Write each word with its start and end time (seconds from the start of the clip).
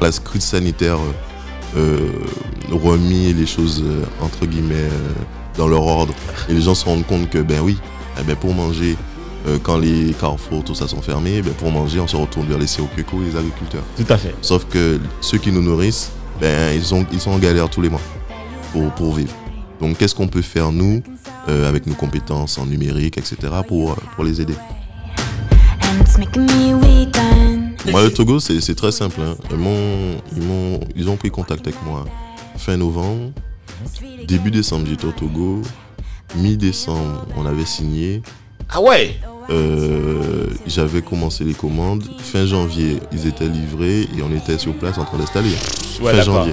La 0.00 0.12
script 0.12 0.44
sanitaire 0.44 0.98
euh, 1.76 1.98
remis 2.70 3.32
les 3.32 3.46
choses 3.46 3.82
euh, 3.84 4.04
entre 4.22 4.46
guillemets 4.46 4.74
euh, 4.74 5.12
dans 5.56 5.68
leur 5.68 5.82
ordre 5.82 6.14
et 6.48 6.54
les 6.54 6.62
gens 6.62 6.74
se 6.74 6.84
rendent 6.84 7.06
compte 7.06 7.28
que 7.28 7.38
ben 7.38 7.60
oui, 7.60 7.76
eh 8.18 8.22
ben, 8.22 8.36
pour 8.36 8.54
manger 8.54 8.96
euh, 9.46 9.58
quand 9.62 9.76
les 9.78 10.14
carrefours 10.18 10.64
tout 10.64 10.74
ça 10.74 10.88
sont 10.88 11.02
fermés, 11.02 11.42
ben, 11.42 11.52
pour 11.54 11.70
manger 11.70 12.00
on 12.00 12.06
se 12.06 12.16
retourne 12.16 12.46
vers 12.46 12.58
les 12.58 12.66
COQECO 12.66 13.22
et 13.22 13.26
les 13.26 13.36
agriculteurs. 13.36 13.82
Tout 13.96 14.12
à 14.12 14.16
fait. 14.16 14.34
Sauf 14.40 14.64
que 14.66 14.98
ceux 15.20 15.38
qui 15.38 15.52
nous 15.52 15.62
nourrissent, 15.62 16.10
ben 16.40 16.74
ils, 16.74 16.84
sont 16.84 17.04
ils 17.12 17.20
sont 17.20 17.32
en 17.32 17.38
galère 17.38 17.68
tous 17.68 17.82
les 17.82 17.90
mois 17.90 18.00
pour, 18.72 18.90
pour 18.92 19.14
vivre. 19.14 19.34
Donc 19.80 19.98
qu'est-ce 19.98 20.14
qu'on 20.14 20.28
peut 20.28 20.42
faire 20.42 20.72
nous 20.72 21.02
euh, 21.48 21.68
avec 21.68 21.86
nos 21.86 21.94
compétences 21.94 22.58
en 22.58 22.66
numérique, 22.66 23.18
etc. 23.18 23.36
pour, 23.66 23.92
euh, 23.92 23.96
pour 24.14 24.24
les 24.24 24.40
aider? 24.40 24.54
Moi, 27.90 28.02
le 28.02 28.12
Togo, 28.12 28.38
c'est 28.40 28.74
très 28.74 28.92
simple. 28.92 29.20
hein. 29.20 29.34
Ils, 29.50 29.56
m'ont- 29.56 30.20
ils, 30.36 30.42
m'ont- 30.42 30.80
ils 30.96 31.08
ont 31.08 31.16
pris 31.16 31.30
contact 31.30 31.66
avec 31.66 31.82
moi 31.84 32.04
fin 32.56 32.76
novembre. 32.76 33.30
Début 34.26 34.50
décembre, 34.50 34.86
j'étais 34.88 35.06
au 35.06 35.12
Togo. 35.12 35.62
Mi-décembre, 36.36 37.26
on 37.36 37.46
avait 37.46 37.64
signé. 37.64 38.22
Ah 38.70 38.80
ouais? 38.82 39.16
Euh, 39.50 40.46
J'avais 40.66 41.00
commencé 41.00 41.42
les 41.44 41.54
commandes. 41.54 42.04
Fin 42.18 42.44
janvier, 42.44 42.98
ils 43.12 43.26
étaient 43.26 43.48
livrés 43.48 44.02
et 44.02 44.22
on 44.22 44.34
était 44.36 44.58
sur 44.58 44.74
place 44.74 44.98
en 44.98 45.04
train 45.04 45.16
d'installer. 45.16 45.48
Ouais, 46.02 46.12
fin 46.12 46.22
janvier. 46.22 46.52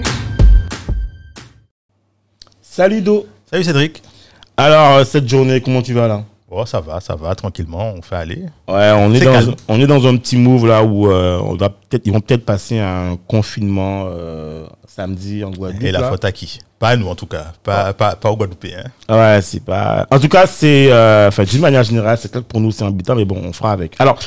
Salut 2.73 3.01
Do. 3.01 3.25
Salut 3.51 3.65
Cédric. 3.65 4.01
Alors, 4.55 4.91
euh, 4.95 5.03
cette 5.03 5.27
journée, 5.27 5.59
comment 5.59 5.81
tu 5.81 5.91
vas 5.93 6.07
là? 6.07 6.23
Oh, 6.49 6.65
ça 6.65 6.79
va, 6.79 7.01
ça 7.01 7.15
va, 7.17 7.35
tranquillement, 7.35 7.93
on 7.97 8.01
fait 8.01 8.15
aller. 8.15 8.45
Ouais, 8.65 8.91
on 8.95 9.13
est, 9.13 9.19
dans, 9.19 9.33
calme. 9.33 9.55
on 9.67 9.77
est 9.81 9.87
dans 9.87 10.07
un 10.07 10.15
petit 10.15 10.37
move 10.37 10.65
là 10.65 10.81
où 10.81 11.11
euh, 11.11 11.37
on 11.43 11.55
doit 11.55 11.67
peut-être, 11.67 12.07
ils 12.07 12.13
vont 12.13 12.21
peut-être 12.21 12.45
passer 12.45 12.79
un 12.79 13.17
confinement 13.27 14.05
euh, 14.07 14.65
samedi 14.87 15.43
en 15.43 15.51
Guadeloupe. 15.51 15.83
Et 15.83 15.91
la 15.91 15.99
là. 15.99 16.09
faute 16.11 16.23
à 16.23 16.31
qui? 16.31 16.59
Pas 16.79 16.91
à 16.91 16.95
nous 16.95 17.09
en 17.09 17.15
tout 17.15 17.25
cas, 17.25 17.47
pas, 17.61 17.91
pas, 17.91 18.15
pas 18.15 18.31
au 18.31 18.37
Guadeloupéen. 18.37 18.85
Hein. 19.09 19.17
Ouais, 19.35 19.41
c'est 19.41 19.65
pas. 19.65 20.07
En 20.09 20.17
tout 20.17 20.29
cas, 20.29 20.47
c'est. 20.47 20.87
euh, 20.93 21.27
Enfin, 21.27 21.43
d'une 21.43 21.59
manière 21.59 21.83
générale, 21.83 22.17
c'est 22.17 22.31
clair 22.31 22.41
que 22.41 22.47
pour 22.47 22.61
nous, 22.61 22.71
c'est 22.71 22.85
embêtant, 22.85 23.15
mais 23.15 23.25
bon, 23.25 23.41
on 23.43 23.51
fera 23.51 23.73
avec. 23.73 23.99
Alors, 23.99 24.17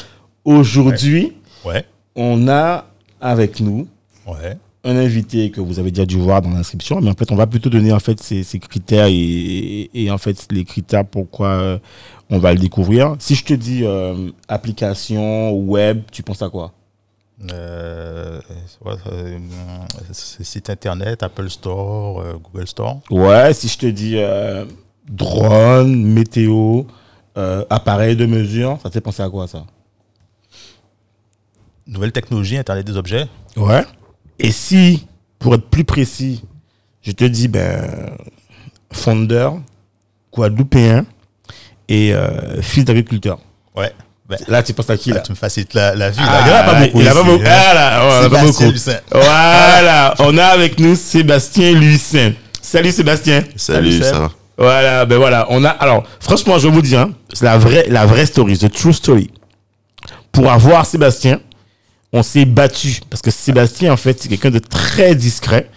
aujourd'hui, 0.44 1.32
Ouais, 1.64 1.86
on 2.14 2.46
a 2.48 2.84
avec 3.22 3.60
nous 3.60 3.88
ouais. 4.26 4.58
Un 4.84 4.96
invité 4.96 5.50
que 5.50 5.60
vous 5.60 5.78
avez 5.78 5.90
déjà 5.90 6.04
dû 6.06 6.16
voir 6.18 6.42
dans 6.42 6.50
l'inscription, 6.50 7.00
mais 7.00 7.10
en 7.10 7.14
fait, 7.14 7.32
on 7.32 7.36
va 7.36 7.46
plutôt 7.46 7.70
donner 7.70 7.92
en 7.92 7.98
fait 7.98 8.20
ses, 8.22 8.42
ses 8.42 8.58
critères 8.58 9.06
et, 9.06 9.14
et, 9.14 10.04
et 10.04 10.10
en 10.10 10.18
fait 10.18 10.46
les 10.50 10.64
critères 10.64 11.06
pourquoi 11.06 11.48
euh, 11.48 11.78
on 12.30 12.38
va 12.38 12.52
le 12.52 12.58
découvrir. 12.58 13.16
Si 13.18 13.34
je 13.34 13.44
te 13.44 13.54
dis 13.54 13.84
euh, 13.84 14.30
application 14.48 15.52
web, 15.52 16.02
tu 16.12 16.22
penses 16.22 16.42
à 16.42 16.50
quoi? 16.50 16.72
Euh, 17.52 18.40
site 20.12 20.70
internet, 20.70 21.22
Apple 21.22 21.50
Store, 21.50 22.20
euh, 22.20 22.34
Google 22.34 22.68
Store. 22.68 23.00
Ouais, 23.10 23.52
si 23.54 23.68
je 23.68 23.78
te 23.78 23.86
dis 23.86 24.16
drone, 25.08 26.04
météo, 26.04 26.82
appareil 27.34 28.16
de 28.16 28.26
mesure, 28.26 28.78
ça 28.82 28.88
te 28.88 28.94
fait 28.94 29.00
penser 29.00 29.22
à 29.22 29.28
quoi 29.28 29.46
ça? 29.48 29.64
Nouvelle 31.86 32.12
technologie, 32.12 32.56
Internet 32.56 32.86
des 32.86 32.96
objets. 32.96 33.26
Ouais. 33.56 33.84
Et 34.38 34.52
si, 34.52 35.06
pour 35.38 35.54
être 35.54 35.68
plus 35.68 35.84
précis, 35.84 36.42
je 37.02 37.12
te 37.12 37.24
dis, 37.24 37.48
ben, 37.48 38.16
fondeur, 38.92 39.56
guadeloupéen 40.32 41.04
et 41.88 42.12
euh, 42.14 42.60
fils 42.62 42.84
d'agriculteur. 42.84 43.38
Ouais. 43.76 43.92
Ben, 44.28 44.38
Là, 44.48 44.62
tu 44.62 44.72
penses 44.72 44.88
à 44.90 44.96
qui, 44.96 45.10
là, 45.10 45.16
là? 45.16 45.20
tu 45.22 45.32
me 45.32 45.36
facilites 45.36 45.74
la, 45.74 45.94
la 45.94 46.10
vie. 46.10 46.18
Ah, 46.20 46.40
là. 46.40 46.40
Il 46.46 46.48
y 46.48 46.52
en 46.52 46.56
a 46.56 46.62
pas 46.64 46.80
beaucoup. 46.80 47.00
Il 47.00 47.06
y 47.06 47.08
en 47.08 47.12
a 47.12 47.14
pas 47.14 47.20
ici, 47.20 47.30
beaucoup. 47.30 47.44
hein. 47.46 47.60
Ah, 47.68 47.74
là, 47.74 48.00
ouais, 48.00 48.10
il 48.10 48.14
y 48.14 48.24
en 48.24 48.26
a 48.26 48.30
pas 48.30 48.44
beaucoup. 48.46 48.70
Lucin. 48.70 48.98
Voilà, 49.10 50.14
on 50.20 50.38
a 50.38 50.44
avec 50.46 50.80
nous 50.80 50.96
Sébastien 50.96 51.72
Lucin. 51.72 52.32
Salut 52.62 52.90
Sébastien. 52.92 53.44
Salut, 53.56 53.92
Seb. 53.92 54.02
ça 54.02 54.18
va? 54.20 54.30
Voilà, 54.56 55.04
ben 55.04 55.18
voilà, 55.18 55.46
on 55.50 55.62
a. 55.64 55.68
Alors, 55.68 56.04
franchement, 56.20 56.58
je 56.58 56.68
vais 56.68 56.74
vous 56.74 56.80
dire, 56.80 57.00
hein, 57.00 57.12
c'est 57.32 57.44
la 57.44 57.58
vraie, 57.58 57.86
la 57.88 58.06
vraie 58.06 58.24
story, 58.24 58.56
the 58.56 58.70
true 58.72 58.92
story. 58.94 59.30
Pour 60.32 60.50
avoir 60.50 60.86
Sébastien, 60.86 61.40
on 62.14 62.22
s'est 62.22 62.44
battu 62.44 63.00
parce 63.10 63.20
que 63.20 63.30
Sébastien, 63.32 63.92
en 63.92 63.96
fait, 63.96 64.22
c'est 64.22 64.28
quelqu'un 64.28 64.50
de 64.50 64.60
très 64.60 65.14
discret. 65.16 65.68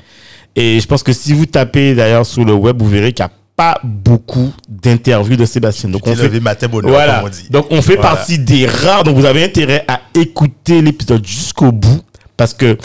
Et 0.56 0.80
je 0.80 0.86
pense 0.88 1.02
que 1.04 1.12
si 1.12 1.34
vous 1.34 1.48
tapez 1.48 1.96
d'ailleurs 1.96 2.26
sur 2.28 2.46
le 2.46 2.54
web, 2.54 2.80
vous 2.80 2.88
verrez 2.88 3.12
qu'il 3.12 3.26
n'y 3.26 3.32
a 3.32 3.34
pas 3.56 3.80
beaucoup 3.84 4.54
d'interviews 4.70 5.36
de 5.36 5.46
Sébastien. 5.46 5.90
Donc, 5.90 6.06
on 6.06 6.16
fait, 6.16 6.24
levé 6.24 6.40
matin 6.40 6.68
bonheur, 6.68 6.92
voilà. 6.92 7.16
comme 7.22 7.26
on 7.26 7.30
dit. 7.30 7.48
Donc 7.50 7.66
on 7.72 7.82
fait 7.82 7.96
Voilà. 7.96 8.12
partie 8.16 8.38
des 8.38 8.68
rares. 8.68 9.04
Donc 9.04 9.18
vous 9.18 9.26
avez 9.26 9.44
intérêt 9.44 9.84
à 9.88 10.00
écouter 10.14 10.82
l'épisode 10.84 11.26
jusqu'au 11.26 11.72
bout 11.72 12.02
parce 12.38 12.54
que 12.54 12.78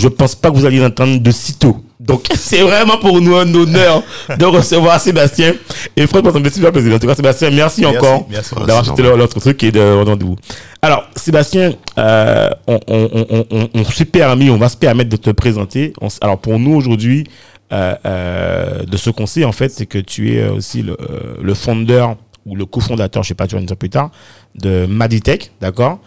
je 0.00 0.08
pense 0.08 0.34
pas 0.34 0.50
que 0.50 0.56
vous 0.56 0.64
allez 0.64 0.78
l'entendre 0.78 1.20
de 1.20 1.30
sitôt. 1.30 1.76
Donc 2.00 2.26
c'est 2.34 2.62
vraiment 2.62 2.96
pour 2.96 3.20
nous 3.20 3.36
un 3.36 3.54
honneur 3.54 4.02
de 4.38 4.44
recevoir 4.46 4.98
Sébastien. 4.98 5.54
Et 5.96 6.02
me 6.02 6.06
fait 6.06 6.54
super 6.54 6.72
plaisir. 6.72 6.94
En 6.94 6.98
tout 6.98 7.06
cas, 7.06 7.14
Sébastien, 7.14 7.50
merci, 7.50 7.82
Merci, 7.82 7.96
encore 7.98 8.26
d'avoir 8.66 8.78
acheté 8.80 9.02
l'autre 9.02 9.38
truc 9.38 9.62
et 9.62 9.70
de 9.70 10.02
rendez-vous. 10.04 10.36
Alors, 10.80 11.04
Sébastien, 11.14 11.74
euh, 11.98 12.48
on, 12.66 12.80
on, 12.88 13.10
on, 13.12 13.46
on, 13.50 13.68
on 13.74 13.84
s'est 13.84 14.06
permis, 14.06 14.48
on 14.48 14.56
va 14.56 14.70
se 14.70 14.76
permettre 14.78 15.10
de 15.10 15.16
te 15.16 15.30
présenter. 15.30 15.92
Alors 16.22 16.38
pour 16.38 16.58
nous 16.58 16.74
aujourd'hui, 16.74 17.24
euh, 17.72 17.94
euh, 18.06 18.82
de 18.84 18.96
ce 18.96 19.10
qu'on 19.10 19.26
sait 19.26 19.44
en 19.44 19.52
fait, 19.52 19.68
c'est 19.68 19.86
que 19.86 19.98
tu 19.98 20.34
es 20.34 20.48
aussi 20.48 20.82
le, 20.82 20.96
le 21.40 21.54
fondeur 21.54 22.16
ou 22.46 22.56
le 22.56 22.66
cofondateur, 22.66 23.22
je 23.22 23.28
sais 23.28 23.34
pas, 23.34 23.46
tu 23.46 23.54
vas 23.54 23.60
dire 23.62 23.76
plus 23.76 23.90
tard, 23.90 24.10
de 24.54 24.86
Maditech, 24.86 25.52
d'accord, 25.60 26.00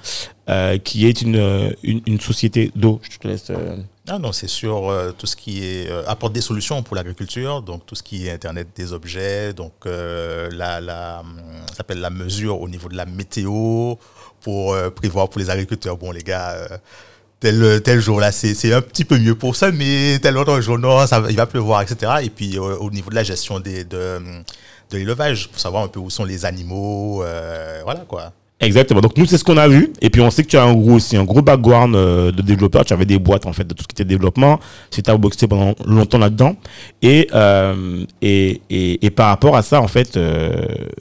euh, 0.49 0.77
qui 0.77 1.07
est 1.07 1.21
une, 1.21 1.35
euh, 1.37 1.69
une, 1.83 2.01
une 2.05 2.19
société 2.19 2.71
d'eau. 2.75 2.99
Je 3.09 3.17
te 3.17 3.27
laisse. 3.27 3.49
euh, 3.49 3.77
Ah 4.09 4.19
non, 4.19 4.31
c'est 4.33 4.49
sur 4.49 4.91
tout 5.17 5.27
ce 5.27 5.35
qui 5.35 5.63
est 5.63 5.89
apporte 6.07 6.33
des 6.33 6.41
solutions 6.41 6.81
pour 6.83 6.95
l'agriculture, 6.95 7.61
donc 7.61 7.85
tout 7.85 7.95
ce 7.95 8.03
qui 8.03 8.27
est 8.27 8.31
Internet 8.31 8.67
des 8.75 8.91
objets, 8.93 9.53
donc 9.53 9.73
la, 9.85 10.81
la, 10.81 11.19
hum, 11.21 11.37
ça 11.69 11.75
s'appelle 11.77 11.99
la 11.99 12.09
mesure 12.09 12.59
au 12.59 12.67
niveau 12.67 12.89
de 12.89 12.97
la 12.97 13.05
météo 13.05 13.95
pour 14.41 14.75
prévoir 14.95 15.29
pour 15.29 15.39
les 15.39 15.49
agriculteurs. 15.49 15.95
Bon, 15.97 16.11
les 16.11 16.23
gars, 16.23 16.67
tel, 17.39 17.81
tel 17.81 17.99
jour 18.01 18.19
là, 18.19 18.31
c'est 18.33 18.73
un 18.73 18.81
petit 18.81 19.05
peu 19.05 19.17
mieux 19.17 19.35
pour 19.35 19.55
ça, 19.55 19.71
mais 19.71 20.19
tel 20.19 20.37
autre 20.37 20.59
jour, 20.59 20.77
non, 20.77 21.07
ça, 21.07 21.23
il 21.29 21.35
va 21.37 21.45
pleuvoir, 21.45 21.81
etc. 21.83 22.11
Et 22.23 22.29
puis 22.29 22.57
au 22.59 22.89
niveau 22.91 23.09
de 23.09 23.15
la 23.15 23.23
gestion 23.23 23.61
des, 23.61 23.85
de, 23.85 24.17
hum, 24.17 24.43
de 24.93 24.99
l'élevage, 24.99 25.49
pour 25.49 25.59
savoir 25.59 25.83
un 25.83 25.87
peu 25.87 25.99
où 25.99 26.09
sont 26.09 26.23
les 26.23 26.45
animaux, 26.45 27.23
euh, 27.23 27.81
voilà 27.83 28.01
quoi. 28.01 28.31
Exactement. 28.59 29.01
Donc 29.01 29.17
nous 29.17 29.25
c'est 29.25 29.37
ce 29.37 29.43
qu'on 29.43 29.57
a 29.57 29.67
vu 29.67 29.91
et 30.01 30.09
puis 30.09 30.21
on 30.21 30.31
sait 30.31 30.43
que 30.43 30.47
tu 30.47 30.55
as 30.57 30.63
un 30.63 30.73
gros 30.73 30.93
aussi 30.93 31.17
un 31.17 31.25
gros 31.25 31.41
background 31.41 31.95
euh, 31.95 32.31
de 32.31 32.41
développeur. 32.41 32.85
Tu 32.85 32.93
avais 32.93 33.05
des 33.05 33.19
boîtes 33.19 33.45
en 33.45 33.51
fait 33.51 33.65
de 33.65 33.73
tout 33.73 33.83
ce 33.83 33.87
qui 33.87 33.93
était 33.95 34.05
développement. 34.05 34.59
Tu 34.89 35.01
as 35.05 35.17
boxé 35.17 35.47
pendant 35.47 35.75
longtemps 35.85 36.19
là-dedans 36.19 36.55
et, 37.01 37.27
euh, 37.33 38.05
et 38.21 38.61
et 38.69 39.05
et 39.05 39.09
par 39.09 39.27
rapport 39.27 39.57
à 39.57 39.63
ça 39.63 39.81
en 39.81 39.89
fait 39.89 40.17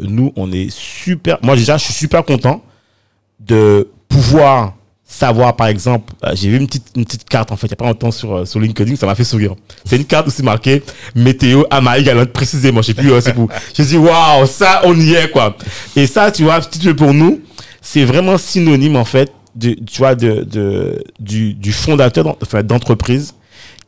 nous 0.01 0.33
on 0.35 0.51
est 0.51 0.71
super. 0.71 1.39
Moi 1.43 1.55
déjà 1.55 1.77
je 1.77 1.85
suis 1.85 1.95
super 1.95 2.25
content 2.25 2.65
de 3.39 3.89
pouvoir 4.09 4.75
savoir 5.13 5.55
par 5.57 5.67
exemple 5.67 6.15
euh, 6.25 6.33
j'ai 6.35 6.49
vu 6.49 6.57
une 6.57 6.67
petite 6.67 6.87
une 6.97 7.05
petite 7.05 7.29
carte 7.29 7.53
en 7.53 7.57
fait 7.57 7.67
il 7.67 7.71
y 7.71 7.75
a 7.75 7.77
pas 7.77 7.85
longtemps 7.85 8.11
sur 8.11 8.35
euh, 8.35 8.45
sur 8.47 8.59
LinkedIn 8.59 8.97
ça 8.97 9.07
m'a 9.07 9.15
fait 9.15 9.25
sourire. 9.25 9.55
C'est 9.85 9.97
une 9.97 10.07
carte 10.07 10.27
où 10.27 10.31
c'est 10.31 10.43
marqué 10.43 10.83
météo 11.15 11.65
à 11.71 11.81
Marie-Galante 11.83 12.31
précisément 12.31 12.81
je 12.81 12.89
sais 12.89 12.95
plus 12.95 13.13
euh, 13.13 13.21
c'est 13.21 13.37
où 13.37 13.47
je 13.77 13.83
dis 13.83 13.99
waouh 13.99 14.47
ça 14.47 14.81
on 14.85 14.99
y 14.99 15.13
est 15.13 15.31
quoi. 15.31 15.57
Et 15.97 16.07
ça 16.07 16.31
tu 16.33 16.45
vois 16.45 16.63
si 16.63 16.79
tu 16.79 16.87
veux 16.87 16.97
pour 16.97 17.13
nous 17.13 17.41
c'est 17.83 18.05
vraiment 18.05 18.39
synonyme 18.39 18.97
en 18.97 19.05
fait 19.05 19.31
de 19.55 19.75
tu 19.75 19.99
vois 19.99 20.15
de, 20.15 20.45
de 20.45 21.05
du, 21.21 21.53
du 21.53 21.73
fondateur 21.73 22.37
d'entreprise 22.65 23.35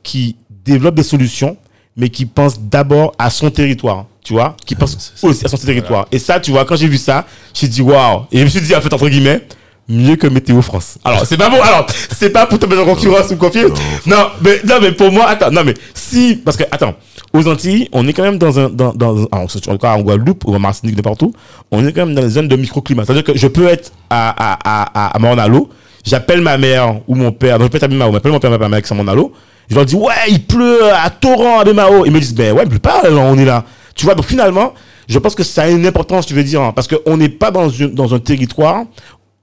qui 0.02 0.36
développe 0.50 0.94
des 0.94 1.02
solutions 1.02 1.56
mais 1.96 2.10
qui 2.10 2.26
pense 2.26 2.60
d'abord 2.60 3.14
à 3.18 3.30
son 3.30 3.50
territoire 3.50 4.04
tu 4.22 4.34
vois 4.34 4.56
qui 4.66 4.74
pense 4.74 4.92
c'est 4.98 5.18
ça. 5.20 5.26
aussi 5.26 5.44
à 5.46 5.48
son 5.48 5.56
territoire. 5.56 6.06
Et 6.12 6.18
ça 6.18 6.38
tu 6.38 6.50
vois 6.50 6.66
quand 6.66 6.76
j'ai 6.76 6.88
vu 6.88 6.98
ça 6.98 7.24
j'ai 7.54 7.66
dit 7.66 7.80
waouh. 7.80 8.24
Et 8.30 8.40
je 8.40 8.44
me 8.44 8.48
suis 8.50 8.60
dit 8.60 8.76
en 8.76 8.82
fait 8.82 8.92
entre 8.92 9.08
guillemets 9.08 9.40
mieux 9.88 10.16
que 10.16 10.26
Météo 10.26 10.62
France. 10.62 10.98
Alors, 11.04 11.26
c'est 11.26 11.36
pas 11.36 11.50
bon. 11.50 11.60
Alors, 11.60 11.86
c'est 12.16 12.30
pas 12.30 12.46
pour 12.46 12.58
te 12.58 12.66
mettre 12.66 12.82
en 12.82 12.86
concurrence 12.86 13.30
ou 13.30 13.36
confier. 13.36 13.64
Non, 14.06 14.28
mais, 14.42 14.60
non, 14.64 14.76
mais 14.80 14.92
pour 14.92 15.12
moi, 15.12 15.26
attends, 15.28 15.50
non, 15.50 15.62
mais 15.64 15.74
si, 15.92 16.36
parce 16.36 16.56
que, 16.56 16.64
attends, 16.70 16.94
aux 17.32 17.46
Antilles, 17.48 17.88
on 17.92 18.06
est 18.08 18.12
quand 18.12 18.22
même 18.22 18.38
dans 18.38 18.58
un, 18.58 18.70
dans, 18.70 18.92
dans, 18.94 19.26
alors, 19.30 19.44
en 19.44 19.46
tout 19.46 19.78
cas, 19.78 19.94
en 19.94 20.00
Guadeloupe 20.00 20.44
ou 20.46 20.54
en 20.54 20.58
Martinique, 20.58 20.96
n'importe 20.96 21.22
où, 21.22 21.32
on 21.70 21.86
est 21.86 21.92
quand 21.92 22.06
même 22.06 22.14
dans 22.14 22.22
une 22.22 22.30
zone 22.30 22.48
de 22.48 22.56
microclimat. 22.56 23.04
C'est-à-dire 23.04 23.24
que 23.24 23.36
je 23.36 23.46
peux 23.46 23.66
être 23.66 23.92
à, 24.08 24.30
à, 24.30 24.58
à, 24.64 25.16
à, 25.16 25.18
Mornalo, 25.18 25.68
j'appelle 26.04 26.40
ma 26.40 26.56
mère 26.56 27.00
ou 27.06 27.14
mon 27.14 27.32
père, 27.32 27.58
donc 27.58 27.66
je 27.66 27.70
peux 27.72 27.76
être 27.76 27.84
à 27.84 27.88
Bemao, 27.88 28.12
j'appelle 28.12 28.32
mon 28.32 28.40
père, 28.40 28.58
ma 28.58 28.68
mère 28.68 28.82
qui 28.82 28.88
sont 28.88 28.94
à 28.94 28.96
Mornalo, 28.96 29.32
je 29.68 29.74
leur 29.74 29.84
dis, 29.84 29.96
ouais, 29.96 30.12
il 30.28 30.44
pleut 30.44 30.92
à 30.92 31.10
torrent 31.10 31.60
à 31.60 31.64
Bemao. 31.64 32.04
Ils 32.04 32.12
me 32.12 32.20
disent, 32.20 32.34
ben 32.34 32.52
ouais, 32.52 32.64
il 32.64 32.68
pleut 32.68 32.78
pas, 32.78 33.02
on 33.10 33.38
est 33.38 33.44
là. 33.44 33.64
Tu 33.94 34.04
vois, 34.04 34.14
donc 34.14 34.26
finalement, 34.26 34.74
je 35.08 35.18
pense 35.18 35.34
que 35.34 35.42
ça 35.42 35.62
a 35.62 35.68
une 35.68 35.86
importance, 35.86 36.26
tu 36.26 36.34
veux 36.34 36.44
dire, 36.44 36.60
hein, 36.60 36.72
parce 36.74 36.88
qu'on 36.88 37.16
n'est 37.16 37.28
pas 37.28 37.50
dans, 37.50 37.68
une, 37.68 37.94
dans 37.94 38.14
un 38.14 38.18
territoire 38.18 38.84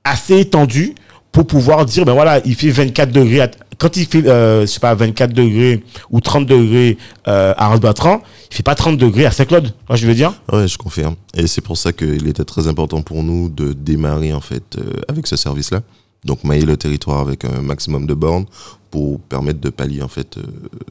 assez 0.03 0.39
étendu 0.39 0.95
pour 1.31 1.48
pouvoir 1.48 1.86
dire, 1.86 2.06
ben 2.06 2.13
voilà, 2.13 2.42
il 2.45 2.56
fait 2.56 2.69
24 2.69 3.12
degrés. 3.12 3.50
quand 3.77 3.95
il 3.95 4.06
fait, 4.06 4.27
euh, 4.27 4.62
je 4.62 4.65
sais 4.65 4.80
pas, 4.80 4.94
24 4.95 5.31
degrés 5.33 5.81
ou 6.09 6.19
30 6.19 6.45
degrés 6.45 6.98
euh, 7.27 7.53
à 7.57 7.69
Rasbatran, 7.69 8.21
il 8.50 8.56
fait 8.56 8.63
pas 8.63 8.75
30 8.75 8.98
degrés 8.98 9.25
à 9.25 9.31
Saint-Claude. 9.31 9.74
Vois, 9.88 9.95
je 9.95 10.06
veux 10.06 10.13
dire? 10.13 10.33
Ouais, 10.51 10.68
je 10.68 10.77
confirme. 10.77 11.15
Et 11.33 11.48
c'est 11.48 11.62
pour 11.62 11.77
ça 11.77 11.94
qu'il 11.94 12.27
était 12.27 12.44
très 12.44 12.68
important 12.68 13.01
pour 13.01 13.24
nous 13.24 13.50
de 13.50 13.71
démarrer 13.71 14.33
en 14.33 14.42
fait 14.42 14.77
euh, 14.77 15.00
avec 15.07 15.25
ce 15.27 15.38
service-là. 15.38 15.81
Donc 16.25 16.44
mailler 16.44 16.65
le 16.65 16.77
territoire 16.77 17.21
avec 17.21 17.45
un 17.45 17.62
maximum 17.62 18.06
de 18.06 18.13
bornes 18.13 18.45
pour 18.92 19.19
permettre 19.21 19.59
de 19.59 19.69
pallier 19.69 20.04
en 20.04 20.07
fait 20.07 20.38
euh, 20.38 20.44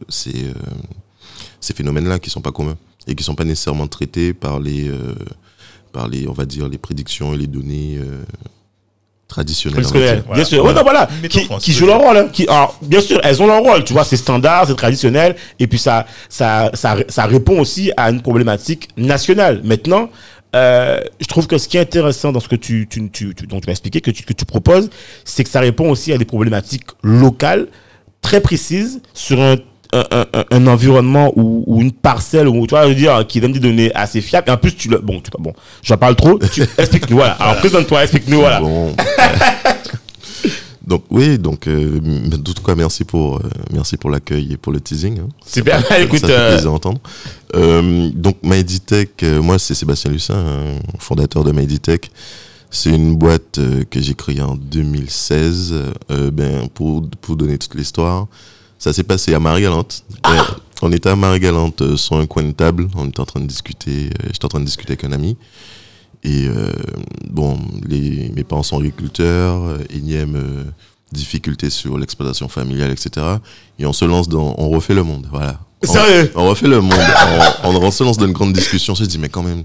ces, 0.08 0.46
ces 1.60 1.74
phénomènes-là 1.74 2.18
qui 2.18 2.30
sont 2.30 2.40
pas 2.40 2.50
communs 2.50 2.76
et 3.06 3.14
qui 3.14 3.22
sont 3.22 3.34
pas 3.34 3.44
nécessairement 3.44 3.86
traités 3.86 4.32
par 4.32 4.58
les 4.58 4.90
par 5.92 6.08
les 6.08 6.26
on 6.26 6.32
va 6.32 6.46
dire 6.46 6.68
les 6.68 6.78
prédictions 6.78 7.32
et 7.32 7.36
les 7.36 7.46
données 7.46 8.00
traditionnelles. 9.30 9.78
on 9.78 9.82
va 9.82 9.88
Traditionnel, 9.88 10.16
dire. 10.16 10.24
Voilà. 10.26 10.36
bien 10.42 10.44
sûr. 10.44 10.62
Voilà. 10.62 10.78
Ouais, 10.82 10.84
non, 10.84 10.90
voilà. 11.18 11.28
Qui, 11.28 11.44
France, 11.44 11.64
qui 11.64 11.72
jouent 11.72 11.86
leur 11.86 12.00
rôle. 12.00 12.16
hein. 12.18 12.28
Qui, 12.32 12.46
alors, 12.48 12.78
bien 12.82 13.00
sûr, 13.00 13.18
elles 13.24 13.42
ont 13.42 13.46
leur 13.46 13.62
rôle. 13.62 13.84
Tu 13.84 13.92
vois, 13.94 14.04
c'est 14.04 14.16
standard, 14.18 14.66
c'est 14.66 14.74
traditionnel. 14.76 15.36
Et 15.58 15.66
puis, 15.66 15.78
ça, 15.78 16.04
ça, 16.28 16.70
ça, 16.74 16.96
ça 17.08 17.24
répond 17.26 17.58
aussi 17.60 17.90
à 17.96 18.10
une 18.10 18.20
problématique 18.20 18.88
nationale. 18.98 19.60
Maintenant, 19.64 20.10
euh, 20.54 21.00
je 21.20 21.26
trouve 21.26 21.46
que 21.46 21.58
ce 21.58 21.68
qui 21.68 21.76
est 21.76 21.80
intéressant 21.80 22.32
dans 22.32 22.40
ce 22.40 22.48
que 22.48 22.56
tu, 22.56 22.86
tu, 22.90 23.08
tu, 23.10 23.34
tu- 23.34 23.46
dont 23.46 23.60
tu 23.60 23.66
m'as 23.68 23.72
expliqué, 23.72 24.00
que 24.00 24.10
tu, 24.10 24.24
que 24.24 24.32
tu 24.32 24.44
proposes, 24.44 24.90
c'est 25.24 25.44
que 25.44 25.50
ça 25.50 25.60
répond 25.60 25.88
aussi 25.90 26.12
à 26.12 26.18
des 26.18 26.24
problématiques 26.24 26.86
locales 27.02 27.68
très 28.20 28.40
précises 28.40 29.00
sur 29.14 29.40
un 29.40 29.56
un, 29.92 30.04
un- 30.10 30.26
un- 30.34 30.44
un 30.50 30.66
environnement 30.66 31.32
ou, 31.36 31.64
ou 31.66 31.80
une 31.80 31.92
parcelle 31.92 32.48
ou 32.48 32.66
tu 32.66 32.70
vois 32.74 32.84
je 32.84 32.88
veux 32.90 32.94
dire 32.94 33.26
qui 33.26 33.40
donne 33.40 33.52
des 33.52 33.60
données 33.60 33.92
assez 33.94 34.20
fiables 34.20 34.48
et 34.48 34.52
en 34.52 34.56
plus 34.56 34.74
tu 34.76 34.88
le 34.88 34.98
bon 34.98 35.20
tu 35.20 35.30
bon 35.38 35.52
j'en 35.82 35.96
parle 35.96 36.16
trop 36.16 36.38
tu 36.52 36.62
explique-nous 36.78 37.16
voilà 37.16 37.32
alors 37.32 37.56
présente-toi 37.56 38.02
explique-nous 38.02 38.38
voilà 38.40 38.60
Bon. 38.60 38.94
donc 40.86 41.04
oui, 41.10 41.38
donc 41.38 41.66
euh, 41.68 42.00
en 42.34 42.38
tout 42.38 42.62
cas 42.64 42.74
merci 42.74 43.04
pour 43.04 43.36
euh, 43.36 43.42
merci 43.72 43.96
pour 43.96 44.10
l'accueil 44.10 44.52
et 44.52 44.56
pour 44.56 44.72
le 44.72 44.80
teasing. 44.80 45.20
hein. 45.20 45.28
super 45.46 45.86
Ça 45.86 46.00
écoute 46.00 46.20
fait 46.26 46.32
euh, 46.32 46.52
plaisir 46.54 46.70
à 46.70 46.74
entendre. 46.74 47.00
Euh, 47.54 48.10
donc 48.14 48.38
MyDtech, 48.42 49.22
euh, 49.22 49.40
moi 49.42 49.58
c'est 49.58 49.74
Sébastien 49.74 50.10
Lucin, 50.10 50.34
hein, 50.34 50.78
fondateur 50.98 51.44
de 51.44 51.52
MyDtech. 51.52 52.10
C'est 52.70 52.90
une 52.90 53.16
boîte 53.16 53.58
euh, 53.58 53.82
que 53.88 54.00
j'ai 54.00 54.14
créée 54.14 54.40
en 54.40 54.54
2016. 54.56 55.74
Euh, 56.10 56.30
ben 56.30 56.68
pour 56.72 57.04
pour 57.20 57.36
donner 57.36 57.58
toute 57.58 57.74
l'histoire, 57.74 58.26
ça 58.80 58.92
s'est 58.92 59.04
passé 59.04 59.32
à 59.34 59.38
Marie-Galante. 59.38 60.02
Euh, 60.26 60.40
on 60.82 60.90
était 60.90 61.10
à 61.10 61.14
Marie-Galante 61.16 61.82
euh, 61.82 61.96
sur 61.96 62.16
un 62.16 62.26
coin 62.26 62.42
de 62.42 62.50
table. 62.52 62.88
On 62.96 63.06
était 63.08 63.20
en 63.20 63.26
train 63.26 63.40
de 63.40 63.46
discuter. 63.46 64.06
euh, 64.06 64.28
J'étais 64.32 64.44
en 64.46 64.48
train 64.48 64.60
de 64.60 64.64
discuter 64.64 64.94
avec 64.94 65.04
un 65.04 65.12
ami. 65.12 65.36
Et 66.24 66.46
euh, 66.48 66.72
bon, 67.30 67.58
les, 67.86 68.30
mes 68.34 68.42
parents 68.44 68.62
sont 68.62 68.78
agriculteurs, 68.78 69.62
euh, 69.62 69.78
énième 69.90 70.34
euh, 70.36 70.64
difficulté 71.12 71.70
sur 71.70 71.96
l'exploitation 71.98 72.48
familiale, 72.48 72.90
etc. 72.90 73.26
Et 73.78 73.86
on 73.86 73.92
se 73.92 74.04
lance 74.04 74.28
dans, 74.28 74.54
on 74.58 74.68
refait 74.70 74.94
le 74.94 75.02
monde, 75.02 75.26
voilà. 75.30 75.60
On- 75.86 75.92
Sérieux? 75.92 76.30
on, 76.34 76.48
refait 76.48 76.68
le 76.68 76.80
monde. 76.80 76.92
on, 77.64 77.68
on 77.76 77.90
se 77.90 78.02
lance 78.04 78.18
dans 78.18 78.26
une 78.26 78.32
grande 78.32 78.52
discussion. 78.52 78.92
On 78.92 78.96
se 78.96 79.04
dit, 79.04 79.18
mais 79.18 79.30
quand 79.30 79.42
même, 79.42 79.64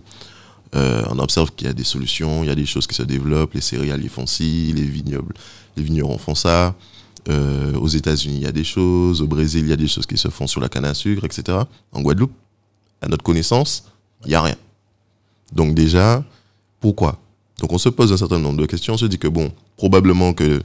euh, 0.75 1.03
on 1.09 1.19
observe 1.19 1.51
qu'il 1.55 1.67
y 1.67 1.69
a 1.69 1.73
des 1.73 1.83
solutions, 1.83 2.43
il 2.43 2.47
y 2.47 2.51
a 2.51 2.55
des 2.55 2.65
choses 2.65 2.87
qui 2.87 2.95
se 2.95 3.03
développent. 3.03 3.53
Les 3.53 3.61
céréaliers 3.61 4.07
font 4.09 4.25
ci, 4.25 4.71
les 4.75 4.83
vignobles, 4.83 5.33
les 5.77 5.83
vignerons 5.83 6.17
font 6.17 6.35
ça. 6.35 6.73
Euh, 7.27 7.73
aux 7.75 7.87
États-Unis, 7.87 8.37
il 8.37 8.43
y 8.43 8.47
a 8.47 8.51
des 8.51 8.63
choses. 8.63 9.21
Au 9.21 9.27
Brésil, 9.27 9.61
il 9.65 9.69
y 9.69 9.73
a 9.73 9.77
des 9.77 9.87
choses 9.87 10.05
qui 10.05 10.17
se 10.17 10.27
font 10.29 10.47
sur 10.47 10.61
la 10.61 10.69
canne 10.69 10.85
à 10.85 10.93
sucre, 10.93 11.25
etc. 11.25 11.57
En 11.91 12.01
Guadeloupe, 12.01 12.33
à 13.01 13.07
notre 13.07 13.23
connaissance, 13.23 13.85
il 14.25 14.29
n'y 14.29 14.35
a 14.35 14.41
rien. 14.41 14.55
Donc 15.51 15.73
déjà, 15.73 16.23
pourquoi? 16.79 17.19
Donc 17.59 17.71
on 17.71 17.77
se 17.77 17.89
pose 17.89 18.11
un 18.13 18.17
certain 18.17 18.39
nombre 18.39 18.59
de 18.61 18.65
questions. 18.65 18.93
On 18.93 18.97
se 18.97 19.05
dit 19.05 19.17
que 19.17 19.27
bon, 19.27 19.51
probablement 19.77 20.33
que 20.33 20.61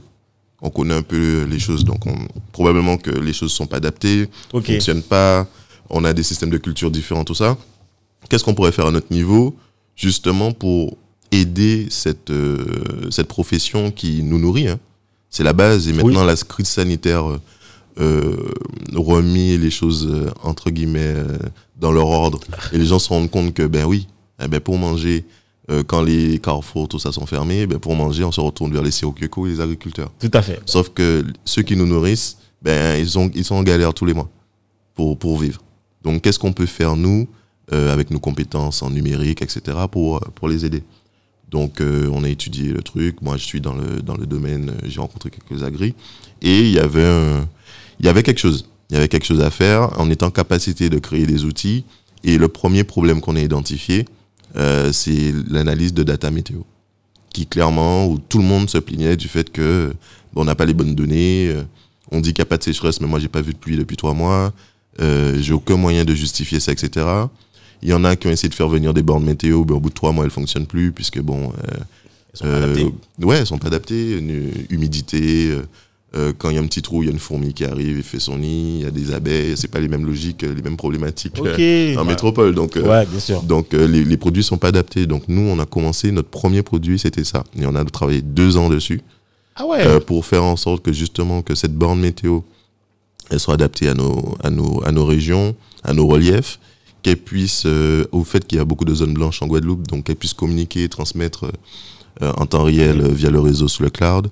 on 0.61 0.69
connaît 0.69 0.93
un 0.93 1.01
peu 1.01 1.43
les 1.49 1.57
choses, 1.57 1.83
donc 1.83 2.05
on, 2.05 2.15
probablement 2.51 2.97
que 2.97 3.09
les 3.09 3.33
choses 3.33 3.51
sont 3.51 3.65
pas 3.65 3.77
adaptées, 3.77 4.29
ok 4.53 4.65
fonctionnent 4.65 5.01
pas. 5.01 5.47
On 5.89 6.05
a 6.05 6.13
des 6.13 6.23
systèmes 6.23 6.51
de 6.51 6.57
culture 6.57 6.91
différents, 6.91 7.23
tout 7.23 7.33
ça. 7.33 7.57
Qu'est-ce 8.29 8.43
qu'on 8.43 8.53
pourrait 8.53 8.71
faire 8.71 8.85
à 8.85 8.91
notre 8.91 9.11
niveau, 9.11 9.55
justement, 9.95 10.51
pour 10.51 10.97
aider 11.31 11.87
cette, 11.89 12.29
euh, 12.29 13.09
cette 13.09 13.27
profession 13.27 13.91
qui 13.91 14.21
nous 14.23 14.37
nourrit 14.37 14.67
hein? 14.67 14.79
C'est 15.31 15.43
la 15.43 15.53
base. 15.53 15.87
Et 15.87 15.93
maintenant, 15.93 16.23
la 16.25 16.35
crise 16.35 16.67
sanitaire 16.67 17.27
euh, 17.27 17.39
euh, 17.99 18.35
remis 18.93 19.57
les 19.57 19.71
choses, 19.71 20.07
euh, 20.09 20.29
entre 20.43 20.69
guillemets, 20.69 21.13
euh, 21.15 21.37
dans 21.79 21.91
leur 21.91 22.07
ordre. 22.07 22.39
Et 22.73 22.77
les 22.77 22.85
gens 22.85 22.99
se 22.99 23.09
rendent 23.09 23.31
compte 23.31 23.53
que, 23.53 23.63
ben 23.63 23.85
oui, 23.85 24.07
eh 24.43 24.47
ben 24.47 24.59
pour 24.59 24.77
manger, 24.77 25.25
euh, 25.69 25.83
quand 25.83 26.01
les 26.01 26.37
carrefours, 26.39 26.87
tout 26.87 26.99
ça 26.99 27.11
sont 27.11 27.25
fermés, 27.25 27.65
ben 27.65 27.79
pour 27.79 27.95
manger, 27.95 28.23
on 28.23 28.31
se 28.31 28.41
retourne 28.41 28.73
vers 28.73 28.83
les 28.83 28.91
Sirokeko 28.91 29.47
et 29.47 29.51
les 29.51 29.61
agriculteurs. 29.61 30.11
tout 30.19 30.31
à 30.33 30.41
fait 30.41 30.61
Sauf 30.65 30.89
que 30.89 31.23
ceux 31.45 31.61
qui 31.63 31.75
nous 31.75 31.85
nourrissent, 31.87 32.37
ben, 32.61 32.99
ils, 32.99 33.17
ont, 33.17 33.31
ils 33.33 33.45
sont 33.45 33.55
en 33.55 33.63
galère 33.63 33.93
tous 33.93 34.05
les 34.05 34.13
mois 34.13 34.29
pour, 34.93 35.17
pour 35.17 35.39
vivre. 35.39 35.61
Donc, 36.03 36.21
qu'est-ce 36.21 36.39
qu'on 36.39 36.53
peut 36.53 36.65
faire, 36.65 36.95
nous, 36.95 37.27
euh, 37.73 37.93
avec 37.93 38.11
nos 38.11 38.19
compétences 38.19 38.81
en 38.83 38.89
numérique, 38.89 39.41
etc., 39.41 39.77
pour, 39.89 40.19
pour 40.35 40.49
les 40.49 40.65
aider? 40.65 40.83
Donc, 41.51 41.81
euh, 41.81 42.09
on 42.13 42.23
a 42.23 42.29
étudié 42.29 42.71
le 42.71 42.81
truc. 42.81 43.21
Moi, 43.21 43.37
je 43.37 43.43
suis 43.43 43.59
dans 43.61 43.73
le, 43.73 44.01
dans 44.01 44.15
le 44.15 44.25
domaine, 44.25 44.69
euh, 44.69 44.87
j'ai 44.87 44.99
rencontré 45.01 45.29
quelques 45.29 45.63
agris. 45.63 45.93
Et 46.41 46.61
il 46.61 46.71
y 46.71 46.79
avait 46.79 47.05
un- 47.05 47.47
il 47.99 48.05
y 48.05 48.09
avait 48.09 48.23
quelque 48.23 48.39
chose. 48.39 48.65
Il 48.89 48.95
y 48.95 48.97
avait 48.97 49.07
quelque 49.09 49.25
chose 49.25 49.41
à 49.41 49.51
faire. 49.51 49.91
On 49.99 50.09
est 50.09 50.23
en 50.23 50.31
capacité 50.31 50.89
de 50.89 50.97
créer 50.97 51.25
des 51.25 51.43
outils. 51.43 51.83
Et 52.23 52.37
le 52.37 52.47
premier 52.47 52.83
problème 52.83 53.19
qu'on 53.21 53.35
a 53.35 53.41
identifié, 53.41 54.05
euh, 54.55 54.91
c'est 54.91 55.33
l'analyse 55.49 55.93
de 55.93 56.03
data 56.03 56.31
météo 56.31 56.59
qui 57.33 57.45
clairement, 57.47 58.07
où 58.07 58.17
tout 58.19 58.39
le 58.39 58.43
monde 58.43 58.69
se 58.69 58.77
plaignait 58.77 59.15
du 59.15 59.29
fait 59.29 59.49
que 59.51 59.93
bon, 60.33 60.41
on 60.41 60.45
n'a 60.45 60.53
pas 60.55 60.65
les 60.65 60.73
bonnes 60.73 60.95
données, 60.95 61.55
on 62.11 62.19
dit 62.19 62.33
qu'il 62.33 62.41
n'y 62.41 62.47
a 62.47 62.49
pas 62.49 62.57
de 62.57 62.63
sécheresse, 62.63 62.99
mais 62.99 63.07
moi 63.07 63.19
j'ai 63.19 63.29
pas 63.29 63.39
vu 63.41 63.53
de 63.53 63.57
pluie 63.57 63.77
depuis 63.77 63.95
trois 63.95 64.13
mois, 64.13 64.51
j'ai 64.99 65.53
aucun 65.53 65.77
moyen 65.77 66.03
de 66.03 66.13
justifier 66.13 66.59
ça, 66.59 66.73
etc. 66.73 67.05
Il 67.83 67.89
y 67.89 67.93
en 67.93 68.03
a 68.03 68.15
qui 68.15 68.27
ont 68.27 68.31
essayé 68.31 68.49
de 68.49 68.53
faire 68.55 68.69
venir 68.69 68.93
des 68.93 69.01
bornes 69.03 69.23
météo, 69.23 69.63
mais 69.65 69.73
au 69.73 69.79
bout 69.79 69.89
de 69.89 69.93
trois 69.95 70.11
mois 70.11 70.25
elles 70.25 70.31
fonctionnent 70.31 70.67
plus, 70.67 70.91
puisque 70.91 71.19
bon, 71.19 71.51
euh, 71.51 71.77
Ils 72.33 72.37
sont 72.37 72.43
pas 72.45 72.49
euh, 72.51 72.63
adaptés. 72.63 72.93
ouais, 73.23 73.37
elles 73.37 73.47
sont 73.47 73.57
pas 73.57 73.67
adaptées, 73.67 74.17
une 74.17 74.51
humidité, 74.69 75.49
euh, 75.51 75.61
euh, 76.13 76.33
quand 76.37 76.49
il 76.49 76.55
y 76.55 76.59
a 76.59 76.61
un 76.61 76.65
petit 76.65 76.81
trou, 76.81 77.03
il 77.03 77.05
y 77.05 77.09
a 77.09 77.13
une 77.13 77.19
fourmi 77.19 77.53
qui 77.53 77.63
arrive 77.63 77.97
et 77.97 78.01
fait 78.01 78.19
son 78.19 78.37
nid, 78.37 78.79
il 78.79 78.83
y 78.83 78.85
a 78.85 78.91
des 78.91 79.13
abeilles, 79.13 79.55
c'est 79.55 79.69
pas 79.69 79.79
les 79.79 79.87
mêmes 79.87 80.05
logiques, 80.05 80.41
les 80.41 80.61
mêmes 80.61 80.75
problématiques 80.75 81.39
ok 81.39 81.47
euh, 81.57 81.95
en 81.95 82.03
métropole, 82.03 82.53
donc. 82.53 82.75
ouais 82.75 83.05
bien 83.05 83.19
sûr 83.19 83.41
donc 83.43 83.73
euh, 83.73 83.87
les, 83.87 84.03
les 84.03 84.17
produits 84.17 84.43
sont 84.43 84.57
pas 84.57 84.67
adaptés. 84.67 85.05
Donc 85.05 85.23
nous, 85.29 85.41
on 85.41 85.57
a 85.59 85.65
commencé, 85.65 86.11
notre 86.11 86.27
premier 86.27 86.63
produit, 86.63 86.99
c'était 86.99 87.23
ça. 87.23 87.45
Et 87.57 87.65
on 87.65 87.75
a 87.75 87.85
travaillé 87.85 88.21
deux 88.21 88.57
ans 88.57 88.67
dessus 88.69 89.01
ah 89.55 89.65
ouais 89.65 89.99
pour 90.01 90.25
faire 90.25 90.43
en 90.43 90.57
sorte 90.57 90.83
que 90.83 90.91
justement 90.91 91.41
que 91.43 91.55
cette 91.55 91.73
borne 91.73 92.01
météo, 92.01 92.41
elle 93.29 93.39
soit 93.39 93.53
adaptée 93.53 93.87
à 93.87 93.93
nos, 93.93 94.35
à 94.43 94.49
nos, 94.49 94.83
à 94.85 94.91
nos 94.91 95.05
régions, 95.05 95.55
à 95.83 95.93
nos 95.93 96.07
reliefs, 96.07 96.59
qu'elle 97.01 97.17
puisse, 97.17 97.63
euh, 97.65 98.05
au 98.11 98.23
fait 98.23 98.45
qu'il 98.45 98.57
y 98.57 98.61
a 98.61 98.65
beaucoup 98.65 98.85
de 98.85 98.93
zones 98.93 99.13
blanches 99.13 99.41
en 99.41 99.47
Guadeloupe, 99.47 99.87
donc 99.87 100.05
qu'elle 100.05 100.15
puisse 100.15 100.33
communiquer, 100.33 100.87
transmettre 100.89 101.51
euh, 102.21 102.31
en 102.37 102.45
temps 102.45 102.63
réel 102.63 103.01
euh, 103.01 103.07
via 103.09 103.29
le 103.29 103.39
réseau 103.39 103.67
sous 103.67 103.83
le 103.83 103.89
cloud, 103.89 104.29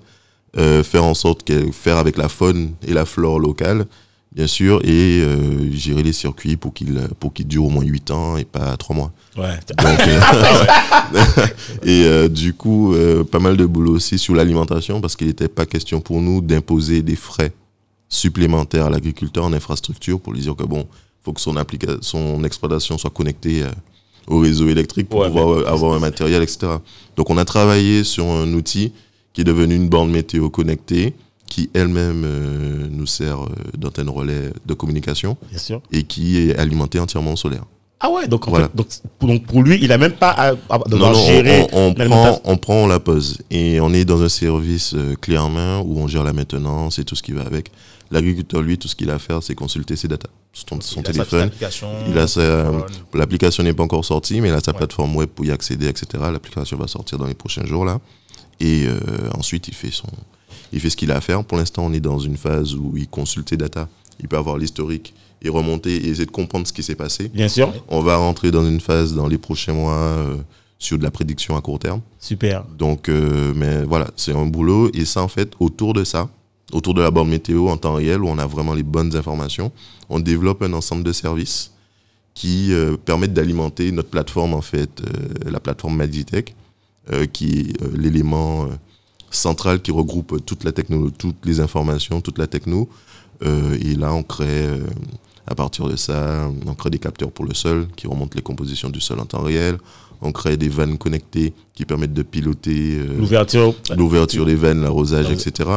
faire 0.56 1.04
en 1.04 1.14
sorte 1.14 1.44
qu'elle 1.44 1.72
faire 1.72 1.98
avec 1.98 2.18
la 2.18 2.28
faune 2.28 2.74
et 2.88 2.94
la 2.94 3.06
flore 3.06 3.40
locale, 3.40 3.86
bien 4.32 4.48
sûr, 4.48 4.84
et 4.84 5.24
gérer 5.72 6.02
les 6.02 6.12
circuits 6.12 6.58
pour 6.58 6.74
qu'ils 6.74 7.08
pour 7.20 7.34
qu'ils 7.34 7.48
durent 7.48 7.66
au 7.66 7.70
moins 7.70 7.86
8 7.86 8.10
ans 8.10 8.36
et 8.36 8.46
pas 8.46 8.76
3 8.76 8.96
mois. 8.96 9.12
ouais 9.38 9.60
Donc, 9.78 10.00
et 11.86 12.30
du 12.30 12.56
coup, 12.56 12.96
pas 13.32 13.38
mal 13.38 13.58
de 13.58 13.66
boulot 13.68 13.94
aussi 13.94 14.18
sur 14.18 14.34
l'alimentation 14.34 15.02
parce 15.02 15.16
qu'il 15.16 15.28
n'était 15.28 15.48
pas 15.48 15.68
question 15.68 16.02
pour 16.02 16.20
nous 16.20 16.42
d'imposer 16.42 17.04
des 17.04 17.16
frais 17.16 17.54
supplémentaires 18.10 18.88
à 18.88 18.90
l'agriculteur 18.90 19.46
en 19.46 19.54
infrastructure 19.54 20.20
pour 20.20 20.34
lui 20.34 20.42
dire 20.42 20.56
que 20.56 20.64
bon, 20.64 20.88
faut 21.24 21.34
que 21.34 21.42
son, 21.42 21.56
son 22.02 22.44
exploitation 22.44 22.98
soit 22.98 23.10
connectée 23.10 23.64
euh, 23.64 23.68
au 24.28 24.40
réseau 24.40 24.68
électrique 24.70 25.10
pour 25.10 25.20
Ouais, 25.22 25.28
pouvoir 25.28 25.50
euh, 25.50 25.66
avoir 25.68 25.94
un 25.94 26.00
matériel, 26.00 26.42
etc. 26.44 26.68
Donc 27.16 27.30
on 27.30 27.38
a 27.38 27.46
travaillé 27.46 28.04
sur 28.04 28.26
un 28.26 28.52
outil 28.54 28.94
qui 29.34 29.42
est 29.42 29.46
devenu 29.46 29.76
une 29.76 29.90
borne 29.90 30.10
météo 30.12 30.50
connectée 30.50 31.14
qui 31.48 31.70
elle-même 31.74 32.24
euh, 32.26 32.88
nous 32.92 33.08
sert 33.08 33.42
euh, 33.44 33.48
d'antenne 33.78 34.10
relais 34.10 34.52
de 34.66 34.74
communication 34.76 35.36
bien 35.50 35.58
sûr 35.60 35.82
et 35.92 36.04
qui 36.04 36.38
est 36.38 36.56
alimentée 36.58 37.00
entièrement 37.00 37.34
au 37.34 37.38
solaire. 37.38 37.64
Ah 38.02 38.10
ouais, 38.12 38.28
donc 38.30 38.48
en 38.48 38.52
Voilà. 38.52 38.68
fait, 38.68 38.76
donc, 38.78 38.88
pour- 39.18 39.28
donc 39.28 39.46
pour 39.46 39.62
lui, 39.62 39.78
il 39.82 39.92
a 39.92 39.98
même 39.98 40.14
pas 40.14 40.30
à, 40.30 40.50
à 40.70 40.78
Non, 40.78 40.84
devoir 40.88 41.12
non, 41.12 41.26
gérer 41.26 41.68
on, 41.74 41.88
on, 41.88 41.90
on 41.90 41.94
l'alimentation. 41.98 42.40
prend, 42.40 42.52
on 42.54 42.58
prend, 42.58 42.76
on 42.84 42.88
la 42.88 43.00
pose. 43.02 43.40
Et 43.52 43.82
on 43.82 43.92
est 43.94 44.06
dans 44.06 44.22
un 44.22 44.30
service 44.30 44.94
euh, 44.96 45.16
clé 45.20 45.38
en 45.38 45.50
main 45.50 45.80
où 45.80 46.00
on 46.00 46.08
gère 46.08 46.24
la 46.24 46.32
maintenance 46.32 46.98
et 46.98 47.04
tout 47.04 47.16
ce 47.16 47.22
qui 47.24 47.34
va 47.34 47.42
avec. 47.42 47.72
L'agriculteur, 48.10 48.62
lui, 48.62 48.78
tout 48.78 48.88
ce 48.88 48.96
qu'il 48.96 49.10
a 49.12 49.16
à 49.16 49.20
faire, 49.20 49.44
c'est 49.44 49.54
consulter 49.54 49.98
ses 49.98 50.08
datas. 50.08 50.30
Son, 50.82 51.02
Il 51.02 51.04
téléphone. 51.04 51.42
application, 51.44 51.88
Il 52.10 52.18
a 52.18 52.28
sa, 52.28 52.42
téléphone. 52.42 52.84
l'application 53.14 53.64
n'est 53.64 53.74
pas 53.74 53.84
encore 53.84 54.04
sortie, 54.06 54.42
mais 54.42 54.50
il 54.50 54.54
a 54.54 54.60
sa 54.60 54.72
Ouais. 54.72 54.78
plateforme 54.78 55.16
web 55.16 55.30
pour 55.30 55.46
y 55.46 55.52
accéder, 55.52 55.88
etc. 55.88 56.08
L'application 56.32 56.78
va 56.78 56.88
sortir 56.88 57.18
dans 57.18 57.26
les 57.28 57.34
prochains 57.34 57.66
jours 57.66 57.86
là. 57.86 58.00
Et 58.60 58.86
euh, 58.88 59.00
ensuite, 59.38 59.68
il 59.70 59.74
fait 59.74 59.92
son, 59.92 60.08
il 60.74 60.80
fait 60.80 60.90
ce 60.90 60.98
qu'il 60.98 61.12
a 61.12 61.16
à 61.18 61.22
faire. 61.22 61.44
Pour 61.44 61.58
l'instant, 61.58 61.86
on 61.86 61.94
est 61.94 62.00
dans 62.02 62.20
une 62.20 62.36
phase 62.38 62.76
où 62.76 62.94
il 62.98 63.08
consulte 63.08 63.50
ses 63.50 63.58
data. 63.58 63.88
Il 64.22 64.28
peut 64.28 64.38
avoir 64.38 64.58
l'historique 64.58 65.14
et 65.42 65.48
remonter 65.50 65.96
et 65.96 66.10
essayer 66.10 66.26
de 66.26 66.32
comprendre 66.32 66.68
ce 66.68 66.74
qui 66.74 66.84
s'est 66.84 66.96
passé. 66.96 67.30
Bien 67.30 67.48
sûr. 67.48 67.72
On 67.88 68.02
va 68.02 68.18
rentrer 68.18 68.52
dans 68.52 68.66
une 68.68 68.82
phase 68.82 69.14
dans 69.14 69.28
les 69.28 69.38
prochains 69.38 69.72
mois 69.74 69.94
euh, 69.94 70.36
sur 70.78 70.98
de 70.98 71.04
la 71.04 71.12
prédiction 71.12 71.56
à 71.56 71.62
court 71.62 71.80
terme. 71.80 72.02
Super. 72.20 72.66
Donc, 72.78 73.08
euh, 73.08 73.54
mais 73.56 73.84
voilà, 73.84 74.08
c'est 74.18 74.34
un 74.34 74.46
boulot. 74.46 74.90
Et 74.94 75.06
ça, 75.06 75.22
en 75.24 75.30
fait, 75.30 75.54
autour 75.62 75.94
de 75.94 76.04
ça, 76.04 76.28
autour 76.74 76.94
de 76.94 77.02
la 77.02 77.12
borne 77.12 77.30
météo 77.30 77.68
en 77.70 77.78
temps 77.78 77.96
réel, 77.96 78.22
où 78.24 78.28
on 78.28 78.38
a 78.38 78.46
vraiment 78.46 78.74
les 78.74 78.84
bonnes 78.84 79.16
informations, 79.16 79.72
on 80.10 80.20
développe 80.20 80.62
un 80.62 80.74
ensemble 80.74 81.04
de 81.04 81.12
services 81.14 81.72
qui 82.34 82.72
euh, 82.74 82.96
permettent 82.98 83.34
d'alimenter 83.34 83.92
notre 83.92 84.10
plateforme, 84.10 84.54
en 84.54 84.62
fait, 84.62 84.90
euh, 85.02 85.50
la 85.52 85.60
plateforme 85.60 85.96
Magitech, 85.98 86.56
euh, 87.12 87.26
qui 87.26 87.60
est 87.60 87.82
euh, 87.84 87.90
l'élément 87.98 88.64
euh, 88.66 88.68
central 89.32 89.82
qui 89.82 89.92
regroupe 89.92 90.46
toute 90.46 90.64
la 90.64 90.72
techno, 90.72 91.10
toutes 91.10 91.46
les 91.46 91.60
informations, 91.60 92.22
toute 92.22 92.38
la 92.38 92.48
techno. 92.48 92.88
Euh, 93.44 93.78
et 93.82 93.96
là, 93.96 94.14
on 94.14 94.24
crée, 94.24 94.46
euh, 94.68 94.84
à 95.48 95.56
partir 95.56 95.88
de 95.88 95.96
ça, 95.96 96.50
on 96.66 96.74
crée 96.76 96.90
des 96.92 97.00
capteurs 97.00 97.32
pour 97.32 97.46
le 97.46 97.54
sol 97.54 97.88
qui 97.96 98.08
remontent 98.08 98.34
les 98.36 98.42
compositions 98.42 98.90
du 98.90 99.02
sol 99.02 99.20
en 99.20 99.26
temps 99.26 99.42
réel. 99.42 99.78
On 100.22 100.32
crée 100.32 100.58
des 100.58 100.68
vannes 100.70 100.98
connectées 100.98 101.54
qui 101.74 101.86
permettent 101.86 102.14
de 102.14 102.24
piloter 102.24 102.98
euh, 103.00 103.18
L'ouverture. 103.18 103.74
l'ouverture 103.96 104.46
des 104.46 104.56
veines, 104.56 104.82
l'arrosage, 104.82 105.30
etc. 105.32 105.70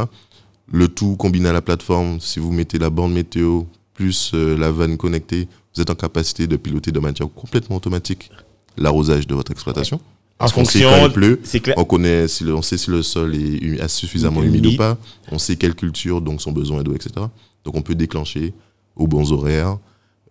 Le 0.72 0.88
tout 0.88 1.16
combiné 1.16 1.48
à 1.48 1.52
la 1.52 1.60
plateforme, 1.62 2.18
si 2.20 2.40
vous 2.40 2.50
mettez 2.50 2.78
la 2.78 2.90
bande 2.90 3.12
météo 3.12 3.64
plus 3.94 4.32
euh, 4.34 4.56
la 4.56 4.72
vanne 4.72 4.96
connectée, 4.96 5.46
vous 5.74 5.82
êtes 5.82 5.90
en 5.90 5.94
capacité 5.94 6.46
de 6.46 6.56
piloter 6.56 6.90
de 6.92 6.98
manière 6.98 7.28
complètement 7.34 7.76
automatique 7.76 8.30
l'arrosage 8.78 9.26
de 9.26 9.34
votre 9.34 9.52
exploitation. 9.52 9.96
En 9.96 10.00
Parce 10.38 10.52
qu'on 10.54 10.64
sait 10.64 10.80
fonction. 10.80 10.98
quand 10.98 11.06
il 11.06 11.12
pleut, 11.12 11.40
clair. 11.62 11.76
on 11.78 11.84
connaît 11.84 12.26
si 12.26 12.42
le, 12.44 12.54
on 12.54 12.62
sait 12.62 12.78
si 12.78 12.90
le 12.90 13.02
sol 13.02 13.34
est 13.36 13.86
suffisamment 13.88 14.42
humide 14.42 14.66
ou 14.66 14.76
pas, 14.76 14.96
on 15.30 15.38
sait 15.38 15.56
quelle 15.56 15.74
culture, 15.74 16.20
donc 16.22 16.40
son 16.40 16.52
besoin 16.52 16.82
d'eau, 16.82 16.94
etc. 16.94 17.10
Donc 17.64 17.76
on 17.76 17.82
peut 17.82 17.94
déclencher 17.94 18.54
aux 18.96 19.06
bons 19.06 19.30
horaires, 19.30 19.76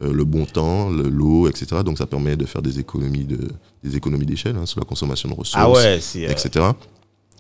euh, 0.02 0.12
le 0.12 0.26
bon 0.26 0.46
temps, 0.46 0.90
le- 0.90 1.08
l'eau, 1.08 1.48
etc. 1.48 1.84
Donc 1.86 2.00
ça 2.00 2.08
permet 2.08 2.36
de 2.36 2.46
faire 2.46 2.62
des 2.64 2.80
économies 2.80 3.26
de 3.26 3.38
des 3.84 3.96
économies 3.96 4.26
d'échelle 4.26 4.56
hein, 4.58 4.66
sur 4.66 4.80
la 4.80 4.86
consommation 4.86 5.30
de 5.30 5.34
ressources 5.36 5.56
Ah 5.56 5.70
ouais, 5.70 6.00
euh, 6.18 6.30
etc. 6.32 6.66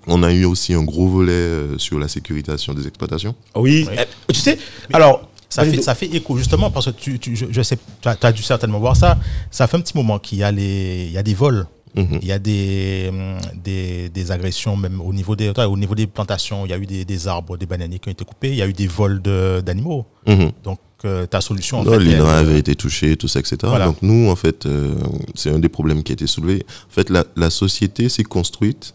On 0.07 0.23
a 0.23 0.31
eu 0.33 0.45
aussi 0.45 0.73
un 0.73 0.83
gros 0.83 1.07
volet 1.07 1.31
euh, 1.31 1.77
sur 1.77 1.99
la 1.99 2.07
sécurisation 2.07 2.73
des 2.73 2.87
exploitations. 2.87 3.35
Oui. 3.55 3.85
Oui. 3.89 3.95
euh, 3.99 4.05
Tu 4.33 4.39
sais, 4.39 4.57
alors. 4.93 5.27
Ça 5.53 5.65
fait, 5.65 5.81
ça 5.81 5.95
fait 5.95 6.05
écho 6.05 6.37
justement 6.37 6.71
parce 6.71 6.85
que 6.85 6.91
tu, 6.91 7.19
tu- 7.19 7.35
je, 7.35 7.45
je 7.51 7.61
sais, 7.61 7.77
tu 8.01 8.07
as, 8.07 8.15
tu 8.15 8.25
as 8.25 8.31
dû 8.31 8.41
certainement 8.41 8.79
voir 8.79 8.95
ça. 8.95 9.17
Ça 9.51 9.67
fait 9.67 9.75
un 9.75 9.81
petit 9.81 9.97
moment 9.97 10.17
qu'il 10.17 10.37
y 10.37 10.43
a 10.43 10.49
les, 10.51 11.07
il 11.07 11.11
y 11.11 11.17
a 11.17 11.23
des 11.23 11.33
vols, 11.33 11.67
Mhm. 11.93 12.19
il 12.21 12.27
y 12.29 12.31
a 12.31 12.39
des, 12.39 13.07
hum, 13.09 13.37
des, 13.61 14.07
des 14.07 14.31
agressions 14.31 14.77
même 14.77 15.01
au 15.01 15.11
niveau 15.11 15.35
des, 15.35 15.49
au 15.49 15.75
niveau 15.77 15.93
des 15.93 16.07
plantations. 16.07 16.65
Il 16.65 16.69
y 16.69 16.73
a 16.73 16.77
eu 16.77 16.85
des, 16.85 17.03
des 17.03 17.27
arbres, 17.27 17.57
des 17.57 17.65
bananiers 17.65 17.99
qui 17.99 18.07
ont 18.07 18.13
été 18.13 18.23
coupés. 18.23 18.47
Il 18.51 18.55
y 18.55 18.61
a 18.61 18.65
eu 18.67 18.71
des 18.71 18.87
vols 18.87 19.21
de- 19.21 19.59
d'animaux. 19.59 20.05
Mhm. 20.25 20.51
Donc 20.63 20.79
euh, 21.03 21.25
ta 21.25 21.41
solution 21.41 21.81
en 21.81 21.83
Non, 21.83 21.99
fait, 21.99 22.05
elle- 22.09 22.21
avait 22.21 22.59
été 22.59 22.73
touché, 22.75 23.17
tout 23.17 23.27
ça, 23.27 23.41
etc. 23.41 23.57
Voilà. 23.63 23.87
Donc 23.87 23.97
nous, 24.01 24.29
en 24.29 24.37
fait, 24.37 24.65
euh, 24.67 24.95
c'est 25.35 25.49
un 25.49 25.59
des 25.59 25.67
problèmes 25.67 26.01
qui 26.01 26.13
a 26.13 26.15
été 26.15 26.27
soulevé. 26.27 26.65
En 26.89 26.93
fait, 26.93 27.09
la, 27.09 27.25
la 27.35 27.49
société 27.49 28.07
s'est 28.07 28.23
construite 28.23 28.93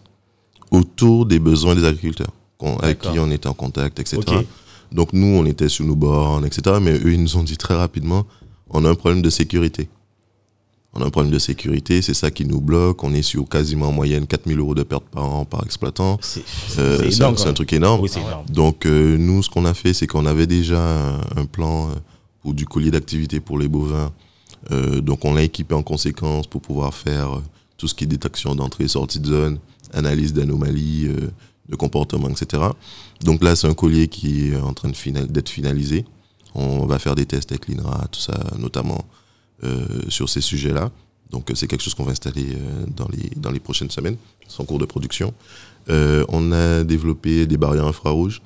autour 0.70 1.26
des 1.26 1.38
besoins 1.38 1.74
des 1.74 1.84
agriculteurs, 1.84 2.32
avec 2.82 3.00
qui 3.00 3.18
on 3.18 3.30
était 3.30 3.48
en 3.48 3.54
contact, 3.54 3.98
etc. 4.00 4.16
Donc 4.92 5.12
nous, 5.12 5.26
on 5.26 5.44
était 5.46 5.68
sur 5.68 5.84
nos 5.84 5.96
bornes, 5.96 6.44
etc. 6.46 6.76
Mais 6.80 6.92
eux, 6.92 7.12
ils 7.12 7.22
nous 7.22 7.36
ont 7.36 7.42
dit 7.42 7.56
très 7.56 7.74
rapidement, 7.74 8.24
on 8.70 8.84
a 8.84 8.90
un 8.90 8.94
problème 8.94 9.22
de 9.22 9.30
sécurité. 9.30 9.88
On 10.98 11.02
a 11.02 11.06
un 11.06 11.10
problème 11.10 11.32
de 11.32 11.38
sécurité, 11.38 12.00
c'est 12.00 12.14
ça 12.14 12.30
qui 12.30 12.46
nous 12.46 12.60
bloque. 12.60 13.04
On 13.04 13.12
est 13.12 13.20
sur 13.20 13.46
quasiment 13.48 13.88
en 13.88 13.92
moyenne 13.92 14.26
4000 14.26 14.58
euros 14.58 14.74
de 14.74 14.82
pertes 14.82 15.04
par 15.10 15.24
an 15.24 15.44
par 15.44 15.62
exploitant. 15.64 16.18
C'est 16.22 16.42
Euh, 16.78 17.10
un, 17.20 17.48
un 17.48 17.52
truc 17.52 17.72
énorme. 17.74 18.00
Oui, 18.00 18.08
c'est 18.10 18.20
énorme. 18.20 18.46
Donc 18.48 18.86
euh, 18.86 19.18
nous, 19.18 19.42
ce 19.42 19.50
qu'on 19.50 19.66
a 19.66 19.74
fait, 19.74 19.92
c'est 19.92 20.06
qu'on 20.06 20.24
avait 20.24 20.46
déjà 20.46 20.80
un, 20.80 21.20
un 21.36 21.44
plan 21.44 21.88
euh, 21.90 21.94
pour 22.42 22.54
du 22.54 22.64
collier 22.64 22.90
d'activité 22.90 23.40
pour 23.40 23.58
les 23.58 23.68
bovins. 23.68 24.10
Euh, 24.70 25.00
donc 25.02 25.24
on 25.26 25.34
l'a 25.34 25.42
équipé 25.42 25.74
en 25.74 25.82
conséquence 25.82 26.46
pour 26.46 26.62
pouvoir 26.62 26.94
faire 26.94 27.42
tout 27.76 27.88
ce 27.88 27.94
qui 27.94 28.04
est 28.04 28.06
détection 28.06 28.54
d'entrée 28.54 28.84
et 28.84 28.88
sortie 28.88 29.20
de 29.20 29.26
zone, 29.26 29.58
analyse 29.92 30.32
d'anomalies, 30.32 31.06
euh, 31.08 31.28
de 31.68 31.76
comportement, 31.76 32.28
etc. 32.28 32.62
Donc 33.22 33.42
là, 33.42 33.56
c'est 33.56 33.66
un 33.66 33.74
collier 33.74 34.08
qui 34.08 34.48
est 34.52 34.56
en 34.56 34.72
train 34.72 34.88
de 34.88 34.96
final- 34.96 35.26
d'être 35.26 35.48
finalisé. 35.48 36.04
On 36.54 36.86
va 36.86 36.98
faire 36.98 37.14
des 37.14 37.26
tests 37.26 37.50
avec 37.52 37.68
l'INRA, 37.68 38.06
tout 38.10 38.20
ça, 38.20 38.38
notamment 38.58 39.04
euh, 39.64 39.84
sur 40.08 40.28
ces 40.28 40.40
sujets-là. 40.40 40.90
Donc 41.30 41.50
euh, 41.50 41.54
c'est 41.54 41.66
quelque 41.66 41.82
chose 41.82 41.94
qu'on 41.94 42.04
va 42.04 42.12
installer 42.12 42.46
euh, 42.52 42.86
dans, 42.96 43.08
les, 43.08 43.30
dans 43.36 43.50
les 43.50 43.58
prochaines 43.60 43.90
semaines. 43.90 44.16
C'est 44.48 44.60
en 44.60 44.64
cours 44.64 44.78
de 44.78 44.84
production. 44.86 45.34
Euh, 45.90 46.24
on 46.28 46.52
a 46.52 46.84
développé 46.84 47.46
des 47.46 47.56
barrières 47.56 47.86
infrarouges 47.86 48.40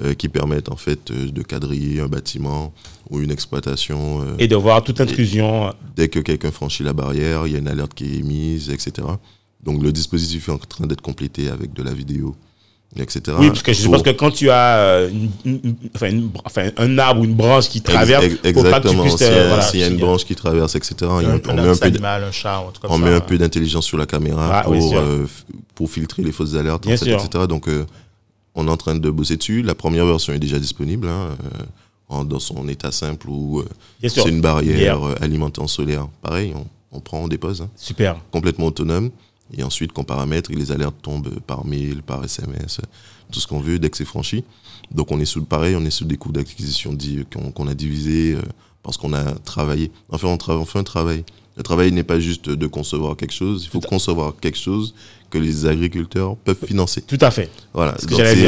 euh, 0.00 0.14
qui 0.14 0.28
permettent 0.28 0.68
en 0.70 0.76
fait 0.76 1.10
de 1.12 1.42
quadriller 1.42 2.00
un 2.00 2.08
bâtiment 2.08 2.72
ou 3.10 3.20
une 3.20 3.30
exploitation. 3.30 4.24
Et 4.38 4.48
de 4.48 4.56
voir 4.56 4.82
toute 4.84 5.00
intrusion. 5.00 5.72
dès 5.96 6.08
que 6.08 6.20
quelqu'un 6.20 6.50
franchit 6.52 6.82
la 6.84 6.92
barrière, 6.92 7.46
il 7.46 7.52
y 7.52 7.56
a 7.56 7.58
une 7.58 7.68
alerte 7.68 7.94
qui 7.94 8.04
est 8.04 8.18
émise, 8.18 8.70
etc. 8.70 9.06
Donc 9.64 9.82
le 9.82 9.92
dispositif 9.92 10.48
est 10.48 10.52
en 10.52 10.58
train 10.58 10.86
d'être 10.86 11.00
complété 11.00 11.48
avec 11.48 11.72
de 11.72 11.82
la 11.82 11.92
vidéo, 11.92 12.36
etc. 12.96 13.36
Oui, 13.38 13.48
parce 13.48 13.62
que 13.62 13.72
je 13.72 13.88
pense 13.88 14.02
que 14.02 14.10
quand 14.10 14.30
tu 14.30 14.50
as 14.50 14.76
euh, 14.78 15.08
une- 15.10 15.30
une- 15.44 15.60
une- 15.64 15.76
enfin, 15.94 16.10
une- 16.10 16.30
enfin, 16.44 16.70
un 16.76 16.98
arbre 16.98 17.22
ou 17.22 17.24
une 17.24 17.34
branche 17.34 17.68
qui 17.68 17.80
traverse, 17.80 18.24
Ex- 18.24 18.38
exactement. 18.44 19.08
S'il 19.16 19.26
y 19.26 19.30
a, 19.30 19.48
voilà, 19.48 19.70
y 19.74 19.82
a 19.82 19.86
une 19.88 19.96
branche 19.98 20.24
qui 20.24 20.34
traverse, 20.34 20.74
etc. 20.74 20.94
un, 21.02 21.06
on 21.08 21.18
met 21.20 21.28
un 21.30 21.38
peu 21.38 21.78
d- 21.78 21.84
animal, 21.86 22.24
un 22.24 22.30
chat, 22.30 22.58
un 22.58 22.70
truc 22.70 22.80
comme 22.82 22.90
on 22.92 22.98
ça. 22.98 23.04
met 23.04 23.14
un 23.14 23.20
peu 23.20 23.38
d'intelligence 23.38 23.86
sur 23.86 23.96
la 23.98 24.06
caméra 24.06 24.60
Ah, 24.60 24.62
pour, 24.64 24.96
euh, 24.96 25.26
pour 25.74 25.90
filtrer 25.90 26.22
les 26.22 26.32
fausses 26.32 26.54
alertes, 26.54 26.86
en 26.86 26.90
fait, 26.90 26.96
etc. 27.24 27.46
Donc, 27.48 27.68
euh, 27.68 27.84
on 28.54 28.68
est 28.68 28.70
en 28.70 28.76
train 28.76 28.94
de 28.94 29.10
bosser 29.10 29.36
dessus. 29.38 29.62
La 29.62 29.74
première 29.74 30.06
version 30.06 30.32
est 30.34 30.38
déjà 30.38 30.58
disponible 30.58 31.08
hein, 31.08 31.30
euh, 31.30 31.62
en- 32.08 32.24
dans 32.24 32.38
son 32.38 32.68
état 32.68 32.92
simple 32.92 33.28
sûr. 34.10 34.24
c'est 34.24 34.28
une 34.30 34.40
barrière 34.42 35.00
alimentée 35.22 35.60
en 35.62 35.66
solaire. 35.68 36.06
Pareil, 36.22 36.52
on, 36.54 36.66
on 36.96 37.00
prend, 37.00 37.18
on 37.20 37.28
dépose, 37.28 37.62
hein, 37.62 37.70
Super. 37.76 38.16
complètement 38.30 38.66
autonome. 38.66 39.10
Et 39.52 39.62
ensuite, 39.62 39.92
qu'on 39.92 40.04
paramètre, 40.04 40.50
et 40.50 40.54
les 40.54 40.72
alertes 40.72 40.96
tombent 41.02 41.38
par 41.46 41.64
mail, 41.66 42.02
par 42.02 42.24
SMS, 42.24 42.80
tout 43.30 43.40
ce 43.40 43.46
qu'on 43.46 43.60
veut 43.60 43.78
dès 43.78 43.90
que 43.90 43.96
c'est 43.96 44.04
franchi. 44.04 44.42
Donc, 44.90 45.10
on 45.12 45.20
est 45.20 45.24
sous 45.26 45.44
pareil, 45.44 45.76
on 45.76 45.84
est 45.84 45.90
sous 45.90 46.04
des 46.06 46.16
coûts 46.16 46.32
d'acquisition 46.32 46.96
qu'on 47.54 47.68
a 47.68 47.74
divisés 47.74 48.34
euh, 48.34 48.42
parce 48.82 48.96
qu'on 48.96 49.12
a 49.12 49.32
travaillé. 49.44 49.90
Enfin, 50.08 50.28
on, 50.28 50.36
tra- 50.36 50.56
on 50.56 50.64
fait 50.64 50.78
un 50.78 50.84
travail. 50.84 51.24
Le 51.56 51.62
travail 51.62 51.92
n'est 51.92 52.02
pas 52.04 52.18
juste 52.18 52.48
de 52.50 52.66
concevoir 52.66 53.16
quelque 53.16 53.32
chose, 53.34 53.64
il 53.64 53.68
faut 53.70 53.80
concevoir 53.80 54.34
quelque 54.40 54.58
chose 54.58 54.92
que 55.30 55.38
les 55.38 55.66
agriculteurs 55.66 56.36
peuvent 56.36 56.64
financer. 56.66 57.02
Tout 57.02 57.18
à 57.20 57.30
fait. 57.30 57.48
Voilà. 57.72 57.94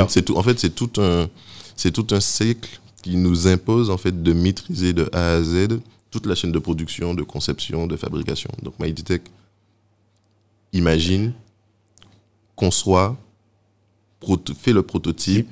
C'est 0.08 0.22
tout. 0.24 0.36
En 0.36 0.42
fait, 0.42 0.58
c'est 0.58 0.74
tout 0.74 0.90
un, 1.00 1.28
c'est 1.76 1.92
tout 1.92 2.06
un 2.10 2.20
cycle 2.20 2.80
qui 3.02 3.16
nous 3.16 3.46
impose 3.46 3.90
en 3.90 3.96
fait 3.96 4.22
de 4.24 4.32
maîtriser 4.32 4.92
de 4.92 5.08
A 5.12 5.34
à 5.34 5.42
Z 5.42 5.78
toute 6.10 6.26
la 6.26 6.34
chaîne 6.34 6.50
de 6.52 6.58
production, 6.58 7.14
de 7.14 7.22
conception, 7.22 7.86
de 7.86 7.96
fabrication. 7.96 8.50
Donc, 8.62 8.74
MyDtech 8.80 9.22
imagine, 10.76 11.32
conçoit, 12.54 13.16
fait 14.58 14.72
le 14.72 14.82
prototype, 14.82 15.48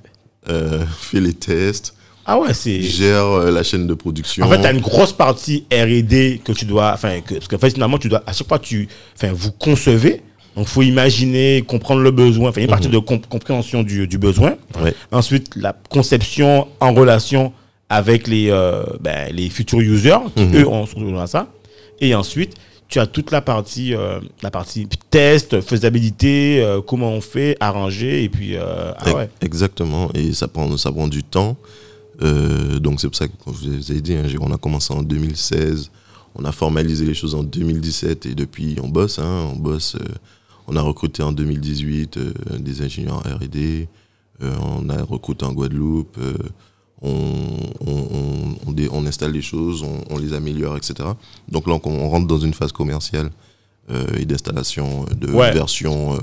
euh, 0.49 0.85
fait 1.00 1.21
les 1.21 1.33
tests, 1.35 1.95
Ah 2.26 2.38
ouais, 2.38 2.54
c'est. 2.54 2.81
gère 2.83 3.25
euh, 3.26 3.50
la 3.50 3.62
chaîne 3.62 3.87
de 3.87 3.95
production. 3.95 4.45
En 4.45 4.49
fait, 4.49 4.61
tu 4.61 4.66
as 4.66 4.73
une 4.73 4.81
grosse 4.81 5.12
partie 5.12 5.64
R&D 5.73 6.40
que 6.45 6.52
tu 6.52 6.64
dois, 6.64 6.93
enfin, 6.93 7.21
que, 7.21 7.35
parce 7.35 7.49
qu'en 7.49 7.59
fait, 7.59 7.71
finalement, 7.71 7.99
tu 7.99 8.09
dois, 8.09 8.23
à 8.26 8.33
chaque 8.33 8.49
fois, 8.49 8.59
tu, 8.59 8.88
vous 9.33 9.52
concevez. 9.52 10.23
Donc, 10.57 10.66
faut 10.69 10.83
imaginer, 10.83 11.62
comprendre 11.66 12.00
le 12.02 12.11
besoin. 12.12 12.50
Enfin, 12.50 12.61
il 12.61 12.62
y 12.62 12.66
a 12.66 12.66
une 12.66 12.71
partie 12.71 12.88
de 12.88 12.99
comp- 12.99 13.26
compréhension 13.26 13.83
du, 13.83 14.07
du 14.07 14.19
besoin. 14.19 14.54
Ouais. 14.81 14.95
Ensuite, 15.11 15.50
la 15.57 15.73
conception 15.90 16.69
en 16.81 16.95
relation 16.95 17.52
avec 17.88 18.28
les, 18.28 18.50
euh, 18.50 18.85
ben, 19.00 19.33
les 19.35 19.50
futurs 19.50 19.81
users, 19.81 20.19
qui 20.37 20.45
Mhm. 20.45 20.57
eux 20.57 20.69
ont 20.69 20.87
ça. 21.26 21.49
Et 22.00 22.14
ensuite, 22.14 22.54
tu 22.88 23.00
as 23.00 23.07
toute 23.07 23.31
la 23.31 23.41
partie, 23.41 23.95
euh, 23.95 24.21
la 24.43 24.50
partie 24.50 24.87
test, 25.11 25.61
faisabilité, 25.61 26.62
euh, 26.62 26.81
comment 26.81 27.11
on 27.11 27.21
fait, 27.21 27.57
arranger, 27.61 28.25
et 28.25 28.29
puis, 28.29 28.57
euh, 28.57 28.93
ah 28.97 29.14
ouais. 29.14 29.31
Exactement, 29.41 30.11
et 30.14 30.33
ça 30.33 30.49
prend, 30.49 30.76
ça 30.76 30.93
prend 30.93 31.09
du 31.09 31.23
temps. 31.23 31.57
Donc 32.21 33.00
c'est 33.00 33.09
pour 33.09 33.17
ça 33.17 33.26
que, 33.26 33.33
je 33.47 33.71
vous 33.71 33.93
ai 33.93 34.00
dit, 34.00 34.14
hein, 34.14 34.25
on 34.41 34.53
a 34.53 34.57
commencé 34.57 34.95
en 34.95 35.03
2016, 35.03 35.91
on 36.37 36.45
a 36.45 36.53
formalisé 36.53 37.05
les 37.05 37.14
choses 37.14 37.35
en 37.35 37.43
2017, 37.43 38.26
et 38.26 38.35
depuis 38.35 38.76
on 38.83 38.88
bosse, 38.88 39.19
hein, 39.19 39.50
on 39.53 39.57
bosse. 39.57 39.97
on 40.69 40.76
a 40.76 40.81
recruté 40.81 41.23
en 41.23 41.33
2018 41.33 42.17
euh, 42.17 42.33
des 42.59 42.83
ingénieurs 42.83 43.21
R&D, 43.21 43.88
on 44.41 44.88
a 44.88 45.03
recruté 45.03 45.45
en 45.45 45.53
Guadeloupe, 45.53 46.19
on, 47.04 47.87
on- 47.87 48.08
on- 48.18 48.56
on 48.68 48.73
dé- 48.73 48.88
on 48.90 49.06
installe 49.06 49.32
les 49.32 49.42
choses, 49.42 49.82
on, 49.82 50.02
on 50.14 50.18
les 50.18 50.32
améliore, 50.32 50.76
etc. 50.76 50.94
Donc 51.49 51.66
là, 51.66 51.78
on, 51.84 52.08
rentre 52.08 52.26
dans 52.26 52.38
une 52.38 52.54
phase 52.54 52.73
commerciale 52.73 53.30
euh, 53.90 54.06
et 54.18 54.25
d'installation 54.25 55.04
de 55.14 55.30
Ouais. 55.30 55.52
version, 55.52 56.14
euh, 56.14 56.18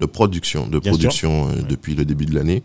de 0.00 0.06
production, 0.06 0.66
de 0.68 0.78
Bien 0.78 0.92
production 0.92 1.48
euh, 1.50 1.62
depuis 1.68 1.94
le 1.94 2.04
début 2.04 2.26
de 2.26 2.34
l'année, 2.34 2.62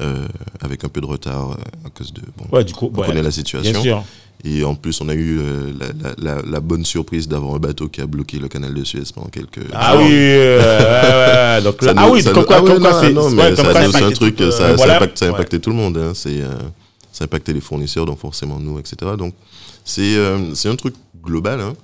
euh, 0.00 0.26
avec 0.60 0.84
un 0.84 0.88
peu 0.88 1.00
de 1.00 1.06
retard 1.06 1.50
euh, 1.52 1.86
à 1.86 1.90
cause 1.90 2.12
de. 2.12 2.22
Bon, 2.36 2.44
Ouais, 2.56 2.64
du 2.64 2.72
coup, 2.72 2.90
on 2.94 2.98
ouais, 3.00 3.06
connaît 3.06 3.16
la 3.16 3.22
bien 3.22 3.30
situation. 3.30 3.82
sûr. 3.82 4.04
Et 4.44 4.62
en 4.62 4.76
plus, 4.76 5.00
on 5.00 5.08
a 5.08 5.14
eu 5.14 5.40
euh, 5.40 5.72
la, 5.80 5.86
la- 6.22 6.36
la- 6.36 6.42
la 6.42 6.60
bonne 6.60 6.84
surprise 6.84 7.26
d'avoir 7.26 7.56
un 7.56 7.58
bateau 7.58 7.88
qui 7.88 8.00
a 8.00 8.06
bloqué 8.06 8.38
le 8.38 8.46
canal 8.46 8.72
de 8.72 8.84
Suez 8.84 9.02
pendant 9.12 9.26
quelques 9.28 9.66
Ah 9.74 9.94
jours. 9.96 10.02
oui, 10.06 10.10
euh, 10.12 11.60
donc 11.64 11.82
là, 11.82 11.92
ah 11.96 12.06
nous- 12.06 12.12
oui, 12.14 12.22
comme 12.22 12.34
nous- 12.36 12.42
quoi, 12.44 12.56
ah 12.58 12.60
comme 12.60 12.78
quoi 12.80 13.00
c'est, 13.00 13.12
ouais, 13.12 14.02
un 14.04 14.10
truc, 14.12 14.38
ça, 14.38 14.76
ça 14.76 14.94
impacte, 14.96 15.18
ça 15.18 15.26
a 15.26 15.28
impacté 15.30 15.58
tout 15.58 15.70
le 15.70 15.76
monde. 15.76 15.96
hein. 15.98 16.12
C'est, 16.14 16.40
ça 17.10 17.22
a 17.22 17.24
impacté 17.24 17.52
les 17.52 17.60
fournisseurs, 17.60 18.06
donc 18.06 18.18
forcément 18.20 18.60
nous, 18.60 18.78
etc. 18.78 18.96
Donc 19.18 19.34
c'est, 19.84 20.14
c'est 20.54 20.68
un 20.68 20.76
truc 20.76 20.94
global 21.20 21.60
hein, 21.60 21.74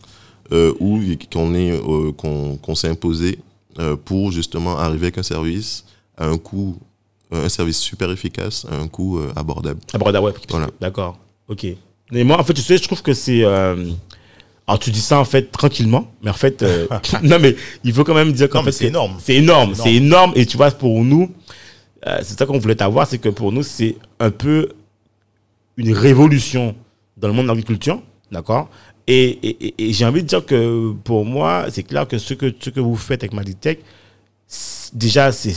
où 0.79 1.01
qu'on 1.33 1.55
est, 1.57 1.81
qu'on, 2.17 2.57
qu'on 2.57 2.75
s'est 2.77 2.89
imposé 2.89 3.41
pour 4.05 4.31
justement 4.31 4.79
arriver 4.79 5.07
avec 5.07 5.19
un 5.19 5.25
service 5.25 5.85
à 6.17 6.29
un 6.29 6.39
coût, 6.39 6.77
un 7.35 7.49
service 7.49 7.79
super 7.79 8.11
efficace 8.11 8.67
à 8.71 8.77
un 8.77 8.89
coût 8.89 9.19
euh, 9.19 9.33
abordable. 9.37 9.81
Bon, 9.93 9.99
ouais, 10.07 10.33
Voilà. 10.51 10.69
D'accord. 10.81 11.19
Ok. 11.49 11.67
Mais 12.13 12.25
moi, 12.25 12.39
en 12.39 12.45
fait, 12.45 12.55
tu 12.55 12.63
sais, 12.63 12.77
je 12.79 12.83
trouve 12.83 13.03
que 13.03 13.15
c'est. 13.15 13.43
euh, 13.45 13.91
Alors, 14.67 14.79
tu 14.79 14.91
dis 14.91 15.01
ça 15.01 15.19
en 15.19 15.25
fait 15.25 15.51
tranquillement, 15.51 16.11
mais 16.23 16.31
en 16.31 16.35
fait, 16.35 16.63
euh, 16.63 16.87
non, 17.23 17.39
mais 17.39 17.55
il 17.85 17.93
faut 17.93 18.05
quand 18.05 18.15
même 18.15 18.33
dire 18.33 18.49
qu'en 18.49 18.63
fait, 18.63 18.73
c'est 18.73 18.87
énorme. 18.87 19.17
C'est 19.23 19.35
énorme, 19.35 19.75
C'est 19.75 19.95
énorme. 19.95 20.33
Et 20.37 20.47
tu 20.47 20.57
vois, 20.57 20.71
pour 20.71 21.03
nous, 21.05 21.31
euh, 22.07 22.19
c'est 22.23 22.39
ça 22.39 22.47
qu'on 22.47 22.59
voulait 22.59 22.83
avoir, 22.83 23.07
c'est 23.07 23.19
que 23.19 23.29
pour 23.31 23.53
nous, 23.53 23.63
c'est 23.63 23.97
un 24.21 24.31
peu 24.31 24.69
une 25.77 25.93
révolution 25.93 26.75
dans 27.17 27.29
le 27.29 27.35
monde 27.35 27.45
de 27.47 27.49
l'agriculture, 27.51 28.01
d'accord? 28.31 28.69
Et, 29.07 29.25
et- 29.43 29.67
et- 29.67 29.75
et 29.89 29.93
j'ai 29.93 30.05
envie 30.07 30.23
de 30.23 30.29
dire 30.29 30.45
que 30.47 30.93
pour 31.05 31.25
moi, 31.25 31.67
c'est 31.71 31.83
clair 31.83 32.07
que 32.09 32.17
ce 32.19 32.33
que, 32.35 32.53
ce 32.59 32.71
que 32.71 32.81
vous 32.81 32.97
faites 32.97 33.23
avec 33.23 33.33
Maditech, 33.35 33.81
c'est- 34.47 34.84
déjà, 34.95 35.33
c'est, 35.33 35.53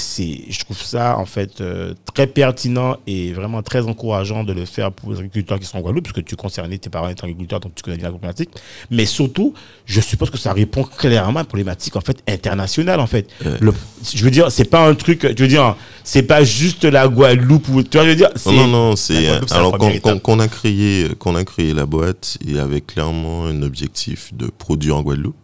je 0.49 0.59
trouve 0.65 0.81
ça 0.81 1.17
en 1.17 1.25
fait 1.25 1.61
euh, 1.61 1.93
très 2.13 2.27
pertinent 2.27 2.97
et 3.05 3.31
vraiment 3.33 3.61
très 3.61 3.81
encourageant 3.87 4.43
de 4.43 4.51
le 4.53 4.65
faire 4.65 4.91
pour 4.91 5.11
les 5.11 5.17
agriculteurs 5.19 5.59
qui 5.59 5.65
sont 5.65 5.77
en 5.77 5.81
Guadeloupe, 5.81 6.05
parce 6.05 6.15
que 6.15 6.21
tu 6.21 6.33
es 6.33 6.37
concerné, 6.37 6.79
tes 6.79 6.89
parents 6.89 7.07
étant 7.09 7.25
agriculteurs, 7.25 7.59
donc 7.59 7.75
tu 7.75 7.83
connais 7.83 7.97
bien 7.97 8.05
la 8.07 8.11
problématique. 8.11 8.49
Mais 8.91 9.05
surtout, 9.05 9.53
je 9.85 10.01
suppose 10.01 10.29
que 10.29 10.37
ça 10.37 10.53
répond 10.53 10.83
clairement 10.83 11.39
à 11.39 11.43
une 11.43 11.47
problématique 11.47 11.95
en 11.95 12.01
fait 12.01 12.21
internationale 12.27 12.99
en 12.99 13.07
fait. 13.07 13.29
Le- 13.61 13.73
je 14.13 14.23
veux 14.23 14.31
dire, 14.31 14.51
c'est 14.51 14.65
pas 14.65 14.87
un 14.87 14.95
truc, 14.95 15.21
je 15.37 15.41
veux 15.43 15.47
dire, 15.49 15.75
c'est 16.03 16.23
pas 16.23 16.43
juste 16.43 16.83
la 16.85 17.07
Guadeloupe 17.07 17.67
ou 17.69 17.83
tu 17.83 17.97
vois, 17.97 18.05
je 18.05 18.09
veux 18.11 18.15
dire, 18.15 18.29
c'est 18.35 18.51
Non, 18.51 18.67
non, 18.67 18.89
non, 18.89 18.95
c'est 18.95 19.27
alors 19.51 19.77
qu'on, 19.77 20.39
a 20.39 20.47
créé, 20.47 21.09
qu'on 21.19 21.35
a 21.35 21.43
créé 21.43 21.73
la 21.73 21.85
boîte, 21.85 22.37
il 22.43 22.55
y 22.55 22.59
avait 22.59 22.81
clairement 22.81 23.45
un 23.45 23.61
objectif 23.61 24.33
de 24.33 24.47
produire 24.47 24.97
en 24.97 25.03
Guadeloupe 25.03 25.35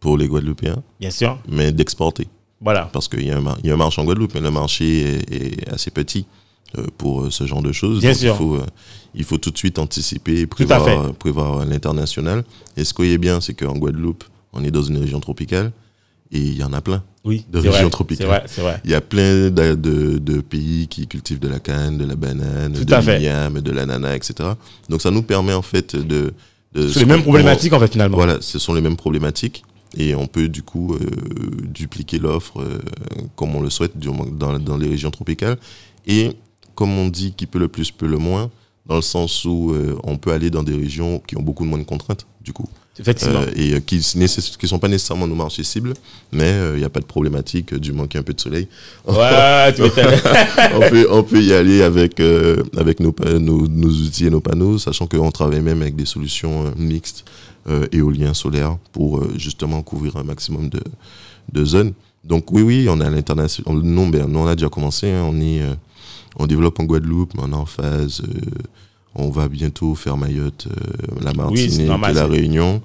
pour 0.00 0.16
les 0.16 0.28
Guadeloupéens, 0.28 0.82
bien 1.00 1.10
sûr, 1.10 1.38
mais 1.48 1.72
d'exporter. 1.72 2.28
Voilà. 2.60 2.88
parce 2.92 3.08
qu'il 3.08 3.26
y, 3.26 3.30
a 3.30 3.36
un 3.36 3.40
mar- 3.40 3.58
il 3.62 3.68
y 3.68 3.70
a 3.70 3.74
un 3.74 3.78
marché 3.78 4.00
en 4.00 4.04
Guadeloupe, 4.04 4.34
mais 4.34 4.40
le 4.40 4.50
marché 4.50 5.00
est, 5.30 5.32
est 5.34 5.68
assez 5.72 5.90
petit 5.90 6.26
euh, 6.78 6.86
pour 6.98 7.22
euh, 7.22 7.30
ce 7.30 7.44
genre 7.46 7.62
de 7.62 7.72
choses. 7.72 8.00
Bien 8.00 8.10
Donc, 8.10 8.18
sûr. 8.18 8.34
Il 8.34 8.36
faut, 8.38 8.54
euh, 8.56 8.66
il 9.14 9.24
faut 9.24 9.38
tout 9.38 9.50
de 9.50 9.58
suite 9.58 9.78
anticiper 9.78 10.46
prévoir, 10.46 11.12
prévoir 11.14 11.64
l'international. 11.64 12.44
Et 12.76 12.84
ce 12.84 12.92
qui 12.94 13.04
est 13.12 13.18
bien, 13.18 13.40
c'est 13.40 13.54
qu'en 13.54 13.74
Guadeloupe, 13.76 14.24
on 14.52 14.64
est 14.64 14.70
dans 14.70 14.82
une 14.82 14.98
région 14.98 15.20
tropicale 15.20 15.72
et 16.32 16.38
il 16.40 16.56
y 16.56 16.64
en 16.64 16.72
a 16.72 16.80
plein. 16.80 17.02
Oui, 17.24 17.44
De 17.50 17.60
c'est 17.60 17.68
région 17.68 17.82
vrai, 17.84 17.90
tropicale. 17.90 18.42
C'est 18.46 18.60
vrai, 18.60 18.70
vrai. 18.72 18.80
Il 18.84 18.90
y 18.90 18.94
a 18.94 19.00
plein 19.00 19.50
de, 19.50 19.74
de- 19.74 20.18
de 20.18 20.40
pays 20.40 20.86
qui 20.88 21.06
cultivent 21.06 21.40
de 21.40 21.48
la 21.48 21.58
canne, 21.60 21.98
de 21.98 22.04
la 22.04 22.14
banane, 22.16 22.72
Tout 22.72 22.84
de 22.84 22.94
l'igname, 22.94 23.60
de 23.60 23.70
l'ananas, 23.72 24.14
etc. 24.14 24.50
Donc 24.88 25.02
ça 25.02 25.10
nous 25.10 25.22
permet 25.22 25.52
en 25.52 25.62
fait 25.62 25.96
de... 25.96 26.32
de 26.72 26.88
C'est 26.88 27.00
les 27.00 27.04
mêmes 27.06 27.22
problématiques 27.22 27.72
en 27.72 27.80
fait 27.80 27.90
finalement. 27.92 28.16
voilà, 28.16 28.38
ce 28.40 28.58
sont 28.58 28.74
les 28.74 28.80
mêmes 28.80 28.96
problématiques 28.96 29.64
et 29.96 30.14
on 30.14 30.26
peut 30.26 30.48
du 30.48 30.62
coup 30.62 30.94
euh, 30.94 30.98
dupliquer 31.64 32.18
l'offre 32.18 32.60
euh, 32.60 32.78
comme 33.34 33.54
on 33.54 33.60
le 33.60 33.70
souhaite 33.70 33.98
dans, 33.98 34.58
dans 34.58 34.76
les 34.76 34.88
régions 34.88 35.10
tropicales. 35.10 35.56
Et 36.06 36.32
comme 36.74 36.96
on 36.98 37.08
dit, 37.08 37.32
qui 37.36 37.46
peut 37.46 37.58
le 37.58 37.68
plus 37.68 37.90
peut 37.90 38.06
le 38.06 38.18
moins, 38.18 38.50
dans 38.86 38.96
le 38.96 39.02
sens 39.02 39.44
où 39.44 39.72
euh, 39.72 39.98
on 40.04 40.18
peut 40.18 40.32
aller 40.32 40.50
dans 40.50 40.62
des 40.62 40.76
régions 40.76 41.20
qui 41.26 41.36
ont 41.36 41.42
beaucoup 41.42 41.64
moins 41.64 41.78
de 41.78 41.84
contraintes 41.84 42.26
du 42.42 42.52
coup 42.52 42.68
Effectivement. 42.98 43.42
Et 43.54 43.78
qui 43.82 43.96
ne 44.16 44.66
sont 44.66 44.78
pas 44.78 44.88
nécessairement 44.88 45.26
nos 45.26 45.34
marchés 45.34 45.64
cibles, 45.64 45.92
mais 46.32 46.58
il 46.72 46.78
n'y 46.78 46.84
a 46.84 46.88
pas 46.88 47.00
de 47.00 47.04
problématique 47.04 47.74
du 47.74 47.92
manque 47.92 48.16
un 48.16 48.22
peu 48.22 48.32
de 48.32 48.40
soleil. 48.40 48.68
Ouais, 49.06 49.74
tu 49.74 49.82
on, 50.74 50.80
peut, 50.88 51.06
on 51.10 51.22
peut 51.22 51.42
y 51.42 51.52
aller 51.52 51.82
avec, 51.82 52.22
avec 52.74 53.00
nos, 53.00 53.14
nos, 53.38 53.68
nos 53.68 53.90
outils 53.90 54.24
et 54.24 54.30
nos 54.30 54.40
panneaux, 54.40 54.78
sachant 54.78 55.06
qu'on 55.06 55.30
travaille 55.30 55.60
même 55.60 55.82
avec 55.82 55.94
des 55.94 56.06
solutions 56.06 56.72
mixtes 56.78 57.26
euh, 57.68 57.86
éoliens 57.92 58.34
solaires 58.34 58.76
pour 58.92 59.18
euh, 59.18 59.32
justement 59.36 59.82
couvrir 59.82 60.16
un 60.16 60.22
maximum 60.24 60.68
de, 60.68 60.80
de 61.52 61.64
zones. 61.64 61.92
Donc 62.24 62.50
oui, 62.52 62.62
oui, 62.62 62.86
on 62.88 63.00
est 63.00 63.04
à 63.04 63.10
l'international. 63.10 63.80
Non, 63.82 64.08
ben, 64.08 64.26
nous, 64.26 64.38
on 64.40 64.46
a 64.46 64.54
déjà 64.56 64.68
commencé. 64.68 65.10
hein. 65.10 65.24
on, 65.28 65.40
est, 65.40 65.62
euh, 65.62 65.74
on 66.36 66.46
développe 66.46 66.78
en 66.80 66.84
Guadeloupe, 66.84 67.32
mais 67.34 67.42
on 67.44 67.52
est 67.52 67.54
en 67.54 67.66
phase. 67.66 68.22
euh, 68.22 68.40
on 69.14 69.30
va 69.30 69.48
bientôt 69.48 69.94
faire 69.94 70.16
Mayotte, 70.16 70.68
euh, 70.70 71.22
la 71.22 71.32
Martinique 71.32 71.80
et 71.80 72.12
la 72.12 72.26
Réunion. 72.26 72.82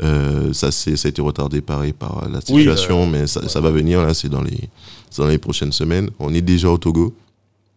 Euh, 0.00 0.52
ça, 0.52 0.70
c'est, 0.70 0.96
ça 0.96 1.08
a 1.08 1.10
été 1.10 1.20
retardé 1.20 1.60
pareil 1.60 1.92
par 1.92 2.28
la 2.30 2.40
situation, 2.40 3.06
mais 3.06 3.26
ça, 3.26 3.48
ça 3.48 3.60
va 3.60 3.70
venir 3.70 4.00
là, 4.02 4.14
c'est 4.14 4.28
dans 4.28 4.42
les, 4.42 4.68
c'est 5.10 5.22
dans 5.22 5.28
les 5.28 5.38
prochaines 5.38 5.72
semaines. 5.72 6.08
On 6.18 6.32
est 6.32 6.40
déjà 6.40 6.70
au 6.70 6.78
Togo. 6.78 7.14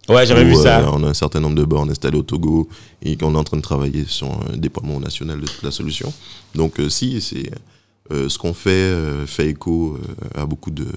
Ouais, 0.07 0.25
j'avais 0.25 0.43
vu 0.43 0.53
euh, 0.55 0.63
ça. 0.63 0.89
on 0.93 1.03
a 1.03 1.07
un 1.07 1.13
certain 1.13 1.39
nombre 1.39 1.55
de 1.55 1.63
bornes 1.63 1.89
installées 1.89 2.17
au 2.17 2.23
Togo 2.23 2.69
et 3.01 3.17
qu'on 3.17 3.33
est 3.33 3.37
en 3.37 3.43
train 3.43 3.57
de 3.57 3.61
travailler 3.61 4.05
sur 4.05 4.27
un 4.31 4.57
déploiement 4.57 4.99
national 4.99 5.41
de 5.41 5.47
toute 5.47 5.63
la 5.63 5.71
solution. 5.71 6.13
Donc, 6.53 6.79
euh, 6.79 6.89
si, 6.89 7.19
c'est 7.21 7.49
euh, 8.11 8.29
ce 8.29 8.37
qu'on 8.37 8.53
fait 8.53 8.69
euh, 8.69 9.25
fait 9.25 9.47
écho 9.49 9.97
euh, 9.97 10.41
à 10.41 10.45
beaucoup 10.45 10.69
de, 10.69 10.83
De 10.83 10.89
à 10.89 10.93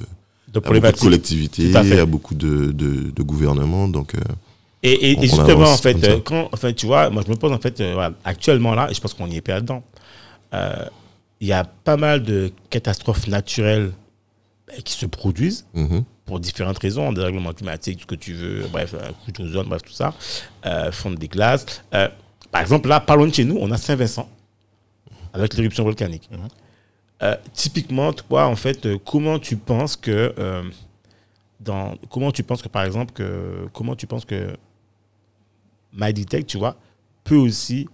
beaucoup 0.46 0.52
de 0.52 0.60
problématiques. 0.60 1.02
collectivités, 1.02 1.74
à 1.74 1.80
à, 1.80 2.04
beaucoup 2.06 2.34
de, 2.34 3.22
gouvernements. 3.22 3.88
Donc, 3.88 4.14
euh, 4.14 4.20
Et, 4.82 5.16
justement, 5.20 5.72
en 5.72 5.76
fait, 5.76 6.04
euh, 6.04 6.20
quand, 6.22 6.48
enfin, 6.52 6.72
tu 6.72 6.86
vois, 6.86 7.08
moi 7.10 7.22
je 7.26 7.30
me 7.30 7.36
pose 7.36 7.52
en 7.52 7.58
fait, 7.58 7.80
euh, 7.80 7.94
voilà, 7.94 8.14
actuellement 8.24 8.74
là, 8.74 8.90
et 8.90 8.94
je 8.94 9.00
pense 9.00 9.14
qu'on 9.14 9.26
y 9.28 9.36
est 9.36 9.40
pas 9.40 9.54
là-dedans, 9.54 9.82
euh, 10.54 10.84
il 11.40 11.48
y 11.48 11.52
a 11.52 11.64
pas 11.64 11.96
mal 11.96 12.22
de 12.22 12.52
catastrophes 12.70 13.26
naturelles 13.26 13.92
euh, 14.70 14.80
qui 14.84 14.92
se 14.92 15.06
produisent 15.06 15.64
mhm. 15.74 16.04
Pour 16.28 16.38
différentes 16.40 16.78
raisons, 16.78 17.10
dérèglement 17.10 17.54
climatique, 17.54 17.96
tout 17.96 18.02
ce 18.02 18.06
que 18.06 18.14
tu 18.14 18.34
veux, 18.34 18.68
bref, 18.70 18.94
euh, 18.94 19.10
couche 19.24 19.32
d'ozone, 19.32 19.66
bref, 19.66 19.80
tout 19.82 19.92
ça, 19.92 20.12
euh, 20.66 20.92
fonte 20.92 21.16
des 21.16 21.26
glaces. 21.26 21.82
Euh, 21.94 22.08
par 22.50 22.60
exemple, 22.60 22.86
là, 22.86 23.00
pas 23.00 23.16
loin 23.16 23.26
de 23.26 23.34
chez 23.34 23.46
nous, 23.46 23.56
on 23.58 23.70
a 23.70 23.78
Saint-Vincent, 23.78 24.28
avec 25.32 25.54
l'éruption 25.54 25.84
volcanique. 25.84 26.28
Mhm. 26.30 26.48
Euh, 27.22 27.34
typiquement, 27.54 28.12
toi, 28.12 28.46
en 28.46 28.56
fait, 28.56 28.84
euh, 28.84 28.98
comment 29.04 29.38
tu 29.38 29.56
penses 29.56 29.96
que, 29.96 30.34
euh, 30.38 30.62
dans, 31.60 31.96
comment 32.10 32.30
tu 32.30 32.42
penses 32.42 32.60
que, 32.60 32.68
par 32.68 32.84
exemple, 32.84 33.14
que, 33.14 33.66
comment 33.72 33.96
tu 33.96 34.06
penses 34.06 34.26
que 34.26 34.54
MyDetect, 35.94 36.46
tu 36.46 36.58
vois, 36.58 36.76
peut 37.24 37.36
aussi, 37.36 37.88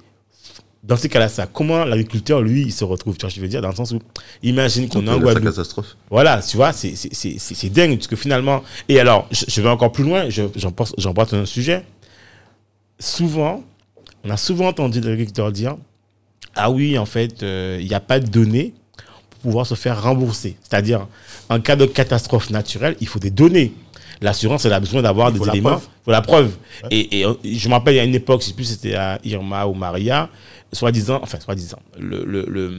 dans 0.86 0.96
ces 0.98 1.08
cas-là, 1.08 1.28
ça, 1.28 1.46
comment 1.46 1.84
l'agriculteur, 1.84 2.42
lui, 2.42 2.62
il 2.62 2.72
se 2.72 2.84
retrouve, 2.84 3.16
tu 3.16 3.22
vois, 3.22 3.30
je 3.30 3.40
veux 3.40 3.48
dire, 3.48 3.62
dans 3.62 3.70
le 3.70 3.74
sens 3.74 3.92
où, 3.92 4.00
imagine 4.42 4.86
qu'on 4.88 5.06
en 5.08 5.14
Sa 5.14 5.18
Guadeloupe. 5.18 5.44
catastrophe. 5.54 5.96
Voilà, 6.10 6.42
tu 6.42 6.58
vois, 6.58 6.72
c'est- 6.74 7.68
dingue, 7.70 7.96
parce 7.96 8.06
que 8.06 8.16
finalement... 8.16 8.62
Et 8.90 9.00
alors, 9.00 9.26
je, 9.30 9.44
je 9.48 9.60
vais 9.62 9.68
encore 9.70 9.92
plus 9.92 10.04
loin, 10.04 10.28
je- 10.28 10.42
pense- 10.68 10.94
j'embrasse 10.98 11.32
un 11.32 11.46
sujet. 11.46 11.84
Souvent, 12.98 13.62
on 14.24 14.30
a 14.30 14.36
souvent 14.36 14.68
entendu 14.68 15.00
des 15.00 15.08
agriculteurs 15.08 15.50
dire, 15.52 15.76
ah 16.54 16.70
oui, 16.70 16.98
en 16.98 17.06
fait, 17.06 17.42
euh, 17.42 17.78
il 17.80 17.88
n'y 17.88 17.94
a 17.94 18.00
pas 18.00 18.20
de 18.20 18.26
données 18.26 18.72
pour 19.30 19.38
pouvoir 19.40 19.66
se 19.66 19.74
faire 19.74 20.02
rembourser. 20.02 20.56
C'est-à-dire, 20.62 21.06
en 21.48 21.60
cas 21.60 21.76
de 21.76 21.86
catastrophe 21.86 22.50
naturelle, 22.50 22.96
il 23.00 23.08
faut 23.08 23.18
des 23.18 23.30
données. 23.30 23.72
L'assurance, 24.20 24.64
elle 24.64 24.72
a 24.72 24.80
besoin 24.80 25.02
d'avoir 25.02 25.32
des 25.32 25.40
éléments. 25.48 25.80
Il 25.80 26.04
faut 26.04 26.10
la 26.12 26.22
preuve. 26.22 26.52
Et, 26.90 27.20
et, 27.20 27.26
euh, 27.26 27.34
je 27.44 27.68
me 27.68 27.74
rappelle, 27.74 27.94
il 27.94 27.96
y 27.96 28.00
a 28.00 28.04
une 28.04 28.14
époque, 28.14 28.40
je 28.42 28.46
ne 28.46 28.48
sais 28.50 28.54
plus 28.54 28.64
si 28.64 28.74
c'était 28.74 28.94
à 28.94 29.18
Irma 29.24 29.66
ou 29.66 29.74
Maria, 29.74 30.28
soi-disant, 30.74 31.20
enfin, 31.22 31.38
soi-disant, 31.42 31.78
le, 31.98 32.24
le, 32.24 32.44
le, 32.48 32.72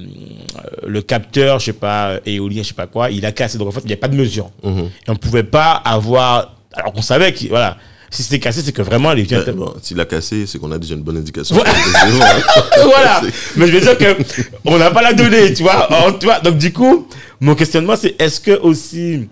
le 0.85 1.01
capteur, 1.01 1.59
je 1.59 1.65
sais 1.65 1.73
pas, 1.73 2.19
éolien, 2.25 2.61
je 2.63 2.67
sais 2.69 2.73
pas 2.73 2.87
quoi, 2.87 3.09
il 3.09 3.25
a 3.25 3.31
cassé. 3.31 3.57
Donc, 3.57 3.67
en 3.67 3.71
fait, 3.71 3.81
il 3.83 3.87
n'y 3.87 3.93
a 3.93 3.97
pas 3.97 4.07
de 4.07 4.15
mesure. 4.15 4.51
Mhm. 4.63 4.79
Et 4.79 5.09
on 5.09 5.13
ne 5.13 5.17
pouvait 5.17 5.43
pas 5.43 5.71
avoir. 5.71 6.53
Alors 6.73 6.91
qu'on 6.93 7.01
savait 7.01 7.33
que, 7.33 7.47
voilà, 7.47 7.77
si 8.11 8.21
c'était 8.23 8.39
cassé, 8.39 8.61
c'est 8.61 8.71
que 8.71 8.81
vraiment 8.81 9.11
les. 9.13 9.23
Ben, 9.23 9.43
bon, 9.53 9.73
S'il 9.81 9.99
a 9.99 10.05
cassé, 10.05 10.45
c'est 10.45 10.59
qu'on 10.59 10.71
a 10.71 10.77
déjà 10.77 10.95
une 10.95 11.01
bonne 11.03 11.17
indication. 11.17 11.55
Voilà. 11.55 11.71
voilà. 12.83 13.21
Mais 13.55 13.67
je 13.67 13.71
veux 13.71 13.81
dire 13.81 13.97
que 13.97 14.15
on 14.65 14.77
n'a 14.77 14.91
pas 14.91 15.01
la 15.01 15.13
donnée, 15.13 15.53
tu 15.53 15.63
vois. 15.63 15.87
On- 15.91 16.11
tu 16.13 16.25
vois. 16.25 16.39
Donc 16.39 16.57
du 16.57 16.71
coup, 16.71 17.07
mon 17.39 17.55
questionnement 17.55 17.95
c'est 17.95 18.19
est-ce 18.21 18.39
que 18.41 18.57
aussi 18.59 19.27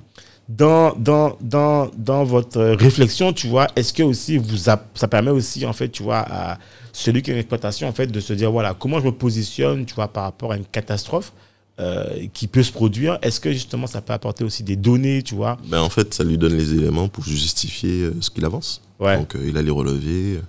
dans 0.49 0.93
dans 0.97 1.37
dans 1.41 1.89
dans 1.97 2.23
votre 2.23 2.61
réflexion, 2.61 3.31
tu 3.33 3.47
vois, 3.47 3.67
est-ce 3.75 3.93
que 3.93 4.03
aussi 4.03 4.37
vous 4.37 4.69
a- 4.69 4.81
ça 4.95 5.07
permet 5.07 5.31
aussi 5.31 5.65
en 5.65 5.73
fait, 5.73 5.89
tu 5.89 6.03
vois, 6.03 6.19
à 6.29 6.57
celui 6.93 7.21
qui 7.21 7.31
est 7.31 7.33
en 7.33 7.37
exploitation 7.37 7.89
en 7.89 7.91
fait 7.91 8.07
de 8.07 8.19
se 8.21 8.31
dire 8.31 8.51
voilà 8.51 8.73
comment 8.73 9.01
je 9.01 9.05
me 9.05 9.11
positionne, 9.11 9.85
tu 9.85 9.95
vois, 9.95 10.07
par 10.07 10.23
rapport 10.23 10.53
à 10.53 10.57
une 10.57 10.65
catastrophe 10.65 11.33
euh, 11.79 12.27
qui 12.33 12.47
peut 12.47 12.63
se 12.63 12.71
produire. 12.71 13.17
Est-ce 13.21 13.39
que 13.39 13.51
justement 13.51 13.87
ça 13.87 14.01
peut 14.01 14.13
apporter 14.13 14.43
aussi 14.43 14.63
des 14.63 14.75
données, 14.75 15.23
tu 15.23 15.35
vois? 15.35 15.57
Ben, 15.65 15.81
en 15.81 15.89
fait, 15.89 16.13
ça 16.13 16.23
lui 16.23 16.37
donne 16.37 16.55
les 16.55 16.73
éléments 16.73 17.07
pour 17.09 17.25
justifier 17.25 18.03
euh, 18.03 18.13
ce 18.21 18.29
qu'il 18.29 18.45
avance. 18.45 18.81
Ouais. 18.99 19.17
Donc, 19.17 19.35
euh, 19.35 19.43
il 19.45 19.57
a 19.57 19.61
les 19.61 19.71
relevés, 19.71 20.39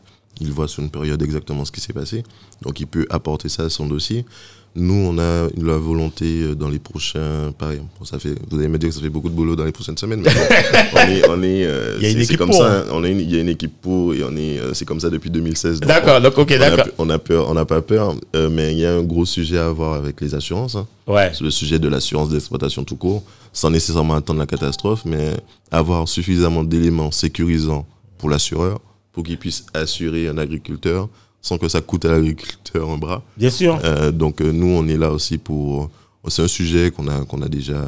il 0.40 0.52
voit 0.52 0.68
sur 0.68 0.82
une 0.82 0.90
période 0.90 1.22
exactement 1.22 1.64
ce 1.64 1.72
qui 1.72 1.80
s'est 1.80 1.92
passé. 1.92 2.22
Donc 2.62 2.80
il 2.80 2.86
peut 2.86 3.06
apporter 3.10 3.48
ça 3.48 3.64
à 3.64 3.70
son 3.70 3.86
dossier. 3.86 4.24
Nous, 4.76 4.92
on 4.94 5.16
a 5.18 5.46
la 5.56 5.76
volonté 5.78 6.24
euh, 6.42 6.54
dans 6.56 6.68
les 6.68 6.80
prochains. 6.80 7.52
Pareil, 7.56 7.80
bon, 7.98 8.04
ça 8.04 8.18
fait, 8.18 8.34
vous 8.50 8.58
allez 8.58 8.66
me 8.66 8.76
dire 8.76 8.88
que 8.88 8.94
ça 8.96 9.00
fait 9.00 9.08
beaucoup 9.08 9.28
de 9.28 9.34
boulot 9.34 9.54
dans 9.54 9.64
les 9.64 9.70
prochaines 9.70 9.96
semaines, 9.96 10.20
mais 10.20 10.30
bon, 10.34 10.40
on 10.94 10.98
est. 10.98 11.28
On 11.28 11.42
est 11.44 11.64
euh, 11.64 11.96
Il 12.00 12.02
y 12.02 12.06
a 12.06 12.10
une 12.10 12.20
équipe 12.20 12.38
comme 12.38 12.48
pour, 12.50 12.58
ça, 12.58 12.80
hein. 12.80 12.84
on 12.90 13.04
une- 13.04 13.20
il 13.20 13.32
y 13.32 13.36
a 13.38 13.40
une 13.40 13.48
équipe 13.48 13.80
pour 13.80 14.12
et 14.14 14.24
on 14.24 14.34
est, 14.36 14.58
euh, 14.58 14.74
c'est 14.74 14.84
comme 14.84 14.98
ça 14.98 15.10
depuis 15.10 15.30
2016. 15.30 15.78
donc 15.78 15.88
D'accord, 15.88 16.20
donc 16.20 16.36
ok, 16.36 16.58
d'accord. 16.58 16.86
on 16.98 17.08
a 17.08 17.18
peur, 17.20 17.48
on 17.48 17.54
n'a 17.54 17.64
pas 17.64 17.82
peur, 17.82 18.16
euh, 18.34 18.50
mais 18.50 18.72
il 18.72 18.80
y 18.80 18.84
a 18.86 18.94
un 18.94 19.02
gros 19.02 19.24
sujet 19.24 19.58
à 19.58 19.66
avoir 19.66 19.94
avec 19.94 20.20
les 20.20 20.34
assurances. 20.34 20.74
hein. 20.74 20.88
Ouais. 21.06 21.30
C'est 21.32 21.44
le 21.44 21.50
sujet 21.50 21.78
de 21.78 21.86
l'assurance 21.86 22.30
d'exploitation 22.30 22.82
tout 22.82 22.96
court, 22.96 23.22
sans 23.52 23.70
nécessairement 23.70 24.14
attendre 24.14 24.40
la 24.40 24.46
catastrophe, 24.46 25.02
mais 25.04 25.30
avoir 25.70 26.08
suffisamment 26.08 26.64
d'éléments 26.64 27.12
sécurisants 27.12 27.86
pour 28.18 28.28
l'assureur, 28.28 28.80
pour 29.12 29.22
qu'il 29.22 29.38
puisse 29.38 29.66
assurer 29.72 30.26
un 30.26 30.36
agriculteur 30.38 31.08
sans 31.44 31.58
que 31.58 31.68
ça 31.68 31.82
coûte 31.82 32.06
à 32.06 32.12
l'agriculteur 32.12 32.88
un 32.88 32.96
bras. 32.96 33.22
Bien 33.36 33.50
sûr. 33.50 33.78
Euh, 33.84 34.10
donc 34.10 34.40
euh, 34.40 34.50
nous, 34.50 34.66
on 34.80 34.88
est 34.88 34.96
là 34.96 35.10
aussi 35.12 35.36
pour... 35.38 35.90
C'est 36.28 36.40
un 36.42 36.48
sujet 36.48 36.90
qu'on 36.90 37.06
a, 37.06 37.22
qu'on 37.26 37.42
a, 37.42 37.48
déjà, 37.50 37.86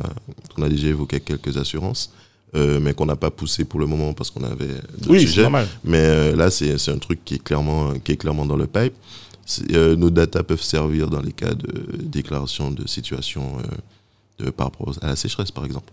qu'on 0.54 0.62
a 0.62 0.68
déjà 0.68 0.88
évoqué 0.88 1.16
avec 1.16 1.24
quelques 1.24 1.56
assurances, 1.56 2.12
euh, 2.54 2.78
mais 2.82 2.92
qu'on 2.92 3.06
n'a 3.06 3.16
pas 3.16 3.30
poussé 3.30 3.64
pour 3.64 3.80
le 3.80 3.86
moment 3.86 4.12
parce 4.12 4.30
qu'on 4.30 4.44
avait 4.44 4.74
d'autres 4.98 5.08
Oui, 5.10 5.20
sujets. 5.22 5.40
normal. 5.42 5.66
Mais 5.84 5.96
euh, 6.04 6.36
là, 6.36 6.50
c'est 6.50 6.76
c'est 6.76 6.90
un 6.92 6.98
truc 6.98 7.24
qui 7.24 7.36
est 7.36 7.42
clairement, 7.42 7.94
qui 8.04 8.12
est 8.12 8.16
clairement 8.18 8.44
dans 8.44 8.56
le 8.58 8.66
pipe. 8.66 8.92
Euh, 9.72 9.96
nos 9.96 10.10
data 10.10 10.42
peuvent 10.42 10.60
servir 10.62 11.08
dans 11.08 11.22
les 11.22 11.32
cas 11.32 11.54
de 11.54 11.96
déclaration 12.02 12.70
de 12.70 12.86
situation 12.86 13.56
euh, 14.40 14.44
de, 14.44 14.50
par 14.50 14.66
rapport 14.66 14.92
à 15.00 15.06
la 15.08 15.16
sécheresse, 15.16 15.50
par 15.50 15.64
exemple. 15.64 15.90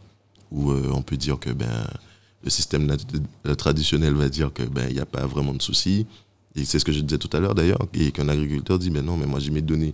Où 0.51 0.71
euh, 0.71 0.91
on 0.93 1.01
peut 1.01 1.15
dire 1.17 1.39
que 1.39 1.49
ben, 1.51 1.87
le 2.43 2.49
système 2.49 2.85
euh, 3.47 3.55
traditionnel 3.55 4.15
va 4.15 4.27
dire 4.27 4.51
que 4.51 4.63
ben 4.63 4.85
il 4.89 4.95
n'y 4.95 4.99
a 5.01 5.05
pas 5.05 5.25
vraiment 5.25 5.53
de 5.53 5.61
souci. 5.61 6.05
Et 6.55 6.65
c'est 6.65 6.79
ce 6.79 6.85
que 6.85 6.91
je 6.91 6.99
disais 6.99 7.17
tout 7.17 7.29
à 7.35 7.39
l'heure 7.39 7.55
d'ailleurs. 7.55 7.79
Et 7.93 8.11
qu'un 8.11 8.29
agriculteur 8.29 8.77
dit, 8.79 8.89
ben 8.89 9.03
non, 9.03 9.17
mais 9.17 9.25
moi 9.25 9.39
j'ai 9.39 9.51
mes 9.51 9.61
données 9.61 9.93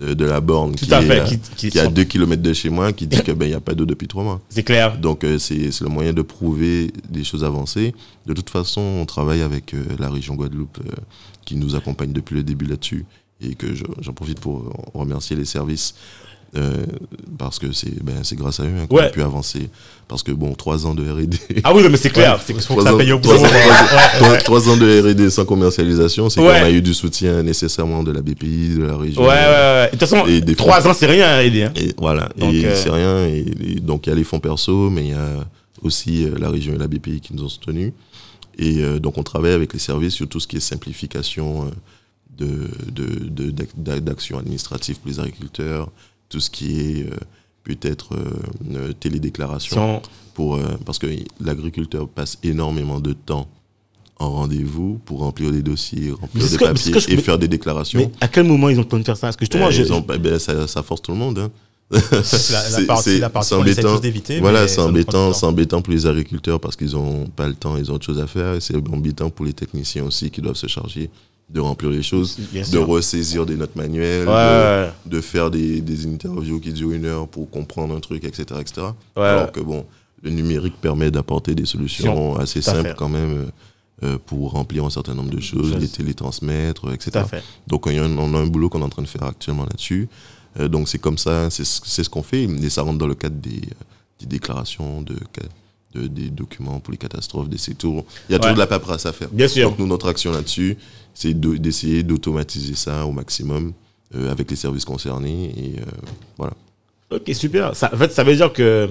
de, 0.00 0.14
de 0.14 0.24
la 0.24 0.40
borne 0.40 0.74
Tout 0.74 0.86
qui, 0.86 0.94
à 0.94 1.02
est, 1.02 1.06
fait. 1.06 1.20
à- 1.20 1.24
qui- 1.56 1.66
est 1.66 1.76
à 1.78 1.84
sont- 1.84 1.90
2 1.90 2.04
km 2.04 2.40
de 2.40 2.52
chez 2.54 2.70
moi 2.70 2.92
qui 2.92 3.06
dit 3.06 3.22
que 3.22 3.32
ben 3.32 3.48
n'y 3.48 3.54
a 3.54 3.60
pas 3.60 3.74
d'eau 3.74 3.84
depuis 3.84 4.08
trois 4.08 4.24
mois. 4.24 4.40
C'est 4.48 4.62
clair. 4.62 4.96
Donc 4.98 5.24
euh, 5.24 5.38
c'est 5.38 5.68
le 5.80 5.88
moyen 5.88 6.12
de 6.14 6.22
prouver 6.22 6.90
des 7.10 7.22
choses 7.24 7.44
avancées. 7.44 7.94
De 8.26 8.32
toute 8.32 8.48
façon, 8.50 8.80
on 8.80 9.04
travaille 9.04 9.42
avec 9.42 9.74
euh, 9.74 9.84
la 9.98 10.08
région 10.08 10.36
Guadeloupe 10.36 10.78
euh, 10.86 10.90
qui 11.44 11.56
nous 11.56 11.74
accompagne 11.76 12.12
depuis 12.12 12.34
le 12.34 12.42
début 12.42 12.64
là-dessus 12.64 13.04
et 13.42 13.54
que 13.54 13.74
je- 13.74 13.84
j'en 14.00 14.12
profite 14.14 14.40
pour 14.40 14.72
remercier 14.94 15.36
les 15.36 15.44
services 15.44 15.94
euh, 16.56 16.72
parce 17.38 17.58
que 17.60 17.70
c'est 17.72 18.02
ben, 18.02 18.22
grâce 18.36 18.58
à 18.60 18.64
eux 18.64 18.72
hein, 18.80 18.86
qu'on 18.88 18.98
a 18.98 19.08
pu 19.08 19.22
avancer. 19.22 19.68
Parce 20.08 20.24
que 20.24 20.32
bon, 20.32 20.54
trois 20.54 20.86
ans 20.86 20.94
de 20.96 21.08
R&D. 21.08 21.38
Ah 21.62 21.72
oui, 21.72 21.84
mais 21.88 21.96
c'est 21.96 22.10
clair. 22.10 22.40
C'est- 22.44 22.52
que 22.54 22.60
ça 22.60 22.94
ans, 22.94 22.98
paye 22.98 23.12
au 23.12 23.18
bout. 23.20 23.28
trois 23.28 23.38
ans- 23.38 23.42
Ouais, 23.42 24.18
trois- 24.18 24.36
trois 24.38 24.68
ans 24.68 24.76
de 24.76 25.00
R&D 25.12 25.30
sans 25.30 25.44
commercialisation, 25.44 26.28
c'est 26.28 26.40
Ouais. 26.40 26.46
qu'on 26.60 26.66
a 26.66 26.70
eu 26.70 26.82
du 26.82 26.92
soutien 26.94 27.42
nécessairement 27.44 28.02
de 28.02 28.10
la 28.10 28.20
BPI, 28.20 28.74
de 28.76 28.82
la 28.84 28.96
région. 28.96 29.22
Ouais, 29.22 29.28
ouais, 29.28 29.34
ouais. 29.34 29.84
De 29.86 29.90
toute 29.92 30.00
façon, 30.00 30.26
Et 30.26 30.40
des 30.40 30.56
ans, 30.88 30.94
c'est 30.94 31.06
rien 31.06 31.28
à 31.28 31.42
aider. 31.44 31.62
hein. 31.62 31.72
Et 31.76 31.94
voilà, 31.96 32.28
Donc, 32.36 32.52
et 32.52 32.66
euh, 32.66 32.74
c'est 32.74 32.90
rien. 32.90 33.26
Et, 33.26 33.44
et 33.76 33.80
donc 33.80 34.06
il 34.06 34.10
y 34.10 34.12
a 34.12 34.16
les 34.16 34.24
fonds 34.24 34.40
perso, 34.40 34.90
mais 34.90 35.02
il 35.04 35.10
y 35.10 35.14
a 35.14 35.28
aussi 35.82 36.24
euh, 36.24 36.34
la 36.38 36.50
région 36.50 36.74
et 36.74 36.78
la 36.78 36.88
BPI 36.88 37.20
qui 37.20 37.32
nous 37.34 37.44
ont 37.44 37.48
soutenus. 37.48 37.92
Et 38.58 38.82
donc 38.98 39.16
on 39.16 39.22
travaille 39.22 39.52
avec 39.52 39.72
les 39.72 39.78
services 39.78 40.14
sur 40.14 40.28
tout 40.28 40.40
ce 40.40 40.48
qui 40.48 40.56
est 40.56 40.60
simplification 40.60 41.66
euh, 41.66 41.70
de, 42.36 42.68
de, 42.90 43.28
de- 43.28 43.50
administratives 44.38 44.96
pour 44.98 45.08
les 45.10 45.20
agriculteurs, 45.20 45.88
tout 46.30 46.40
ce 46.40 46.48
qui 46.48 46.80
est 46.80 47.02
euh, 47.06 47.16
peut-être 47.64 48.14
euh, 48.14 48.30
euh, 48.74 48.92
télédéclaration, 48.94 49.76
Sans- 49.76 50.02
pour, 50.34 50.58
parce 50.86 50.98
que 50.98 51.06
l'agriculteur 51.40 52.08
passe 52.08 52.38
énormément 52.42 52.98
de 53.00 53.12
temps 53.12 53.46
en 54.18 54.30
rendez-vous 54.30 55.00
pour 55.04 55.20
remplir 55.20 55.50
des 55.50 55.62
dossiers, 55.62 56.10
remplir 56.12 56.48
des 56.48 56.58
papiers 56.58 56.94
et 57.08 57.16
faire 57.18 57.38
des 57.38 57.48
déclarations. 57.48 57.98
Mais 58.00 58.10
à 58.20 58.28
quel 58.28 58.44
moment 58.46 58.68
ils 58.68 58.76
ont 58.78 58.82
le 58.82 58.86
temps 58.88 58.98
de 58.98 59.02
faire 59.04 59.16
ça? 59.16 59.26
Parce 59.28 59.36
que 59.36 59.44
justement, 59.44 59.66
Euh, 59.66 59.70
je- 59.70 59.92
ont- 59.92 60.00
ben, 60.00 60.38
ça, 60.38 60.66
ça 60.66 60.82
force 60.82 61.02
tout 61.02 61.12
le 61.12 61.18
monde. 61.18 61.38
hein. 61.38 61.50
C'est 62.22 62.52
la- 62.52 62.86
partie- 62.86 63.18
la 63.18 63.30
embêtant. 63.58 63.98
d'éviter, 63.98 64.38
Voilà, 64.38 64.68
c'est 64.68 64.80
embêtant, 64.80 65.32
c'est 65.32 65.44
embêtant 65.44 65.82
pour 65.82 65.92
les 65.92 66.06
agriculteurs 66.06 66.60
parce 66.60 66.76
qu'ils 66.76 66.92
n'ont 66.92 67.26
pas 67.26 67.48
le 67.48 67.54
temps, 67.54 67.76
ils 67.76 67.90
ont 67.90 67.94
autre 67.96 68.06
chose 68.06 68.20
à 68.20 68.28
faire. 68.28 68.54
Et 68.54 68.60
c'est 68.60 68.76
embêtant 68.76 69.28
pour 69.28 69.44
les 69.44 69.52
techniciens 69.52 70.04
aussi 70.04 70.30
qui 70.30 70.40
doivent 70.40 70.54
se 70.54 70.68
charger 70.68 71.10
de 71.52 71.60
remplir 71.60 71.90
les 71.90 72.02
choses, 72.02 72.38
Bien 72.52 72.62
de 72.62 72.66
sûr. 72.66 72.86
ressaisir 72.86 73.44
des 73.44 73.56
notes 73.56 73.74
manuelles, 73.76 74.28
Ouais, 74.28 74.90
de, 75.06 75.20
faire 75.20 75.50
des, 75.50 75.80
des 75.80 76.06
interviews 76.06 76.60
qui 76.60 76.72
durent 76.72 76.92
une 76.92 77.04
heure 77.06 77.26
pour 77.26 77.50
comprendre 77.50 77.94
un 77.94 78.00
truc, 78.00 78.24
etc. 78.24 78.44
etc. 78.60 78.82
Ouais. 79.16 79.24
Alors 79.24 79.50
que 79.52 79.60
bon, 79.60 79.84
le 80.22 80.30
numérique 80.30 80.74
permet 80.80 81.10
d'apporter 81.10 81.54
des 81.54 81.66
solutions 81.66 82.36
assez 82.36 82.62
simples 82.62 82.94
quand 82.96 83.08
même 83.08 83.50
euh, 84.02 84.16
pour 84.26 84.52
remplir 84.52 84.84
un 84.84 84.90
certain 84.90 85.14
nombre 85.14 85.30
de 85.30 85.40
choses, 85.40 85.74
les 85.76 85.88
télétransmettre, 85.88 86.92
etc. 86.92 87.24
Donc 87.66 87.86
a 87.86 87.90
un- 87.90 88.16
on 88.16 88.32
a 88.34 88.38
un 88.38 88.46
boulot 88.46 88.68
qu'on 88.68 88.80
est 88.80 88.84
en 88.84 88.88
train 88.88 89.02
de 89.02 89.08
faire 89.08 89.24
actuellement 89.24 89.64
là-dessus. 89.64 90.08
Euh, 90.58 90.68
donc 90.68 90.88
c'est 90.88 90.98
comme 90.98 91.18
ça, 91.18 91.48
c'est 91.50 91.64
ce 91.64 92.08
qu'on 92.10 92.22
fait, 92.22 92.44
et 92.44 92.70
ça 92.70 92.82
rentre 92.82 92.98
dans 92.98 93.06
le 93.06 93.14
cadre 93.14 93.36
des, 93.36 93.56
euh, 93.58 93.74
des 94.20 94.26
déclarations, 94.26 95.02
de, 95.02 95.14
de- 95.94 96.06
des 96.06 96.30
documents 96.30 96.78
pour 96.80 96.92
les 96.92 96.98
catastrophes, 96.98 97.48
des 97.48 97.58
sétours. 97.58 98.04
Il 98.28 98.32
y 98.32 98.34
a 98.34 98.36
Ouais. 98.36 98.40
toujours 98.40 98.54
de 98.54 98.60
la 98.60 98.66
paperasse 98.66 99.06
à 99.06 99.12
faire. 99.12 99.28
Bien 99.30 99.48
sûr. 99.48 99.70
Donc 99.70 99.78
nous, 99.78 99.86
notre 99.86 100.08
action 100.08 100.30
là-dessus, 100.32 100.76
c'est 101.14 101.34
de- 101.38 101.56
d'essayer 101.56 102.02
d'automatiser 102.02 102.74
ça 102.74 103.04
au 103.06 103.12
maximum 103.12 103.72
euh, 104.14 104.30
avec 104.30 104.50
les 104.50 104.56
services 104.56 104.84
concernés. 104.84 105.52
Et 105.56 105.80
euh, 105.80 105.84
voilà. 106.36 106.54
Ok, 107.10 107.30
super. 107.34 107.74
Ça, 107.76 107.90
en 107.92 107.96
fait, 107.96 108.12
ça 108.12 108.22
veut 108.24 108.34
dire 108.36 108.52
que 108.52 108.88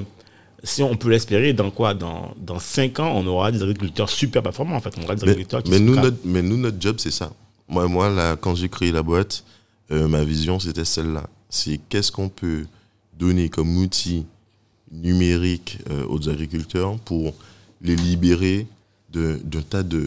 si 0.64 0.84
on 0.84 0.96
peut 0.96 1.10
l'espérer, 1.10 1.54
dans 1.54 1.72
quoi? 1.72 1.94
Dans, 1.94 2.34
dans 2.38 2.60
5 2.60 3.00
ans, 3.00 3.14
on 3.16 3.26
aura 3.28 3.52
des 3.52 3.62
agriculteurs 3.62 4.10
super 4.10 4.44
performants. 4.44 4.76
En 4.76 4.82
fait, 4.82 4.94
on 4.98 5.04
aura 5.04 5.16
des 5.16 5.26
Mais, 5.26 5.32
agriculteurs 5.32 5.64
qui 5.64 5.72
mais 5.72 5.80
nous, 5.80 5.96
notre, 5.96 6.18
mais 6.26 6.42
nous, 6.42 6.58
notre 6.58 6.82
job, 6.82 6.96
c'est 7.00 7.12
ça. 7.12 7.32
Moi, 7.70 7.88
moi 7.88 8.10
là, 8.10 8.36
quand 8.36 8.56
j'ai 8.56 8.68
créé 8.70 8.92
la 8.92 9.04
boîte, 9.04 9.44
euh, 9.92 10.08
ma 10.08 10.24
vision, 10.24 10.60
c'était 10.60 10.86
celle-là. 10.86 11.24
C'est 11.50 11.80
qu'est-ce 11.90 12.12
qu'on 12.12 12.30
peut 12.30 12.66
donner 13.18 13.50
comme 13.50 13.78
outil 13.78 14.26
numérique 14.92 15.39
euh, 15.90 16.06
aux 16.10 16.30
agriculteurs 16.30 16.98
pour 17.00 17.34
les 17.82 17.96
libérer 17.96 18.68
de- 19.14 19.40
d'un 19.44 19.62
tas 19.62 19.84
de, 19.84 20.00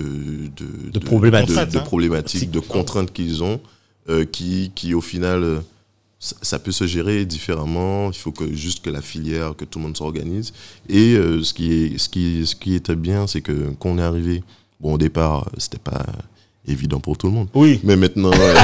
de, 0.57 0.91
De 0.93 0.99
problématiques, 0.99 1.57
de, 1.57 1.65
de 1.73 1.79
hein. 1.79 1.83
problématiques, 1.83 2.51
de 2.51 2.61
contraintes 2.61 3.13
qu'ils 3.13 3.43
ont, 3.43 3.61
euh, 4.09 4.25
qui, 4.25 4.71
qui 4.75 4.95
au 4.95 5.01
final, 5.01 5.43
euh, 5.43 5.59
ça, 6.21 6.37
ça 6.43 6.59
peut 6.59 6.71
se 6.73 6.87
gérer 6.87 7.25
différemment. 7.25 8.11
Il 8.11 8.17
faut 8.17 8.31
que 8.33 8.53
juste 8.55 8.85
que 8.85 8.91
la 8.91 9.03
filière, 9.03 9.55
que 9.57 9.65
tout 9.65 9.79
le 9.81 9.85
monde 9.87 9.97
s'organise. 9.97 10.53
Et 10.89 11.15
euh, 11.15 11.43
ce, 11.43 11.53
qui 11.53 11.73
est, 11.73 11.99
ce, 11.99 12.09
qui, 12.09 12.47
ce 12.47 12.55
qui 12.55 12.75
était 12.75 12.95
bien, 12.97 13.27
c'est 13.27 13.41
que 13.41 13.73
quand 13.81 13.91
on 13.91 13.99
est 13.99 14.03
arrivé, 14.03 14.43
bon, 14.81 14.95
au 14.95 14.99
départ, 14.99 15.49
c'était 15.59 15.79
pas 15.79 16.07
évident 16.69 17.01
pour 17.01 17.19
tout 17.19 17.27
le 17.27 17.33
monde. 17.33 17.49
Oui. 17.55 17.81
Mais 17.83 17.97
maintenant, 17.97 18.31
euh, 18.35 18.55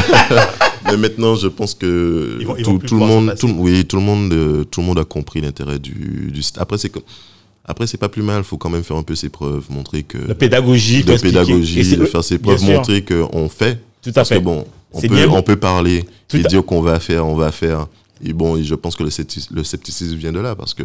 mais 0.90 0.96
maintenant, 0.96 1.34
je 1.36 1.48
pense 1.48 1.74
que 1.74 2.38
vont- 2.44 2.78
tout, 2.78 2.94
le 2.98 3.06
monde, 3.06 3.34
tout, 3.38 3.48
oui, 3.58 3.84
tout 3.84 3.96
le 3.96 4.02
monde, 4.02 4.32
euh, 4.32 4.64
tout 4.64 4.80
le 4.80 4.86
monde 4.86 4.98
a 4.98 5.04
compris 5.04 5.40
l'intérêt 5.40 5.78
du, 5.78 6.30
du. 6.32 6.40
Après, 6.56 6.78
c'est 6.78 6.88
comme, 6.88 7.02
après, 7.64 7.86
c'est 7.86 7.98
pas 7.98 8.08
plus 8.08 8.22
mal. 8.22 8.38
Il 8.40 8.44
faut 8.44 8.56
quand 8.58 8.70
même 8.70 8.84
faire 8.84 8.96
un 8.96 9.02
peu 9.02 9.14
ses 9.14 9.28
preuves, 9.28 9.64
montrer 9.70 10.02
que 10.02 10.18
La 10.26 10.34
pédagogie. 10.34 11.00
Et 11.00 11.16
pédagogie, 11.18 11.96
de 11.96 12.04
faire 12.06 12.24
ses 12.24 12.38
preuves, 12.38 12.62
montrer 12.64 13.04
qu'on 13.04 13.48
fait. 13.48 13.80
Tout 14.02 14.10
à 14.10 14.12
Parce 14.12 14.28
que 14.30 14.34
fait. 14.36 14.40
bon, 14.40 14.64
on 14.92 15.00
peut, 15.00 15.08
bien. 15.08 15.28
on 15.30 15.42
peut 15.42 15.56
parler 15.56 16.04
Tout 16.28 16.36
et 16.38 16.42
dire 16.44 16.64
qu'on 16.64 16.80
va 16.80 16.98
faire, 17.00 17.26
on 17.26 17.34
va 17.34 17.52
faire. 17.52 17.86
Et 18.24 18.32
bon, 18.32 18.56
et 18.56 18.64
je 18.64 18.74
pense 18.74 18.96
que 18.96 19.02
le 19.04 19.10
scepticisme, 19.10 19.54
le 19.54 19.62
scepticisme 19.64 20.16
vient 20.16 20.32
de 20.32 20.40
là 20.40 20.56
parce 20.56 20.74
que 20.74 20.82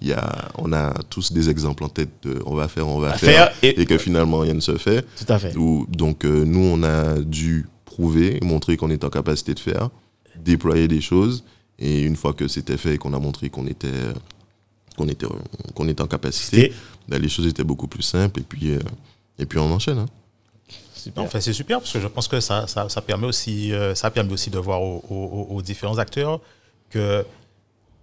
y 0.00 0.12
a, 0.12 0.48
on 0.58 0.72
a 0.72 0.92
tous 1.10 1.32
des 1.32 1.50
exemples 1.50 1.82
en 1.82 1.88
tête 1.88 2.10
de 2.22 2.38
on 2.46 2.54
va 2.54 2.68
faire, 2.68 2.86
on 2.86 3.00
va 3.00 3.10
À 3.10 3.16
faire, 3.18 3.50
et- 3.64 3.80
et 3.80 3.84
que 3.86 3.98
finalement 3.98 4.38
rien 4.40 4.54
ne 4.54 4.60
se 4.60 4.76
fait. 4.76 5.04
Tout 5.16 5.32
à 5.32 5.38
fait. 5.40 5.54
Donc 5.90 6.24
euh, 6.24 6.44
nous, 6.44 6.60
on 6.60 6.82
a 6.84 7.18
dû 7.18 7.66
prouver, 8.02 8.38
montrer 8.42 8.76
qu'on 8.76 8.90
est 8.90 9.02
en 9.04 9.10
capacité 9.10 9.54
de 9.54 9.58
faire, 9.60 9.90
déployer 10.36 10.86
des 10.88 11.00
choses. 11.00 11.44
Et 11.80 12.02
une 12.02 12.16
fois 12.16 12.32
que 12.32 12.46
c'était 12.48 12.76
fait 12.76 12.94
et 12.94 12.98
qu'on 12.98 13.12
a 13.12 13.18
montré 13.18 13.50
qu'on 13.50 13.66
était, 13.66 13.88
qu'on 14.96 15.08
était, 15.08 15.26
qu'on 15.74 15.88
était 15.88 16.02
en 16.02 16.06
capacité, 16.06 16.72
ben, 17.08 17.20
les 17.20 17.28
choses 17.28 17.46
étaient 17.46 17.64
beaucoup 17.64 17.88
plus 17.88 18.02
simples. 18.02 18.40
Et 18.40 18.44
puis, 18.44 18.72
euh, 18.72 18.78
et 19.38 19.46
puis 19.46 19.58
on 19.58 19.70
enchaîne. 19.72 19.98
hein. 19.98 20.06
super. 20.94 21.24
Enfin, 21.24 21.40
c'est 21.40 21.52
super 21.52 21.78
parce 21.80 21.92
que 21.92 22.00
je 22.00 22.06
pense 22.08 22.28
que 22.28 22.40
ça, 22.40 22.66
ça, 22.66 22.88
ça 22.88 23.00
permet 23.02 23.26
aussi, 23.26 23.72
euh, 23.72 23.94
ça 23.94 24.10
permet 24.10 24.32
aussi 24.32 24.50
de 24.50 24.58
voir 24.58 24.80
aux, 24.82 25.04
aux- 25.10 25.46
aux 25.56 25.62
différents 25.62 25.98
acteurs 25.98 26.40
que 26.90 27.24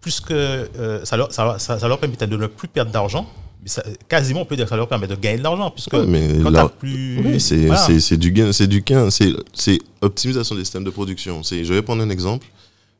plus 0.01 0.19
que 0.21 0.33
euh, 0.33 1.03
ça, 1.05 1.17
leur, 1.17 1.31
ça, 1.31 1.57
ça- 1.59 1.87
leur 1.87 1.99
permet 1.99 2.15
de 2.15 2.37
ne 2.37 2.47
plus 2.47 2.67
perdre 2.67 2.91
d'argent, 2.91 3.27
ça- 3.65 3.83
quasiment 4.07 4.41
on 4.41 4.45
peut 4.45 4.55
dire 4.55 4.65
que 4.65 4.69
ça 4.69 4.75
leur 4.77 4.87
permet 4.87 5.07
de 5.07 5.15
gagner 5.15 5.37
de 5.39 5.43
l'argent 5.43 5.71
puisque 5.71 5.93
Ouais, 5.93 6.05
mais 6.05 6.39
quand 6.43 6.49
là- 6.49 6.63
t'as 6.63 6.69
plus, 6.69 7.19
Oui, 7.23 7.39
c'est 7.39 7.65
Voilà. 7.67 7.87
du 8.17 8.31
gain, 8.31 8.51
c'est 8.51 8.67
du 8.67 8.81
gain, 8.81 9.09
c'est 9.09 9.33
c'est 9.53 9.79
optimisation 10.01 10.55
des 10.55 10.63
systèmes 10.63 10.83
de 10.83 10.89
production. 10.91 11.43
C'est, 11.43 11.63
je 11.63 11.73
vais 11.73 11.81
prendre 11.81 12.01
un 12.03 12.09
exemple 12.09 12.45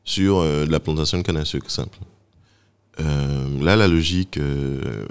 sur 0.04 0.38
euh, 0.38 0.66
de 0.66 0.70
la 0.72 0.80
plantation 0.80 1.18
de 1.18 1.22
canne 1.22 1.36
à 1.36 1.44
sucre 1.44 1.70
simple. 1.70 1.98
Euh, 3.00 3.62
là, 3.62 3.76
la 3.76 3.88
logique, 3.88 4.38
euh, 4.38 5.04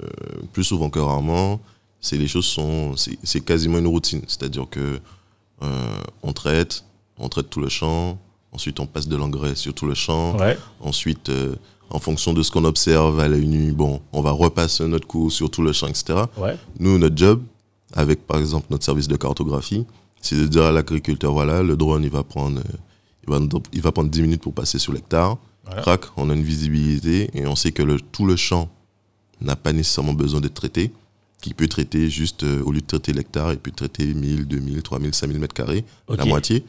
plus 0.52 0.64
souvent 0.64 0.90
que 0.90 0.98
rarement, 0.98 1.60
c'est 2.00 2.16
les 2.16 2.26
choses 2.28 2.46
sont, 2.46 2.94
c'est 3.22 3.40
quasiment 3.44 3.78
une 3.78 3.86
routine. 3.86 4.22
C'est-à-dire 4.26 4.66
que 4.70 4.98
on 6.22 6.32
traite, 6.32 6.84
on 7.18 7.28
traite 7.28 7.48
tout 7.48 7.60
le 7.60 7.68
champ, 7.68 8.18
ensuite 8.52 8.78
on 8.80 8.86
passe 8.86 9.08
de 9.08 9.16
l'engrais 9.16 9.54
sur 9.54 9.72
tout 9.72 9.86
le 9.86 9.94
champ, 9.94 10.36
Ouais. 10.38 10.58
Ensuite, 10.80 11.30
en 11.90 11.98
fonction 11.98 12.32
de 12.32 12.42
ce 12.42 12.50
qu'on 12.50 12.64
observe 12.64 13.20
à 13.20 13.28
la 13.28 13.38
nuit, 13.38 13.72
bon, 13.72 14.00
on 14.12 14.20
va 14.20 14.30
repasser 14.30 14.86
notre 14.86 15.06
coup 15.06 15.30
sur 15.30 15.50
tout 15.50 15.62
le 15.62 15.72
champ, 15.72 15.86
etc. 15.86 16.24
Ouais. 16.36 16.56
Nous, 16.78 16.98
notre 16.98 17.16
job, 17.16 17.42
avec 17.94 18.26
par 18.26 18.38
exemple 18.38 18.66
notre 18.70 18.84
service 18.84 19.08
de 19.08 19.16
cartographie, 19.16 19.86
c'est 20.20 20.36
de 20.36 20.46
dire 20.46 20.64
à 20.64 20.72
l'agriculteur, 20.72 21.32
voilà, 21.32 21.62
le 21.62 21.76
drone, 21.76 22.02
il 22.02 22.10
va 22.10 22.24
prendre, 22.24 22.60
il 23.26 23.32
va, 23.32 23.40
il 23.72 23.80
va 23.80 23.92
prendre 23.92 24.10
10 24.10 24.22
minutes 24.22 24.42
pour 24.42 24.54
passer 24.54 24.78
sur 24.78 24.92
l'hectare. 24.92 25.36
Crac, 25.82 26.04
on 26.16 26.30
a 26.30 26.34
une 26.34 26.44
visibilité 26.44 27.30
et 27.34 27.46
on 27.46 27.56
sait 27.56 27.72
que 27.72 27.82
le, 27.82 28.00
tout 28.00 28.24
le 28.24 28.36
champ 28.36 28.68
n'a 29.40 29.56
pas 29.56 29.72
nécessairement 29.72 30.14
besoin 30.14 30.40
d'être 30.40 30.54
traité, 30.54 30.92
qu'il 31.40 31.54
peut 31.54 31.68
traiter 31.68 32.08
juste, 32.08 32.44
euh, 32.44 32.62
au 32.62 32.72
lieu 32.72 32.80
de 32.80 32.86
traiter 32.86 33.12
l'hectare, 33.12 33.52
il 33.52 33.58
peut 33.58 33.70
traiter 33.70 34.06
1000, 34.06 34.46
2000, 34.46 34.82
3000, 34.82 35.14
5000 35.14 35.38
mètres 35.38 35.54
carrés, 35.54 35.84
la 36.08 36.24
moitié. 36.24 36.64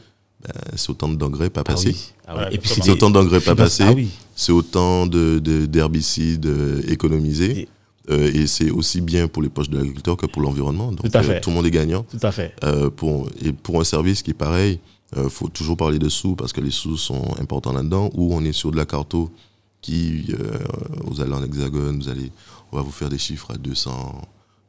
C'est 0.76 0.90
autant 0.90 1.08
d'engrais 1.08 1.50
pas 1.50 1.60
Ah 1.62 1.64
passés. 1.64 1.88
oui. 1.90 2.12
Ah 2.26 2.34
oui. 2.34 2.40
Ouais, 2.40 2.46
Et 2.46 2.58
puis 2.58 2.70
exactement. 2.70 2.84
C'est 2.84 2.90
autant 2.92 3.10
d'engrais 3.10 3.40
pas 3.40 3.54
passés. 3.56 3.82
Ah 3.86 3.92
oui. 3.92 4.08
C'est 4.36 4.52
autant 4.52 5.06
de- 5.06 5.38
de- 5.40 5.66
d'herbicides 5.66 6.46
euh, 6.46 6.82
économisés. 6.88 7.60
Et- 7.62 7.68
Euh, 8.10 8.30
Et, 8.32 8.46
c'est 8.46 8.70
aussi 8.70 9.02
bien 9.02 9.28
pour 9.28 9.42
les 9.42 9.50
poches 9.50 9.68
de 9.68 9.76
l'agriculteur 9.76 10.16
que 10.16 10.24
pour 10.24 10.40
l'environnement. 10.40 10.90
Donc 10.92 11.10
Tout 11.10 11.18
à 11.18 11.20
euh, 11.20 11.22
fait. 11.24 11.40
tout 11.42 11.50
le 11.50 11.56
monde 11.56 11.66
est 11.66 11.70
gagnant. 11.70 12.04
Tout 12.04 12.16
à 12.22 12.32
fait. 12.32 12.54
Euh, 12.64 12.88
pour, 12.88 13.28
et 13.44 13.52
pour 13.52 13.78
un 13.80 13.84
service 13.84 14.22
qui 14.22 14.30
est 14.30 14.34
pareil, 14.48 14.80
il 15.14 15.28
faut 15.28 15.48
toujours 15.48 15.76
parler 15.76 15.98
de 15.98 16.08
sous 16.08 16.34
parce 16.34 16.54
que 16.54 16.62
les 16.62 16.70
sous 16.70 16.96
sont 16.96 17.34
importants 17.38 17.72
là-dedans. 17.74 18.08
Ou 18.14 18.32
on 18.34 18.42
est 18.46 18.52
sur 18.54 18.70
de 18.70 18.78
la 18.78 18.86
carto 18.86 19.30
qui, 19.82 20.24
euh, 20.30 20.58
vous 21.04 21.20
allez 21.20 21.32
en 21.34 21.42
hexagone, 21.42 21.98
vous 22.02 22.08
allez, 22.08 22.32
on 22.72 22.76
va 22.78 22.82
vous 22.82 22.90
faire 22.92 23.10
des 23.10 23.18
chiffres 23.18 23.50
à 23.52 23.58
200, 23.58 24.22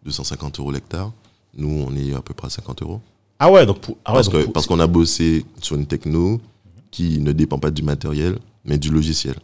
250 0.04 0.60
euros 0.60 0.72
l'hectare. 0.74 1.14
Nous, 1.58 1.86
on 1.88 1.96
est 1.96 2.14
à 2.14 2.22
peu 2.22 2.34
près 2.34 2.48
à 2.48 2.50
50 2.50 2.82
euros. 2.82 3.00
Ah 3.40 3.50
ouais, 3.52 3.66
donc 3.66 3.80
pour- 3.80 3.98
ah 4.06 4.12
ouais, 4.12 4.16
Parce 4.18 4.28
donc 4.28 4.36
que- 4.40 4.44
pour- 4.46 4.54
parce 4.54 4.68
qu'on 4.68 4.80
a 4.80 4.88
bossé 4.88 5.46
sur 5.62 5.76
une 5.76 5.86
techno 5.86 6.42
qui 6.92 7.20
ne 7.20 7.32
dépend 7.32 7.58
pas 7.60 7.72
du 7.72 7.84
matériel, 7.84 8.38
mais 8.66 8.78
du 8.78 8.90
logiciel. 8.90 9.36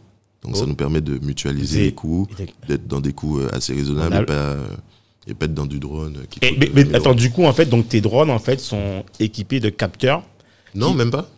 Donc 0.42 0.52
Oh. 0.54 0.58
ça 0.60 0.66
nous 0.66 0.74
permet 0.74 1.00
de 1.00 1.18
mutualiser 1.24 1.82
les 1.84 1.92
coûts, 1.92 2.26
d'être 2.68 2.86
dans 2.86 3.00
des 3.00 3.12
coûts 3.12 3.38
euh, 3.40 3.48
assez 3.52 3.72
raisonnables 3.74 4.16
et 4.22 4.26
pas, 4.26 4.32
euh, 4.32 4.66
et 5.26 5.34
pas 5.34 5.46
être 5.46 5.54
dans 5.54 5.66
du 5.66 5.78
drone 5.80 6.18
euh, 6.18 6.24
qui 6.28 6.38
Et- 6.42 6.50
coûte, 6.50 6.58
mais, 6.60 6.70
mais 6.74 6.84
1000 6.84 6.94
attends, 6.96 7.10
euros. 7.10 7.18
du 7.18 7.30
coup, 7.30 7.44
en 7.44 7.52
fait, 7.52 7.66
donc 7.66 7.88
tes 7.88 8.00
drones, 8.00 8.30
en 8.30 8.38
fait, 8.38 8.60
sont 8.60 9.04
équipés 9.18 9.60
de 9.60 9.70
capteurs. 9.70 10.22
Non, 10.74 10.90
qui- 10.90 10.96
même 10.96 11.10
pas. 11.10 11.28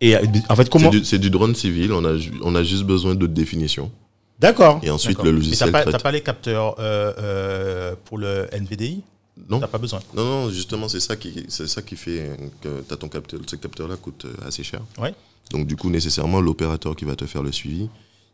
Et 0.00 0.16
en 0.48 0.56
fait, 0.56 0.68
comment 0.68 0.90
C'est 1.04 1.20
du, 1.20 1.30
drone 1.30 1.54
civil, 1.54 1.92
on 1.92 2.04
a, 2.04 2.14
on 2.42 2.56
a 2.56 2.64
juste 2.64 2.82
besoin 2.82 3.14
de 3.14 3.26
définition. 3.28 3.92
D'accord. 4.40 4.80
Et 4.82 4.90
ensuite, 4.90 5.18
le 5.18 5.24
Mais 5.24 5.30
t'as 5.30 5.36
logiciel 5.36 5.70
pas, 5.70 5.84
pas 5.84 6.10
les 6.10 6.20
capteurs 6.22 6.74
euh, 6.80 7.12
euh, 7.18 7.94
pour 8.04 8.18
le 8.18 8.48
NVDI 8.52 9.02
Non, 9.48 9.60
T'as 9.60 9.66
pas 9.66 9.78
besoin. 9.78 10.00
non, 10.14 10.24
non, 10.24 10.50
justement, 10.50 10.88
c'est 10.88 11.00
ça 11.00 11.16
qui, 11.16 11.46
c'est 11.48 11.66
ça 11.66 11.80
qui 11.82 11.96
fait 11.96 12.30
que 12.60 12.82
t'as 12.86 12.96
ton 12.96 13.08
capteur. 13.08 13.40
Ce 13.46 13.56
capteur-là 13.56 13.96
coûte 13.96 14.26
euh, 14.26 14.46
assez 14.46 14.62
cher. 14.62 14.82
Ouais. 14.98 15.14
Donc, 15.50 15.66
du 15.66 15.74
coup, 15.76 15.88
nécessairement, 15.90 16.40
l'opérateur 16.40 16.94
qui 16.94 17.04
va 17.06 17.16
te 17.16 17.24
faire 17.26 17.42
le 17.42 17.50
suivi, 17.50 17.88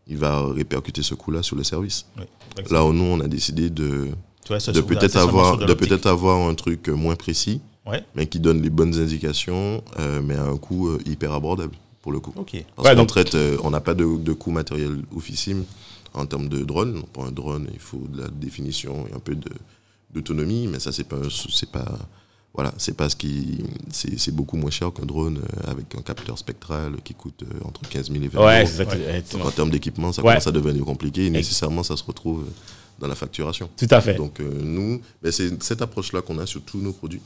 il 0.09 0.17
va 0.19 0.45
répercuter 0.53 1.03
ce 1.03 1.15
coût-là 1.15 1.43
sur 1.43 1.55
le 1.57 1.63
service. 1.63 2.07
Oui. 2.19 2.25
Là 2.71 2.85
où 2.85 2.93
nous, 2.93 3.05
on 3.05 3.21
a 3.21 3.29
décidé 3.29 3.71
de, 3.71 4.09
vois, 4.49 4.59
de 4.59 4.81
peut-être 4.81 5.17
avoir, 5.17 5.57
de 5.59 5.67
de 5.67 5.75
peut-être 5.75 6.07
avoir 6.07 6.49
un 6.49 6.55
truc 6.55 6.89
euh, 6.89 6.95
moins 6.97 7.15
précis, 7.17 7.61
Ouais. 7.87 8.05
mais 8.15 8.27
qui 8.27 8.39
donne 8.41 8.61
les 8.61 8.69
bonnes 8.71 8.95
indications, 8.99 9.83
euh, 9.99 10.21
mais 10.23 10.35
à 10.35 10.45
un 10.45 10.57
coût 10.59 10.91
hyper 11.07 11.33
abordable 11.33 11.75
pour 12.03 12.13
le 12.13 12.21
coup. 12.21 12.33
Ok. 12.37 12.63
Parce 12.77 12.89
Ouais, 12.89 12.95
qu'on 12.95 13.01
donc- 13.03 13.09
traite, 13.09 13.35
euh, 13.35 13.57
on 13.63 13.71
n'a 13.71 13.81
pas 13.81 13.95
de, 13.95 14.05
de 14.19 14.33
coût 14.33 14.51
matériel 14.51 15.03
oufissime 15.13 15.65
en 16.13 16.27
termes 16.27 16.49
de 16.49 16.65
drone. 16.65 17.03
Pour 17.13 17.25
un 17.25 17.31
drone, 17.33 17.69
il 17.73 17.79
faut 17.79 18.05
de 18.13 18.23
la 18.23 18.29
définition 18.29 19.07
et 19.11 19.15
un 19.15 19.21
peu 19.21 19.35
de- 19.37 19.49
d'autonomie, 20.13 20.67
mais 20.67 20.81
ça 20.81 20.93
c'est 20.93 21.05
pas, 21.05 21.17
un 21.17 21.29
sou- 21.31 21.51
c'est 21.51 21.71
pas, 21.71 21.99
voilà, 22.55 22.73
c'est 22.79 22.97
pas 22.97 23.09
ce 23.09 23.17
qui, 23.17 23.59
c'est 23.91 24.35
beaucoup 24.35 24.57
moins 24.57 24.71
cher 24.71 24.93
qu'un 24.93 25.05
drone 25.07 25.39
euh, 25.39 25.71
avec 25.71 25.95
un 25.95 26.03
capteur 26.03 26.39
spectral 26.39 26.97
qui 27.05 27.15
coûte 27.15 27.43
euh, 27.43 27.65
entre 27.67 27.83
15 27.89 28.11
000 28.11 28.25
et 28.25 28.29
20 28.29 28.33
000 28.33 28.45
Ouais, 28.45 28.65
euros. 28.65 28.91
Ouais. 28.91 29.23
Donc 29.33 29.45
en 29.45 29.51
termes 29.51 29.71
d'équipement, 29.71 30.13
ça 30.13 30.23
Ouais. 30.23 30.29
commence 30.33 30.47
à 30.47 30.53
devenir 30.53 30.85
compliqué 30.85 31.27
et 31.27 31.31
nécessairement 31.31 31.83
ça 31.83 31.97
se 31.97 32.05
retrouve 32.05 32.45
dans 32.99 33.07
la 33.07 33.15
facturation. 33.15 33.69
Tout 33.77 33.87
à 33.91 34.01
fait. 34.01 34.15
Donc 34.15 34.41
euh, 34.41 34.51
nous, 34.63 35.01
ben, 35.23 35.31
c'est 35.31 35.63
cette 35.63 35.83
approche-là 35.83 36.21
qu'on 36.23 36.39
a 36.39 36.47
sur 36.47 36.63
tous 36.63 36.79
nos 36.81 36.93
produits. 36.93 37.21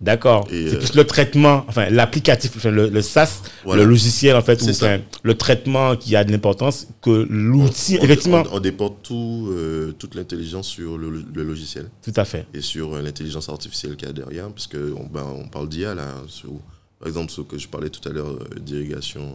D'accord. 0.00 0.46
C'est 0.50 0.74
euh, 0.74 0.78
plus 0.78 0.94
le 0.94 1.04
traitement, 1.04 1.64
enfin 1.68 1.88
l'applicatif, 1.88 2.52
enfin, 2.56 2.70
le, 2.72 2.88
le 2.88 3.02
SaaS, 3.02 3.42
Voilà. 3.64 3.82
le 3.84 3.88
logiciel 3.88 4.34
en 4.34 4.42
fait, 4.42 4.60
ou 4.60 4.64
C'est 4.64 4.72
ça. 4.72 4.86
enfin, 4.86 5.02
le 5.22 5.34
traitement 5.36 5.94
qui 5.96 6.16
a 6.16 6.24
de 6.24 6.32
l'importance 6.32 6.88
que 7.00 7.24
l'outil, 7.30 7.98
On- 8.00 8.04
effectivement. 8.04 8.42
On, 8.50 8.56
on 8.56 8.60
déporte 8.60 8.96
tout, 9.04 9.48
euh, 9.52 9.92
toute 9.96 10.16
l'intelligence 10.16 10.66
sur 10.66 10.98
le, 10.98 11.24
le 11.32 11.42
logiciel. 11.44 11.88
Tout 12.02 12.12
à 12.16 12.24
fait. 12.24 12.46
et 12.52 12.60
sur 12.62 12.94
euh, 12.94 13.02
l'intelligence 13.02 13.48
artificielle 13.48 13.94
qu'il 13.94 14.08
y 14.08 14.10
a 14.10 14.12
derrière, 14.12 14.48
parce 14.50 14.66
que 14.66 14.92
on, 14.96 15.06
ben, 15.06 15.24
on 15.24 15.46
parle 15.46 15.68
d'IA 15.68 15.94
là, 15.94 16.02
hein, 16.08 16.24
sur, 16.26 16.50
par 16.98 17.06
exemple 17.06 17.30
ce 17.30 17.40
que 17.42 17.56
je 17.58 17.68
parlais 17.68 17.90
tout 17.90 18.06
à 18.08 18.12
l'heure 18.12 18.36
d'irrigation 18.60 19.34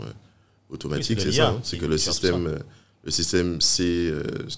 automatique, 0.70 1.20
c'est 1.22 1.28
de 1.28 1.32
c'est 1.32 1.38
ça, 1.38 1.48
hein, 1.50 1.60
c'est 1.63 1.78
qui- 1.78 1.82
que 1.84 1.88
le 1.89 1.98
système, 1.98 2.58
le 3.06 3.12
système 3.12 3.62
sait 3.62 4.12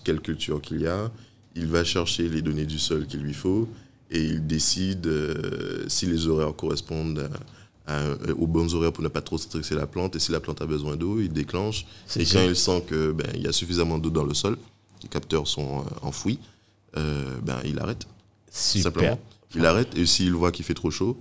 quelle 0.04 0.22
culture 0.22 0.60
qu'il 0.60 0.82
y 0.82 0.88
a, 0.88 1.12
il 1.56 1.68
va 1.68 1.84
chercher 1.84 2.28
les 2.30 2.42
données 2.42 2.66
du 2.66 2.80
sol 2.80 3.06
qu'il 3.06 3.20
lui 3.20 3.34
faut 3.36 3.68
et 4.12 4.22
il 4.22 4.46
décide 4.48 5.06
euh, 5.08 5.84
si 5.88 6.06
les 6.06 6.28
horaires 6.28 6.56
correspondent 6.56 7.30
à- 7.88 7.94
à- 7.94 8.32
aux 8.38 8.48
bons 8.48 8.74
horaires 8.76 8.92
pour 8.94 9.04
ne 9.04 9.08
pas 9.10 9.22
trop 9.22 9.38
stresser 9.38 9.76
la 9.76 9.88
plante 9.88 10.16
et 10.16 10.20
si 10.20 10.32
la 10.32 10.40
plante 10.40 10.62
a 10.62 10.66
besoin 10.66 10.96
d'eau, 10.96 11.20
il 11.20 11.32
déclenche 11.32 11.86
C'est 12.06 12.22
et 12.22 12.26
quand 12.26 12.42
il 12.44 12.56
sent 12.56 12.84
que 12.88 13.12
ben, 13.12 13.28
y 13.36 13.48
a 13.48 13.52
suffisamment 13.52 13.98
d'eau 13.98 14.10
dans 14.10 14.24
le 14.24 14.34
sol, 14.34 14.58
les 15.04 15.10
capteurs 15.10 15.48
sont 15.48 15.80
euh, 15.80 15.84
enfouis, 16.08 16.40
euh, 16.98 17.24
ben, 17.44 17.58
il 17.66 17.80
arrête 17.80 18.08
Super. 18.52 18.84
simplement. 18.84 19.20
Il 19.56 19.66
arrête 19.66 19.98
et 19.98 20.06
s'il 20.06 20.34
voit 20.34 20.52
qu'il 20.52 20.66
fait 20.66 20.74
trop 20.76 20.92
chaud, 20.92 21.18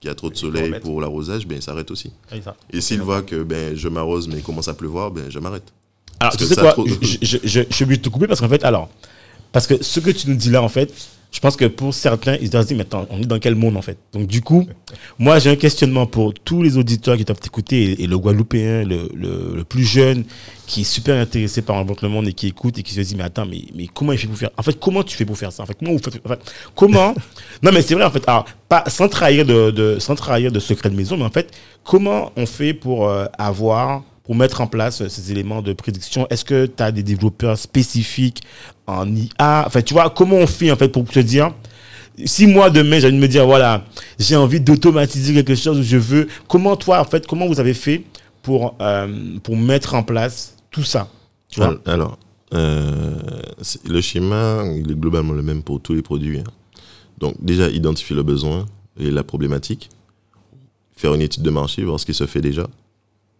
qu'il 0.00 0.08
y 0.08 0.10
a 0.10 0.14
trop 0.14 0.30
de 0.30 0.36
soleil 0.36 0.78
pour 0.80 1.00
l'arrosage, 1.00 1.46
ben 1.46 1.56
il 1.56 1.62
s'arrête 1.62 1.90
aussi. 1.90 2.10
Ça. 2.44 2.54
Et 2.70 2.80
s'il 2.82 3.00
voit 3.02 3.22
que 3.22 3.42
ben 3.42 3.74
je 3.76 3.88
m'arrose 3.88 4.28
mais 4.28 4.36
il 4.36 4.42
commence 4.42 4.68
à 4.68 4.74
pleuvoir, 4.74 5.10
ben 5.10 5.30
je 5.30 5.38
m'arrête. 5.38 5.64
Alors, 6.20 6.32
Parce 6.32 6.36
tu 6.36 6.46
sais 6.54 6.60
quoi, 6.60 6.72
trop- 6.72 6.86
je, 6.86 7.16
je, 7.22 7.38
je, 7.44 7.60
je 7.68 7.74
suis 7.74 7.84
obligé 7.84 7.98
de 7.98 8.04
te 8.04 8.08
couper 8.10 8.26
parce 8.26 8.40
qu'en 8.40 8.48
fait, 8.48 8.62
alors, 8.64 8.88
parce 9.52 9.66
que 9.66 9.82
ce 9.82 10.00
que 10.00 10.10
tu 10.10 10.30
nous 10.30 10.36
dis 10.36 10.48
là, 10.50 10.62
en 10.62 10.68
fait, 10.70 10.92
je 11.36 11.40
pense 11.42 11.54
que 11.54 11.66
pour 11.66 11.92
certains, 11.92 12.36
ils 12.40 12.48
doivent 12.48 12.62
se 12.62 12.68
dire, 12.68 12.78
mais 12.78 12.84
attends, 12.84 13.06
on 13.10 13.20
est 13.20 13.26
dans 13.26 13.38
quel 13.38 13.56
monde, 13.56 13.76
en 13.76 13.82
fait? 13.82 13.98
Donc, 14.14 14.26
du 14.26 14.40
coup, 14.40 14.66
moi, 15.18 15.38
j'ai 15.38 15.50
un 15.50 15.56
questionnement 15.56 16.06
pour 16.06 16.32
tous 16.32 16.62
les 16.62 16.78
auditeurs 16.78 17.18
qui 17.18 17.26
doivent 17.26 17.40
t'écouter 17.40 17.82
et, 17.90 18.04
et 18.04 18.06
le 18.06 18.16
Guadeloupéen, 18.16 18.84
le, 18.84 19.10
le, 19.14 19.52
le 19.54 19.64
plus 19.64 19.84
jeune, 19.84 20.24
qui 20.66 20.80
est 20.80 20.84
super 20.84 21.20
intéressé 21.20 21.60
par 21.60 21.76
Invente 21.76 22.00
le 22.00 22.08
Monde 22.08 22.26
et 22.26 22.32
qui 22.32 22.46
écoute 22.46 22.78
et 22.78 22.82
qui 22.82 22.94
se 22.94 23.02
dit, 23.02 23.14
mais 23.16 23.24
attends, 23.24 23.44
mais, 23.44 23.64
mais 23.74 23.86
comment 23.86 24.12
il 24.12 24.18
fait 24.18 24.28
pour 24.28 24.38
faire? 24.38 24.48
En 24.56 24.62
fait, 24.62 24.80
comment 24.80 25.02
tu 25.02 25.14
fais 25.14 25.26
pour 25.26 25.36
faire 25.36 25.52
ça? 25.52 25.62
En 25.62 25.66
fait, 25.66 25.76
comment 25.78 25.92
vous 25.92 25.98
faites? 25.98 26.18
En 26.24 26.28
fait, 26.30 26.40
Comment? 26.74 27.14
Non, 27.62 27.70
mais 27.70 27.82
c'est 27.82 27.94
vrai, 27.94 28.04
en 28.04 28.10
fait, 28.10 28.26
alors, 28.26 28.46
pas, 28.70 28.84
sans, 28.86 29.08
trahir 29.08 29.44
de, 29.44 29.70
de, 29.70 29.98
sans 29.98 30.14
trahir 30.14 30.50
de 30.50 30.58
secret 30.58 30.88
de 30.88 30.96
maison, 30.96 31.18
mais 31.18 31.24
en 31.24 31.30
fait, 31.30 31.54
comment 31.84 32.32
on 32.36 32.46
fait 32.46 32.72
pour 32.72 33.10
euh, 33.10 33.26
avoir 33.36 34.04
pour 34.26 34.34
mettre 34.34 34.60
en 34.60 34.66
place 34.66 35.00
euh, 35.00 35.08
ces 35.08 35.30
éléments 35.32 35.62
de 35.62 35.72
prédiction 35.72 36.26
Est-ce 36.28 36.44
que 36.44 36.66
tu 36.66 36.82
as 36.82 36.92
des 36.92 37.02
développeurs 37.02 37.56
spécifiques 37.56 38.42
en 38.86 39.06
IA 39.14 39.64
Enfin, 39.66 39.82
tu 39.82 39.94
vois, 39.94 40.10
comment 40.10 40.36
on 40.36 40.46
fait 40.46 40.70
en 40.70 40.76
fait 40.76 40.88
pour 40.88 41.04
te 41.04 41.20
dire 41.20 41.52
si 42.24 42.46
moi 42.46 42.70
demain 42.70 42.98
j'ai 42.98 43.08
envie 43.08 43.16
de 43.16 43.20
me 43.20 43.28
dire 43.28 43.44
voilà 43.46 43.84
j'ai 44.18 44.36
envie 44.36 44.58
d'automatiser 44.58 45.34
quelque 45.34 45.54
chose 45.54 45.82
je 45.82 45.98
veux 45.98 46.28
comment 46.48 46.74
toi 46.74 46.98
en 47.00 47.04
fait 47.04 47.26
comment 47.26 47.46
vous 47.46 47.60
avez 47.60 47.74
fait 47.74 48.04
pour 48.42 48.74
euh, 48.80 49.38
pour 49.42 49.54
mettre 49.56 49.94
en 49.94 50.02
place 50.02 50.56
tout 50.70 50.82
ça? 50.82 51.08
Tu 51.48 51.60
vois? 51.60 51.76
Alors, 51.86 52.18
euh, 52.54 53.16
le 53.88 54.00
schéma, 54.00 54.62
il 54.76 54.90
est 54.90 54.94
globalement 54.94 55.32
le 55.32 55.42
même 55.42 55.62
pour 55.62 55.80
tous 55.80 55.94
les 55.94 56.02
produits. 56.02 56.38
hein. 56.38 56.44
Donc 57.18 57.34
déjà, 57.40 57.68
identifier 57.70 58.14
le 58.16 58.22
besoin 58.22 58.66
et 58.98 59.10
la 59.10 59.22
problématique, 59.24 59.88
faire 60.96 61.14
une 61.14 61.22
étude 61.22 61.42
de 61.42 61.50
marché, 61.50 61.82
voir 61.84 61.98
ce 62.00 62.06
qui 62.06 62.14
se 62.14 62.26
fait 62.26 62.40
déjà, 62.40 62.66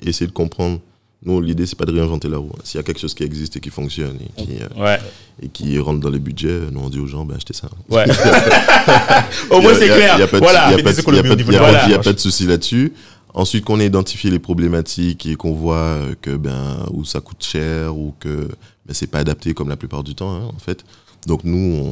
essayer 0.04 0.26
de 0.26 0.32
comprendre. 0.32 0.80
Nous, 1.24 1.40
l'idée, 1.40 1.66
c'est 1.66 1.76
pas 1.78 1.86
de 1.86 1.92
réinventer 1.92 2.28
la 2.28 2.36
roue. 2.38 2.52
S'il 2.62 2.78
y 2.78 2.80
a 2.80 2.84
quelque 2.84 3.00
chose 3.00 3.14
qui 3.14 3.24
existe 3.24 3.56
et 3.56 3.60
qui 3.60 3.70
fonctionne 3.70 4.16
et 4.20 4.42
qui, 4.42 4.48
euh, 4.62 4.82
ouais 4.82 4.98
et 5.42 5.48
qui 5.48 5.78
rentre 5.78 6.00
dans 6.00 6.10
les 6.10 6.18
budgets, 6.18 6.60
nous, 6.70 6.80
on 6.80 6.88
dit 6.88 6.98
aux 7.00 7.06
gens, 7.06 7.24
ben, 7.24 7.36
achetez 7.36 7.54
ça. 7.54 7.68
ouais 7.88 8.04
au 9.50 9.60
moins 9.60 9.74
c'est 9.74 9.86
il 9.86 9.88
y 9.88 9.90
a- 9.92 9.96
clair 9.96 10.14
Il 10.14 10.18
n'y 10.18 10.22
a 10.22 10.26
pas 10.28 10.36
de- 10.38 10.42
voilà 10.44 10.66
il 10.66 10.70
y 10.70 10.74
a 10.74 10.74
a 10.74 11.96
a 11.96 12.00
a 12.00 12.02
pas 12.02 12.12
de 12.12 12.18
souci 12.20 12.44
là-dessus. 12.46 12.92
Ensuite, 13.34 13.64
qu'on 13.64 13.80
ait 13.80 13.86
identifié 13.86 14.30
les 14.30 14.38
problématiques 14.38 15.26
et 15.26 15.36
qu'on 15.36 15.52
voit 15.52 15.98
que 16.22 16.36
ben 16.36 16.78
où 16.92 17.04
ça 17.04 17.20
coûte 17.20 17.44
cher 17.44 17.96
ou 17.96 18.14
que 18.18 18.48
ben, 18.86 18.92
c'est 18.92 19.08
pas 19.10 19.18
adapté 19.18 19.52
comme 19.52 19.68
la 19.68 19.76
plupart 19.76 20.02
du 20.04 20.14
temps, 20.14 20.32
hein, 20.34 20.50
en 20.54 20.58
fait. 20.58 20.84
Donc 21.26 21.42
nous, 21.44 21.86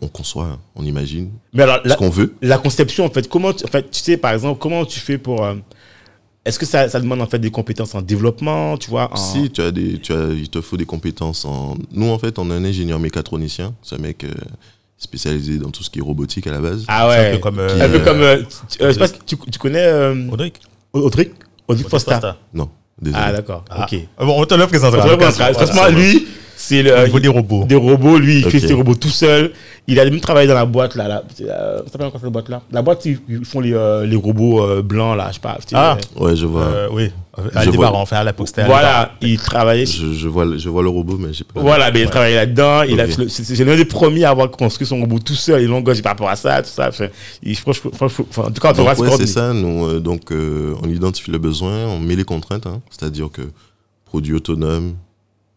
on, 0.00 0.04
on 0.04 0.08
conçoit, 0.08 0.58
on 0.76 0.84
imagine 0.84 1.30
mais 1.54 1.62
alors 1.62 1.80
ce 1.84 1.88
la, 1.88 1.96
qu'on 1.96 2.10
veut. 2.10 2.34
la 2.42 2.58
conception 2.58 3.06
en 3.06 3.10
fait 3.10 3.26
comment 3.28 3.52
tu, 3.54 3.64
en 3.64 3.68
fait 3.68 3.90
tu 3.90 3.98
sais 4.00 4.18
par 4.18 4.32
exemple 4.32 4.58
comment 4.60 4.84
tu 4.84 5.00
fais 5.00 5.16
pour 5.16 5.42
euh, 5.42 5.54
est-ce 6.44 6.58
que 6.58 6.66
ça, 6.66 6.88
ça 6.88 7.00
demande 7.00 7.20
en 7.22 7.26
fait 7.26 7.38
des 7.38 7.50
compétences 7.50 7.94
en 7.94 8.02
développement 8.02 8.76
tu 8.76 8.90
vois 8.90 9.10
en- 9.12 9.16
Si 9.16 9.50
tu 9.50 9.60
as 9.62 9.70
des, 9.70 9.98
tu 9.98 10.12
as, 10.12 10.26
il 10.32 10.48
te 10.50 10.60
faut 10.60 10.76
des 10.76 10.84
compétences 10.86 11.44
en. 11.44 11.76
Nous, 11.92 12.08
en 12.10 12.18
fait, 12.18 12.38
on 12.38 12.50
a 12.50 12.54
un 12.54 12.64
ingénieur 12.64 12.98
mécatronicien, 12.98 13.74
c'est 13.82 13.94
un 13.96 13.98
mec 13.98 14.24
euh, 14.24 14.30
spécialisé 14.98 15.58
dans 15.58 15.70
tout 15.70 15.82
ce 15.82 15.90
qui 15.90 15.98
est 15.98 16.02
robotique 16.02 16.46
à 16.46 16.52
la 16.52 16.60
base. 16.60 16.84
ah 16.88 17.08
ouais 17.08 17.28
un 17.28 17.32
peu 17.32 17.38
comme. 17.38 17.56
Qui, 17.56 17.80
un 17.82 17.88
peu 17.88 17.94
euh, 17.96 18.04
comme 18.04 18.20
euh, 18.20 18.42
tu, 18.68 18.82
euh, 18.82 18.88
je 18.88 18.92
sais 18.92 18.98
pas 18.98 19.08
si 19.08 19.14
tu, 19.26 19.36
tu 19.36 19.58
connais 19.58 19.84
euh, 19.84 20.28
Audric. 20.30 20.60
Audric? 20.92 21.30
Audric 21.66 21.88
Fosta 21.88 22.36
Non, 22.52 22.68
désolé. 23.00 23.22
ah 23.26 23.32
d'accord 23.32 23.64
Ah. 23.70 23.84
ok 23.90 23.98
Ah 24.18 24.24
Bon, 24.24 24.40
on 24.40 24.44
te 24.44 24.54
le 24.54 24.66
présentera. 24.66 25.02
Franchement, 25.06 25.28
Voilà. 25.36 25.54
franchement, 25.54 25.88
lui, 25.88 26.26
C'est 26.56 26.82
le, 26.82 26.94
Au 26.96 27.04
niveau 27.06 27.20
des 27.20 27.28
robots. 27.28 27.64
Des 27.64 27.74
robots, 27.74 28.18
lui, 28.18 28.38
il 28.40 28.44
Ok. 28.46 28.52
fait 28.52 28.60
ses 28.60 28.74
robots 28.74 28.94
tout 28.94 29.08
seul. 29.08 29.52
Il 29.86 30.00
a 30.00 30.04
même 30.04 30.20
travaillé 30.20 30.48
dans 30.48 30.54
la 30.54 30.64
boîte, 30.64 30.94
là. 30.94 31.08
là 31.08 31.22
euh, 31.42 31.78
ça 31.84 31.92
s'appelle 31.92 32.06
encore 32.06 32.20
cette 32.20 32.30
boîte-là 32.32 32.62
La 32.72 32.80
boîte, 32.80 33.04
ils 33.04 33.18
ils 33.28 33.44
font 33.44 33.60
les, 33.60 33.74
euh, 33.74 34.06
les 34.06 34.16
robots 34.16 34.62
euh, 34.62 34.80
blancs, 34.82 35.14
là, 35.16 35.26
je 35.28 35.34
sais 35.34 35.40
pas. 35.40 35.58
sais, 35.60 35.74
Ah. 35.76 35.98
euh, 36.18 36.24
Ouais, 36.24 36.36
je 36.36 36.46
vois. 36.46 36.62
Euh, 36.62 36.88
oui, 36.92 37.10
Je 37.36 37.58
à 37.58 37.62
vois. 37.64 37.72
débarras, 37.72 37.98
enfin 37.98 38.16
à 38.18 38.24
la 38.24 38.32
poste. 38.32 38.58
Voilà, 38.64 39.12
il 39.20 39.36
travaillait. 39.38 39.84
Je, 39.84 40.12
je 40.14 40.28
vois, 40.28 40.46
je 40.56 40.68
vois 40.70 40.82
le 40.82 40.88
robot, 40.88 41.18
mais 41.18 41.32
j'ai 41.34 41.44
pas. 41.44 41.60
Voilà, 41.60 41.90
mais 41.90 42.00
il 42.02 42.08
travaillait 42.08 42.36
là-dedans. 42.36 42.82
Il 42.82 42.98
a 43.00 43.04
Ok. 43.04 43.10
fait 43.10 43.22
le- 43.24 43.28
c'est 43.28 43.64
l'un 43.64 43.76
des 43.76 43.84
premiers 43.84 44.24
à 44.24 44.30
avoir 44.30 44.50
construit 44.50 44.86
son 44.86 45.00
robot 45.00 45.18
tout 45.18 45.34
seul. 45.34 45.60
Il 45.62 45.68
l'engage 45.68 46.00
par 46.00 46.12
rapport 46.12 46.30
à 46.30 46.36
ça, 46.36 46.62
tout 46.62 46.70
ça. 46.70 46.88
Enfin, 46.88 47.08
il, 47.42 47.54
enfin, 47.66 48.06
en 48.42 48.50
tout 48.50 48.60
cas, 48.62 48.70
on 48.72 48.84
Donc, 48.84 48.98
ouais, 49.00 49.10
c'est 49.18 49.26
ça. 49.26 49.52
Nous, 49.52 49.84
euh, 49.86 50.00
donc, 50.00 50.30
euh, 50.32 50.72
on 50.82 50.88
identifie 50.88 51.30
le 51.30 51.38
besoin, 51.38 51.86
on 51.88 51.98
met 51.98 52.16
les 52.16 52.24
contraintes, 52.24 52.66
hein, 52.66 52.80
c'est-à-dire 52.90 53.28
que 53.30 53.42
produit 54.06 54.32
autonome, 54.34 54.94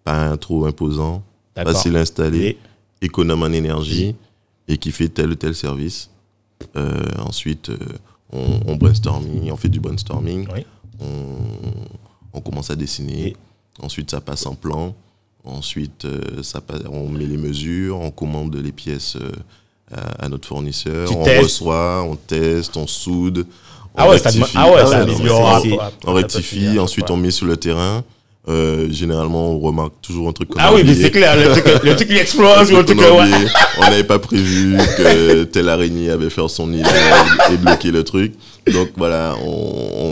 pas 0.07 0.37
trop 0.37 0.65
imposant, 0.65 1.21
D'accord. 1.55 1.73
facile 1.73 1.97
à 1.97 2.01
installer, 2.01 2.57
Et- 3.01 3.05
économe 3.05 3.43
en 3.43 3.47
énergie 3.51 4.15
et 4.67 4.77
qui 4.77 4.91
fait 4.91 5.09
tel 5.09 5.31
ou 5.31 5.35
tel 5.35 5.53
service. 5.53 6.09
Euh, 6.75 7.03
ensuite, 7.19 7.69
euh, 7.69 7.77
on, 8.31 8.59
on 8.67 8.75
brainstorming, 8.77 9.51
on 9.51 9.57
fait 9.57 9.69
du 9.69 9.79
brainstorming, 9.79 10.47
Oui. 10.53 10.65
on, 10.99 12.37
on 12.37 12.41
commence 12.41 12.69
à 12.71 12.75
dessiner. 12.75 13.35
Ensuite, 13.81 14.09
ça 14.11 14.21
passe 14.21 14.45
en 14.45 14.55
plan. 14.55 14.95
Ensuite, 15.43 16.05
euh, 16.05 16.41
ça 16.41 16.61
passe- 16.61 16.81
on 16.89 17.09
met 17.09 17.25
les 17.25 17.37
mesures, 17.37 17.99
on 17.99 18.09
commande 18.11 18.55
les 18.55 18.71
pièces 18.71 19.17
à, 19.91 20.25
à 20.25 20.29
notre 20.29 20.47
fournisseur, 20.47 21.07
Tu 21.09 21.15
on 21.15 21.23
testes. 21.23 21.43
reçoit, 21.43 22.03
on 22.03 22.15
teste, 22.15 22.75
on 22.77 22.87
soude. 22.87 23.45
On 23.93 23.99
Ah 23.99 24.09
ouais, 24.09 24.17
ah 24.55 24.71
ouais, 24.71 24.85
ça 24.85 25.05
on 26.05 26.13
rectifie, 26.13 26.77
ensuite 26.79 27.09
on 27.11 27.17
met 27.17 27.31
sur 27.31 27.45
le 27.47 27.57
terrain. 27.57 28.03
Euh, 28.49 28.89
généralement, 28.91 29.51
on 29.51 29.59
remarque 29.59 29.93
toujours 30.01 30.29
un 30.29 30.31
truc 30.31 30.49
a 30.55 30.67
Ah 30.67 30.73
oui, 30.73 30.81
mais 30.85 30.95
c'est 30.95 31.11
clair, 31.11 31.35
le 31.35 31.51
truc, 31.51 31.83
le 31.83 31.95
truc 31.97 32.07
qui 32.07 32.15
explose, 32.15 32.71
ou 32.71 32.77
le 32.77 32.85
truc 32.85 32.97
ouais. 32.99 33.07
On 33.77 33.81
n'avait 33.81 34.03
pas 34.05 34.19
prévu 34.19 34.77
que 34.97 35.43
telle 35.43 35.67
araignée 35.67 36.09
avait 36.09 36.29
fait 36.29 36.47
son 36.47 36.67
nid 36.67 36.81
et 37.51 37.57
bloqué 37.57 37.91
le 37.91 38.03
truc. 38.05 38.33
Donc 38.71 38.89
voilà, 38.95 39.35
on, 39.43 39.49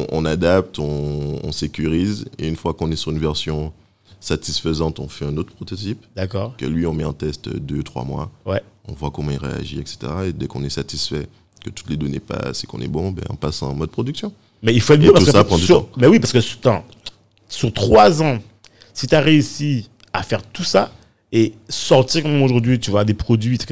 on- 0.01 0.07
on 0.11 0.25
adapte, 0.25 0.79
on, 0.79 1.39
on 1.43 1.51
sécurise. 1.53 2.25
Et 2.37 2.47
une 2.47 2.57
fois 2.57 2.73
qu'on 2.73 2.91
est 2.91 2.95
sur 2.97 3.11
une 3.11 3.19
version 3.19 3.71
satisfaisante, 4.19 4.99
on 4.99 5.07
fait 5.07 5.25
un 5.25 5.37
autre 5.37 5.53
prototype 5.53 6.03
D'accord. 6.15 6.55
que 6.57 6.65
lui, 6.65 6.85
on 6.87 6.93
met 6.93 7.03
en 7.05 7.13
test 7.13 7.47
deux, 7.49 7.83
trois 7.83 8.03
mois. 8.03 8.31
Ouais. 8.45 8.61
On 8.87 8.93
voit 8.93 9.11
comment 9.11 9.31
il 9.31 9.37
réagit, 9.37 9.79
etc. 9.79 9.97
Et 10.27 10.33
dès 10.33 10.47
qu'on 10.47 10.63
est 10.63 10.69
satisfait, 10.69 11.27
que 11.63 11.69
toutes 11.69 11.89
les 11.89 11.97
données 11.97 12.19
passent 12.19 12.63
et 12.63 12.67
qu'on 12.67 12.81
est 12.81 12.87
bon, 12.87 13.11
ben, 13.11 13.23
on 13.29 13.35
passe 13.35 13.61
en 13.63 13.73
mode 13.73 13.89
production. 13.91 14.33
Mais 14.61 14.73
il 14.73 14.81
faut 14.81 14.93
être 14.93 14.99
Et 14.99 15.03
bien 15.03 15.11
parce 15.11 15.25
tout 15.25 15.31
que 15.31 15.37
ça 15.37 15.43
prend 15.43 15.57
du 15.57 15.63
sur, 15.65 15.81
temps. 15.83 15.89
Mais 15.97 16.07
oui, 16.07 16.19
parce 16.19 16.31
que 16.33 16.39
sur 17.55 17.73
trois 17.73 18.21
ans, 18.21 18.39
si 18.93 19.07
tu 19.07 19.15
as 19.15 19.21
réussi 19.21 19.89
à 20.13 20.23
faire 20.23 20.41
tout 20.43 20.63
ça 20.63 20.91
et 21.31 21.53
sortir 21.67 22.23
comme 22.23 22.41
aujourd'hui, 22.43 22.79
tu 22.79 22.91
vois, 22.91 23.03
des 23.03 23.13
produits, 23.13 23.57
tu 23.57 23.65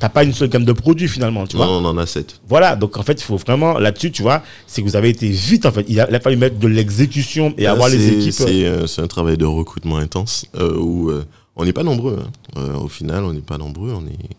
n'as 0.00 0.08
pas 0.08 0.24
une 0.24 0.32
seule 0.32 0.48
gamme 0.48 0.64
de 0.64 0.72
produits 0.72 1.08
finalement, 1.08 1.46
tu 1.46 1.56
vois. 1.56 1.66
Non, 1.66 1.72
on 1.82 1.84
en 1.84 1.98
a 1.98 2.06
sept. 2.06 2.40
Voilà, 2.48 2.76
donc 2.76 2.96
en 2.96 3.02
fait, 3.02 3.20
il 3.20 3.24
faut 3.24 3.36
vraiment, 3.36 3.78
là-dessus, 3.78 4.10
tu 4.10 4.22
vois, 4.22 4.42
c'est 4.66 4.80
que 4.82 4.86
vous 4.86 4.96
avez 4.96 5.10
été 5.10 5.28
vite, 5.28 5.66
en 5.66 5.72
fait. 5.72 5.84
Il 5.88 6.00
a, 6.00 6.08
il 6.08 6.14
a 6.14 6.20
fallu 6.20 6.36
mettre 6.36 6.58
de 6.58 6.68
l'exécution 6.68 7.52
et 7.58 7.64
Là, 7.64 7.72
avoir 7.72 7.88
les 7.90 8.08
équipes. 8.08 8.32
C'est 8.32 8.64
euh, 8.64 8.86
c'est 8.86 9.02
un 9.02 9.06
travail 9.06 9.36
de 9.36 9.44
recrutement 9.44 9.98
intense 9.98 10.46
euh, 10.54 10.78
où 10.78 11.10
euh, 11.10 11.24
on 11.56 11.64
n'est 11.66 11.74
pas 11.74 11.82
nombreux. 11.82 12.20
hein. 12.24 12.30
Euh, 12.56 12.74
au 12.74 12.88
final, 12.88 13.24
on 13.24 13.32
n'est 13.34 13.40
pas 13.40 13.58
nombreux, 13.58 13.92
on 13.92 14.06
est 14.06 14.30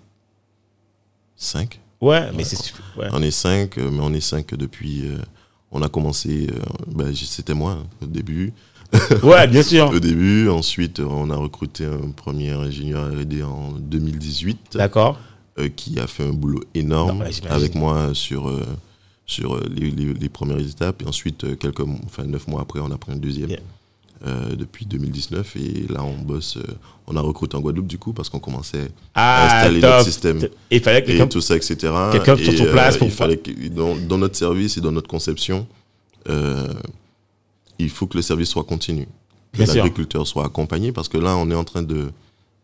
cinq. 1.35 1.79
Ouais, 2.01 2.31
mais 2.35 2.45
c'est 2.45 2.55
super. 2.55 2.81
Ouais. 2.97 3.07
On 3.11 3.21
est 3.21 3.31
cinq, 3.31 3.77
euh, 3.77 3.89
mais 3.91 3.99
on 4.01 4.13
est 4.13 4.21
cinq 4.21 4.55
depuis. 4.55 5.03
On 5.71 5.81
a 5.81 5.89
commencé, 5.89 6.47
euh, 6.51 6.59
ben, 6.87 7.13
c'était 7.15 7.53
moi 7.53 7.73
hein, 7.81 7.87
au 8.01 8.05
début. 8.07 8.53
ouais, 9.23 9.47
bien 9.47 9.61
sûr. 9.61 9.89
Au 9.93 9.99
début, 9.99 10.49
ensuite, 10.49 10.99
on 10.99 11.29
a 11.29 11.35
recruté 11.35 11.85
un 11.85 12.09
premier 12.09 12.49
ingénieur 12.51 13.11
R&D 13.11 13.43
en 13.43 13.73
2018 13.73 14.57
D'accord. 14.73 15.19
euh, 15.59 15.69
qui 15.69 15.99
a 15.99 16.07
fait 16.07 16.23
un 16.25 16.33
boulot 16.33 16.63
énorme 16.73 17.19
Non, 17.19 17.25
avec 17.51 17.75
moi 17.75 18.15
sur 18.15 18.49
euh, 18.49 18.65
sur 19.27 19.59
les, 19.69 19.91
les- 19.91 20.13
les 20.15 20.29
premières 20.29 20.57
étapes. 20.59 21.03
Et 21.03 21.07
ensuite, 21.07 21.57
quelques, 21.59 21.81
enfin 22.05 22.23
neuf 22.23 22.47
mois 22.47 22.61
après, 22.61 22.79
on 22.79 22.89
a 22.89 22.97
pris 22.97 23.11
un 23.11 23.17
deuxième. 23.17 23.51
Euh, 24.25 24.55
depuis 24.55 24.85
2019 24.85 25.55
et 25.55 25.85
là 25.89 26.03
on 26.03 26.17
bosse 26.17 26.57
euh, 26.57 26.63
on 27.07 27.15
a 27.15 27.21
recruté 27.21 27.55
en 27.55 27.61
Guadeloupe 27.61 27.87
du 27.87 27.97
coup 27.97 28.11
parce 28.11 28.27
qu'on 28.29 28.39
commençait 28.39 28.89
Ah, 29.15 29.43
à 29.43 29.45
installer 29.59 29.79
top. 29.79 29.89
notre 29.91 30.03
système 30.05 30.43
Et 30.69 30.75
il 30.77 30.81
fallait 30.81 31.03
que 31.03 31.11
et 31.11 31.29
tout 31.29 31.39
ça 31.39 31.55
etc 31.55 31.77
quelqu'un 32.11 32.35
Et, 32.35 32.43
sur 32.43 32.65
ton 32.65 32.71
place 32.71 32.97
pour 32.97 33.07
il 33.07 33.13
fallait 33.13 33.37
que 33.37 33.51
dans, 33.69 33.95
dans 33.95 34.17
notre 34.17 34.35
service 34.35 34.77
et 34.77 34.81
dans 34.81 34.91
notre 34.91 35.07
conception 35.07 35.65
euh, 36.27 36.67
il 37.77 37.89
faut 37.89 38.07
que 38.07 38.17
le 38.17 38.21
service 38.21 38.49
soit 38.49 38.65
continu 38.65 39.07
que 39.53 39.63
l'agriculteur 39.63 40.27
soit 40.27 40.45
accompagné 40.45 40.91
parce 40.91 41.07
que 41.07 41.17
là 41.17 41.37
on 41.37 41.49
est 41.49 41.55
en 41.55 41.63
train 41.63 41.81
de 41.83 42.11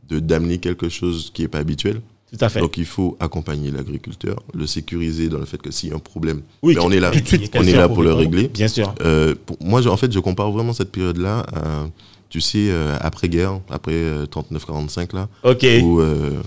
d'amener 0.09 0.57
quelque 0.59 0.89
chose 0.89 1.31
qui 1.33 1.43
est 1.43 1.47
pas 1.47 1.59
habituel 1.59 2.01
Tout 2.37 2.43
à 2.45 2.49
fait. 2.49 2.59
donc 2.59 2.77
il 2.77 2.85
faut 2.85 3.15
accompagner 3.19 3.71
l'agriculteur 3.71 4.41
le 4.53 4.67
sécuriser 4.67 5.29
dans 5.29 5.37
le 5.37 5.45
fait 5.45 5.61
que 5.61 5.71
s'il 5.71 5.89
y 5.89 5.91
a 5.91 5.95
un 5.95 5.99
problème 5.99 6.41
Oui, 6.63 6.75
ben, 6.75 6.81
on 6.83 6.91
est 6.91 6.99
là 6.99 7.11
on 7.55 7.63
est 7.63 7.73
là 7.73 7.87
pour 7.87 8.03
le 8.03 8.13
régler 8.13 8.47
Bien 8.49 8.67
sûr. 8.67 8.93
euh, 9.01 9.35
pour- 9.45 9.57
moi, 9.61 9.85
en 9.87 9.97
fait, 9.97 10.11
je 10.11 10.19
compare 10.19 10.51
vraiment 10.51 10.73
cette 10.73 10.91
période-là 10.91 11.45
à, 11.53 11.87
tu 12.29 12.41
sais, 12.41 12.67
euh, 12.69 12.97
après-guerre, 12.99 13.59
après 13.69 13.93
euh, 13.93 14.25
39-45, 14.25 15.13
là, 15.15 15.29
Ok. 15.43 15.65
où 15.83 16.01
euh, 16.01 16.41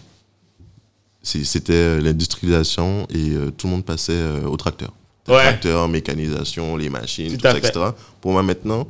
c'était 1.22 2.00
l'industrialisation 2.00 3.06
et 3.10 3.32
tout 3.56 3.66
le 3.66 3.72
monde 3.72 3.84
passait 3.84 4.22
au 4.46 4.56
tracteur. 4.56 4.92
Ouais. 5.28 5.34
Tracteur, 5.42 5.88
mécanisation, 5.88 6.76
les 6.76 6.88
machines, 6.88 7.32
Tout 7.32 7.36
tout, 7.38 7.46
à 7.46 7.50
ça, 7.52 7.60
fait. 7.60 7.68
etc. 7.68 7.84
Pour 8.20 8.32
moi, 8.32 8.42
maintenant, 8.42 8.88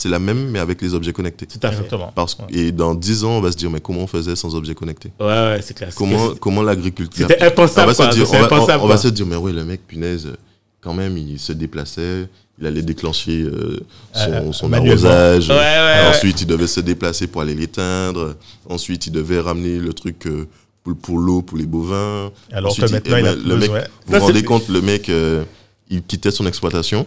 c'est 0.00 0.08
la 0.08 0.20
même, 0.20 0.48
mais 0.50 0.60
avec 0.60 0.80
les 0.80 0.94
objets 0.94 1.12
connectés. 1.12 1.44
Tout 1.46 1.58
à 1.66 1.72
fait. 1.72 1.82
Parce, 2.14 2.36
que- 2.36 2.42
Et 2.56 2.70
dans 2.70 2.94
10 2.94 3.24
ans, 3.24 3.32
on 3.32 3.40
va 3.40 3.50
se 3.50 3.56
dire, 3.56 3.68
mais 3.68 3.80
comment 3.80 4.02
on 4.02 4.06
faisait 4.06 4.36
sans 4.36 4.54
objets 4.54 4.76
connectés? 4.76 5.10
Ouais, 5.18 5.26
ouais, 5.26 5.60
c'est 5.60 5.74
clair. 5.74 5.92
Comment, 5.96 6.34
comment 6.40 6.62
l'agriculture 6.62 7.26
C'était 7.28 7.42
impensable, 7.44 7.88
on 7.90 7.92
va, 7.92 7.94
quoi. 7.96 8.12
se 8.12 8.16
dire, 8.16 8.26
C'est 8.28 8.36
on, 8.36 8.40
va, 8.40 8.46
impensable, 8.46 8.80
on- 8.82 8.84
on 8.84 8.88
va 8.88 8.94
quoi. 8.94 9.02
se 9.02 9.08
dire, 9.08 9.26
mais 9.26 9.34
oui, 9.34 9.52
le 9.52 9.64
mec, 9.64 9.80
punaise, 9.88 10.26
euh, 10.26 10.36
quand 10.80 10.94
même, 10.94 11.18
il 11.18 11.40
se 11.40 11.52
déplaçait, 11.52 12.28
il 12.60 12.66
allait 12.68 12.82
déclencher 12.82 13.42
euh, 13.42 13.80
son, 14.14 14.30
Euh, 14.32 14.52
son 14.52 14.68
manuellement. 14.68 15.08
arrosage. 15.10 15.48
Ouais, 15.48 15.56
ouais, 15.56 15.60
ouais. 15.60 16.08
Ensuite, 16.10 16.42
il 16.42 16.46
devait 16.46 16.68
se 16.68 16.78
déplacer 16.78 17.26
pour 17.26 17.40
aller 17.42 17.56
l'éteindre. 17.56 18.36
Ensuite, 18.68 19.08
il 19.08 19.10
devait 19.12 19.40
ramener 19.40 19.78
le 19.78 19.92
truc 19.92 20.26
euh, 20.28 20.46
pour, 20.84 20.96
pour 20.96 21.18
l'eau, 21.18 21.42
pour 21.42 21.58
les 21.58 21.66
bovins. 21.66 22.30
Alors 22.52 22.70
Ensuite, 22.70 22.86
que 22.86 22.92
maintenant, 22.92 23.16
eh 23.16 23.20
il 23.22 23.26
a 23.26 23.32
plus 23.34 23.48
le 23.48 23.56
mec. 23.56 23.70
Vous 24.06 24.14
vous 24.14 24.20
rendez 24.26 24.44
compte, 24.44 24.68
le 24.68 24.80
mec, 24.80 25.08
euh, 25.08 25.42
il 25.90 26.02
quittait 26.02 26.30
son 26.30 26.46
exploitation. 26.46 27.04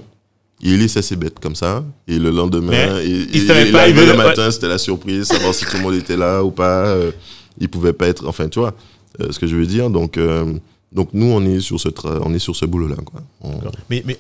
Il 0.64 0.80
laissait 0.80 1.02
ses 1.02 1.16
bêtes 1.16 1.40
comme 1.40 1.56
ça. 1.56 1.84
Et 2.08 2.20
le 2.20 2.30
lendemain, 2.30 2.72
Mais 2.72 3.06
et, 3.06 3.10
il 3.34 3.36
et- 3.38 3.48
savait 3.48 3.70
et 3.70 3.72
pas, 3.72 3.88
il 3.88 3.96
le 3.96 4.14
matin, 4.16 4.50
c'était 4.52 4.68
la 4.68 4.78
surprise, 4.78 5.26
savoir 5.28 5.54
si 5.54 5.66
tout 5.66 5.78
le 5.78 5.84
monde 5.84 5.96
était 5.96 6.18
là 6.18 6.44
ou 6.44 6.52
pas. 6.52 6.86
euh, 6.88 7.12
il 7.60 7.68
pouvait 7.70 7.94
pas 7.94 8.08
être. 8.08 8.28
Enfin, 8.28 8.48
tu 8.48 8.60
vois 8.60 8.74
euh, 9.20 9.32
ce 9.32 9.40
que 9.40 9.48
je 9.48 9.56
veux 9.56 9.66
dire. 9.66 9.90
Donc, 9.90 10.18
euh, 10.18 10.54
donc 10.92 11.10
nous, 11.14 11.26
on 11.26 11.44
est 11.46 11.60
sur 11.62 11.80
ce, 11.80 11.88
on 12.24 12.34
est 12.34 12.40
sur 12.40 12.56
ce 12.56 12.66
boulot-là. 12.66 12.96
On- 13.42 13.52
Mais, 13.90 14.04
mais, 14.06 14.18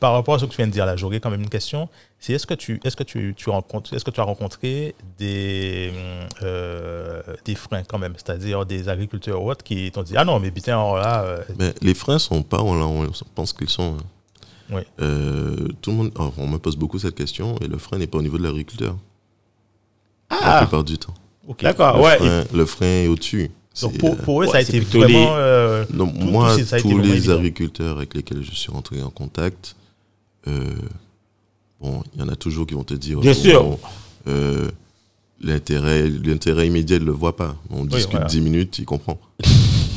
par 0.00 0.12
rapport 0.14 0.34
à 0.34 0.38
ce 0.38 0.44
que 0.46 0.50
tu 0.50 0.56
viens 0.56 0.66
de 0.66 0.72
dire 0.72 0.84
là, 0.86 0.96
j'aurais 0.96 1.20
quand 1.20 1.30
même 1.30 1.42
une 1.42 1.48
question. 1.48 1.88
C'est 2.18 2.32
est-ce 2.34 2.46
que 2.46 2.54
tu 2.54 2.80
est-ce 2.84 2.96
que 2.96 3.02
tu, 3.04 3.34
tu 3.36 3.50
rencontres 3.50 3.92
est-ce 3.94 4.04
que 4.04 4.10
tu 4.10 4.20
as 4.20 4.24
rencontré 4.24 4.94
des 5.18 5.92
euh, 6.42 7.20
des 7.44 7.54
freins 7.54 7.82
quand 7.84 7.98
même, 7.98 8.14
c'est-à-dire 8.16 8.64
des 8.66 8.88
agriculteurs 8.88 9.42
ou 9.42 9.50
autres 9.50 9.64
qui 9.64 9.90
t'ont 9.92 10.02
dit 10.02 10.14
ah 10.16 10.24
non 10.24 10.38
mais 10.40 10.50
putain 10.50 10.72
alors 10.72 10.96
là 10.98 11.22
euh, 11.24 11.38
Mais 11.58 11.72
les 11.82 11.94
freins 11.94 12.18
sont 12.18 12.42
pas, 12.42 12.62
on, 12.62 13.02
on 13.04 13.10
pense 13.34 13.52
qu'ils 13.52 13.68
sont. 13.68 13.96
Oui. 14.70 14.82
Euh, 15.00 15.68
tout 15.80 15.90
le 15.90 15.96
monde, 15.96 16.12
oh, 16.18 16.32
on 16.38 16.46
me 16.46 16.58
pose 16.58 16.76
beaucoup 16.76 16.98
cette 16.98 17.14
question 17.14 17.56
et 17.60 17.66
le 17.68 17.78
frein 17.78 17.98
n'est 17.98 18.06
pas 18.06 18.18
au 18.18 18.22
niveau 18.22 18.38
de 18.38 18.44
l'agriculteur. 18.44 18.96
La 20.30 20.38
Ah, 20.40 20.58
plupart 20.62 20.84
du 20.84 20.96
temps. 20.98 21.14
d'accord, 21.60 21.96
le, 21.98 22.02
ouais. 22.04 22.16
frein, 22.18 22.44
le 22.54 22.66
frein 22.66 22.86
est 22.86 23.08
au-dessus. 23.08 23.50
Donc 23.80 23.98
pour, 23.98 24.10
euh, 24.12 24.16
pour 24.16 24.42
eux 24.42 24.46
ça 24.46 24.52
ouais, 24.52 24.58
a 24.58 24.62
été 24.62 24.80
plutôt 24.80 24.98
vraiment 25.00 25.18
les- 25.34 25.40
euh, 25.40 25.84
Donc 25.90 26.18
tout- 26.18 26.26
moi, 26.26 26.56
tout 26.56 26.64
ça 26.64 26.76
a 26.76 26.78
été 26.78 26.88
tous 26.88 26.98
les 26.98 27.10
évident. 27.16 27.34
agriculteurs 27.36 27.96
avec 27.96 28.14
lesquels 28.14 28.42
je 28.42 28.50
suis 28.54 28.70
rentré 28.70 29.02
en 29.02 29.10
contact, 29.10 29.76
euh, 30.46 30.74
bon, 31.80 32.02
il 32.14 32.20
y 32.20 32.22
en 32.22 32.28
a 32.28 32.36
toujours 32.36 32.66
qui 32.66 32.74
vont 32.74 32.84
te 32.84 32.94
dire, 32.94 33.18
Bien 33.20 33.32
oh, 33.32 33.34
sûr. 33.34 33.62
bon, 33.62 33.78
euh, 34.28 34.70
l'intérêt, 35.40 36.08
l'intérêt 36.08 36.66
immédiat, 36.66 36.96
il 36.96 37.04
le 37.04 37.12
voit 37.12 37.34
pas. 37.36 37.56
On 37.70 37.84
discute 37.84 38.10
voilà. 38.12 38.26
10 38.26 38.40
minutes, 38.42 38.78
il 38.78 38.84
comprend. 38.84 39.18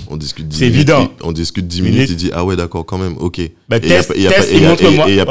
On 0.10 0.18
discute 0.18 0.48
10 0.48 0.58
C'est 0.58 0.66
minutes, 0.66 0.76
évident. 0.90 1.12
il- 1.20 1.26
on 1.26 1.32
discute 1.32 1.68
10 1.68 1.82
Minutes. 1.82 1.96
minutes, 1.96 2.10
il 2.12 2.16
dit 2.18 2.30
ah 2.34 2.46
ouais 2.46 2.56
d'accord 2.56 2.86
quand 2.86 2.98
même, 2.98 3.16
ok. 3.18 3.42
Bah, 3.70 3.78
Et 3.78 3.82
il 3.84 3.90
y 3.90 3.94
a 3.96 4.04
pas- 4.04 4.14
il 4.16 4.22
montre-moi. 4.70 5.06
il 5.10 5.16
a 5.18 5.26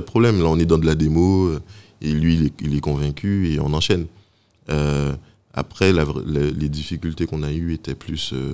de 0.00 0.04
problème-. 0.06 0.38
Là, 0.40 0.46
on 0.48 0.58
est 0.58 0.64
dans 0.66 0.78
de 0.78 0.86
la 0.86 0.94
démo 0.94 1.46
euh, 1.48 1.60
et 2.00 2.12
lui, 2.12 2.34
il 2.34 2.46
est, 2.46 2.52
il 2.62 2.76
est 2.76 2.80
convaincu 2.80 3.52
et 3.52 3.60
on 3.60 3.72
enchaîne. 3.74 4.06
Euh, 4.70 5.12
après, 5.52 5.92
la 5.92 6.04
vra- 6.04 6.22
la- 6.26 6.50
les 6.50 6.68
difficultés 6.68 7.26
qu'on 7.26 7.42
a 7.42 7.52
eues 7.52 7.72
étaient 7.74 7.94
plus 7.94 8.32
euh, 8.32 8.52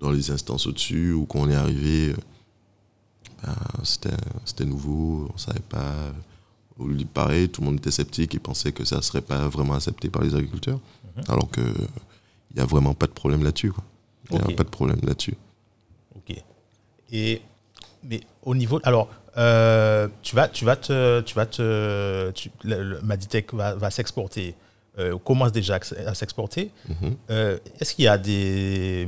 dans 0.00 0.10
les 0.10 0.30
instances 0.30 0.66
au-dessus 0.66 1.12
où 1.12 1.24
quand 1.26 1.38
on 1.40 1.48
est 1.50 1.54
arrivé, 1.54 2.10
euh, 2.10 2.14
ben, 3.44 3.54
c'était 4.44 4.64
nouveau, 4.64 5.28
on 5.34 5.38
savait 5.38 5.60
pas. 5.68 5.94
pareil, 7.12 7.48
tout 7.48 7.60
le 7.60 7.66
monde 7.66 7.76
était 7.76 7.90
sceptique 7.90 8.34
et 8.34 8.38
pensait 8.38 8.72
que 8.72 8.84
ça 8.84 9.00
serait 9.02 9.20
pas 9.20 9.46
vraiment 9.48 9.74
accepté 9.74 10.08
par 10.08 10.22
les 10.22 10.34
agriculteurs, 10.34 10.80
alors 11.28 11.48
que 11.50 11.60
il 11.60 12.58
y 12.58 12.60
a 12.60 12.64
vraiment 12.66 12.94
pas 12.94 13.06
de 13.06 13.12
problème 13.12 13.44
là-dessus. 13.44 13.72
Il 14.30 14.36
n'y 14.46 14.52
a 14.52 14.56
pas 14.56 14.64
de 14.64 14.68
problème 14.70 14.98
là-dessus. 15.02 15.34
Ok. 16.16 16.36
Et 17.12 17.42
mais 18.04 18.20
au 18.42 18.54
niveau, 18.54 18.80
alors 18.84 19.08
euh, 19.38 20.08
tu 20.22 20.34
vas, 20.36 20.48
tu 20.48 20.64
vas 20.64 20.76
te, 20.76 21.20
tu 21.22 21.34
vas 21.34 21.46
te, 21.46 22.30
tu, 22.32 22.50
le- 22.64 22.82
le 22.82 23.00
Maditech 23.02 23.52
va, 23.54 23.74
va 23.74 23.90
s'exporter. 23.90 24.54
euh, 24.98 25.16
commence 25.18 25.52
déjà 25.52 25.78
à 26.06 26.14
s'exporter. 26.14 26.70
Mhm. 26.88 27.16
Euh, 27.30 27.58
Est-ce 27.80 27.94
qu'il 27.94 28.04
y 28.04 28.08
a 28.08 28.18
des. 28.18 29.06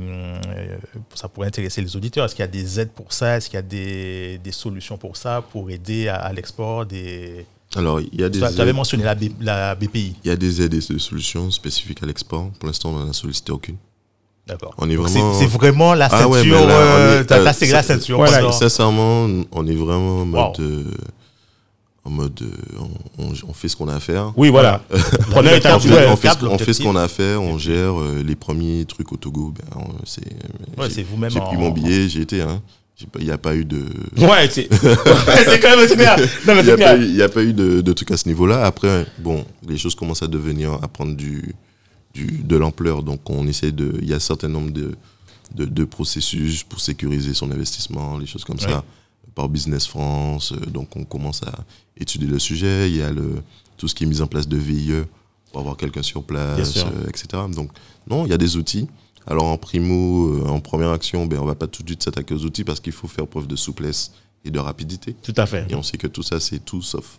ça 1.13 1.27
pourrait 1.29 1.47
intéresser 1.47 1.81
les 1.81 1.95
auditeurs. 1.95 2.25
Est-ce 2.25 2.35
qu'il 2.35 2.43
y 2.43 2.47
a 2.47 2.47
des 2.47 2.79
aides 2.79 2.91
pour 2.91 3.13
ça? 3.13 3.37
Est-ce 3.37 3.49
qu'il 3.49 3.57
y 3.57 3.59
a 3.59 3.61
des, 3.61 4.39
des 4.39 4.51
solutions 4.51 4.97
pour 4.97 5.15
ça, 5.17 5.41
pour 5.51 5.69
aider 5.69 6.07
à, 6.07 6.15
à 6.15 6.33
l'export 6.33 6.85
des... 6.85 7.45
Alors, 7.75 7.99
il 7.99 8.19
y 8.19 8.23
a 8.23 8.29
des 8.29 8.39
Tu 8.39 8.61
avais 8.61 8.73
mentionné 8.73 9.03
la, 9.03 9.15
B- 9.15 9.33
la 9.41 9.75
BPI. 9.75 10.15
il 10.23 10.27
y 10.27 10.31
a 10.31 10.35
des 10.35 10.61
aides 10.61 10.73
et 10.73 10.79
des 10.79 10.99
solutions 10.99 11.51
spécifiques 11.51 12.01
à 12.01 12.05
l'export. 12.05 12.49
Pour 12.59 12.67
l'instant, 12.67 12.91
on 12.91 12.99
n'en 12.99 13.09
a 13.09 13.13
sollicité 13.13 13.51
aucune. 13.51 13.77
D'accord. 14.47 14.73
On 14.77 14.89
est 14.89 14.95
Donc 14.95 15.07
vraiment- 15.07 15.33
C'est 15.33 15.39
c'est 15.39 15.51
vraiment 15.51 15.93
la 15.95 16.05
Ah 16.05 16.09
ceinture. 16.09 16.29
ouais, 16.31 16.43
mais 16.45 16.51
là, 16.51 16.57
euh, 16.73 17.23
est- 17.23 17.31
euh, 17.31 17.53
serré 17.53 17.71
la 17.71 17.81
c'est- 17.83 17.93
ceinture. 17.93 18.17
voilà, 18.17 18.51
Sincèrement, 18.51 19.27
on 19.51 19.67
est 19.67 19.73
vraiment 19.75 20.17
en 20.21 20.25
Wow. 20.25 20.25
mode. 20.25 20.59
euh, 20.59 20.83
en 22.03 22.09
mode. 22.11 22.39
euh, 22.43 22.79
on, 23.17 23.23
on- 23.23 23.33
on 23.49 23.53
fait 23.53 23.67
ce 23.67 23.75
qu'on 23.75 23.87
a 23.87 23.95
à 23.95 23.99
faire. 23.99 24.31
Oui, 24.37 24.49
voilà. 24.49 24.81
Prenez 25.31 25.49
On 25.65 25.79
fait, 25.79 25.89
ouais. 25.91 26.05
on 26.07 26.15
fait 26.15 26.27
ce- 26.29 26.33
câble, 26.35 26.47
on 26.47 26.57
fait 26.59 26.73
ce 26.73 26.83
qu'on 26.83 26.95
a 26.95 27.01
à 27.03 27.07
faire, 27.07 27.41
on 27.41 27.57
gère 27.57 27.99
euh, 27.99 28.21
les 28.23 28.35
premiers 28.35 28.85
trucs 28.85 29.11
au 29.11 29.17
Togo. 29.17 29.51
Ben, 29.57 29.81
on- 29.81 30.05
c'est, 30.05 30.21
Ouais, 30.77 30.87
j'ai- 30.89 30.95
c'est 30.95 31.03
vous-même 31.03 31.31
J'ai 31.31 31.39
pris 31.39 31.57
mon 31.57 31.71
billet, 31.71 32.07
j'ai 32.07 32.21
été. 32.21 32.41
Hein. 32.41 32.61
Il 33.19 33.25
n'y 33.25 33.31
a 33.31 33.37
pas 33.39 33.55
eu 33.55 33.65
de. 33.65 33.77
Ouais, 34.17 34.47
c'est 34.49 34.69
c'est 34.71 35.59
quand 35.59 35.75
même 35.75 35.85
c'est 35.87 35.95
clair. 35.97 36.15
Il 36.17 36.23
n'y 36.53 36.63
c'est 37.17 37.21
a 37.23 37.29
pas 37.29 37.41
eu 37.43 37.51
de, 37.53 37.81
de 37.81 37.93
trucs 37.93 38.11
à 38.11 38.17
ce 38.17 38.27
niveau-là. 38.29 38.63
Après, 38.63 39.05
bon, 39.17 39.43
les 39.67 39.77
choses 39.77 39.95
commencent 39.95 40.23
à 40.23 40.27
devenir, 40.27 40.73
à 40.81 40.87
prendre 40.87 41.13
du, 41.15 41.55
du, 42.15 42.25
de 42.43 42.55
l'ampleur. 42.55 43.03
Donc, 43.03 43.29
on 43.29 43.45
essaie 43.47 43.71
de. 43.71 43.97
Il 44.01 44.09
y 44.09 44.13
a 44.13 44.15
un 44.15 44.19
certain 44.19 44.47
nombre 44.47 44.71
de, 44.71 44.95
de, 45.53 45.65
de 45.65 45.83
processus 45.85 46.63
pour 46.63 46.79
sécuriser 46.79 47.33
son 47.33 47.51
investissement, 47.51 48.17
les 48.17 48.25
choses 48.25 48.43
comme 48.43 48.57
Ouais. 48.57 48.67
ça, 48.71 48.83
par 49.35 49.49
Business 49.49 49.85
France. 49.85 50.53
Euh, 50.53 50.65
Donc, 50.71 50.95
on 50.95 51.03
commence 51.03 51.43
à 51.43 51.53
étudier 51.97 52.27
le 52.27 52.39
sujet. 52.39 52.89
Il 52.89 52.95
y 52.97 53.01
a 53.03 53.11
le, 53.11 53.43
tout 53.77 53.87
ce 53.87 53.93
qui 53.95 54.05
est 54.05 54.07
mis 54.07 54.21
en 54.21 54.27
place 54.27 54.47
de 54.47 54.57
VIE 54.57 55.03
pour 55.51 55.59
avoir 55.61 55.77
quelqu'un 55.77 56.03
sur 56.03 56.23
place, 56.23 56.77
euh, 56.77 57.07
etc. 57.09 57.27
Donc, 57.53 57.69
non, 58.09 58.25
il 58.25 58.29
y 58.31 58.33
a 58.33 58.37
des 58.37 58.55
outils. 58.57 58.87
Alors, 59.27 59.45
en 59.45 59.57
primo, 59.57 60.33
euh, 60.37 60.47
en 60.47 60.59
première 60.59 60.91
action, 60.91 61.25
ben, 61.25 61.39
on 61.39 61.45
va 61.45 61.55
pas 61.55 61.67
tout 61.67 61.81
de 61.83 61.89
suite 61.89 62.03
s'attaquer 62.03 62.33
aux 62.33 62.43
outils 62.45 62.63
parce 62.63 62.79
qu'il 62.79 62.93
faut 62.93 63.07
faire 63.07 63.27
preuve 63.27 63.47
de 63.47 63.55
souplesse 63.55 64.11
et 64.43 64.51
de 64.51 64.59
rapidité. 64.59 65.15
Tout 65.23 65.33
à 65.37 65.45
fait. 65.47 65.65
Et 65.69 65.75
on 65.75 65.81
sait 65.83 65.97
que 65.97 66.07
tout 66.07 66.21
ça, 66.23 66.39
c'est 66.39 66.63
tout 66.63 66.81
sauf 66.83 67.17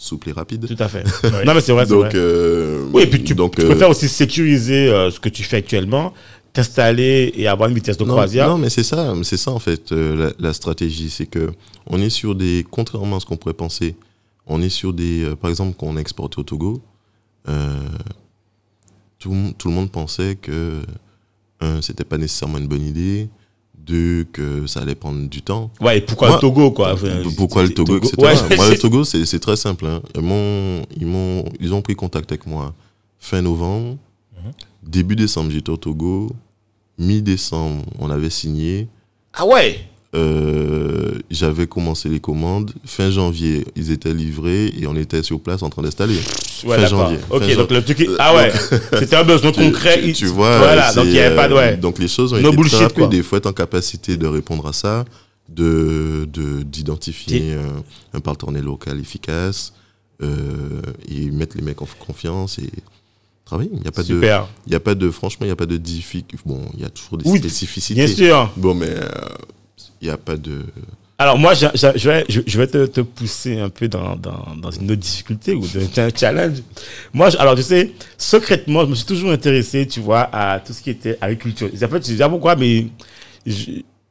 souple 0.00 0.30
et 0.30 0.32
rapide. 0.32 0.66
Tout 0.66 0.82
à 0.82 0.88
fait. 0.88 1.04
Non, 1.44 1.52
mais 1.54 1.60
c'est 1.60 1.72
vrai, 1.72 1.84
donc, 1.84 2.04
vrai. 2.04 2.12
euh, 2.14 2.86
Oui, 2.94 3.02
et 3.02 3.06
puis 3.08 3.22
tu, 3.24 3.34
donc, 3.34 3.56
tu 3.56 3.66
préfères 3.66 3.90
aussi 3.90 4.08
sécuriser 4.08 4.88
euh, 4.88 5.10
ce 5.10 5.18
que 5.20 5.28
tu 5.28 5.42
fais 5.42 5.56
actuellement, 5.56 6.14
t'installer 6.52 7.32
et 7.36 7.48
avoir 7.48 7.68
une 7.68 7.74
vitesse 7.74 7.96
de 7.98 8.04
non, 8.04 8.12
croisière? 8.14 8.48
non, 8.48 8.58
mais 8.58 8.70
c'est 8.70 8.84
ça, 8.84 9.12
c'est 9.24 9.36
ça 9.36 9.50
en 9.50 9.58
fait 9.58 9.90
euh, 9.92 10.14
la, 10.38 10.48
la 10.48 10.52
stratégie, 10.54 11.10
c'est 11.10 11.26
que 11.26 11.50
on 11.88 12.00
est 12.00 12.10
sur 12.10 12.34
des, 12.36 12.64
contrairement 12.70 13.16
à 13.16 13.20
ce 13.20 13.26
qu'on 13.26 13.36
pourrait 13.36 13.54
penser, 13.54 13.96
on 14.46 14.62
est 14.62 14.68
sur 14.70 14.92
des, 14.92 15.24
euh, 15.24 15.34
par 15.36 15.50
exemple, 15.50 15.76
quand 15.78 15.86
on 15.88 15.96
a 15.96 16.00
exporté 16.00 16.38
au 16.40 16.44
Togo, 16.44 16.80
tout, 19.18 19.30
le 19.30 19.34
monde- 19.36 19.54
tout 19.58 19.68
le 19.68 19.74
monde 19.74 19.90
pensait 19.90 20.36
que 20.36 20.80
c'était 21.80 22.04
pas 22.04 22.18
nécessairement 22.18 22.58
une 22.58 22.68
bonne 22.68 22.86
idée, 22.86 23.28
que 24.32 24.66
ça 24.66 24.80
allait 24.80 24.94
prendre 24.94 25.28
du 25.28 25.42
temps. 25.42 25.70
Ouais, 25.80 25.98
et 25.98 26.00
pourquoi 26.00 26.28
Moi, 26.28 26.36
le 26.36 26.40
Togo, 26.40 26.70
quoi 26.70 26.96
Pourquoi 27.36 27.62
le 27.62 27.70
Togo, 27.74 27.96
etc. 27.96 28.14
Ouais, 28.18 28.56
Moi, 28.56 28.68
le 28.70 28.78
Togo, 28.78 29.04
c'est 29.04 29.38
très 29.40 29.56
simple. 29.56 29.86
hein. 29.86 30.02
Ils, 30.14 30.20
m'ont, 30.22 30.82
ils, 30.96 31.06
ils 31.60 31.74
ont 31.74 31.82
pris 31.82 31.94
contact 31.94 32.30
avec 32.32 32.46
moi 32.46 32.74
fin 33.18 33.42
novembre. 33.42 33.96
Mhm. 34.36 34.52
Début 34.82 35.16
décembre, 35.16 35.50
j'étais 35.50 35.70
au 35.70 35.76
Togo. 35.76 36.30
Mi-décembre, 36.98 37.84
on 37.98 38.10
avait 38.10 38.30
signé. 38.30 38.88
Ah 39.32 39.46
ouais? 39.46 39.87
Euh, 40.14 41.12
j'avais 41.30 41.66
commencé 41.66 42.08
les 42.08 42.20
commandes. 42.20 42.72
Fin 42.84 43.10
janvier, 43.10 43.66
ils 43.76 43.90
étaient 43.90 44.14
livrés 44.14 44.72
et 44.78 44.86
on 44.86 44.96
était 44.96 45.22
sur 45.22 45.40
place 45.40 45.62
en 45.62 45.68
train 45.68 45.82
d'installer. 45.82 46.18
Ouais, 46.64 46.76
Fin 46.78 46.86
janvier. 46.86 47.18
Ok, 47.30 47.42
Fin 47.42 47.54
donc 47.56 47.68
jan- 47.68 47.74
le 47.76 47.84
truc 47.84 48.00
est... 48.00 48.08
Ah 48.18 48.34
ouais, 48.34 48.50
c'était 48.98 49.16
un 49.16 49.24
besoin 49.24 49.52
concret. 49.52 50.00
Tu, 50.02 50.12
tu 50.14 50.26
vois, 50.26 50.56
Voilà, 50.58 50.92
donc 50.94 51.06
avait 51.08 51.36
pas 51.36 51.48
de... 51.48 51.52
euh, 51.54 51.56
Ouais. 51.56 51.76
Donc 51.76 51.98
les 51.98 52.08
choses 52.08 52.32
ont 52.32 52.40
No 52.40 52.48
été 52.48 52.56
bullshit, 52.56 52.74
très 52.76 52.84
rapides. 52.84 52.98
quoi. 52.98 53.08
Il 53.12 53.22
faut 53.22 53.36
être 53.36 53.46
en 53.46 53.52
capacité 53.52 54.16
de 54.16 54.26
répondre 54.26 54.66
à 54.66 54.72
ça, 54.72 55.04
de, 55.48 56.26
de, 56.32 56.62
d'identifier 56.62 57.54
un, 57.54 58.16
un 58.16 58.20
partenaire 58.20 58.62
local 58.64 58.98
efficace 59.00 59.74
euh, 60.22 60.80
et 61.08 61.30
mettre 61.30 61.56
les 61.56 61.62
mecs 61.62 61.82
en 61.82 61.88
confiance 61.98 62.58
et 62.58 62.70
travailler. 63.44 63.70
Il 63.74 63.80
n'y 63.82 63.88
a 63.88 63.92
pas 63.92 64.02
de, 64.02 64.20
il 64.66 64.72
y 64.72 64.74
a 64.74 64.80
pas 64.80 64.94
de, 64.94 65.10
franchement, 65.10 65.44
il 65.44 65.48
n'y 65.48 65.52
a 65.52 65.56
pas 65.56 65.66
de 65.66 65.76
difficulté. 65.76 66.42
Bon, 66.46 66.62
il 66.74 66.80
y 66.80 66.84
a 66.86 66.88
toujours 66.90 67.18
des 67.18 67.28
Oui, 67.28 67.38
spécificités. 67.38 67.94
Bien 67.94 68.06
sûr. 68.14 68.50
Bon, 68.56 68.74
mais 68.74 68.88
euh, 68.88 69.06
n'y 70.06 70.10
a 70.10 70.16
pas 70.16 70.36
de. 70.36 70.62
Alors 71.20 71.36
moi, 71.36 71.52
je 71.54 71.66
vais, 72.08 72.24
je, 72.28 72.58
vais 72.58 72.66
te, 72.68 72.86
te 72.86 73.00
pousser 73.00 73.58
un 73.58 73.68
peu 73.70 73.88
dans, 73.88 74.14
dans, 74.14 74.54
dans 74.56 74.70
une 74.70 74.84
autre 74.92 75.00
difficulté 75.00 75.52
ou 75.54 75.62
dans 75.66 76.00
un 76.02 76.10
challenge. 76.14 76.58
Moi, 77.12 77.30
je- 77.30 77.38
alors 77.38 77.56
tu 77.56 77.62
sais, 77.64 77.92
secrètement, 78.16 78.82
je 78.84 78.90
me 78.90 78.94
suis 78.94 79.04
toujours 79.06 79.32
intéressé, 79.32 79.84
tu 79.88 79.98
vois, 79.98 80.28
à 80.32 80.60
tout 80.60 80.72
ce 80.72 80.80
qui 80.80 80.90
était 80.90 81.18
agriculture. 81.20 81.68
En 81.74 81.88
fait, 81.88 82.06
je 82.08 82.16
sais 82.16 82.28
pourquoi, 82.28 82.54
mais 82.54 82.86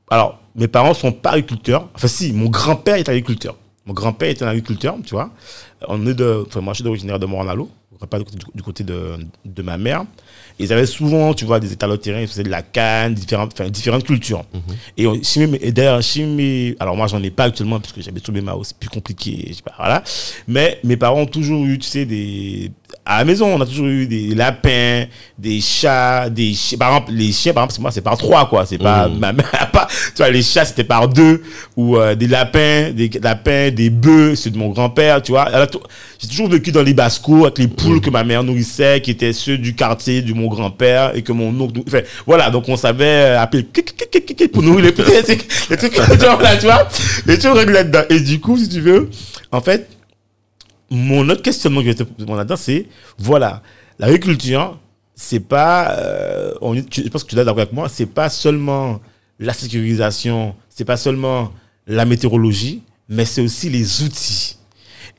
alors 0.09 0.39
mes 0.55 0.67
parents 0.67 0.93
sont 0.93 1.11
pas 1.11 1.31
agriculteurs. 1.31 1.89
Enfin 1.93 2.07
si, 2.07 2.33
mon 2.33 2.49
grand-père 2.49 2.95
est 2.95 3.07
agriculteur. 3.09 3.55
Mon 3.85 3.93
grand-père 3.93 4.29
est 4.29 4.41
un 4.41 4.47
agriculteur, 4.47 4.95
tu 5.05 5.11
vois. 5.11 5.31
On 5.87 6.05
est 6.07 6.13
de, 6.13 6.43
enfin 6.47 6.61
moi 6.61 6.73
je 6.73 6.79
suis 6.81 6.87
originaire 6.89 7.19
de 7.19 7.25
Mornalo, 7.25 7.69
pas 8.09 8.19
du 8.53 8.63
côté 8.63 8.83
de, 8.83 9.17
de 9.45 9.61
ma 9.61 9.77
mère. 9.77 10.03
Ils 10.59 10.73
avaient 10.73 10.85
souvent, 10.87 11.33
tu 11.33 11.45
vois, 11.45 11.59
des 11.59 11.71
états 11.71 11.87
de 11.87 11.95
terrain, 11.97 12.19
ils 12.21 12.27
faisaient 12.27 12.43
de 12.43 12.49
la 12.49 12.63
canne, 12.63 13.13
différentes, 13.13 13.53
enfin, 13.53 13.69
différentes 13.69 14.03
cultures. 14.05 14.43
Mes- 15.47 15.59
et 15.61 15.71
d'ailleurs, 15.71 16.01
mes- 16.25 16.75
alors 16.79 16.95
moi 16.95 17.07
j'en 17.07 17.21
ai 17.21 17.29
pas 17.29 17.43
actuellement 17.45 17.79
parce 17.79 17.93
que 17.93 18.01
j'avais 18.01 18.19
mes 18.31 18.41
maos, 18.41 18.63
c'est 18.63 18.77
plus 18.77 18.89
compliqué, 18.89 19.45
je 19.49 19.53
sais 19.53 19.61
pas, 19.61 19.73
voilà. 19.77 20.03
Mais 20.47 20.79
mes 20.83 20.97
parents 20.97 21.21
ont 21.21 21.25
toujours 21.27 21.63
eu, 21.65 21.77
tu 21.77 21.87
sais, 21.87 22.05
des, 22.05 22.71
à 23.05 23.19
la 23.19 23.25
maison, 23.25 23.55
on 23.55 23.61
a 23.61 23.65
toujours 23.65 23.87
eu 23.87 24.05
des 24.05 24.35
lapins, 24.35 25.05
des 25.37 25.61
chats, 25.61 26.29
des 26.29 26.53
chiens. 26.53 26.77
Par 26.77 26.89
exemple, 26.89 27.11
les 27.13 27.31
chiens, 27.31 27.53
par 27.53 27.63
exemple, 27.63 27.73
c'est 27.75 27.81
moi, 27.81 27.91
c'est 27.91 28.01
par 28.01 28.17
trois, 28.17 28.47
quoi. 28.49 28.65
C'est 28.65 28.77
pas, 28.77 29.07
ma 29.07 29.31
mère 29.31 29.69
pas, 29.71 29.87
tu 29.87 30.17
vois, 30.17 30.29
les 30.29 30.41
chats, 30.41 30.65
c'était 30.65 30.83
par 30.83 31.07
deux, 31.07 31.41
ou 31.77 31.97
euh, 31.97 32.15
des 32.15 32.27
lapins, 32.27 32.91
des 32.91 33.09
lapins, 33.21 33.71
des 33.71 33.89
bœufs, 33.89 34.35
c'est 34.35 34.49
de 34.49 34.57
mon 34.57 34.69
grand-père, 34.69 35.21
tu 35.21 35.31
vois. 35.31 35.49
J'ai 36.19 36.27
toujours 36.27 36.49
vécu 36.49 36.71
dans 36.71 36.83
les 36.83 36.93
bascos 36.93 37.45
avec 37.45 37.59
les 37.59 37.67
poules 37.67 38.01
que 38.01 38.09
ma 38.09 38.23
mère 38.23 38.43
nourrissait, 38.43 39.01
qui 39.01 39.11
étaient 39.11 39.33
ceux 39.33 39.57
du 39.57 39.73
quartier 39.73 40.21
de 40.21 40.33
mon 40.33 40.47
grand-père 40.47 41.15
et 41.15 41.21
que 41.21 41.31
mon 41.31 41.57
oncle, 41.59 41.81
enfin, 41.87 42.01
voilà, 42.25 42.49
donc 42.49 42.67
on 42.67 42.75
savait 42.75 43.05
euh, 43.05 43.41
appeler 43.41 43.65
pour 44.51 44.63
nourrir 44.63 44.85
les 44.85 44.91
petits, 44.91 45.11
les 45.15 45.23
trucs, 45.23 45.47
les 45.69 45.77
trucs, 45.77 45.95
genre 46.21 46.41
là, 46.41 46.57
tu 46.57 46.65
vois. 46.65 46.87
Et 47.27 47.37
tu 47.37 47.47
règles 47.47 47.73
là-dedans. 47.73 48.03
Et 48.09 48.19
du 48.19 48.39
coup, 48.39 48.57
si 48.57 48.67
tu 48.67 48.81
veux, 48.81 49.09
en 49.51 49.61
fait, 49.61 49.89
mon 50.89 51.27
autre 51.29 51.41
questionnement 51.41 51.81
que 51.81 51.87
je 51.87 51.91
vais 51.91 51.95
te 51.95 52.03
poser 52.03 52.29
là-dedans, 52.35 52.55
c'est, 52.57 52.85
voilà, 53.17 53.61
l'agriculture, 53.99 54.79
c'est 55.15 55.39
pas, 55.39 55.91
euh, 55.97 56.53
on, 56.61 56.79
tu- 56.81 57.03
je 57.03 57.09
pense 57.09 57.23
que 57.23 57.29
tu 57.29 57.35
es 57.35 57.37
d'accord 57.43 57.57
avec 57.59 57.73
moi, 57.73 57.89
c'est 57.89 58.05
pas 58.05 58.29
seulement 58.29 59.01
la 59.39 59.53
sécurisation, 59.53 60.55
c'est 60.69 60.85
pas 60.85 60.97
seulement 60.97 61.51
la 61.87 62.05
météorologie, 62.05 62.83
mais 63.09 63.25
c'est 63.25 63.41
aussi 63.41 63.69
les 63.69 64.03
outils. 64.03 64.55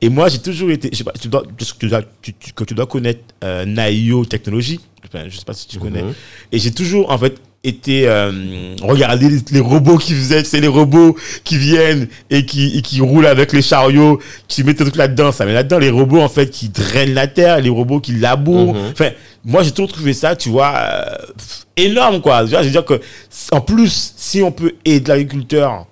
Et 0.01 0.07
moi, 0.09 0.29
j'ai 0.29 0.39
toujours 0.39 0.71
été, 0.71 0.89
je 0.91 0.97
sais 0.97 1.03
pas, 1.03 1.11
tu 1.11 1.27
dois, 1.27 1.43
tu 1.77 1.87
dois- 1.87 2.01
tu- 2.21 2.33
tu- 2.33 2.53
que 2.53 2.63
tu 2.63 2.73
dois 2.73 2.85
connaître 2.87 3.21
euh, 3.43 3.65
Naio 3.65 4.23
Technologies, 4.25 4.79
enfin, 5.05 5.25
je 5.27 5.37
sais 5.37 5.45
pas 5.45 5.53
si 5.53 5.67
tu 5.67 5.77
connais, 5.79 6.03
Mhm. 6.03 6.13
et 6.53 6.59
j'ai 6.59 6.71
toujours, 6.71 7.11
en 7.11 7.17
fait, 7.17 7.35
été 7.63 8.07
euh, 8.07 8.75
regarder 8.81 9.29
les, 9.29 9.39
les 9.51 9.59
robots 9.59 9.97
qui 9.97 10.13
faisaient, 10.13 10.43
c'est 10.43 10.61
les 10.61 10.67
robots 10.67 11.17
qui 11.43 11.57
viennent 11.57 12.07
et 12.29 12.45
qui, 12.45 12.77
et 12.77 12.81
qui 12.81 13.01
roulent 13.01 13.25
avec 13.25 13.51
les 13.51 13.61
chariots, 13.61 14.19
qui 14.47 14.63
mettent 14.63 14.77
tout 14.77 14.97
là-dedans. 14.97 15.31
Ça 15.31 15.45
met 15.45 15.53
là-dedans 15.53 15.79
les 15.79 15.89
robots, 15.89 16.21
en 16.21 16.29
fait, 16.29 16.49
qui 16.49 16.69
drainent 16.69 17.13
la 17.13 17.27
terre, 17.27 17.59
les 17.59 17.69
robots 17.69 17.99
qui 17.99 18.13
labourent. 18.13 18.73
Mhm. 18.73 18.91
Enfin, 18.91 19.09
moi, 19.43 19.63
j'ai 19.63 19.71
toujours 19.71 19.91
trouvé 19.91 20.13
ça, 20.13 20.35
tu 20.35 20.49
vois, 20.49 20.73
euh, 20.75 21.15
énorme, 21.75 22.21
quoi. 22.21 22.45
Je 22.45 22.55
veux 22.55 22.69
dire 22.69 22.85
que, 22.85 23.01
en 23.51 23.61
plus, 23.61 24.13
si 24.15 24.41
on 24.41 24.51
peut 24.51 24.75
aider 24.85 25.09
l'agriculteur 25.09 25.85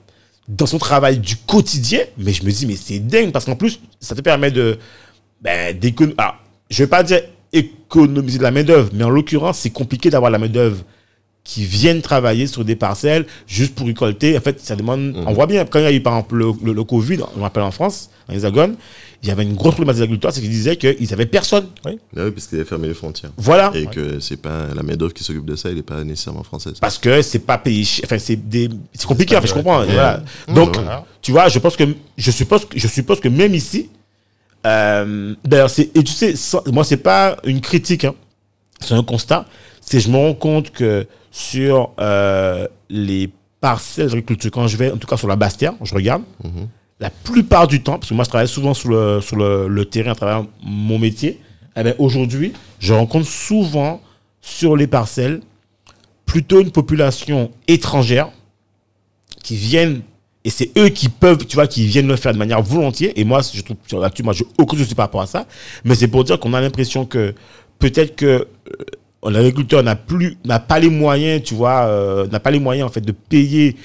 dans 0.47 0.65
son 0.65 0.77
travail 0.77 1.17
du 1.17 1.35
quotidien, 1.35 1.99
mais 2.17 2.31
je 2.31 2.43
me 2.45 2.51
dis, 2.51 2.65
mais 2.65 2.77
c'est 2.77 2.99
dingue, 2.99 3.31
parce 3.31 3.43
qu'en 3.43 3.55
plus, 3.57 3.81
ça 3.99 4.15
te 4.15 4.21
permet 4.21 4.51
de, 4.51 4.77
ben, 5.41 5.77
d'économiser. 5.77 6.15
Alors, 6.17 6.35
je 6.69 6.83
vais 6.83 6.87
pas 6.87 7.03
dire 7.03 7.21
économiser 7.51 8.37
de 8.37 8.43
la 8.43 8.51
main-d'œuvre, 8.51 8.89
mais 8.93 9.03
en 9.03 9.09
l'occurrence, 9.09 9.59
c'est 9.59 9.69
compliqué 9.69 10.09
d'avoir 10.09 10.31
la 10.31 10.37
main-d'œuvre 10.37 10.83
qui 11.49 11.63
viennent 11.63 12.01
travailler 12.01 12.45
sur 12.45 12.65
des 12.65 12.75
parcelles 12.75 13.25
juste 13.47 13.73
pour 13.73 13.87
récolter. 13.87 14.37
En 14.37 14.41
fait, 14.41 14.59
ça 14.59 14.75
demande. 14.75 15.15
On 15.25 15.31
voit 15.33 15.47
bien, 15.47 15.63
quand 15.63 15.79
il 15.79 15.83
y 15.83 15.85
a 15.85 15.93
eu 15.93 16.01
par 16.01 16.13
exemple 16.15 16.35
le, 16.35 16.47
le- 16.61 16.73
le 16.73 16.83
Covid, 16.83 17.19
on 17.37 17.41
rappelle 17.41 17.63
en 17.63 17.71
France, 17.71 18.09
dans 18.27 18.33
l'Hexagone, 18.33 18.75
il 19.23 19.29
y 19.29 19.31
avait 19.31 19.43
une 19.43 19.55
grosse 19.55 19.75
problématique 19.75 19.99
des 19.99 20.03
agriculteurs, 20.03 20.33
c'est 20.33 20.41
qu'ils 20.41 20.49
disaient 20.49 20.75
qu'ils 20.75 21.13
avaient 21.13 21.25
personne. 21.25 21.67
Ah 21.85 21.89
oui, 21.91 22.31
parce 22.31 22.47
qu'ils 22.47 22.57
avaient 22.59 22.67
fermé 22.67 22.89
les 22.89 22.93
frontières. 22.93 23.31
Voilà. 23.37 23.71
Et 23.75 23.85
que 23.87 24.19
c'est 24.19 24.35
pas 24.41 24.67
la 24.75 24.83
main-d'œuvre 24.83 25.13
qui 25.13 25.23
s'occupe 25.23 25.45
de 25.45 25.55
ça, 25.55 25.69
elle 25.69 25.75
n'est 25.75 25.81
pas 25.83 26.03
nécessairement 26.03 26.43
française. 26.43 26.73
Parce 26.81 26.97
que 26.97 27.21
c'est 27.21 27.39
pas 27.39 27.57
payé. 27.57 27.85
ch- 27.85 28.01
Enfin, 28.03 28.19
c'est 28.19 28.35
des. 28.35 28.67
C'est 28.93 29.07
compliqué, 29.07 29.37
en 29.37 29.41
fait, 29.41 29.47
je 29.47 29.53
comprends. 29.53 29.79
Ouais. 29.79 29.87
Voilà. 29.87 30.21
Ouais. 30.49 30.53
Donc, 30.53 30.75
Ouais. 30.75 30.83
tu 31.21 31.31
vois, 31.31 31.47
je 31.47 31.59
pense 31.59 31.77
que 31.77 31.85
je 32.17 32.31
suppose 32.31 32.65
que 32.65 32.77
je 32.77 32.87
suppose 32.89 33.21
que 33.21 33.29
même 33.29 33.55
ici, 33.55 33.89
euh, 34.65 35.33
d'ailleurs, 35.45 35.69
c'est 35.69 35.95
et 35.95 36.03
tu 36.03 36.11
sais, 36.11 36.35
sans- 36.35 36.63
moi 36.71 36.83
c'est 36.83 36.97
pas 36.97 37.37
une 37.45 37.61
critique, 37.61 38.03
hein, 38.05 38.15
c'est 38.81 38.93
un 38.93 39.03
constat. 39.03 39.45
C'est 39.81 39.99
je 40.01 40.09
me 40.09 40.17
rends 40.17 40.33
compte 40.33 40.71
que 40.71 41.07
sur 41.37 41.91
euh, 41.99 42.67
les 42.89 43.29
parcelles 43.61 44.07
d'agriculture, 44.07 44.49
quand 44.49 44.67
je 44.67 44.75
vais, 44.75 44.91
en 44.91 44.97
tout 44.97 45.07
cas 45.07 45.17
sur 45.17 45.27
la 45.27 45.35
Basse-Terre, 45.35 45.73
je 45.83 45.93
regarde, 45.93 46.23
Mhm. 46.43 46.67
la 46.99 47.11
plupart 47.11 47.67
du 47.67 47.83
temps, 47.83 47.99
parce 47.99 48.09
que 48.09 48.15
moi 48.15 48.23
je 48.23 48.29
travaille 48.29 48.47
souvent 48.47 48.73
sur 48.73 48.89
le, 48.89 49.21
sur 49.21 49.35
le, 49.35 49.67
le 49.67 49.85
terrain 49.85 50.13
à 50.13 50.15
travers 50.15 50.45
mon 50.63 50.97
métier, 50.97 51.39
eh 51.75 51.83
ben, 51.83 51.93
aujourd'hui, 51.99 52.53
je 52.79 52.91
rencontre 52.93 53.27
souvent 53.27 54.01
sur 54.41 54.75
les 54.75 54.87
parcelles 54.87 55.41
plutôt 56.25 56.59
une 56.59 56.71
population 56.71 57.51
étrangère 57.67 58.29
qui 59.43 59.55
viennent 59.55 60.01
et 60.43 60.49
c'est 60.49 60.71
eux 60.77 60.89
qui 60.89 61.07
peuvent, 61.09 61.45
tu 61.45 61.55
vois, 61.55 61.67
qui 61.67 61.85
viennent 61.85 62.07
le 62.07 62.15
faire 62.15 62.33
de 62.33 62.37
manière 62.39 62.61
volontiers. 62.63 63.19
Et 63.19 63.25
moi, 63.25 63.41
je 63.53 63.61
trouve, 63.61 63.77
là-dessus, 64.01 64.23
moi, 64.23 64.33
j'ai 64.33 64.45
aucun 64.57 64.77
souci 64.77 64.95
par 64.95 65.05
rapport 65.05 65.21
à 65.21 65.27
ça. 65.27 65.45
Mais 65.83 65.93
c'est 65.93 66.07
pour 66.07 66.23
dire 66.23 66.39
qu'on 66.39 66.53
a 66.53 66.61
l'impression 66.61 67.05
que 67.05 67.35
peut-être 67.79 68.15
que 68.15 68.25
euh, 68.25 68.45
l'agriculteur 69.23 69.83
n'a 69.83 69.95
plus, 69.95 70.37
n'a 70.45 70.59
pas 70.59 70.79
les 70.79 70.89
moyens, 70.89 71.43
tu 71.43 71.55
vois, 71.55 71.85
euh, 71.85 72.27
n'a 72.27 72.39
pas 72.39 72.51
les 72.51 72.59
moyens 72.59 72.87
en 72.87 72.91
fait 72.91 73.01
de 73.01 73.11
payer 73.11 73.75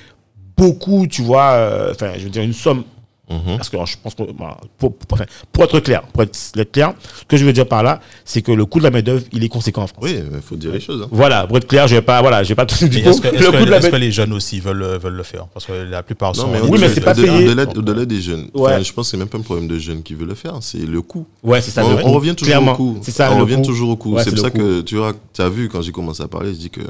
beaucoup, 0.57 1.07
tu 1.07 1.23
vois, 1.23 1.53
euh, 1.53 1.93
enfin, 1.93 2.13
je 2.17 2.25
veux 2.25 2.31
dire 2.31 2.43
une 2.43 2.53
somme. 2.53 2.85
Mhm. 3.33 3.57
Parce 3.57 3.69
que 3.71 3.77
je 3.87 3.97
pense 4.03 4.15
que 4.15 4.23
voilà, 4.37 4.57
pour, 4.79 4.95
pour- 4.97 5.21
être 5.65 5.81
clair, 5.81 6.03
pour 6.03 6.23
être 6.23 6.33
clair, 6.73 6.93
ce 7.21 7.25
que 7.27 7.37
je 7.37 7.45
veux 7.45 7.53
dire 7.53 7.67
par 7.67 7.83
là, 7.83 8.01
c'est 8.25 8.43
que 8.43 8.53
le 8.53 8.65
coût 8.67 8.79
de 8.79 8.85
la 8.85 8.91
main 8.91 9.03
d'œuvre, 9.03 9.23
il 9.33 9.43
est 9.45 9.49
conséquent 9.49 9.83
en 9.83 9.87
France. 9.87 10.05
Oui, 10.05 10.17
il 10.33 10.41
faut 10.43 10.57
dire 10.57 10.73
les 10.73 10.81
choses. 10.81 11.03
hein. 11.03 11.09
Voilà, 11.11 11.47
pour 11.47 11.57
être 11.57 11.67
clair, 11.67 11.87
je 11.89 11.95
vais 11.97 12.03
pas, 12.03 12.21
voilà, 12.21 12.43
je 12.43 12.49
vais 12.51 12.55
pas 12.55 12.67
tout 12.67 12.75
du 12.89 12.99
est-ce 12.99 13.21
que, 13.21 13.29
est-ce 13.29 13.43
le 13.45 13.51
que- 13.51 13.59
coût 13.59 13.65
de 13.65 13.71
la 13.71 13.79
est-ce 13.79 13.89
que 13.89 13.97
les 13.97 14.13
jeunes 14.13 14.33
aussi 14.33 14.61
veulent, 14.61 14.99
veulent 15.03 15.13
le 15.15 15.23
faire? 15.23 15.47
Parce 15.47 15.67
que 15.67 15.73
la 15.73 16.03
plupart 16.03 16.35
Non, 16.37 16.43
sont. 16.43 16.51
mais 16.51 16.61
Oui, 16.61 16.79
mais 16.81 16.89
c'est 16.89 17.01
pas 17.01 17.15
payé. 17.15 17.29
Au-delà, 17.49 17.65
au-delà 17.77 18.05
des 18.05 18.21
jeunes, 18.21 18.49
Ouais. 18.55 18.73
Enfin, 18.75 18.83
je 18.83 18.93
pense 18.93 19.07
que 19.07 19.11
c'est 19.13 19.17
même 19.17 19.29
pas 19.29 19.39
un 19.39 19.43
problème 19.43 19.69
de 19.69 19.79
jeunes 19.79 20.03
qui 20.03 20.15
veulent 20.15 20.29
le 20.29 20.35
faire, 20.35 20.55
c'est 20.61 20.79
le 20.79 21.01
coût. 21.03 21.27
Ouais, 21.43 21.61
c'est 21.61 21.71
ça. 21.71 21.85
on, 21.85 22.13
revient 22.13 22.35
toujours 22.35 22.47
Clairement. 22.53 22.73
au 22.73 22.77
coût. 22.77 22.99
C'est 23.03 23.11
ça. 23.13 23.33
on 23.33 23.39
revient 23.41 23.57
coût. 23.57 23.63
toujours 23.63 23.91
au 23.91 23.97
coût. 23.97 24.15
Ouais, 24.15 24.25
c'est 24.25 24.31
pour 24.31 24.41
ça 24.41 24.51
que 24.51 24.81
tu 24.83 24.97
vois, 24.97 25.13
tu 25.33 25.41
as 25.43 25.49
vu 25.49 25.69
quand 25.69 25.81
j'ai 25.83 25.93
commencé 25.93 26.23
à 26.23 26.29
parler, 26.29 26.51
je 26.53 26.59
dis 26.59 26.71
que 26.71 26.81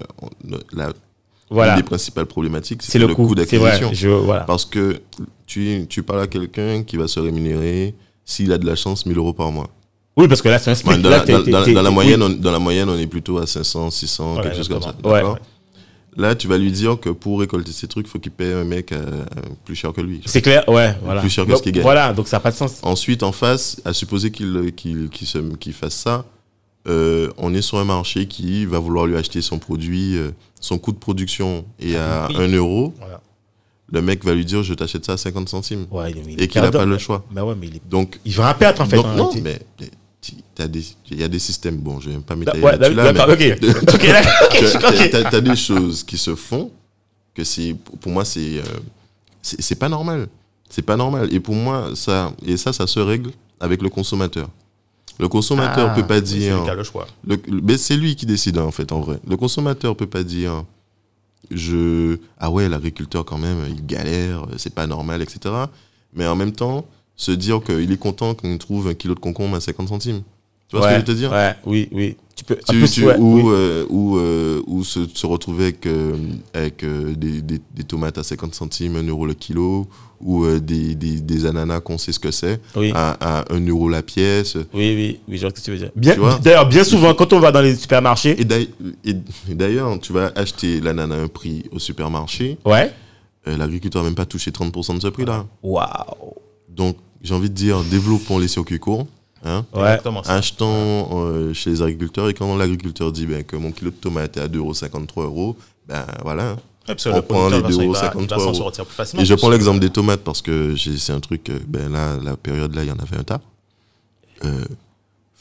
la, 0.75 0.89
Voilà. 1.53 1.73
une 1.75 1.79
des 1.79 1.83
principales 1.85 2.27
problématiques, 2.27 2.83
C'est 2.83 2.99
le, 2.99 3.07
le, 3.07 3.15
coût. 3.15 3.35
d'acquisition. 3.35 4.23
Voilà. 4.23 4.43
Parce 4.45 4.65
que 4.65 5.01
tu, 5.47 5.87
tu 5.89 6.03
parles 6.03 6.23
à 6.23 6.27
quelqu'un 6.27 6.83
qui 6.83 6.97
va 6.97 7.07
se 7.09 7.21
rémunérer, 7.21 7.95
s'il 8.25 8.53
a 8.53 8.59
de 8.59 8.67
la 8.67 8.75
chance, 8.77 9.05
1000 9.07 9.17
euros 9.19 9.33
par 9.33 9.51
mois. 9.53 9.69
Oui, 10.17 10.29
parce 10.29 10.43
que 10.43 10.49
là, 10.49 10.59
c'est 10.59 10.71
un 10.71 10.75
split. 10.75 10.99
dans, 10.99 11.09
Là, 11.09 11.25
la, 11.27 11.39
dans- 11.39 11.65
dans- 11.65 11.83
dans 11.83 11.93
moyenne, 11.93 12.23
on, 12.23 12.29
dans 12.29 12.53
la 12.53 12.59
moyenne, 12.59 12.89
on 12.89 12.99
est 12.99 13.07
plutôt 13.07 13.39
à 13.39 13.47
500, 13.47 13.91
600, 13.91 14.37
Ouais, 14.37 14.43
quelque 14.43 14.57
chose 14.57 14.69
comme 14.69 14.83
ça. 14.83 14.95
Ouais. 15.05 15.23
Là, 16.15 16.35
tu 16.35 16.47
vas 16.47 16.59
lui 16.59 16.71
dire 16.71 17.01
que 17.01 17.09
pour 17.09 17.41
récolter 17.41 17.73
ces 17.73 17.87
trucs, 17.89 18.07
il 18.07 18.11
faut 18.11 18.19
qu'il 18.19 18.33
paye 18.33 18.53
un 18.53 18.65
mec 18.65 18.93
euh, 18.93 19.25
plus 19.65 19.75
cher 19.75 19.95
que 19.95 20.03
lui. 20.03 20.21
C'est 20.27 20.43
clair, 20.43 20.63
ouais, 20.69 20.95
voilà. 21.03 21.23
Plus 21.23 21.31
cher 21.31 21.47
que 21.47 21.57
ce 21.57 21.63
qu'il 21.63 21.73
gagne. 21.73 21.83
Voilà, 21.83 22.13
donc 22.13 22.29
ça 22.29 22.37
n'a 22.37 22.41
pas 22.41 22.51
de 22.51 22.57
sens. 22.57 22.81
Ensuite, 22.83 23.23
en 23.23 23.33
face, 23.33 23.81
à 23.87 23.95
supposer 23.95 24.31
qu'il 24.31 24.71
se- 25.25 25.39
qu'il 25.57 25.73
fasse 25.73 25.95
ça, 25.95 26.27
euh, 26.89 27.31
on 27.39 27.55
est 27.55 27.63
sur 27.63 27.79
un 27.79 27.85
marché 27.85 28.27
qui 28.27 28.67
va 28.67 28.79
vouloir 28.79 29.07
lui 29.07 29.17
acheter 29.17 29.41
son 29.43 29.59
produit, 29.59 30.17
euh, 30.17 30.31
son 30.61 30.79
coût 30.79 30.93
de 30.93 30.99
production 30.99 31.65
est 31.81 31.97
à 31.97 32.29
Oui. 32.31 32.37
1 32.39 32.49
euro. 32.55 32.93
Voilà. 32.99 33.21
Le 33.93 34.01
mec 34.03 34.25
va 34.25 34.33
lui 34.35 34.45
dire 34.45 34.63
je 34.63 34.73
t'achète 34.75 35.05
ça 35.05 35.13
à 35.13 35.17
50 35.17 35.49
centimes. 35.49 35.87
Ouais, 35.91 36.13
Et 36.39 36.49
qu'il 36.49 36.63
n'a 36.63 36.71
pas 36.71 36.85
le 36.87 36.99
choix. 36.99 37.25
Bah 37.31 37.45
ouais, 37.45 37.55
mais 37.59 37.67
il, 37.69 37.77
est- 37.77 37.89
Donc, 37.89 38.19
il 38.25 38.33
va 38.35 38.53
perdre 38.55 38.81
en 38.83 38.87
fait. 38.87 38.97
donc 38.97 39.05
en 39.07 39.15
non, 39.15 39.31
mais 39.43 39.61
il 41.11 41.19
y 41.19 41.23
a 41.23 41.29
des 41.29 41.39
systèmes, 41.39 41.77
bon, 41.79 42.01
je 42.01 42.11
vais 42.11 42.17
pas 42.19 42.35
Bah, 42.35 42.37
m'étaler 42.37 42.63
ouais, 42.63 42.79
là-dessus 42.79 42.95
là, 42.95 43.13
mais 43.13 43.53
ok. 43.59 43.91
Tu 45.31 45.37
as, 45.37 45.41
des 45.41 45.57
choses 45.57 46.03
qui 46.05 46.17
se 46.17 46.35
font 46.35 46.71
que 47.35 47.45
c'est 47.45 47.75
pour 48.01 48.13
moi 48.13 48.25
c'est 48.25 48.59
euh, 48.59 48.63
c'est 49.43 49.75
pas 49.75 49.89
normal 49.89 50.29
c'est 50.69 50.83
pas 50.83 50.97
normal 50.97 51.33
et 51.33 51.41
pour 51.41 51.55
moi 51.55 51.91
ça 51.95 52.33
et 52.47 52.57
ça 52.57 52.73
ça 52.73 52.87
se 52.87 53.01
règle 53.01 53.31
avec 53.59 53.83
le 53.83 53.89
consommateur 53.89 54.49
le 55.19 55.29
consommateur 55.29 55.91
Ah, 55.91 55.95
peut 55.95 56.07
pas 56.07 56.17
C'est 56.17 56.23
dire. 56.39 56.75
le 56.75 56.83
choix. 56.85 57.07
le- 57.27 57.41
mais 57.63 57.77
c'est 57.77 57.97
lui 57.97 58.17
qui 58.17 58.27
décide 58.27 58.59
en 58.59 58.71
fait 58.71 58.93
en 58.93 59.01
vrai. 59.01 59.19
Le 59.29 59.37
consommateur 59.37 59.97
peut 59.97 60.07
pas 60.07 60.23
dire 60.25 60.65
je 61.51 62.19
ah 62.39 62.51
ouais 62.51 62.69
l'agriculteur 62.69 63.25
quand 63.25 63.39
même 63.39 63.59
il 63.69 63.85
galère 63.85 64.47
c'est 64.57 64.75
pas 64.75 64.87
normal 64.87 65.21
etc 65.23 65.55
mais 66.15 66.27
en 66.27 66.37
même 66.37 66.53
temps 66.53 66.87
se 67.17 67.31
dire 67.33 67.63
qu'il 67.63 67.91
est 67.93 67.97
content 67.99 68.35
qu'on 68.35 68.57
trouve 68.59 68.89
un 68.89 68.95
kilo 68.95 69.15
de 69.15 69.21
concombre 69.21 69.57
à 69.57 69.61
50 69.61 69.89
centimes 69.89 70.23
tu 70.73 70.77
vois 70.79 70.87
ce 70.89 70.89
que 70.89 70.95
je 70.95 70.99
veux 71.01 71.05
te 71.07 71.13
dire 71.13 71.31
Ouais, 71.33 71.55
oui, 71.67 71.89
oui. 71.93 72.17
Tu 72.35 72.45
peux. 72.45 72.57
tu, 72.57 72.79
plus, 72.79 72.91
tu- 72.91 73.05
ouais, 73.07 73.17
ou 73.19 73.35
oui. 73.37 73.43
euh, 73.47 73.85
ou, 73.91 74.17
euh, 74.17 74.63
ou 74.67 74.83
se, 74.85 75.01
se 75.13 75.27
retrouver 75.27 75.65
avec, 75.65 75.87
euh, 75.87 76.17
avec 76.55 76.85
des, 76.85 77.43
des, 77.43 77.61
des 77.75 77.85
tomates 77.85 78.17
à 78.19 78.23
50 78.23 78.55
centimes, 78.55 78.97
1 78.97 79.03
euro 79.07 79.27
le 79.27 79.35
kilo, 79.35 79.87
ou 80.21 80.47
des, 80.59 80.95
des, 80.95 81.21
des 81.21 81.47
ananas 81.47 81.81
qu'on 81.81 81.99
sait 81.99 82.11
ce 82.13 82.19
que 82.19 82.31
c'est, 82.31 82.61
Oui. 82.75 82.91
à, 82.95 83.41
à 83.41 83.53
1 83.53 83.67
euro 83.69 83.89
la 83.89 84.03
pièce. 84.03 84.57
Oui, 84.73 84.95
oui, 84.95 85.21
oui, 85.29 85.37
je 85.37 85.43
vois 85.43 85.51
ce 85.51 85.55
que 85.57 85.61
tu 85.61 85.71
veux 85.73 85.79
dire. 85.79 85.91
Bien, 85.95 86.17
d'ailleurs, 86.43 86.67
bien 86.69 86.85
souvent, 86.85 87.13
quand 87.15 87.33
on 87.33 87.39
va 87.41 87.53
dans 87.53 87.61
les 87.61 87.75
supermarchés, 87.77 88.41
Et 88.41 88.45
d'ail- 88.45 88.71
et- 89.05 89.15
et 89.51 89.55
d'ailleurs, 89.55 89.99
tu 90.01 90.13
vas 90.13 90.33
acheter 90.35 90.81
l'ananas 90.81 91.17
à 91.17 91.19
un 91.23 91.29
prix 91.29 91.65
au 91.71 91.79
supermarché, 91.79 92.57
ouais. 92.65 92.91
l'agriculteur 93.47 94.03
n'a 94.03 94.09
même 94.09 94.15
pas 94.17 94.25
touché 94.27 94.51
30% 94.53 94.95
de 94.95 95.01
ce 95.01 95.09
prix-là. 95.09 95.45
Waouh. 95.63 96.35
Donc, 96.69 96.97
j'ai 97.23 97.35
envie 97.35 97.51
de 97.51 97.55
dire, 97.55 97.83
développons 97.91 98.39
les 98.39 98.49
circuits 98.49 98.79
courts. 98.79 99.07
Hein, 99.45 99.65
Ouais. 99.75 99.81
Exactement 99.83 100.23
ça. 100.23 100.35
achetons 100.35 101.09
euh, 101.27 101.53
chez 101.53 101.71
les 101.71 101.83
agriculteurs 101.83 102.29
et 102.29 102.35
quand 102.35 102.57
l'agriculteur 102.57 103.11
dit 103.11 103.27
ben, 103.27 103.43
que 103.43 103.57
mon 103.57 103.73
kilo 103.73 103.91
de 103.91 103.97
tomate 103.97 104.37
est 104.37 104.41
à 104.41 104.47
2,53 104.49 105.23
euros, 105.25 105.57
ben 105.89 106.05
voilà. 106.23 106.57
Ouais, 106.89 106.95
que 106.97 107.09
on 107.19 107.23
prend 107.23 107.49
les 107.49 107.61
va 107.61 107.71
s'en- 107.73 107.81
il 107.83 107.91
va- 107.91 108.01
2,53 108.11 108.23
il 108.23 108.29
va 108.29 108.37
s'en 108.39 108.45
euros. 108.53 108.73
Et 109.21 109.25
je 109.25 109.35
prends 109.35 109.51
l'exemple 109.51 109.81
des 109.81 109.91
tomates 109.91 110.21
parce 110.23 110.43
que 110.43 110.77
c'est 110.77 111.13
un 111.13 111.21
truc, 111.21 111.51
ben 111.67 111.91
là, 111.93 112.17
la 112.23 112.37
période 112.37 112.75
là, 112.75 112.83
il 112.85 112.89
y 112.89 112.93
en 112.93 112.99
avait 112.99 113.17
un 113.19 113.25
tas. 113.25 113.41
Euh, 114.45 114.65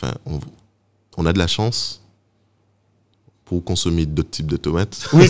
Enfin, 0.03 0.15
on, 0.25 0.39
on 1.17 1.25
a 1.27 1.33
de 1.33 1.37
la 1.37 1.45
chance 1.45 2.01
pour 3.45 3.63
consommer 3.63 4.05
d'autres 4.07 4.31
types 4.31 4.47
de 4.47 4.57
tomates. 4.57 5.07
Oui, 5.13 5.29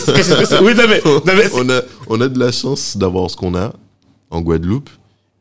oui, 0.62 0.74
non, 0.74 0.84
mais, 0.88 1.02
non, 1.04 1.20
mais 1.26 1.50
on, 1.54 1.68
a, 1.68 1.80
on 2.08 2.20
a 2.22 2.28
de 2.28 2.38
la 2.38 2.52
chance 2.52 2.96
d'avoir 2.96 3.28
ce 3.30 3.36
qu'on 3.36 3.54
a 3.54 3.72
en 4.30 4.40
Guadeloupe. 4.40 4.88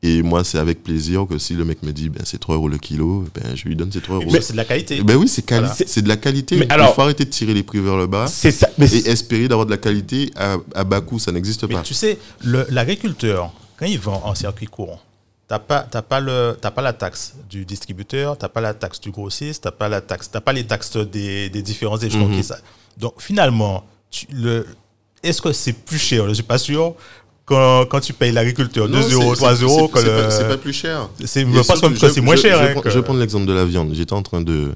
Et 0.03 0.23
moi, 0.23 0.43
c'est 0.43 0.57
avec 0.57 0.81
plaisir 0.83 1.27
que 1.29 1.37
si 1.37 1.53
le 1.53 1.63
mec 1.63 1.83
me 1.83 1.91
dit 1.91 2.09
ben, 2.09 2.23
c'est 2.25 2.39
3 2.39 2.55
euros 2.55 2.67
le 2.67 2.79
kilo, 2.79 3.25
ben, 3.35 3.55
je 3.55 3.65
lui 3.65 3.75
donne 3.75 3.91
ces 3.91 4.01
3 4.01 4.15
euros. 4.15 4.25
Puis, 4.31 4.41
c'est 4.41 4.53
de 4.53 4.57
la 4.57 4.65
qualité. 4.65 5.03
Ben 5.03 5.15
oui, 5.15 5.27
c'est 5.27 5.43
quali- 5.45 5.59
Voilà. 5.67 5.75
c'est 5.85 6.01
de 6.01 6.07
la 6.07 6.17
qualité. 6.17 6.57
Mais 6.57 6.65
Il 6.65 6.71
alors- 6.71 6.95
faut 6.95 7.01
arrêter 7.01 7.23
de 7.25 7.29
tirer 7.29 7.53
les 7.53 7.61
prix 7.61 7.79
vers 7.79 7.97
le 7.97 8.07
bas 8.07 8.25
c'est 8.27 8.51
ça. 8.51 8.67
Mais 8.79 8.91
et 8.91 9.07
espérer 9.09 9.47
d'avoir 9.47 9.67
de 9.67 9.71
la 9.71 9.77
qualité 9.77 10.31
à, 10.35 10.57
à 10.73 10.83
bas 10.83 11.01
coût. 11.01 11.19
Ça 11.19 11.31
n'existe 11.31 11.63
Mais 11.67 11.75
pas. 11.75 11.81
tu 11.83 11.93
sais, 11.93 12.17
l'agriculteur, 12.69 13.51
quand 13.77 13.85
il 13.85 13.99
vend 13.99 14.21
en 14.25 14.33
circuit 14.35 14.65
court, 14.67 15.03
t'as 15.47 15.59
pas, 15.59 15.81
t'as 15.89 16.01
pas 16.01 16.19
le, 16.19 16.57
t'as 16.59 16.71
pas 16.71 16.81
la 16.81 16.93
taxe 16.93 17.33
du 17.49 17.65
distributeur, 17.65 18.37
t'as 18.37 18.49
pas 18.49 18.61
la 18.61 18.73
taxe 18.73 18.99
du 19.01 19.11
grossiste, 19.11 19.63
t'as 19.63 19.71
pas 19.71 19.89
la 19.89 20.01
taxe, 20.01 20.29
t'as 20.31 20.41
pas 20.41 20.53
les 20.53 20.65
taxes 20.65 20.97
des, 20.97 21.49
des 21.49 21.61
différents 21.61 21.97
échelons 21.97 22.29
qui 22.29 22.43
ça. 22.43 22.57
Donc 22.97 23.21
finalement, 23.21 23.83
tu- 24.09 24.27
le, 24.31 24.65
est-ce 25.23 25.41
que 25.41 25.51
c'est 25.53 25.73
plus 25.73 25.99
cher? 25.99 26.27
Je 26.29 26.33
suis 26.33 26.43
pas 26.43 26.57
sûr. 26.57 26.95
Quand, 27.45 27.85
quand 27.89 27.99
tu 27.99 28.13
payes 28.13 28.31
l'agriculteur 28.31 28.87
2 28.87 28.93
Non, 28.93 28.99
euros, 29.11 29.31
c'est- 29.35 29.37
3 29.41 29.55
c'est- 29.55 29.63
euros, 29.63 29.91
c'est- 29.93 30.03
le- 30.43 30.47
pas, 30.47 30.57
plus 30.57 30.73
cher. 30.73 31.09
je 31.19 31.25
pense 31.67 31.81
que 31.81 32.09
c'est 32.09 32.21
moins 32.21 32.35
je- 32.35 32.41
cher. 32.41 32.57
Je, 32.57 32.63
hein, 32.63 32.69
prends- 32.73 32.81
que- 32.81 32.89
je 32.89 32.97
vais 32.99 33.03
prendre 33.03 33.19
l'exemple 33.19 33.45
de 33.45 33.53
la 33.53 33.65
viande. 33.65 33.91
J'étais 33.93 34.13
en 34.13 34.21
train 34.21 34.41
de. 34.41 34.69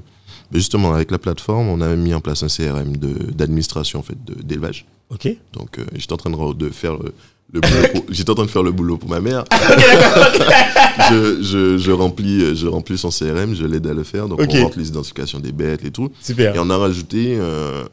mais 0.52 0.58
Justement, 0.58 0.92
avec 0.92 1.10
la 1.10 1.18
plateforme, 1.18 1.68
on 1.68 1.80
a 1.80 1.94
mis 1.96 2.12
en 2.14 2.20
place 2.20 2.42
un 2.42 2.48
CRM 2.48 2.96
de- 2.96 3.32
d'administration 3.32 4.00
en 4.00 4.02
fait, 4.02 4.16
d'élevage. 4.44 4.84
Ok. 5.10 5.28
Donc, 5.54 5.78
euh, 5.78 5.84
j'étais 5.94 6.12
en 6.12 6.16
train 6.16 6.30
de, 6.30 6.36
re- 6.36 6.56
de 6.56 6.68
faire 6.70 6.94
le, 6.94 7.12
le 7.52 7.60
boulot. 7.60 7.74
pour- 7.94 8.04
J'étais 8.10 8.30
en 8.30 8.34
train 8.34 8.44
de 8.44 8.50
faire 8.50 8.62
le 8.64 8.72
boulot 8.72 8.96
pour 8.96 9.08
ma 9.08 9.20
mère. 9.20 9.44
je, 11.10 11.42
je, 11.42 11.78
je 11.78 11.90
remplis, 11.92 12.56
je 12.56 12.66
remplis 12.66 12.98
son 12.98 13.10
CRM, 13.10 13.54
je 13.54 13.64
l'aide 13.64 13.86
à 13.86 13.94
le 13.94 14.02
faire. 14.02 14.28
Donc, 14.28 14.40
Ok. 14.40 14.50
on 14.54 14.62
rentre 14.64 14.78
les 14.78 14.88
identifications 14.88 15.38
des 15.38 15.52
bêtes 15.52 15.84
et 15.84 15.90
tout. 15.90 16.10
Super. 16.20 16.54
Et 16.54 16.58
on 16.58 16.68
a 16.70 16.76
rajouté 16.76 17.36
euh, 17.38 17.84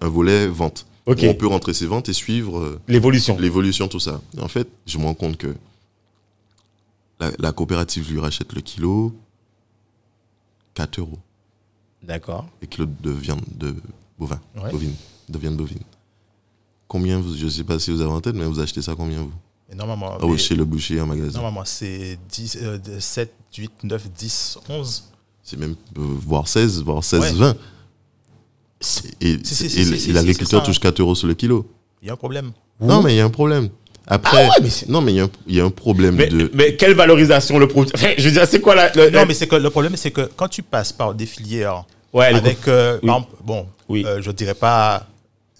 un, 0.00 0.06
un 0.06 0.08
volet 0.08 0.46
vente. 0.46 0.86
Ok. 1.06 1.20
Où 1.22 1.26
on 1.26 1.34
peut 1.34 1.46
rentrer 1.48 1.74
ses 1.74 1.86
ventes 1.86 2.08
et 2.08 2.12
suivre 2.12 2.58
euh, 2.60 2.80
L'évolution. 2.88 3.36
l'évolution, 3.38 3.88
tout 3.88 3.98
ça. 4.00 4.20
Et 4.36 4.40
en 4.40 4.48
fait, 4.48 4.68
je 4.86 4.98
me 4.98 5.04
rends 5.04 5.14
compte 5.14 5.36
que 5.36 5.54
la, 7.20 7.30
la 7.38 7.52
coopérative 7.52 8.10
lui 8.12 8.20
rachète 8.20 8.52
le 8.52 8.60
kilo 8.60 9.12
4 10.74 11.00
euros. 11.00 11.18
D'accord. 12.02 12.46
Le 12.60 12.66
kilo 12.66 12.86
de 12.86 13.10
viande 13.10 13.42
de 13.54 13.74
bovin, 14.18 14.40
Ouais. 14.56 14.70
bovine, 14.70 14.94
de 15.28 15.38
viande 15.38 15.56
bovine. 15.56 15.82
Combien 16.88 17.18
vous, 17.20 17.34
je 17.36 17.48
sais 17.48 17.64
pas 17.64 17.78
si 17.78 17.90
vous 17.90 18.00
avez 18.00 18.10
en 18.10 18.20
tête, 18.20 18.34
mais 18.34 18.44
vous 18.44 18.60
achetez 18.60 18.82
ça 18.82 18.94
combien 18.94 19.22
vous? 19.22 19.32
Et 19.70 19.74
normalement, 19.74 20.18
Ah 20.20 20.26
oui, 20.26 20.38
chez 20.38 20.54
le 20.54 20.64
boucher 20.64 21.00
en 21.00 21.06
magasin. 21.06 21.32
normalement 21.40 21.64
c'est 21.64 22.18
10, 22.28 22.58
euh, 22.62 22.78
7, 23.00 23.32
8, 23.56 23.72
9, 23.84 24.10
10, 24.12 24.58
11. 24.68 25.04
C'est 25.42 25.56
même 25.58 25.74
euh, 25.98 26.00
voire 26.26 26.46
16, 26.46 26.82
voire 26.82 27.02
16, 27.02 27.20
Ouais. 27.20 27.32
20. 27.32 27.56
Et, 29.20 29.38
l'agriculteur 30.12 30.62
touche 30.62 30.78
4 30.78 31.00
euros 31.00 31.14
sur 31.14 31.26
le 31.28 31.34
kilo. 31.34 31.66
Il 32.02 32.08
y 32.08 32.10
a 32.10 32.14
un 32.14 32.16
problème. 32.16 32.52
Non, 32.80 33.02
mais 33.02 33.14
il 33.14 33.16
y 33.16 33.20
a 33.20 33.24
un 33.24 33.30
problème. 33.30 33.68
Après, 34.06 34.36
Ah 34.36 34.48
ouais, 34.48 34.62
mais 34.64 34.70
c'est- 34.70 34.88
non, 34.88 35.00
mais 35.00 35.12
il 35.12 35.16
y 35.16 35.20
a 35.20 35.24
un- 35.24 35.30
il 35.46 35.54
y, 35.54 35.60
a 35.60 35.64
un 35.64 35.70
problème 35.70 36.16
Mais, 36.16 36.26
de. 36.26 36.50
mais 36.52 36.74
quelle 36.74 36.94
valorisation 36.94 37.58
le 37.60 37.68
produit 37.68 37.92
Enfin, 37.94 38.08
Je 38.18 38.24
veux 38.24 38.32
dire, 38.32 38.46
c'est 38.48 38.60
quoi 38.60 38.74
la. 38.74 38.90
le- 38.94 39.10
Non, 39.10 39.18
la- 39.20 39.26
mais 39.26 39.34
c'est 39.34 39.46
que 39.46 39.54
le 39.54 39.70
problème, 39.70 39.94
c'est 39.96 40.10
que 40.10 40.28
quand 40.34 40.48
tu 40.48 40.62
passes 40.64 40.92
par 40.92 41.14
des 41.14 41.26
filières 41.26 41.84
Ouais, 42.12 42.30
les 42.32 42.38
avec, 42.38 42.66
euh, 42.66 42.98
Oui. 43.00 43.06
par 43.06 43.16
exemple, 43.18 43.36
bon, 43.44 43.66
Oui. 43.88 44.04
euh, 44.04 44.20
je 44.20 44.30
dirais 44.32 44.54
pas 44.54 45.06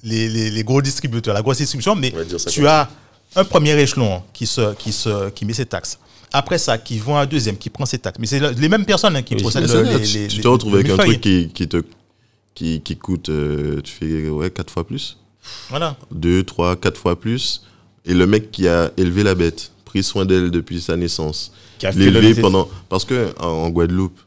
les, 0.02 0.28
les, 0.28 0.50
les 0.50 0.64
gros 0.64 0.82
distributeurs, 0.82 1.32
la 1.34 1.42
grosse 1.42 1.58
distribution, 1.58 1.94
mais 1.94 2.12
tu 2.50 2.66
as 2.66 2.90
un 3.36 3.44
premier 3.44 3.78
échelon 3.80 4.22
qui, 4.32 4.46
se, 4.46 4.74
qui, 4.74 4.90
se, 4.92 5.30
qui 5.30 5.44
met 5.46 5.54
ses 5.54 5.64
taxes. 5.66 5.98
Après 6.32 6.58
ça, 6.58 6.76
qui 6.78 6.98
vend 6.98 7.18
un 7.18 7.26
deuxième, 7.26 7.56
qui 7.56 7.70
prend 7.70 7.86
ses 7.86 7.98
taxes. 7.98 8.18
Mais 8.18 8.26
c'est 8.26 8.40
le- 8.40 8.50
les 8.50 8.68
mêmes 8.68 8.84
personnes 8.84 9.14
hein, 9.16 9.22
qui 9.22 9.34
Oui, 9.36 9.52
ça, 9.52 9.60
les, 9.60 9.66
tu, 9.68 10.18
les- 10.18 10.26
tu 10.28 10.40
te 10.40 10.48
retrouves 10.48 10.74
avec 10.74 10.90
un 10.90 10.96
truc 10.96 11.20
qui, 11.20 11.48
qui 11.54 11.68
te 11.68 11.82
qui, 12.54 12.80
qui 12.82 12.96
coûte 12.96 13.28
euh, 13.28 13.80
tu 13.82 13.92
fais 13.92 14.28
ouais 14.28 14.50
4 14.50 14.70
fois 14.70 14.86
plus 14.86 15.18
Voilà. 15.70 15.96
2 16.12 16.44
3 16.44 16.76
4 16.76 16.96
fois 16.98 17.18
plus 17.18 17.64
et 18.04 18.14
le 18.14 18.26
mec 18.26 18.50
qui 18.50 18.68
a 18.68 18.90
élevé 18.96 19.22
la 19.22 19.34
bête 19.34 19.72
pris 19.84 20.02
soin 20.02 20.24
d'elle 20.24 20.50
depuis 20.50 20.80
sa 20.80 20.96
naissance 20.96 21.52
l'élevé 21.94 22.34
pendant 22.40 22.68
parce 22.88 23.04
que 23.04 23.32
en, 23.40 23.46
en 23.46 23.70
Guadeloupe 23.70 24.18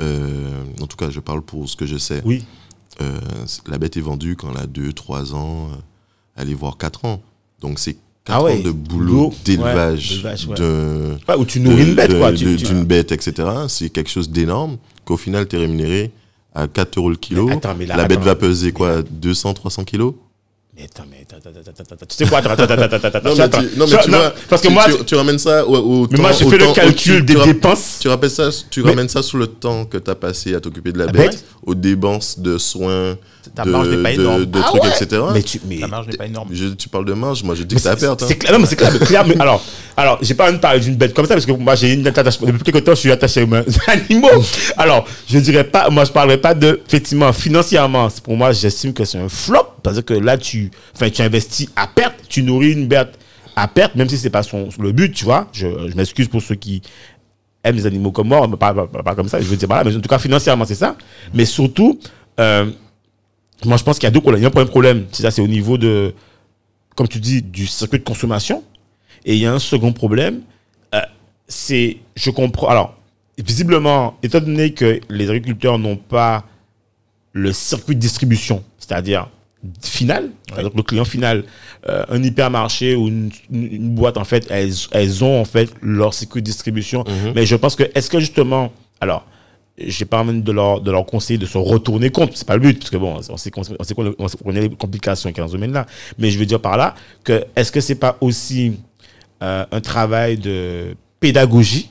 euh, 0.00 0.62
en 0.80 0.86
tout 0.86 0.96
cas, 0.96 1.10
je 1.10 1.20
parle 1.20 1.42
pour 1.42 1.68
ce 1.68 1.76
que 1.76 1.84
je 1.84 1.98
sais. 1.98 2.22
Oui. 2.24 2.44
Euh, 3.02 3.18
la 3.66 3.76
bête 3.76 3.96
est 3.98 4.00
vendue 4.00 4.34
quand 4.34 4.50
elle 4.50 4.62
a 4.62 4.66
2, 4.66 4.92
3 4.94 5.34
ans, 5.34 5.68
allez 6.36 6.54
voir 6.54 6.78
4 6.78 7.04
ans. 7.04 7.22
Donc 7.60 7.78
c'est 7.78 7.94
4 8.24 8.34
Ah 8.34 8.42
ouais, 8.42 8.58
ans 8.58 8.62
de 8.62 8.70
boulot, 8.70 9.34
d'élevage 9.44 10.22
ouais. 10.24 11.16
Ouais, 11.28 11.34
où 11.36 11.44
tu 11.44 11.60
nourris 11.60 11.88
une 11.88 11.94
bête, 11.94 12.16
quoi. 12.16 12.32
D'une 12.32 12.84
bête, 12.84 13.12
etc. 13.12 13.46
C'est 13.68 13.90
quelque 13.90 14.08
chose 14.10 14.30
d'énorme 14.30 14.78
qu'au 15.04 15.16
final, 15.18 15.46
tu 15.46 15.56
es 15.56 15.58
rémunéré 15.58 16.12
à 16.54 16.68
4 16.68 16.98
euros 16.98 17.10
le 17.10 17.16
kilo. 17.16 17.46
Mais 17.46 17.54
attends, 17.54 17.74
mais 17.78 17.86
là, 17.86 17.96
la 17.96 18.08
bête 18.08 18.18
attends. 18.18 18.26
va 18.26 18.34
peser 18.34 18.72
quoi 18.72 19.02
200, 19.02 19.54
300 19.54 19.84
kilos? 19.84 20.14
Mais 20.76 20.84
attends, 20.84 21.02
mais 21.10 21.26
attends, 21.28 21.36
attends, 21.38 21.50
attends, 21.60 21.70
attends, 21.82 21.94
attends. 21.94 22.06
Tu 22.08 22.14
sais 22.16 22.26
quoi 22.30 22.38
Attends, 22.38 22.50
attends, 22.50 22.62
attends, 22.64 22.82
attends, 22.96 23.08
attends. 23.08 23.28
Non, 23.28 23.34
mais 23.34 23.40
attends. 23.42 23.58
tu, 23.58 23.78
non, 23.78 23.86
mais 23.90 23.98
tu 24.04 24.10
non, 24.10 24.18
vois, 24.18 24.32
Parce 24.48 24.62
que 24.62 24.68
tu, 24.68 24.72
moi, 24.72 24.84
tu, 24.98 25.04
tu 25.04 25.14
ramènes 25.16 25.38
ça 25.38 25.66
au, 25.66 25.76
au 25.76 26.08
mais 26.08 26.16
temps- 26.16 26.22
moi, 26.22 26.32
j'ai 26.32 26.48
fait 26.48 26.58
le 26.58 26.72
calcul 26.72 27.24
des 27.24 27.34
dépenses. 27.34 27.96
Tu, 28.00 28.08
rappelles 28.08 28.30
ça, 28.30 28.48
tu 28.70 28.82
Mais- 28.82 28.90
ramènes 28.90 29.08
ça 29.08 29.22
sur 29.22 29.38
le 29.38 29.48
temps 29.48 29.84
que 29.84 29.98
tu 29.98 30.08
as 30.10 30.14
passé 30.14 30.54
à 30.54 30.60
t'occuper 30.60 30.92
de 30.92 30.98
la 30.98 31.06
Ah, 31.08 31.12
bête, 31.12 31.44
aux 31.66 31.74
dépenses 31.74 32.38
de 32.38 32.56
soins, 32.56 33.16
Ta 33.54 33.64
de, 33.64 33.70
marge 33.70 33.88
n'est 33.88 34.02
pas 34.02 34.10
de- 34.14 34.20
énorme. 34.20 34.44
de 34.46 34.58
Ah 34.60 34.66
trucs, 34.68 34.82
ouais 34.84 34.90
etc. 34.90 35.22
Mais 35.34 35.42
tu, 35.42 35.60
mais 35.66 35.78
La 35.78 35.88
marge 35.88 36.06
n'est 36.06 36.16
pas 36.16 36.26
énorme. 36.26 36.48
Je- 36.52 36.68
tu 36.68 36.88
parles 36.88 37.04
de 37.06 37.14
marge, 37.14 37.42
moi 37.42 37.56
je 37.56 37.64
dis 37.64 37.74
Mais 37.74 37.80
que 37.80 37.82
c'est 37.82 37.88
à 37.88 37.96
c'est- 37.96 38.06
perte. 38.06 38.22
hein. 38.22 38.26
C'est 38.28 38.36
clair, 38.36 38.52
non, 38.52 38.60
mais 38.60 38.66
c'est 38.66 38.76
clair, 38.76 38.92
mais 38.92 39.04
clair, 39.06 39.26
mais 39.26 39.40
alors, 39.40 39.60
alors, 39.96 40.18
j'ai 40.22 40.34
pas 40.34 40.44
envie 40.46 40.56
de 40.56 40.60
parler 40.62 40.78
d'une 40.80 40.94
bête 40.94 41.14
comme 41.14 41.26
ça 41.26 41.34
parce 41.34 41.46
que 41.46 41.52
moi 41.52 41.74
j'ai 41.74 41.92
une 41.94 42.06
attachement. 42.06 42.46
Depuis 42.46 42.62
quelque 42.62 42.78
temps, 42.78 42.94
je 42.94 43.00
suis 43.00 43.10
attaché 43.10 43.42
aux 43.42 43.48
animaux. 43.90 44.28
Alors, 44.76 45.04
je 45.28 45.38
dirais 45.40 45.64
pas, 45.64 45.90
moi 45.90 46.04
je 46.04 46.12
parlerai 46.12 46.38
pas 46.38 46.54
de, 46.54 46.80
effectivement, 46.86 47.32
financièrement. 47.32 48.08
C'est- 48.08 48.22
Pour 48.22 48.36
moi, 48.36 48.52
j'estime 48.52 48.92
que 48.92 49.04
c'est 49.04 49.18
un 49.18 49.28
flop 49.28 49.66
parce 49.82 50.00
que 50.02 50.14
là, 50.14 50.38
tu, 50.38 50.70
tu 51.12 51.22
investis 51.22 51.68
à 51.76 51.86
perte, 51.86 52.16
tu 52.28 52.42
nourris 52.42 52.72
une 52.72 52.86
bête 52.86 53.18
à 53.56 53.68
perte, 53.68 53.94
même 53.94 54.08
si 54.08 54.16
c'est 54.16 54.30
pas 54.30 54.42
son, 54.42 54.68
le 54.78 54.92
but, 54.92 55.12
tu 55.12 55.24
vois. 55.24 55.48
Je, 55.52 55.88
je 55.90 55.96
m'excuse 55.96 56.28
pour 56.28 56.40
ceux 56.42 56.54
qui 56.54 56.82
aiment 57.64 57.76
les 57.76 57.86
animaux 57.86 58.12
comme 58.12 58.28
moi, 58.28 58.46
mais 58.48 58.56
pas- 58.56 58.72
pas 58.74 59.14
comme 59.14 59.28
ça. 59.28 59.40
Je 59.40 59.46
veux 59.46 59.56
dire, 59.56 59.68
voilà, 59.68 59.84
mais 59.84 59.94
en 59.96 60.00
tout 60.00 60.08
cas, 60.08 60.18
financièrement, 60.18 60.64
c'est 60.64 60.74
ça. 60.74 60.96
Mais 61.34 61.44
surtout, 61.44 61.98
euh, 62.38 62.70
moi, 63.64 63.76
je 63.76 63.84
pense 63.84 63.98
qu'il 63.98 64.06
y 64.06 64.08
a 64.08 64.10
deux 64.12 64.20
problèmes. 64.20 64.40
Il 64.40 64.44
y 64.44 64.46
a 64.46 64.48
un 64.48 64.52
premier 64.52 64.70
problème, 64.70 65.06
c'est 65.12 65.22
ça, 65.22 65.30
c'est 65.30 65.42
au 65.42 65.48
niveau 65.48 65.76
de, 65.76 66.14
comme 66.96 67.08
tu 67.08 67.20
dis, 67.20 67.42
du 67.42 67.66
circuit 67.66 67.98
de 67.98 68.04
consommation. 68.04 68.62
Et 69.26 69.34
il 69.34 69.40
y 69.40 69.46
a 69.46 69.52
un 69.52 69.58
second 69.58 69.92
problème, 69.92 70.40
euh, 70.94 71.00
c'est, 71.46 71.98
je 72.16 72.30
comprends, 72.30 72.68
alors, 72.68 72.96
visiblement, 73.36 74.16
étant 74.22 74.40
donné 74.40 74.72
que 74.72 75.00
les 75.10 75.28
agriculteurs 75.28 75.78
n'ont 75.78 75.96
pas 75.96 76.44
le 77.32 77.52
circuit 77.52 77.94
de 77.94 78.00
distribution, 78.00 78.64
c'est-à-dire 78.78 79.28
final, 79.82 80.30
le 80.56 80.82
client 80.82 81.04
final, 81.04 81.44
euh, 81.88 82.04
un 82.08 82.22
hypermarché 82.22 82.94
ou 82.94 83.08
une, 83.08 83.30
boîte, 83.94 84.16
en 84.16 84.24
fait, 84.24 84.46
elles, 84.50 84.72
elles 84.92 85.24
ont 85.24 85.40
en 85.40 85.44
fait 85.44 85.70
leur 85.82 86.14
circuit 86.14 86.40
de 86.40 86.46
distribution. 86.46 87.04
Mais 87.34 87.46
je 87.46 87.56
pense 87.56 87.76
que, 87.76 87.84
est-ce 87.94 88.08
que 88.10 88.20
justement, 88.20 88.72
alors, 89.00 89.26
j'ai 89.78 90.04
pas 90.04 90.20
envie 90.20 90.40
de 90.40 90.52
leur, 90.52 90.80
de 90.80 90.90
leur 90.90 91.06
conseiller 91.06 91.38
de 91.38 91.46
se 91.46 91.58
retourner 91.58 92.10
contre, 92.10 92.36
c'est 92.36 92.46
pas 92.46 92.56
le 92.56 92.60
but, 92.60 92.78
parce 92.78 92.90
que 92.90 92.96
bon, 92.96 93.18
on 93.30 93.36
sait 93.36 93.50
qu'on 93.50 93.62
a 93.62 94.60
les 94.60 94.68
complications 94.70 95.32
qui 95.32 95.40
dans 95.40 95.48
ce 95.48 95.52
domaine-là, 95.52 95.86
mais 96.18 96.30
je 96.30 96.38
veux 96.38 96.46
dire 96.46 96.60
par 96.60 96.76
là 96.76 96.94
que 97.24 97.44
est-ce 97.56 97.72
que 97.72 97.80
c'est 97.80 97.94
pas 97.94 98.16
aussi 98.20 98.74
euh, 99.42 99.64
un 99.70 99.80
travail 99.80 100.36
de 100.36 100.94
pédagogie 101.18 101.90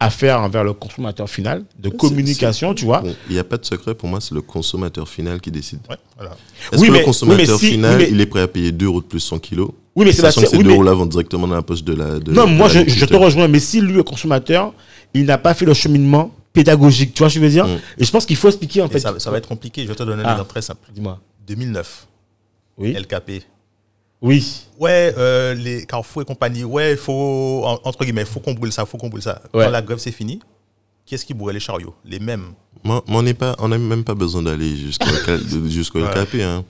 à 0.00 0.10
faire 0.10 0.40
envers 0.40 0.62
le 0.62 0.72
consommateur 0.72 1.28
final, 1.28 1.64
de 1.78 1.88
communication, 1.88 2.72
tu 2.72 2.84
vois 2.84 3.02
Il 3.28 3.32
n'y 3.32 3.38
a 3.40 3.44
pas 3.44 3.56
de 3.56 3.64
secret, 3.64 3.94
pour 3.94 4.08
moi, 4.08 4.20
c'est 4.20 4.34
le 4.34 4.42
consommateur 4.42 5.08
final 5.08 5.40
qui 5.40 5.50
décide. 5.50 5.80
Ouais, 5.90 5.96
voilà. 6.16 6.36
Est-ce 6.72 6.80
Oui, 6.80 6.86
que 6.86 6.92
mais- 6.92 6.98
le 7.00 7.04
consommateur 7.04 7.44
oui, 7.46 7.50
mais 7.52 7.58
si- 7.58 7.70
final, 7.72 7.96
oui, 7.98 8.04
mais- 8.04 8.10
il 8.12 8.20
est 8.20 8.26
prêt 8.26 8.40
à 8.42 8.46
payer 8.48 8.70
2 8.70 8.86
euros 8.86 9.00
de 9.00 9.06
plus 9.06 9.18
100 9.20 9.38
kilos 9.40 9.70
Oui, 9.96 10.04
mais 10.04 10.12
Sachant 10.12 10.40
que 10.42 10.46
ces 10.46 10.56
oui, 10.56 10.62
2 10.62 10.68
mais- 10.68 10.74
euros-là 10.74 10.92
vont 10.92 11.06
directement 11.06 11.48
dans 11.48 11.56
la 11.56 11.62
poche 11.62 11.82
de 11.82 11.92
la. 11.94 12.20
De, 12.20 12.30
Non, 12.32 12.44
de 12.44 12.50
moi, 12.52 12.68
je, 12.68 12.88
je 12.88 13.04
te 13.04 13.14
rejoins, 13.16 13.48
mais 13.48 13.58
si 13.58 13.80
lui, 13.80 13.92
le 13.94 14.04
consommateur, 14.04 14.72
il 15.14 15.24
n'a 15.24 15.38
pas 15.38 15.54
fait 15.54 15.64
le 15.64 15.74
cheminement 15.74 16.32
pédagogique, 16.52 17.14
tu 17.14 17.18
vois 17.18 17.28
ce 17.30 17.34
que 17.34 17.40
je 17.40 17.44
veux 17.44 17.50
dire? 17.50 17.66
Mm. 17.66 17.78
Et 17.98 18.04
je 18.04 18.10
pense 18.12 18.24
qu'il 18.24 18.36
faut 18.36 18.46
expliquer, 18.48 18.80
en 18.82 18.86
Et 18.86 18.90
fait. 18.90 19.00
ça, 19.00 19.18
ça 19.18 19.30
va 19.32 19.38
être 19.38 19.48
compliqué. 19.48 19.82
Je 19.82 19.88
vais 19.88 19.94
te 19.96 20.02
donner 20.04 20.22
un 20.22 20.26
Ah. 20.26 20.32
exemple 20.34 20.50
très 20.50 20.62
simple. 20.62 20.88
Dis-moi. 20.94 21.18
2009, 21.48 22.06
Oui. 22.78 22.92
LKP. 22.96 23.42
Oui. 24.20 24.66
Ouais, 24.78 25.14
euh, 25.16 25.54
les 25.54 25.84
Carrefour 25.86 26.22
et 26.22 26.24
compagnie, 26.24 26.64
ouais, 26.64 26.92
il 26.92 26.96
faut, 26.96 27.62
en- 27.64 27.78
entre 27.84 28.04
guillemets, 28.04 28.22
il 28.22 28.26
faut 28.26 28.40
qu'on 28.40 28.54
brûle 28.54 28.72
ça, 28.72 28.82
il 28.82 28.88
faut 28.88 28.98
qu'on 28.98 29.08
brûle 29.08 29.22
ça. 29.22 29.40
Ouais. 29.54 29.64
Quand 29.64 29.70
la 29.70 29.82
grève 29.82 29.98
c'est 29.98 30.12
fini, 30.12 30.40
qui 31.06 31.14
est-ce 31.14 31.24
qui 31.24 31.34
brûlait 31.34 31.54
les 31.54 31.60
chariots? 31.60 31.94
Les 32.04 32.18
mêmes. 32.18 32.46
Moi, 32.84 33.02
moi, 33.06 33.20
on 33.20 33.22
n'est 33.22 33.34
pas, 33.34 33.54
on 33.58 33.68
n'a 33.68 33.78
même 33.78 34.04
pas 34.04 34.14
besoin 34.14 34.42
d'aller 34.42 34.76
jusqu'au 34.76 35.06
Ouais. 36.00 36.04
LKP. 36.14 36.42
Hein. 36.42 36.64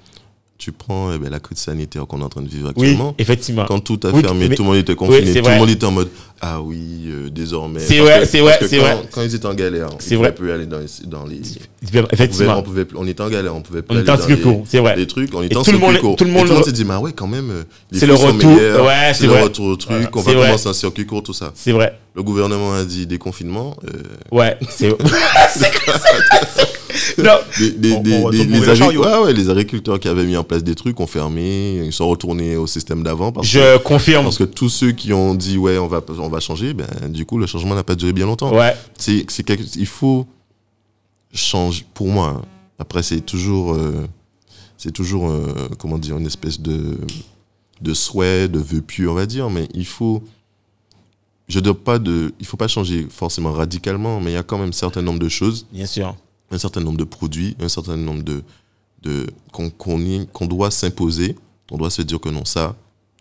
Tu 0.58 0.72
prends 0.72 1.12
eh 1.12 1.18
ben, 1.18 1.30
la 1.30 1.38
crise 1.38 1.58
sanitaire 1.58 2.04
qu'on 2.06 2.20
est 2.20 2.24
en 2.24 2.28
train 2.28 2.42
de 2.42 2.48
vivre 2.48 2.72
Oui, 2.76 2.86
actuellement. 2.88 3.14
effectivement. 3.18 3.64
Quand 3.66 3.78
tout 3.78 4.00
a 4.02 4.10
Oui, 4.10 4.22
fermé, 4.22 4.48
mais- 4.48 4.56
tout 4.56 4.62
le 4.62 4.68
monde 4.68 4.76
était 4.78 4.96
confiné, 4.96 5.40
tout 5.40 5.48
le 5.48 5.56
monde 5.56 5.70
était 5.70 5.86
en 5.86 5.92
mode 5.92 6.10
Ah 6.40 6.60
oui, 6.60 6.78
euh, 7.08 7.30
désormais. 7.30 7.80
C'est 7.80 7.98
vrai, 7.98 8.24
c'est 8.24 8.40
vrai, 8.40 8.58
c'est 8.68 8.78
vrai. 8.78 8.96
Quand 9.10 9.22
ils 9.22 9.34
étaient 9.34 9.46
en 9.46 9.54
galère, 9.54 9.88
C'est 9.98 10.14
vrai. 10.14 10.32
pouvaient 10.32 10.50
plus 10.50 10.52
aller 10.52 10.66
dans 10.66 10.78
les. 10.78 10.86
Dans 11.06 11.26
les 11.26 11.40
Effectivement. 12.12 12.58
on, 12.58 12.62
pouvait, 12.62 12.84
plus- 12.84 12.96
on 12.96 13.06
était 13.06 13.22
en 13.22 13.28
galère, 13.28 13.54
on 13.56 13.60
pouvait 13.60 13.82
plus 13.82 13.90
On 13.90 13.94
aller 13.98 14.02
était 14.02 14.12
en 14.12 14.16
dans 14.16 14.26
les- 14.58 14.62
c'est 14.68 14.78
vrai. 14.78 14.96
les 14.96 15.06
trucs, 15.06 15.34
on 15.34 15.42
était 15.42 15.56
en 15.56 15.62
tout 15.62 15.72
le 15.72 15.78
monde- 15.78 15.90
circuit 15.90 16.06
court. 16.08 16.16
tout 16.16 16.24
le 16.24 16.30
monde- 16.30 16.42
tout 16.44 16.48
le 16.50 16.54
monde 16.54 16.64
s'est 16.64 16.72
dit, 16.72 16.84
bah 16.84 16.98
ouais, 17.00 17.12
quand 17.12 17.26
même, 17.26 17.50
euh, 17.50 17.62
les 17.90 17.98
C'est 18.00 18.06
le 18.06 18.14
retour. 18.14 18.50
Ouais, 18.52 18.58
c'est 19.08 19.14
c'est 19.14 19.26
le 19.26 19.32
vrai. 19.32 19.42
retour 19.42 19.66
au 19.66 19.76
truc, 19.76 19.90
Voilà. 19.90 20.08
on 20.14 20.20
va 20.20 20.32
vrai. 20.32 20.46
commencer 20.46 20.68
un 20.68 20.72
circuit 20.74 21.06
court, 21.06 21.22
tout 21.24 21.32
ça. 21.32 21.50
C'est 21.54 21.72
vrai. 21.72 21.98
Le 22.14 22.22
gouvernement 22.22 22.72
a 22.74 22.84
dit 22.84 23.06
déconfinement. 23.06 23.76
euh, 23.84 24.36
Ouais, 24.36 24.56
c'est. 24.70 24.94
Non. 27.18 27.32
des, 27.58 27.70
des, 27.70 27.92
On- 27.94 28.00
des- 28.00 28.12
on 28.22 28.28
les, 28.30 28.96
ouais, 28.96 29.18
ouais, 29.24 29.32
les 29.32 29.50
agriculteurs 29.50 29.98
qui 30.00 30.08
avaient 30.08 30.24
mis 30.24 30.36
en 30.36 30.44
place 30.44 30.62
des 30.64 30.74
trucs 30.74 30.98
ont 31.00 31.06
fermé, 31.06 31.82
ils 31.84 31.92
sont 31.92 32.08
retournés 32.08 32.56
au 32.56 32.66
système 32.66 33.02
d'avant 33.02 33.30
parce, 33.32 33.46
que, 33.46 33.52
Je 33.52 33.78
confirme. 33.78 34.24
parce 34.24 34.38
que 34.38 34.44
tous 34.44 34.68
ceux 34.68 34.92
qui 34.92 35.12
ont 35.12 35.34
dit 35.34 35.58
ouais 35.58 35.78
on 35.78 35.86
va 35.86 36.00
on 36.18 36.27
va 36.30 36.40
changer, 36.40 36.74
ben 36.74 36.86
du 37.08 37.24
coup 37.26 37.38
le 37.38 37.46
changement 37.46 37.74
n'a 37.74 37.84
pas 37.84 37.94
duré 37.94 38.12
bien 38.12 38.26
longtemps. 38.26 38.54
Ouais. 38.54 38.74
C'est 38.98 39.24
c'est 39.28 39.42
quelque- 39.44 39.76
il 39.76 39.86
faut 39.86 40.26
changer 41.32 41.84
pour 41.94 42.08
moi. 42.08 42.28
hein. 42.38 42.42
Après 42.78 43.02
c'est 43.02 43.20
toujours 43.20 43.74
euh, 43.74 44.06
c'est 44.76 44.92
toujours 44.92 45.30
euh, 45.30 45.68
comment 45.78 45.98
dire 45.98 46.16
une 46.16 46.26
espèce 46.26 46.60
de 46.60 46.98
de 47.80 47.94
souhait, 47.94 48.48
de 48.48 48.58
vœu 48.58 48.80
pieux 48.80 49.08
on 49.10 49.14
va 49.14 49.26
dire, 49.26 49.50
mais 49.50 49.68
il 49.74 49.86
faut 49.86 50.22
je 51.48 51.60
dois 51.60 51.74
pas 51.78 51.98
de 51.98 52.32
il 52.40 52.46
faut 52.46 52.56
pas 52.56 52.68
changer 52.68 53.06
forcément 53.10 53.52
radicalement, 53.52 54.20
mais 54.20 54.32
il 54.32 54.34
y 54.34 54.38
a 54.38 54.42
quand 54.42 54.58
même 54.58 54.68
un 54.68 54.72
certain 54.72 55.02
nombre 55.02 55.18
de 55.18 55.28
choses 55.28 55.66
Bien 55.72 55.86
sûr. 55.86 56.14
un 56.50 56.58
certain 56.58 56.80
nombre 56.80 56.98
de 56.98 57.04
produits, 57.04 57.56
un 57.60 57.68
certain 57.68 57.96
nombre 57.96 58.22
de, 58.22 58.42
de 59.02 59.26
qu'on 59.52 59.70
qu'on 59.70 60.00
y- 60.00 60.26
qu'on 60.32 60.46
doit 60.46 60.70
s'imposer. 60.70 61.36
On 61.70 61.76
doit 61.76 61.90
se 61.90 62.00
dire 62.02 62.18
que 62.18 62.30
non, 62.30 62.44
ça, 62.46 62.74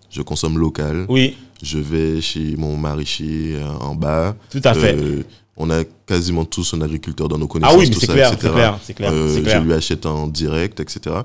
je 0.09 0.21
consomme 0.21 0.57
local. 0.57 1.05
Oui, 1.09 1.35
Je 1.63 1.79
vais 1.79 2.21
chez 2.21 2.55
mon 2.57 2.77
maraîcher 2.77 3.55
euh, 3.55 3.67
en 3.79 3.95
bas. 3.95 4.35
tout 4.51 4.61
à 4.63 4.73
fait. 4.73 4.95
Euh, 4.95 5.23
on 5.55 5.69
a 5.71 5.83
quasiment 6.05 6.45
tous 6.45 6.73
un 6.75 6.81
agriculteur 6.81 7.27
dans 7.27 7.37
nos 7.39 7.47
connaissances. 7.47 7.75
ah 7.75 7.79
oui, 7.79 7.91
c'est 7.99 8.05
clair, 8.07 8.31
etc. 8.33 8.47
c'est 8.47 8.53
clair, 8.53 8.79
c'est 8.83 8.93
clair, 8.93 9.11
Euh, 9.11 9.29
c'est 9.29 9.37
je 9.39 9.43
clair. 9.43 9.63
lui 9.63 9.73
achète 9.73 10.05
en 10.05 10.27
direct, 10.27 10.79
etc. 10.79 11.15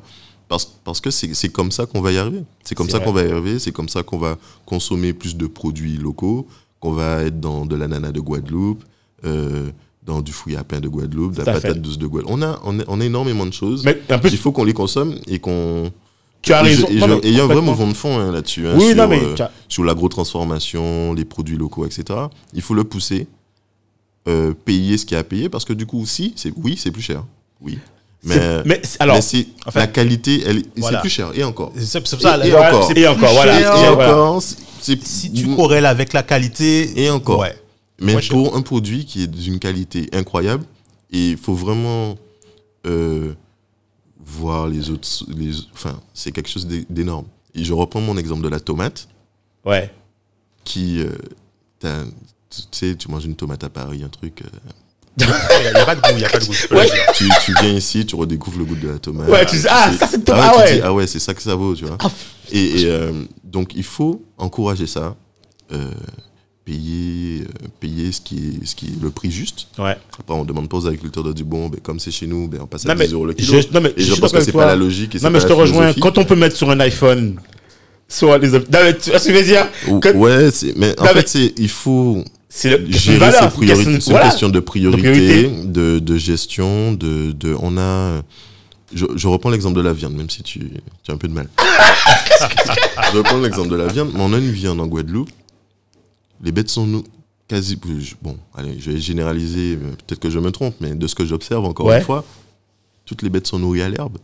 Parce, 0.49 0.65
parce 0.85 1.01
que 1.01 1.11
c'est 1.11 1.49
comme 1.51 1.71
ça 1.71 1.87
qu'on 1.87 2.01
va 2.01 2.13
y 2.13 2.19
arriver. 2.19 2.43
C'est 2.65 2.75
comme 2.75 2.89
ça 2.89 2.99
qu'on 3.01 3.13
va 3.13 3.23
y 3.25 3.31
arriver. 3.31 3.59
C'est 3.59 3.73
comme 3.73 3.89
ça 3.89 4.03
qu'on 4.03 4.19
va 4.19 4.37
consommer 4.67 5.13
plus 5.13 5.37
de 5.37 5.47
produits 5.47 5.97
locaux, 5.97 6.47
qu'on 6.81 6.93
va 6.93 7.23
être 7.25 7.41
dans 7.41 7.65
de 7.67 7.75
l'ananas 7.77 8.13
de 8.13 8.21
Guadeloupe, 8.21 8.83
euh, 9.25 9.71
dans 10.05 10.21
du 10.21 10.33
fouille 10.33 10.57
à 10.57 10.65
pain 10.65 10.81
de 10.81 10.89
Guadeloupe, 10.89 11.33
de 11.35 11.43
la 11.43 11.53
patate 11.55 11.79
douce 11.81 11.97
de 11.99 12.07
Guadeloupe. 12.07 12.33
On 12.35 12.43
a, 12.43 12.59
on 12.65 12.81
a, 12.81 12.83
on 12.89 13.01
a 13.01 13.05
énormément 13.05 13.47
de 13.47 13.53
choses. 13.53 13.85
Mais 13.85 13.99
en 14.11 14.19
plus, 14.19 14.31
Il 14.33 14.39
faut 14.39 14.53
qu'on 14.53 14.65
les 14.65 14.73
consomme 14.75 15.15
et 15.27 15.39
qu'on. 15.39 15.91
Tu 16.43 16.53
as 16.53 16.63
raison. 16.63 16.87
Il 16.91 16.99
y 17.33 17.41
a 17.41 17.45
un 17.45 17.47
vrai 17.47 17.61
mouvement 17.63 17.87
de 17.89 17.95
fond 17.95 18.19
hein, 18.19 18.33
là-dessus. 18.33 18.67
hein, 18.67 18.75
Oui, 18.77 18.89
sur, 18.89 18.97
non, 18.97 19.09
mais 19.09 19.21
euh, 19.23 19.35
sur 19.69 19.85
l'agro-transformation, 19.85 21.15
les 21.15 21.25
produits 21.25 21.57
locaux, 21.57 21.87
etc. 21.87 22.19
Il 22.53 22.63
faut 22.63 22.75
le 22.75 22.85
pousser, 22.85 23.27
euh, 24.29 24.53
payer 24.65 24.99
ce 24.99 25.07
qu'il 25.07 25.15
y 25.15 25.19
a 25.19 25.21
à 25.21 25.25
payer, 25.25 25.49
parce 25.49 25.65
que 25.65 25.73
du 25.73 25.87
coup, 25.87 26.01
aussi, 26.03 26.33
c'est 26.37 26.53
oui, 26.57 26.77
c'est 26.77 26.91
plus 26.91 27.03
cher. 27.03 27.25
Oui. 27.61 27.79
Mais, 28.25 28.39
alors, 29.01 29.17
mais 29.17 29.21
c'est 29.21 29.49
en 29.67 29.73
fait, 29.73 29.81
la 29.81 29.87
qualité, 29.89 30.43
elle, 30.47 30.63
voilà. 30.77 30.99
c'est 30.99 31.01
plus 31.01 31.11
cher. 31.11 31.31
Et 31.35 31.43
encore. 31.43 31.73
C'est 31.77 31.99
pour 31.99 32.09
ça, 32.21 32.39
Et- 32.47 32.55
encore. 32.55 32.91
Et 32.95 33.09
encore, 33.09 33.33
voilà. 33.33 33.61
Et 33.61 33.89
encore, 33.89 34.43
Si 34.81 35.33
tu 35.33 35.55
corrèles 35.57 35.87
avec 35.87 36.13
la 36.13 36.23
qualité. 36.23 37.03
Et 37.03 37.11
encore. 37.11 37.41
Ouais. 37.41 37.57
Mais 38.01 38.17
pour 38.31 38.57
un 38.57 38.63
produit 38.63 39.05
qui 39.07 39.25
est 39.25 39.27
d'une 39.27 39.59
qualité 39.59 40.09
incroyable, 40.13 40.65
il 41.11 41.37
faut 41.37 41.55
vraiment 41.55 42.17
euh, 42.87 43.33
voir 44.25 44.69
les 44.69 44.91
autres. 44.91 45.09
Les, 45.29 45.53
enfin, 45.75 46.01
c'est 46.15 46.33
quelque 46.33 46.49
chose 46.49 46.67
d'é- 46.67 46.87
d'énorme. 46.89 47.27
Et 47.55 47.65
je 47.65 47.73
reprends 47.73 48.01
mon 48.01 48.17
exemple 48.17 48.43
de 48.43 48.49
la 48.49 48.61
tomate, 48.61 49.09
ouais. 49.65 49.91
qui. 50.65 51.01
euh, 51.01 52.05
tu 52.51 52.63
sais, 52.71 52.95
tu 52.97 53.09
manges 53.11 53.25
une 53.25 53.35
tomate 53.37 53.65
à 53.65 53.69
Paris, 53.71 54.03
un 54.05 54.09
truc. 54.09 54.43
euh, 54.43 54.47
Il 55.19 55.27
n'y 55.27 55.81
a, 55.81 55.85
pas 55.85 55.95
de 55.95 56.01
goût, 56.01 56.09
il 56.13 56.17
n'y 56.17 56.25
a 56.25 56.29
pas 56.31 56.39
de 56.39 56.45
goût. 56.47 56.53
Ouais. 56.75 56.87
tu, 57.15 57.29
tu 57.45 57.53
viens 57.61 57.73
ici, 57.75 58.07
tu 58.07 58.17
redécouvres 58.17 58.59
le 58.59 58.65
goût 58.65 58.75
de 58.77 58.89
la 58.89 58.99
tomate. 58.99 59.29
Ouais, 59.29 59.45
tu 59.45 59.57
dis, 59.57 59.67
ah, 59.69 59.93
ça, 59.93 60.07
c'est 60.07 60.25
tomate, 60.25 60.57
ouais, 60.57 60.63
ah 60.63 60.65
ouais. 60.65 60.81
ah 60.85 60.95
ouais, 60.95 61.07
c'est 61.07 61.19
ça 61.19 61.35
que 61.35 61.43
ça 61.43 61.55
vaut, 61.55 61.75
tu 61.75 61.85
vois. 61.85 61.99
Ah. 62.01 62.11
Et, 62.51 62.83
et, 62.83 62.87
euh, 62.87 63.13
donc, 63.45 63.73
il 63.75 63.83
faut 63.85 64.25
encourager 64.39 64.87
ça, 64.87 65.15
euh, 65.73 65.91
payer, 66.65 67.43
euh, 67.43 67.69
payer 67.81 68.13
ce, 68.13 68.21
qui 68.21 68.37
est, 68.37 68.67
ce 68.67 68.75
qui 68.77 68.87
est 68.87 69.03
le 69.03 69.11
prix 69.11 69.31
juste. 69.31 69.67
Ouais. 69.79 69.97
Après, 70.19 70.35
on 70.35 70.45
demande 70.45 70.69
pas 70.69 70.77
aux 70.77 70.87
agriculteurs 70.87 71.25
de 71.25 71.33
dire, 71.33 71.45
bon, 71.45 71.69
ben, 71.69 71.81
comme 71.81 71.99
c'est 71.99 72.11
chez 72.13 72.27
nous, 72.27 72.47
ben, 72.49 72.61
on 72.63 72.67
passe 72.67 72.87
à 72.87 72.89
Non, 72.91 72.95
mais 72.99 73.07
10 73.07 73.15
euros 73.15 73.27
le 73.27 73.35
kilo. 73.35 73.61
je, 73.61 73.67
non, 73.75 73.81
mais 73.81 73.93
et 73.97 74.03
je 74.03 74.15
pense 74.15 74.33
que 74.33 74.41
c'est 74.41 74.53
pas 74.53 74.67
la 74.67 74.77
logique. 74.77 75.15
Et 75.15 75.19
Non, 75.21 75.31
mais 75.31 75.41
je 75.41 75.47
te 75.47 75.53
rejoins. 75.53 75.93
Quand 75.95 76.19
on 76.19 76.25
peut 76.25 76.37
mettre 76.37 76.57
sur 76.57 76.71
un 76.71 76.79
iPhone, 76.81 77.41
sur 78.09 78.37
les. 78.39 78.49
Non, 78.51 78.61
mais 78.73 78.97
tu 78.97 79.11
vois 79.11 79.19
ce 79.19 79.29
que 79.29 79.33
je 79.35 79.39
veux 79.39 79.45
dire 79.45 79.67
Ouais, 80.15 80.49
mais 80.77 80.99
en 81.01 81.05
Non, 81.05 81.11
fait, 81.11 81.35
mais- 81.35 81.53
il 81.57 81.69
faut. 81.69 82.25
C'est 82.55 82.69
le- 82.69 83.17
valeur, 83.17 83.43
ses 83.45 83.49
priorités. 83.49 83.85
C'est 83.85 83.91
une 83.95 83.99
voilà. 84.11 84.27
question 84.29 84.51
de 84.51 84.61
priorité, 84.61 85.03
priorité. 85.11 85.51
de, 85.65 85.99
de 86.01 86.17
gestion, 86.19 86.93
de, 86.93 87.33
de 87.33 87.57
on 87.59 87.79
a. 87.79 88.21
Je, 88.95 89.07
je 89.17 89.27
reprends 89.27 89.49
l'exemple 89.49 89.75
de 89.77 89.81
la 89.81 89.95
viande, 89.95 90.15
même 90.15 90.29
si 90.29 90.43
tu, 90.43 90.59
tu 91.03 91.11
as 91.11 91.15
un 91.15 91.17
peu 91.17 91.29
de 91.29 91.33
mal. 91.33 91.49
je 93.13 93.17
reprends 93.19 93.39
l'exemple 93.41 93.71
de 93.71 93.77
la 93.77 93.87
viande. 93.87 94.11
Mais 94.15 94.21
on 94.21 94.33
a 94.35 94.39
une 94.39 94.51
viande 94.51 94.81
en 94.81 94.87
Guadeloupe. 94.87 95.31
Les 96.43 96.53
bêtes 96.53 96.69
sont 96.69 96.87
nous 96.87 97.05
quasi. 97.49 97.79
Bon, 98.21 98.37
allez, 98.55 98.77
je 98.81 98.91
vais 98.91 98.99
généraliser. 98.99 99.77
Peut-être 99.77 100.21
que 100.21 100.31
je 100.31 100.39
me 100.39 100.51
trompe, 100.51 100.75
mais 100.81 100.95
de 100.95 101.07
ce 101.07 101.15
que 101.15 101.25
j'observe 101.25 101.65
encore 101.65 101.87
Ouais. 101.87 101.99
une 101.99 102.05
fois, 102.05 102.25
toutes 103.05 103.23
les 103.23 103.31
bêtes 103.31 103.47
sont 103.47 103.59
nourries 103.59 103.83
à 103.83 103.89
l'herbe. 103.89 104.19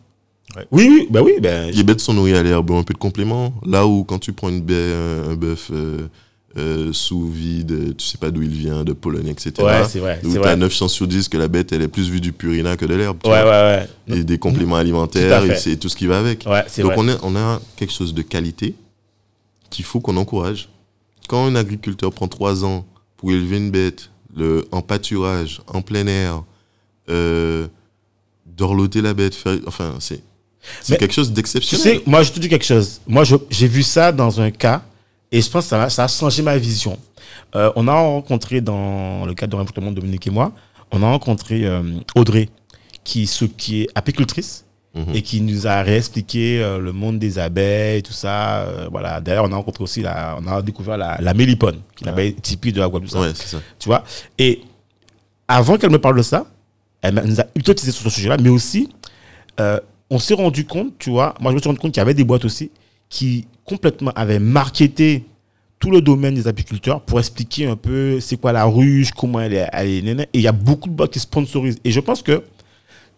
Oui, 0.73 0.89
oui, 0.91 1.07
bah 1.11 1.21
oui, 1.23 1.33
ben, 1.41 1.71
Les 1.71 1.83
bêtes 1.83 2.01
sont 2.01 2.14
nourries 2.14 2.35
à 2.35 2.43
l'herbe, 2.43 2.71
un 2.73 2.83
peu 2.83 2.95
de 2.95 2.99
complément. 2.99 3.53
Là 3.66 3.87
où 3.87 4.03
quand 4.05 4.19
tu 4.19 4.33
prends 4.33 4.49
une 4.49 4.62
baie, 4.62 4.95
un, 5.29 5.35
bœuf 5.35 5.71
euh, 5.71 6.09
euh, 6.57 6.91
sous 6.93 7.29
vide, 7.29 7.95
tu 7.99 8.07
sais 8.07 8.16
pas 8.16 8.31
d'où 8.31 8.41
il 8.43 8.49
vient, 8.49 8.83
de 8.83 8.95
Pologne, 8.95 9.29
etc. 9.29 9.53
ouais, 9.61 9.85
c'est 9.87 9.99
vrai, 9.99 10.19
Où 10.25 10.33
tu 10.33 10.39
as 10.43 10.57
9 10.57 10.73
chances 10.73 10.95
sur 10.95 11.07
10 11.07 11.29
que 11.29 11.37
la 11.37 11.49
bête, 11.49 11.71
elle 11.73 11.83
est 11.83 11.89
plus 11.89 12.09
vue 12.09 12.21
du 12.23 12.33
purina 12.33 12.79
que 12.79 12.87
de 12.87 12.95
l'herbe. 12.95 13.19
Ouais, 13.27 13.31
ouais, 13.43 13.87
ouais. 14.09 14.16
Et 14.16 14.25
des 14.25 14.39
compléments 14.39 14.77
Tout 14.77 14.81
alimentaires, 14.81 15.43
fait. 15.43 15.53
et 15.53 15.57
c'est 15.57 15.77
tout 15.77 15.91
ce 15.91 15.97
qui 15.97 16.07
va 16.07 16.19
avec. 16.19 16.45
Ouais, 16.47 16.64
c'est 16.66 16.81
Donc 16.83 16.93
vrai. 16.95 17.03
on 17.03 17.09
a, 17.09 17.19
on 17.23 17.37
a 17.37 17.61
quelque 17.77 17.93
chose 17.93 18.14
de 18.14 18.23
qualité 18.23 18.75
qu'il 19.71 19.85
faut 19.85 20.01
qu'on 20.01 20.16
encourage. 20.16 20.71
Quand 21.29 21.47
un 21.47 21.55
agriculteur 21.55 22.12
prend 22.12 22.26
3 22.26 22.64
ans 22.64 22.85
pour 23.16 23.31
élever 23.31 23.59
une 23.59 23.70
bête, 23.70 24.11
le, 24.35 24.66
en 24.72 24.83
pâturage, 24.83 25.61
en 25.66 25.83
plein 25.83 26.07
air, 26.07 26.43
euh, 27.09 27.68
dorloter 28.47 29.03
la 29.03 29.14
bête, 29.14 29.35
faire, 29.35 29.59
enfin, 29.66 29.95
c'est 30.01 30.22
quelque 30.99 31.14
chose 31.14 31.29
Tu 31.29 31.35
d'exceptionnel. 31.35 31.99
sais, 31.99 32.03
moi, 32.07 32.22
je 32.22 32.33
te 32.33 32.41
dis 32.41 32.49
quelque 32.49 32.64
chose. 32.64 33.01
Moi, 33.07 33.24
j'ai 33.51 33.68
vu 33.68 33.83
ça 33.83 34.11
dans 34.11 34.41
un 34.41 34.51
cas 34.51 34.83
et 35.31 35.41
je 35.41 35.51
pense 35.51 35.68
que 35.68 35.89
ça, 35.91 36.05
a 36.05 36.09
changé 36.09 36.43
ma 36.43 36.57
vision. 36.57 36.99
Euh, 37.55 37.70
on 37.76 37.87
a 37.89 37.95
rencontré 37.95 38.61
dans 38.61 39.24
le 39.26 39.35
cadre 39.35 39.53
de 39.53 39.57
Réinvestement 39.57 39.93
Dominique 39.93 40.26
et 40.26 40.31
moi, 40.31 40.53
on 40.91 41.03
a 41.03 41.07
rencontré 41.07 41.64
euh, 41.66 41.83
Audrey, 42.16 42.49
qui, 43.05 43.26
ce, 43.26 43.45
qui 43.45 43.83
est 43.83 43.89
apicultrice 43.95 44.64
Mhm. 45.07 45.14
et 45.14 45.22
qui 45.22 45.40
nous 45.40 45.66
a 45.66 45.82
réexpliqué 45.82 46.61
euh, 46.62 46.78
le 46.78 46.92
monde 46.92 47.18
des 47.18 47.38
abeilles, 47.38 48.03
tout 48.03 48.12
ça. 48.12 48.62
euh, 48.62 48.88
voilà. 48.90 49.20
D'ailleurs, 49.20 49.44
on 49.44 49.53
a 49.53 49.57
rencontré 49.57 49.84
aussi, 49.84 50.03
la, 50.03 50.36
on 50.42 50.46
a 50.46 50.61
découvert 50.62 50.96
la, 50.96 51.16
la 51.20 51.34
mélipone, 51.34 51.80
qui 51.96 52.05
est 52.05 52.07
l'abeille 52.07 52.34
typique 52.34 52.74
de 52.74 52.80
la 52.80 52.88
Guadeloupe. 52.88 53.14
Ouais, 53.14 53.30
c'est 53.34 53.46
ça. 53.49 53.59
Tu 53.78 53.88
vois? 53.88 54.03
Et 54.38 54.61
avant 55.46 55.76
qu'elle 55.78 55.90
me 55.90 55.99
parle 55.99 56.16
de 56.16 56.22
ça, 56.22 56.46
elle 57.01 57.14
nous 57.24 57.40
a 57.40 57.44
hypnotisé 57.55 57.92
sur 57.92 58.03
ce 58.05 58.11
sujet-là, 58.11 58.36
mais 58.42 58.49
aussi, 58.51 58.88
euh, 59.61 59.78
on 60.11 60.18
s'est 60.18 60.34
rendu 60.34 60.64
compte, 60.64 60.94
tu 60.99 61.11
vois, 61.11 61.34
moi 61.40 61.53
je 61.53 61.57
me 61.57 61.61
suis 61.61 61.68
rendu 61.68 61.78
compte 61.80 61.92
qu'il 61.92 62.01
y 62.01 62.03
avait 62.03 62.14
des 62.14 62.24
boîtes 62.24 62.44
aussi 62.44 62.70
qui 63.09 63.46
complètement 63.64 64.11
avaient 64.16 64.38
marketé 64.38 65.24
tout 65.78 65.90
le 65.90 66.01
domaine 66.01 66.34
des 66.34 66.49
apiculteurs 66.49 67.01
pour 67.03 67.18
expliquer 67.20 67.66
un 67.66 67.76
peu 67.76 68.18
c'est 68.20 68.36
quoi 68.36 68.53
la 68.53 68.64
ruche, 68.64 69.12
comment 69.12 69.38
elle 69.40 69.55
est, 69.55 69.68
elle 69.72 70.09
est. 70.09 70.22
Et 70.22 70.28
il 70.34 70.40
y 70.40 70.49
a 70.49 70.53
beaucoup 70.53 70.88
de 70.88 70.94
boîtes 70.94 71.12
qui 71.12 71.20
sponsorisent. 71.20 71.78
Et 71.84 71.90
je 71.92 72.01
pense 72.01 72.20
que 72.22 72.42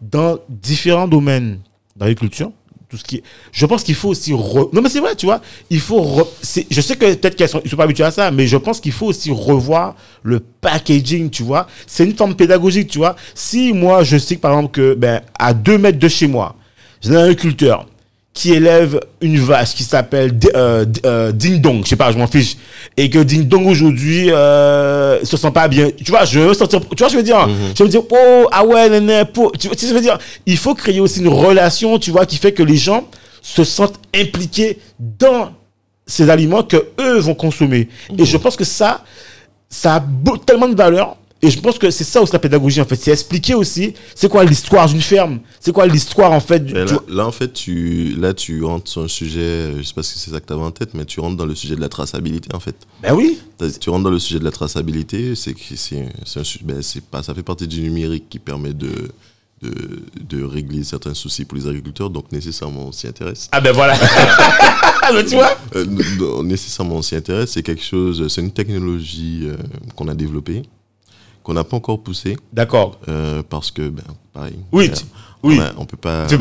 dans 0.00 0.38
différents 0.48 1.08
domaines 1.08 1.60
d'agriculture, 2.00 2.50
tout 2.88 2.96
ce 2.96 3.04
qui 3.04 3.16
est, 3.16 3.22
je 3.52 3.66
pense 3.66 3.84
qu'il 3.84 3.94
faut 3.94 4.08
aussi 4.08 4.32
re- 4.32 4.68
non 4.72 4.82
mais 4.82 4.88
c'est 4.88 4.98
vrai 4.98 5.14
tu 5.14 5.26
vois 5.26 5.40
il 5.70 5.78
faut 5.78 6.00
re- 6.02 6.26
je 6.68 6.80
sais 6.80 6.96
que 6.96 7.14
peut-être 7.14 7.36
qu'elles 7.36 7.48
sont, 7.48 7.60
ils 7.64 7.70
sont 7.70 7.76
pas 7.76 7.84
habitués 7.84 8.02
à 8.02 8.10
ça 8.10 8.32
mais 8.32 8.48
je 8.48 8.56
pense 8.56 8.80
qu'il 8.80 8.90
faut 8.90 9.06
aussi 9.06 9.30
revoir 9.30 9.94
le 10.24 10.40
packaging 10.40 11.30
tu 11.30 11.44
vois. 11.44 11.68
C'est 11.86 12.04
une 12.04 12.16
forme 12.16 12.34
pédagogique 12.34 12.88
tu 12.88 12.98
vois. 12.98 13.14
Si 13.34 13.72
moi 13.72 14.02
je 14.02 14.16
sais 14.16 14.34
que 14.34 14.40
par 14.40 14.52
exemple 14.52 14.72
que 14.72 14.94
ben 14.94 15.20
à 15.38 15.54
deux 15.54 15.78
mètres 15.78 16.00
de 16.00 16.08
chez 16.08 16.26
moi 16.26 16.56
j'ai 17.00 17.14
un 17.14 17.22
agriculteur 17.22 17.86
qui 18.40 18.54
élève 18.54 18.98
une 19.20 19.38
vache 19.38 19.74
qui 19.74 19.84
s'appelle 19.84 20.32
euh, 20.54 20.86
euh, 21.04 21.30
Ding 21.30 21.60
Dong, 21.60 21.82
je 21.84 21.90
sais 21.90 21.96
pas, 21.96 22.10
je 22.10 22.16
m'en 22.16 22.26
fiche, 22.26 22.56
et 22.96 23.10
que 23.10 23.18
Ding 23.18 23.46
Dong 23.46 23.66
aujourd'hui 23.66 24.30
euh, 24.30 25.22
se 25.24 25.36
sent 25.36 25.50
pas 25.50 25.68
bien. 25.68 25.90
Tu 26.02 26.10
vois, 26.10 26.24
je 26.24 26.40
veux 26.40 26.54
sentir, 26.54 26.80
tu 26.80 26.96
vois, 26.96 27.08
je 27.08 27.16
veux 27.18 27.22
dire, 27.22 27.46
je 27.76 27.82
veux 27.82 27.88
dire, 27.90 28.00
oh 28.10 28.46
ah 28.50 28.64
ouais, 28.64 28.88
néné, 28.88 29.24
pour, 29.30 29.52
tu 29.52 29.66
vois, 29.66 29.76
je 29.78 29.92
veux 29.92 30.00
dire, 30.00 30.16
il 30.46 30.56
faut 30.56 30.74
créer 30.74 31.00
aussi 31.00 31.20
une 31.20 31.28
relation, 31.28 31.98
tu 31.98 32.12
vois, 32.12 32.24
qui 32.24 32.38
fait 32.38 32.52
que 32.52 32.62
les 32.62 32.78
gens 32.78 33.06
se 33.42 33.62
sentent 33.62 34.00
impliqués 34.16 34.78
dans 34.98 35.50
ces 36.06 36.30
aliments 36.30 36.62
que 36.62 36.78
eux 36.98 37.18
vont 37.18 37.34
consommer. 37.34 37.88
Et 38.16 38.24
je 38.24 38.38
pense 38.38 38.56
que 38.56 38.64
ça, 38.64 39.04
ça 39.68 39.96
a 39.96 40.00
beau- 40.00 40.38
tellement 40.38 40.68
de 40.68 40.74
valeur. 40.74 41.18
Et 41.42 41.50
je 41.50 41.58
pense 41.58 41.78
que 41.78 41.90
c'est 41.90 42.04
ça 42.04 42.20
aussi 42.20 42.32
la 42.34 42.38
pédagogie 42.38 42.80
en 42.82 42.84
fait, 42.84 42.96
c'est 42.96 43.12
expliquer 43.12 43.54
aussi 43.54 43.94
c'est 44.14 44.28
quoi 44.28 44.44
l'histoire 44.44 44.86
d'une 44.88 45.00
ferme, 45.00 45.40
c'est 45.58 45.72
quoi 45.72 45.86
l'histoire 45.86 46.32
en 46.32 46.40
fait. 46.40 46.60
du- 46.64 46.74
là, 47.08 47.26
en 47.26 47.32
fait, 47.32 47.50
tu, 47.54 48.14
là, 48.18 48.34
tu 48.34 48.62
rentres 48.62 48.90
sur 48.90 49.02
un 49.02 49.08
sujet, 49.08 49.40
euh, 49.40 49.78
je 49.78 49.82
sais 49.84 49.94
pas 49.94 50.02
si 50.02 50.18
c'est 50.18 50.30
ça 50.30 50.40
que 50.40 50.46
tu 50.46 50.52
avais 50.52 50.62
en 50.62 50.70
tête, 50.70 50.90
mais 50.92 51.06
tu 51.06 51.18
rentres 51.20 51.38
dans 51.38 51.46
le 51.46 51.54
sujet 51.54 51.76
de 51.76 51.80
la 51.80 51.88
traçabilité, 51.88 52.54
en 52.54 52.60
fait. 52.60 52.74
Ben 53.02 53.14
oui. 53.14 53.38
Tu 53.80 53.88
rentres 53.88 54.04
dans 54.04 54.10
le 54.10 54.18
sujet 54.18 54.38
de 54.38 54.44
la 54.44 54.50
traçabilité, 54.50 55.34
c'est 55.34 55.54
que 55.54 55.60
c'est 55.76 56.08
ben, 56.62 56.80
pas 57.10 57.22
ça 57.22 57.32
fait 57.34 57.42
partie 57.42 57.66
du 57.66 57.80
numérique 57.80 58.24
qui 58.28 58.38
permet 58.38 58.74
de, 58.74 58.90
de, 59.62 59.72
de 60.28 60.44
régler 60.44 60.84
certains 60.84 61.14
soucis 61.14 61.46
pour 61.46 61.56
les 61.56 61.66
agriculteurs, 61.66 62.10
donc 62.10 62.30
nécessairement 62.32 62.88
on 62.88 62.92
s'y 62.92 63.06
intéresse. 63.08 63.48
Ah 63.52 63.60
ben 63.62 63.72
voilà. 63.72 63.96
Tu 65.28 65.34
vois 65.34 65.56
Euh, 65.74 66.42
nécessairement 66.42 66.96
on 66.96 67.02
s'y 67.02 67.16
intéresse, 67.16 67.52
c'est 67.52 67.62
quelque 67.62 67.82
chose, 67.82 68.28
c'est 68.28 68.40
une 68.42 68.52
technologie 68.52 69.40
euh, 69.44 69.56
qu'on 69.96 70.06
a 70.08 70.14
développée, 70.14 70.62
qu'on 71.42 71.54
n'a 71.54 71.64
pas 71.64 71.76
encore 71.76 72.02
poussée, 72.02 72.36
D'accord. 72.52 72.98
euh, 73.08 73.42
parce 73.48 73.70
que, 73.70 73.88
ben, 73.88 74.02
pareil. 74.32 74.56
Oui, 74.72 74.90
euh, 74.90 74.94
oui. 75.42 75.58
on 75.58 75.62
a- 75.62 75.72
on 75.78 75.84
peut 75.86 75.96
pas. 75.96 76.24
On 76.26 76.28
peut, 76.28 76.34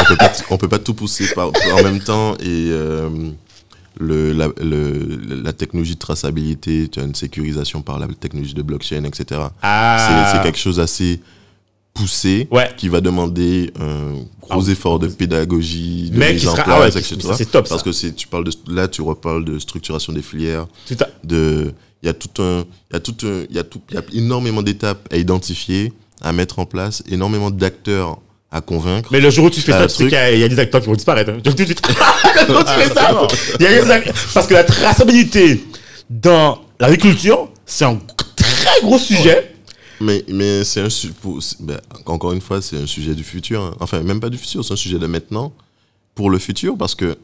on 0.00 0.04
peut 0.04 0.16
pas, 0.16 0.32
on 0.50 0.56
peut 0.58 0.68
pas 0.68 0.78
tout 0.78 0.94
pousser 0.94 1.26
par- 1.34 1.48
en 1.48 1.82
même 1.82 2.00
temps 2.00 2.34
et 2.34 2.68
euh, 2.70 3.08
le, 4.00 4.32
la, 4.32 4.48
le- 4.62 5.18
la 5.42 5.52
technologie 5.52 5.94
de 5.94 5.98
traçabilité, 5.98 6.88
tu 6.88 7.00
as 7.00 7.04
une 7.04 7.14
sécurisation 7.14 7.82
par 7.82 7.98
la 7.98 8.06
technologie 8.08 8.54
de 8.54 8.62
blockchain, 8.62 9.04
etc. 9.04 9.40
Ah. 9.62 10.32
C'est- 10.36 10.42
quelque 10.42 10.58
chose 10.58 10.78
assez 10.78 11.20
poussé 11.94 12.46
Ouais. 12.52 12.70
qui 12.76 12.88
va 12.88 13.00
demander 13.00 13.72
un 13.80 14.12
gros 14.40 14.68
Ah, 14.68 14.70
effort 14.70 14.98
de 15.00 15.08
pédagogie, 15.08 16.10
de 16.10 16.18
Mais 16.18 16.32
mise 16.34 16.42
qui 16.42 16.48
en 16.48 16.52
sera- 16.52 16.62
place, 16.62 16.76
ah 16.78 16.80
ouais, 16.82 16.88
etc. 16.90 17.16
ça, 17.20 17.34
c'est 17.34 17.46
top, 17.50 17.68
Parce 17.68 17.80
ça. 17.80 17.84
que 17.84 17.90
c'est- 17.92 18.14
tu 18.14 18.28
parles 18.28 18.44
de, 18.44 18.52
là, 18.68 18.86
tu 18.86 19.02
reparles 19.02 19.44
de 19.44 19.58
structuration 19.58 20.12
des 20.12 20.22
filières, 20.22 20.66
Tout 20.86 20.96
à- 21.00 21.08
de 21.24 21.72
il 22.02 22.06
y 22.06 22.08
a 22.08 22.14
tout 22.14 22.42
un 22.42 22.64
il 22.90 22.94
y 22.94 22.96
a 22.96 23.00
tout 23.00 23.16
un 23.24 23.44
il 23.50 23.56
y 23.56 23.58
a 23.58 23.64
tout 23.64 23.80
il 23.90 23.94
y 23.94 23.98
a 23.98 24.02
énormément 24.12 24.62
d'étapes 24.62 25.08
à 25.12 25.16
identifier 25.16 25.92
à 26.20 26.32
mettre 26.32 26.58
en 26.58 26.66
place 26.66 27.02
énormément 27.08 27.50
d'acteurs 27.50 28.18
à 28.50 28.60
convaincre 28.60 29.08
Mais 29.12 29.20
le 29.20 29.28
jour 29.30 29.44
où 29.46 29.50
tu 29.50 29.60
fais 29.60 29.72
ça, 29.72 29.80
le 29.82 29.86
tu 29.88 29.92
sais 29.92 29.96
truc. 29.98 30.08
qu'il 30.10 30.18
y, 30.18 30.20
a- 30.22 30.32
il 30.32 30.40
y 30.40 30.44
a 30.44 30.48
des 30.48 30.58
acteurs 30.58 30.80
qui 30.80 30.86
vont 30.86 30.94
disparaître. 30.94 31.30
hein. 31.30 31.38
Le 31.44 31.50
jour 31.50 31.52
où 31.52 31.56
tu 31.56 31.66
fais 31.66 32.94
ça. 32.94 33.26
Il 33.60 33.62
y 33.62 33.66
a 33.66 34.00
des 34.00 34.12
Parce 34.32 34.46
que 34.46 34.54
la 34.54 34.64
traçabilité 34.64 35.64
dans 36.08 36.60
l'agriculture, 36.80 37.50
c'est 37.66 37.84
un 37.84 38.00
très 38.36 38.80
gros 38.82 38.98
sujet. 38.98 39.54
mais 40.00 40.24
mais 40.28 40.64
c'est 40.64 40.80
un 40.80 40.88
su- 40.88 41.12
pour- 41.12 41.42
c'est- 41.42 41.60
ben, 41.60 41.78
encore 42.06 42.32
une 42.32 42.40
fois 42.40 42.62
c'est 42.62 42.76
un 42.78 42.86
sujet 42.86 43.14
du 43.14 43.24
futur 43.24 43.60
hein. 43.62 43.74
enfin 43.80 44.00
même 44.02 44.20
pas 44.20 44.30
du 44.30 44.38
futur 44.38 44.64
c'est 44.64 44.72
un 44.72 44.76
sujet 44.76 44.98
de 44.98 45.06
maintenant 45.08 45.52
pour 46.14 46.30
le 46.30 46.38
futur 46.38 46.76
parce 46.78 46.94
que 46.94 47.18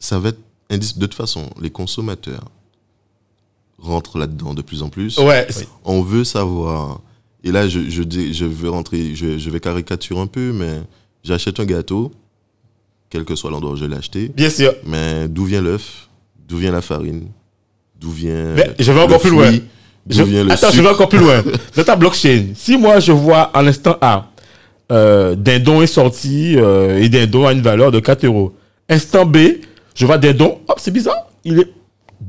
ça 0.00 0.18
va 0.18 0.30
être 0.30 0.40
indice 0.70 0.98
de 0.98 1.06
toute 1.06 1.14
façon 1.14 1.48
les 1.60 1.70
consommateurs 1.70 2.44
rentrent 3.78 4.18
là-dedans 4.18 4.54
de 4.54 4.62
plus 4.62 4.82
en 4.82 4.88
plus 4.88 5.18
Ouais. 5.18 5.46
on 5.84 6.02
veut 6.02 6.24
savoir. 6.24 7.00
Et 7.42 7.52
là, 7.52 7.68
je, 7.68 7.80
je, 7.90 8.02
dis, 8.02 8.32
je 8.32 8.44
vais 8.46 8.68
rentrer, 8.68 9.14
je, 9.14 9.36
je 9.38 9.50
vais 9.50 9.60
caricaturer 9.60 10.20
un 10.20 10.26
peu, 10.26 10.52
mais 10.52 10.80
j'achète 11.22 11.60
un 11.60 11.66
gâteau, 11.66 12.10
quel 13.10 13.24
que 13.24 13.34
soit 13.34 13.50
l'endroit 13.50 13.72
où 13.72 13.76
je 13.76 13.84
l'ai 13.84 13.96
acheté. 13.96 14.28
Bien 14.34 14.48
sûr. 14.50 14.72
Mais 14.86 15.28
d'où 15.28 15.44
vient 15.44 15.60
l'œuf? 15.60 16.08
D'où 16.48 16.56
vient 16.56 16.72
la 16.72 16.80
farine? 16.80 17.28
D'où 18.00 18.10
vient. 18.10 18.54
Mais 18.54 18.74
je 18.78 18.90
vais 18.92 18.98
le 18.98 19.04
encore 19.04 19.20
plus 19.20 19.30
loin. 19.30 19.52
Je- 20.08 20.22
vient 20.22 20.44
le 20.44 20.52
Attends, 20.52 20.70
je 20.70 20.80
vais 20.82 20.88
encore 20.88 21.08
plus 21.08 21.18
loin. 21.18 21.42
Dans 21.76 21.84
ta 21.84 21.96
blockchain, 21.96 22.46
si 22.54 22.76
moi 22.76 23.00
je 23.00 23.12
vois 23.12 23.42
à 23.42 23.62
l'instant 23.62 23.96
A, 24.00 24.30
euh, 24.92 25.34
Dindon 25.34 25.80
est 25.82 25.86
sorti 25.86 26.56
euh, 26.56 26.98
et 27.00 27.08
Dindon 27.08 27.46
a 27.46 27.52
une 27.52 27.62
valeur 27.62 27.90
de 27.90 28.00
4 28.00 28.24
euros. 28.26 28.54
Instant 28.88 29.24
B, 29.24 29.38
je 29.94 30.04
vois 30.04 30.18
Dindon, 30.18 30.58
hop, 30.68 30.78
c'est 30.78 30.90
bizarre, 30.90 31.26
il 31.44 31.58
est 31.60 31.72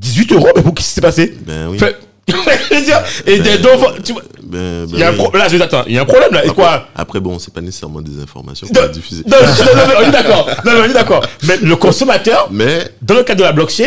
18 0.00 0.32
euros, 0.32 0.48
mais 0.56 0.62
pour 0.62 0.74
qu'est-ce 0.74 0.88
qui 0.88 0.94
s'est 0.94 1.00
passé 1.00 1.34
Ben 1.46 1.68
oui. 1.68 1.78
Fait- 1.78 1.96
Je 2.28 2.74
veux 2.74 2.82
dire, 2.84 3.00
Et 3.24 3.38
Dindon, 3.38 3.70
tu 4.04 4.12
vois, 4.12 4.22
Ben, 4.42 4.84
ben 4.86 4.88
il 4.94 4.98
y 4.98 5.02
a 5.04 5.08
un 5.08 5.12
oui. 5.12 5.16
pro- 5.16 5.36
là, 5.36 5.46
je 5.48 5.56
attends, 5.62 5.84
il 5.86 5.94
y 5.94 5.98
a 5.98 6.02
un 6.02 6.04
problème 6.04 6.32
là, 6.32 6.44
et 6.44 6.48
quoi 6.48 6.88
Après, 6.96 7.20
bon, 7.20 7.38
c'est 7.38 7.54
pas 7.54 7.60
nécessairement 7.60 8.00
des 8.00 8.20
informations 8.20 8.66
qu'on 8.66 8.88
diffuser. 8.88 9.22
non, 9.28 9.36
non, 9.40 9.46
non, 9.46 9.86
non, 9.86 9.94
on 10.04 10.08
est 10.08 10.10
d'accord. 10.10 10.48
Non, 10.64 10.72
non, 10.72 10.78
on 10.80 10.90
est 10.90 10.92
d'accord. 10.92 11.24
Mais 11.44 11.56
le 11.58 11.76
consommateur, 11.76 12.48
Mais 12.50 12.78
dans 13.00 13.14
le 13.14 13.22
cadre 13.22 13.38
de 13.40 13.44
la 13.44 13.52
blockchain, 13.52 13.86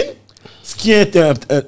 ce 0.64 0.76
qui 0.76 0.91
est 0.93 1.18
euh, 1.18 1.34
euh, 1.51 1.62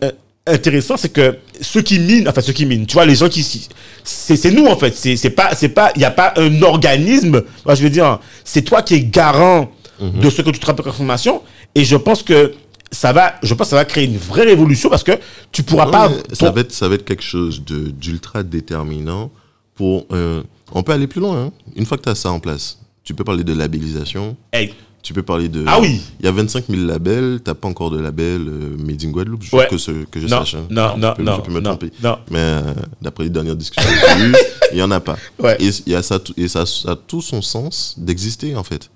intéressant, 0.47 0.95
c'est 0.95 1.09
que 1.11 1.35
ceux 1.59 1.81
qui 1.81 1.99
minent, 1.99 2.29
enfin 2.29 2.39
ceux 2.41 2.53
qui 2.53 2.65
minent, 2.65 2.85
tu 2.85 2.93
vois, 2.93 3.05
les 3.05 3.15
gens 3.15 3.27
qui, 3.27 3.67
c'est 4.05 4.51
nous 4.51 4.67
en 4.67 4.77
fait. 4.77 4.95
C'est 4.95 5.29
pas, 5.31 5.49
c'est 5.55 5.69
pas, 5.69 5.91
il 5.97 6.01
y 6.01 6.05
a 6.05 6.11
pas 6.11 6.33
un 6.37 6.61
organisme. 6.61 7.41
Moi, 7.65 7.75
je 7.75 7.83
veux 7.83 7.89
dire, 7.89 8.17
c'est 8.45 8.61
toi 8.61 8.81
qui 8.81 8.95
es 8.95 9.01
garant 9.01 9.69
de 9.99 10.29
ce 10.29 10.41
que 10.41 10.49
tu 10.51 10.59
trappes 10.59 10.81
comme 10.81 10.91
information. 10.93 11.41
Et 11.75 11.83
je 11.85 11.95
pense 11.97 12.23
que 12.23 12.53
ça 12.91 13.13
va, 13.13 13.35
je 13.43 13.53
pense 13.53 13.67
que 13.67 13.71
ça 13.71 13.75
va 13.77 13.85
créer 13.85 14.05
une 14.05 14.17
vraie 14.17 14.43
révolution 14.43 14.89
parce 14.89 15.03
que 15.03 15.13
tu 15.51 15.63
pourras 15.63 15.85
Non, 15.85 15.91
pas. 15.91 16.09
ça, 16.33 16.47
ton- 16.47 16.51
va 16.53 16.61
être, 16.61 16.71
ça 16.71 16.89
va 16.89 16.95
être 16.95 17.05
quelque 17.05 17.23
chose 17.23 17.61
d'ultra 17.63 18.43
déterminant 18.43 19.31
pour. 19.75 20.05
euh, 20.11 20.43
on 20.73 20.83
peut 20.83 20.91
aller 20.93 21.07
plus 21.07 21.21
loin. 21.21 21.45
hein. 21.45 21.51
Une 21.75 21.85
fois 21.85 21.97
que 21.97 22.03
tu 22.03 22.09
as 22.09 22.15
ça 22.15 22.31
en 22.31 22.39
place, 22.39 22.79
tu 23.03 23.13
peux 23.13 23.23
parler 23.23 23.43
de 23.43 23.53
labellisation. 23.53 24.35
Hey, 24.53 24.73
Tu 25.03 25.13
peux 25.13 25.23
parler 25.23 25.49
de. 25.49 25.63
Ah 25.67 25.79
oui. 25.81 25.99
Il 26.19 26.25
y 26.25 26.29
a 26.29 26.31
25 26.31 26.65
000 26.69 26.83
labels, 26.85 27.39
t'as 27.43 27.55
pas 27.55 27.67
encore 27.67 27.89
de 27.89 27.99
label 27.99 28.47
euh, 28.47 28.77
Made 28.77 29.03
in 29.03 29.09
Guadeloupe, 29.09 29.41
je 29.43 29.55
Ouais. 29.55 29.67
que, 29.67 29.77
ce, 29.79 29.89
que 30.05 30.19
je 30.19 30.27
Non, 30.27 30.39
sache. 30.41 30.53
hein. 30.55 30.67
non, 30.69 30.95
non, 30.95 31.13
peux, 31.15 31.23
non, 31.23 31.37
je 31.37 31.41
peux 31.41 31.51
me 31.51 31.59
non, 31.59 31.69
tromper. 31.71 31.91
non. 32.03 32.17
Mais 32.29 32.37
euh, 32.39 32.61
d'après 33.01 33.23
les 33.23 33.31
dernières 33.31 33.55
discussions 33.55 33.89
que 33.89 34.19
j'ai 34.19 34.25
eues, 34.27 34.35
il 34.73 34.77
y 34.77 34.83
en 34.83 34.91
a 34.91 34.99
pas. 34.99 35.17
Ouais. 35.39 35.57
Et 35.59 35.71
y 35.89 35.95
a 35.95 36.03
ça, 36.03 36.19
et 36.37 36.47
ça, 36.47 36.67
ça 36.67 36.91
a 36.91 36.95
tout 36.95 37.21
son 37.23 37.41
sens 37.41 37.95
d'exister 37.97 38.55
en 38.55 38.63
fait. 38.63 38.91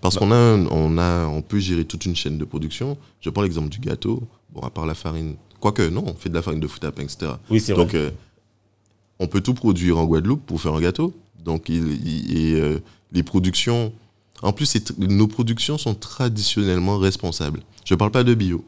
Parce 0.00 0.16
qu'on 0.16 0.32
a, 0.32 0.56
on 0.56 0.98
a, 0.98 1.26
on 1.26 1.42
peut 1.42 1.58
gérer 1.58 1.84
toute 1.84 2.06
une 2.06 2.16
chaîne 2.16 2.38
de 2.38 2.44
production. 2.44 2.96
Je 3.20 3.28
prends 3.30 3.42
l'exemple 3.42 3.68
du 3.68 3.78
gâteau. 3.80 4.22
Bon, 4.52 4.60
à 4.62 4.70
part 4.70 4.86
la 4.86 4.94
farine, 4.94 5.34
quoique 5.60 5.82
non, 5.88 6.04
on 6.06 6.14
fait 6.14 6.28
de 6.28 6.34
la 6.34 6.42
farine 6.42 6.60
de 6.60 6.66
fruits 6.66 6.84
à 6.86 6.90
pain, 6.92 7.02
etc. 7.02 7.32
Oui, 7.50 7.60
c'est 7.60 7.74
Donc, 7.74 7.90
vrai. 7.90 7.98
euh, 7.98 8.10
on 9.18 9.26
peut 9.26 9.40
tout 9.42 9.54
produire 9.54 9.98
en 9.98 10.04
Guadeloupe 10.06 10.44
pour 10.46 10.60
faire 10.60 10.74
un 10.74 10.80
gâteau. 10.80 11.12
Donc, 11.44 11.68
il, 11.68 12.06
il- 12.06 12.36
et, 12.36 12.60
euh, 12.60 12.78
les 13.12 13.22
productions. 13.22 13.92
En 14.42 14.52
plus, 14.52 14.74
nos 14.98 15.26
productions 15.26 15.76
sont 15.76 15.94
traditionnellement 15.94 16.96
responsables. 16.98 17.60
Je 17.84 17.92
ne 17.94 17.98
parle 17.98 18.10
pas 18.10 18.24
de 18.24 18.32
bio. 18.34 18.64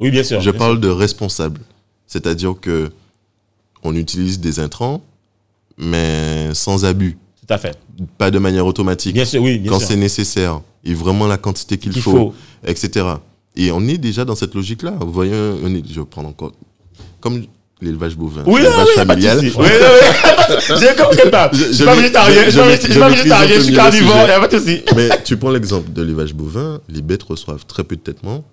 Oui, 0.00 0.10
bien 0.10 0.24
sûr. 0.24 0.40
Je 0.40 0.50
bien 0.50 0.58
parle 0.58 0.80
de 0.80 0.88
responsable. 0.88 1.60
C'est-à-dire 2.08 2.54
que 2.60 2.90
on 3.84 3.94
utilise 3.94 4.40
des 4.40 4.58
intrants, 4.58 5.02
mais 5.78 6.52
sans 6.54 6.84
abus. 6.84 7.16
Tout 7.46 7.54
à 7.54 7.58
fait. 7.58 7.78
Pas 8.18 8.30
de 8.30 8.38
manière 8.38 8.66
automatique. 8.66 9.14
Bien 9.14 9.24
sûr, 9.24 9.42
oui, 9.42 9.58
bien 9.58 9.70
quand 9.70 9.78
c'est 9.80 9.96
nécessaire. 9.96 10.60
Et 10.84 10.94
vraiment 10.94 11.26
la 11.26 11.36
quantité 11.38 11.78
qu'il 11.78 11.92
faut, 12.00 12.10
faut. 12.10 12.34
etc. 12.66 13.06
Et 13.56 13.70
on 13.70 13.86
est 13.86 13.98
déjà 13.98 14.24
dans 14.24 14.34
cette 14.34 14.54
logique-là. 14.54 14.94
Vous 15.00 15.12
voyez, 15.12 15.32
je 15.32 16.00
vais 16.00 16.06
prendre 16.06 16.28
encore. 16.28 16.52
Comme 17.20 17.44
l'élevage 17.80 18.16
bovin. 18.16 18.42
Oui, 18.46 18.54
oui, 18.54 18.60
l'élevage 18.62 18.86
oui, 18.88 18.94
familial. 18.94 19.38
Oui, 19.40 19.52
oui, 19.56 19.64
oui. 19.68 20.56
J'ai 20.80 21.02
compris 21.02 21.18
suis 21.20 21.30
pas 21.30 21.50
je- 21.52 21.72
suis 21.72 21.84
pas 21.84 21.94
végétarien, 21.94 22.42
je 23.56 23.60
suis 23.60 23.74
carnivore, 23.74 24.16
il 24.22 24.26
n'y 24.26 24.30
a 24.32 24.40
pas 24.40 24.48
de 24.48 24.58
souci. 24.58 24.82
Mais 24.96 25.08
tu 25.24 25.36
prends 25.36 25.50
l'exemple 25.50 25.92
de 25.92 26.02
l'élevage 26.02 26.34
bovin, 26.34 26.80
les 26.88 27.02
bêtes 27.02 27.22
reçoivent 27.24 27.64
très 27.66 27.84
peu 27.84 27.96
de 27.96 28.00
traitement. 28.02 28.44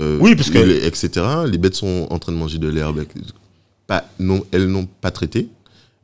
euh, 0.00 0.18
Oui, 0.20 0.34
parce 0.36 0.50
que- 0.50 0.58
les- 0.58 0.86
etc. 0.86 1.08
Les 1.46 1.56
bêtes 1.58 1.74
sont 1.74 2.06
en 2.10 2.18
train 2.18 2.32
de 2.32 2.36
manger 2.36 2.58
de 2.58 2.68
l'herbe. 2.68 3.04
Pas, 3.86 4.04
non, 4.18 4.44
elles 4.52 4.66
n'ont 4.66 4.86
pas 5.00 5.10
traité. 5.10 5.48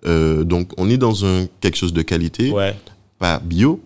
Euh, 0.06 0.44
donc, 0.44 0.70
on 0.78 0.88
est 0.88 0.96
dans 0.96 1.24
un, 1.26 1.46
quelque 1.60 1.76
chose 1.76 1.92
de 1.92 2.02
qualité, 2.02 2.50
Ouais. 2.50 2.74
pas 3.18 3.38
bio, 3.44 3.80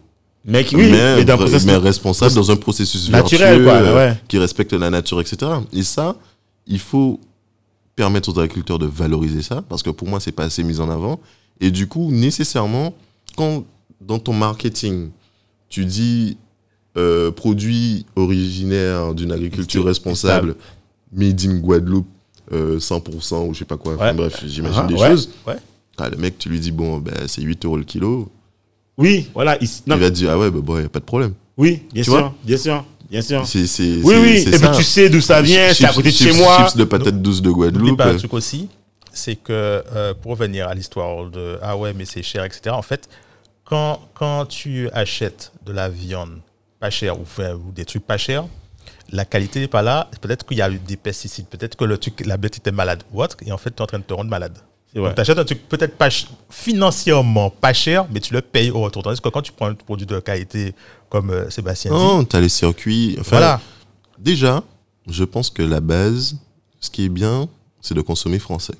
Oui, 0.46 0.90
mais, 0.90 1.24
vra- 1.24 1.36
processus 1.36 1.66
mais 1.66 1.76
responsable 1.76 2.34
dans 2.34 2.50
un 2.50 2.56
processus 2.56 3.08
naturel, 3.10 3.62
vertueux, 3.62 3.64
quoi, 3.64 3.74
euh, 3.74 3.96
ouais. 4.12 4.20
qui 4.28 4.38
respecte 4.38 4.72
la 4.72 4.90
nature, 4.90 5.20
etc. 5.20 5.50
Et 5.72 5.82
ça, 5.82 6.16
il 6.66 6.78
faut 6.78 7.20
permettre 7.96 8.28
aux 8.32 8.38
agriculteurs 8.38 8.78
de 8.78 8.86
valoriser 8.86 9.42
ça, 9.42 9.62
parce 9.68 9.82
que 9.82 9.90
pour 9.90 10.06
moi, 10.06 10.20
c'est 10.20 10.32
pas 10.32 10.44
assez 10.44 10.62
mis 10.62 10.78
en 10.80 10.88
avant. 10.90 11.18
Et 11.60 11.70
du 11.70 11.88
coup, 11.88 12.10
nécessairement, 12.12 12.94
quand 13.36 13.64
dans 14.00 14.18
ton 14.18 14.34
marketing, 14.34 15.08
tu 15.68 15.84
dis 15.84 16.36
euh, 16.96 17.30
produit 17.32 18.06
originaire 18.14 19.14
d'une 19.14 19.32
agriculture 19.32 19.84
responsable, 19.84 20.54
made 21.12 21.40
in 21.44 21.56
Guadeloupe, 21.56 22.06
euh, 22.52 22.78
100% 22.78 23.48
ou 23.48 23.54
je 23.54 23.60
sais 23.60 23.64
pas 23.64 23.76
quoi, 23.76 23.94
enfin, 23.96 24.14
bref, 24.14 24.44
j'imagine 24.46 24.82
Ah, 24.84 24.86
des 24.86 24.94
ouais, 24.94 25.08
choses. 25.10 25.30
Ah, 25.98 26.08
le 26.10 26.16
mec, 26.18 26.38
tu 26.38 26.48
lui 26.50 26.60
dis, 26.60 26.70
bon, 26.72 26.98
ben, 26.98 27.14
c'est 27.26 27.42
8 27.42 27.64
euros 27.64 27.78
le 27.78 27.84
kilo, 27.84 28.28
Oui, 28.98 29.28
voilà. 29.34 29.56
il- 29.60 29.68
non, 29.86 29.96
il 29.96 30.00
va 30.02 30.10
te 30.10 30.14
dire, 30.14 30.30
ah 30.30 30.38
ouais, 30.38 30.50
bah, 30.50 30.60
bon, 30.62 30.78
y 30.80 30.84
a 30.84 30.88
pas 30.88 31.00
de 31.00 31.04
problème. 31.04 31.34
Oui, 31.56 31.82
bien 31.92 32.02
Tu 32.02 32.10
sûr, 32.10 32.34
bien 32.44 32.56
sûr, 32.56 32.84
bien 33.10 33.22
sûr. 33.22 33.44
Oui, 34.04 34.14
oui, 34.22 34.30
et 34.46 34.58
ça. 34.58 34.68
puis 34.68 34.78
tu 34.78 34.84
sais 34.84 35.08
d'où 35.10 35.20
ça 35.20 35.40
vient, 35.42 35.72
c'est 35.74 35.84
à 35.84 35.92
côté 35.92 36.10
de 36.10 36.14
chips- 36.14 36.32
chez 36.32 36.38
moi. 36.38 36.58
Chips 36.66 36.76
de 36.76 36.84
patates 36.84 37.20
douces 37.22 37.42
de 37.42 37.50
Guadeloupe. 37.50 37.98
pas 37.98 38.06
un 38.10 38.16
truc 38.16 38.32
aussi, 38.34 38.68
c'est 39.12 39.36
que 39.36 39.52
euh, 39.52 40.14
pour 40.14 40.32
revenir 40.32 40.68
à 40.68 40.74
l'histoire 40.74 41.26
de 41.30 41.58
ah 41.62 41.76
ouais, 41.76 41.92
mais 41.94 42.04
c'est 42.04 42.22
cher, 42.22 42.44
etc. 42.44 42.70
En 42.70 42.82
fait, 42.82 43.08
quand, 43.64 44.00
quand 44.14 44.46
tu 44.46 44.88
achètes 44.92 45.52
de 45.64 45.72
la 45.72 45.88
viande 45.88 46.40
pas 46.80 46.90
chère 46.90 47.18
ou, 47.18 47.24
des 47.74 47.84
trucs 47.86 48.06
pas 48.06 48.18
chers, 48.18 48.44
la 49.10 49.24
qualité 49.24 49.60
n'est 49.60 49.68
pas 49.68 49.82
là. 49.82 50.08
Peut-être 50.20 50.44
qu'il 50.46 50.58
y 50.58 50.62
a 50.62 50.70
eu 50.70 50.78
des 50.78 50.96
pesticides, 50.96 51.46
peut-être 51.46 51.76
que 51.76 51.84
le 51.84 51.96
truc, 51.98 52.22
la 52.26 52.36
bête 52.36 52.56
était 52.58 52.72
malade 52.72 53.02
ou 53.12 53.22
autre, 53.22 53.36
et 53.46 53.52
en 53.52 53.56
fait, 53.58 53.70
tu 53.70 53.76
es 53.78 53.82
en 53.82 53.86
train 53.86 53.98
de 53.98 54.04
te 54.04 54.12
rendre 54.14 54.30
malade. 54.30 54.58
Vrai. 54.96 55.14
Tu 55.14 55.20
achètes 55.20 55.38
un 55.38 55.44
truc 55.44 55.68
peut-être 55.68 55.96
pas 55.96 56.08
financièrement 56.48 57.50
pas 57.50 57.72
cher, 57.74 58.06
mais 58.10 58.20
tu 58.20 58.32
le 58.32 58.40
payes 58.40 58.70
au 58.70 58.80
retour. 58.80 59.02
Tandis 59.02 59.20
que 59.20 59.28
quand 59.28 59.42
tu 59.42 59.52
prends 59.52 59.66
un 59.66 59.74
produit 59.74 60.06
de 60.06 60.18
qualité 60.20 60.74
comme 61.10 61.30
euh, 61.30 61.50
Sébastien 61.50 61.90
Non, 61.90 62.24
t'as 62.24 62.40
les 62.40 62.48
circuits. 62.48 63.16
Enfin, 63.20 63.36
voilà. 63.36 63.60
Déjà, 64.18 64.62
je 65.08 65.24
pense 65.24 65.50
que 65.50 65.62
la 65.62 65.80
base, 65.80 66.36
ce 66.80 66.88
qui 66.88 67.04
est 67.04 67.10
bien, 67.10 67.48
c'est 67.82 67.94
de 67.94 68.00
consommer 68.00 68.38
français. 68.38 68.74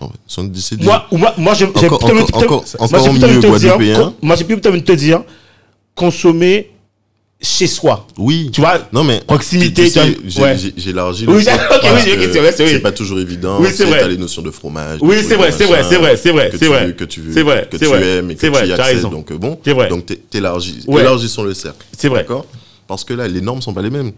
En 0.00 0.08
fait, 0.08 0.82
Moi, 0.82 1.06
moi, 1.12 1.34
moi, 1.38 1.54
j'ai 1.54 1.66
Moi, 1.66 1.74
plutôt 4.44 4.70
envie 4.70 4.80
de 4.80 4.84
te 4.84 4.92
dire, 4.92 5.22
consommer 5.94 6.73
chez 7.40 7.66
soi. 7.66 8.06
Oui. 8.16 8.50
Tu 8.52 8.60
vois, 8.60 8.78
Non, 8.92 9.04
mais. 9.04 9.20
Proximité, 9.26 9.82
Oui, 9.82 9.92
le 9.94 10.02
oui, 11.32 11.42
ok, 11.42 12.16
que 12.26 12.32
c'est 12.32 12.38
vrai, 12.38 12.52
c'est 12.52 12.64
vrai. 12.64 12.78
pas 12.80 12.92
toujours 12.92 13.18
évident. 13.20 13.58
Oui, 13.60 13.68
c'est 13.74 13.84
vrai. 13.84 14.00
T'as 14.00 14.08
les 14.08 14.16
notions 14.16 14.40
de 14.42 14.50
fromage. 14.50 14.98
Oui, 15.02 15.16
c'est 15.26 15.36
vrai, 15.36 15.52
c'est 15.52 15.64
vrai, 15.66 15.82
c'est 15.88 15.96
vrai, 15.98 16.16
c'est 16.16 16.30
vrai, 16.30 16.50
que 16.50 16.58
c'est 16.58 16.66
vrai. 16.66 16.94
Que 16.96 17.04
tu 17.04 17.20
veux, 17.20 17.32
C'est 17.32 17.42
vrai, 17.42 17.68
que 17.70 17.76
tu 17.76 17.84
vrai. 17.84 18.02
aimes 18.18 18.30
et 18.30 18.34
que 18.34 18.40
C'est 18.40 18.48
vrai, 18.48 18.62
tu 18.62 18.68
y 18.68 18.72
accèdes. 18.72 19.02
Donc, 19.02 19.30
euh, 19.30 19.36
bon. 19.38 19.58
C'est 19.64 19.72
vrai. 19.72 19.88
Donc, 19.88 20.06
t'é- 20.06 20.16
t'élargis. 20.16 20.84
Élargissons 20.88 21.42
le 21.42 21.54
cercle. 21.54 21.84
C'est 21.96 22.08
vrai. 22.08 22.20
D'accord? 22.20 22.46
Parce 22.86 23.04
que 23.04 23.12
là, 23.14 23.28
les 23.28 23.40
normes 23.40 23.60
sont 23.62 23.74
pas 23.74 23.82
les 23.82 23.90
mêmes. 23.90 24.12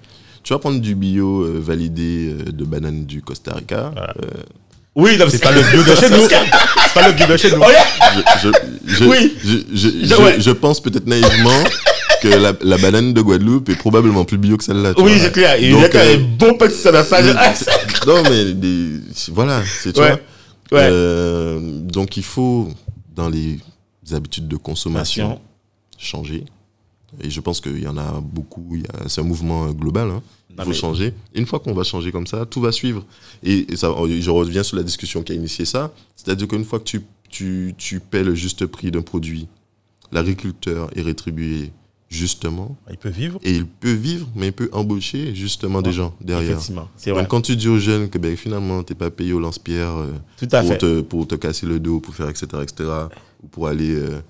Tu 0.44 0.52
vas 0.52 0.58
prendre 0.60 0.80
du 0.80 0.94
bio 0.94 1.42
euh, 1.42 1.60
validé 1.60 2.30
euh, 2.30 2.52
de 2.52 2.64
bananes 2.64 3.04
du 3.06 3.20
Costa 3.22 3.52
Rica. 3.54 3.90
euh, 3.96 4.26
Oui, 4.94 5.18
C'est 5.30 5.42
pas 5.42 5.50
le 5.50 5.62
bio 5.62 5.82
de 5.82 5.94
chez 5.96 6.08
nous. 6.10 6.28
C'est 6.28 6.94
pas 6.94 7.08
le 7.08 7.12
bio 7.14 7.26
de 7.26 7.36
chez 7.36 7.50
nous. 7.50 7.58
Yeah. 7.60 7.84
je, 8.42 8.48
je, 8.86 8.94
je, 8.94 9.04
Oui. 9.04 9.34
je, 9.44 9.48
je, 9.50 9.88
Je- 9.88 10.06
je- 10.06 10.14
ouais. 10.22 10.36
je 10.38 10.50
pense 10.52 10.80
peut-être 10.80 11.06
naïvement 11.06 11.64
que 12.22 12.28
la, 12.28 12.52
la 12.62 12.78
banane 12.78 13.12
de 13.14 13.20
Guadeloupe 13.20 13.68
est 13.68 13.76
probablement 13.76 14.24
plus 14.24 14.38
bio 14.38 14.56
que 14.56 14.64
celle-là. 14.64 14.94
Oui, 14.98 15.12
c'est 15.18 15.32
clair. 15.32 15.56
Il 15.60 15.70
y 15.72 15.84
a 15.84 15.88
quand 15.88 15.98
même 15.98 16.36
bon 16.36 16.54
petit 16.54 16.74
ça. 16.76 16.90
non, 18.06 18.22
mais 18.30 18.52
des- 18.52 19.00
voilà, 19.32 19.62
c'est 19.64 19.92
tu 19.92 20.00
Ouais. 20.00 20.08
vois. 20.70 20.78
Ouais. 20.80 20.88
Euh, 20.90 21.60
donc 21.82 22.16
il 22.16 22.24
faut, 22.24 22.68
dans 23.14 23.28
les 23.28 23.58
habitudes 24.12 24.48
de 24.48 24.56
consommation, 24.56 25.40
changer. 25.98 26.44
Et 27.22 27.30
je 27.30 27.40
pense 27.40 27.60
qu'il 27.60 27.82
y 27.82 27.86
en 27.88 27.96
a 27.96 28.20
beaucoup. 28.20 28.76
C'est 29.06 29.20
un 29.20 29.24
mouvement 29.24 29.66
euh, 29.66 29.72
global. 29.72 30.10
hein. 30.10 30.22
Il 30.58 30.64
faut 30.64 30.72
changer. 30.72 31.12
Et 31.34 31.38
une 31.38 31.46
fois 31.46 31.60
qu'on 31.60 31.74
va 31.74 31.82
changer 31.84 32.10
comme 32.12 32.26
ça, 32.26 32.46
tout 32.46 32.60
va 32.62 32.72
suivre. 32.72 33.04
Et, 33.42 33.72
et 33.72 33.76
ça, 33.76 33.88
je 34.20 34.30
reviens 34.30 34.62
sur 34.62 34.76
la 34.78 34.82
discussion 34.82 35.22
qui 35.22 35.32
a 35.32 35.34
initié 35.34 35.64
ça. 35.66 35.92
C'est-à-dire 36.16 36.48
qu'une 36.48 36.64
fois 36.64 36.78
que 36.78 36.84
tu, 36.84 37.02
tu, 37.28 37.74
tu 37.76 38.00
paies 38.00 38.24
le 38.24 38.34
juste 38.34 38.64
prix 38.66 38.90
d'un 38.90 39.02
produit, 39.02 39.48
l'agriculteur 40.12 40.88
est 40.96 41.02
rétribué 41.02 41.70
justement. 42.08 42.76
Il 42.90 42.96
peut 42.96 43.08
vivre. 43.08 43.38
Et 43.42 43.52
il 43.52 43.66
peut 43.66 43.92
vivre, 43.92 44.26
mais 44.34 44.46
il 44.48 44.52
peut 44.52 44.68
embaucher 44.72 45.34
justement 45.34 45.82
des 45.82 45.92
gens 45.92 46.14
derrière. 46.20 46.52
Effectivement, 46.52 46.88
c'est 46.96 47.10
vrai. 47.10 47.22
Donc 47.22 47.30
quand 47.30 47.40
tu 47.40 47.56
dis 47.56 47.68
aux 47.68 47.78
jeunes 47.78 48.08
que 48.08 48.18
ben, 48.18 48.36
finalement 48.36 48.82
tu 48.82 48.92
n'es 48.92 48.98
pas 48.98 49.10
payé 49.10 49.32
au 49.32 49.40
lance-pierre 49.40 49.96
euh, 49.96 50.12
pour, 50.38 50.78
te, 50.78 51.00
pour 51.00 51.26
te 51.28 51.34
casser 51.34 51.66
le 51.66 51.80
dos, 51.80 52.00
pour 52.00 52.14
faire 52.14 52.28
etc. 52.28 52.46
etc. 52.62 52.88
ou 53.42 53.48
pour 53.48 53.66
aller 53.68 53.94
euh, 53.94 54.20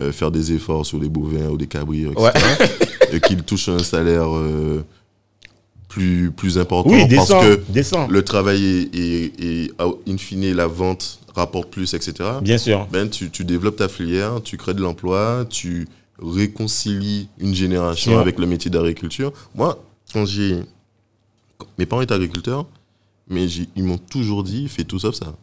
euh, 0.00 0.12
faire 0.12 0.30
des 0.30 0.52
efforts 0.52 0.86
sur 0.86 0.98
des 1.00 1.08
bovins 1.08 1.48
ou 1.48 1.56
des 1.56 1.66
cabris, 1.66 2.06
etc. 2.06 2.30
et 3.12 3.20
qu'ils 3.20 3.42
touchent 3.42 3.68
un 3.68 3.78
salaire 3.78 4.28
plus, 5.88 6.30
plus 6.32 6.58
important 6.58 6.90
Oui, 6.90 7.00
parce 7.02 7.10
descend, 7.28 7.42
que 7.42 7.60
descend. 7.72 8.10
le 8.10 8.22
travail 8.22 8.88
est- 8.92 9.72
in 10.08 10.16
fine 10.18 10.52
la 10.52 10.66
vente 10.66 11.20
rapporte 11.34 11.70
plus, 11.70 11.94
etc. 11.94 12.12
Bien 12.42 12.58
sûr. 12.58 12.86
Ben, 12.92 13.08
tu, 13.08 13.30
tu 13.30 13.44
développes 13.44 13.76
ta 13.76 13.88
filière, 13.88 14.40
tu 14.42 14.56
crées 14.56 14.74
de 14.74 14.80
l'emploi, 14.80 15.44
tu 15.48 15.86
réconcilies 16.20 17.28
une 17.38 17.54
génération 17.54 18.18
avec 18.18 18.38
le 18.38 18.46
métier 18.46 18.70
d'agriculture. 18.70 19.32
Moi, 19.54 19.82
quand 20.12 20.26
j'ai. 20.26 20.60
Mes 21.78 21.86
parents 21.86 22.02
étaient 22.02 22.14
agriculteurs, 22.14 22.66
mais 23.28 23.46
ils 23.76 23.84
m'ont 23.84 23.98
toujours 23.98 24.42
dit 24.44 24.68
fais 24.68 24.84
tout 24.84 24.98
sauf 24.98 25.14
ça. 25.14 25.34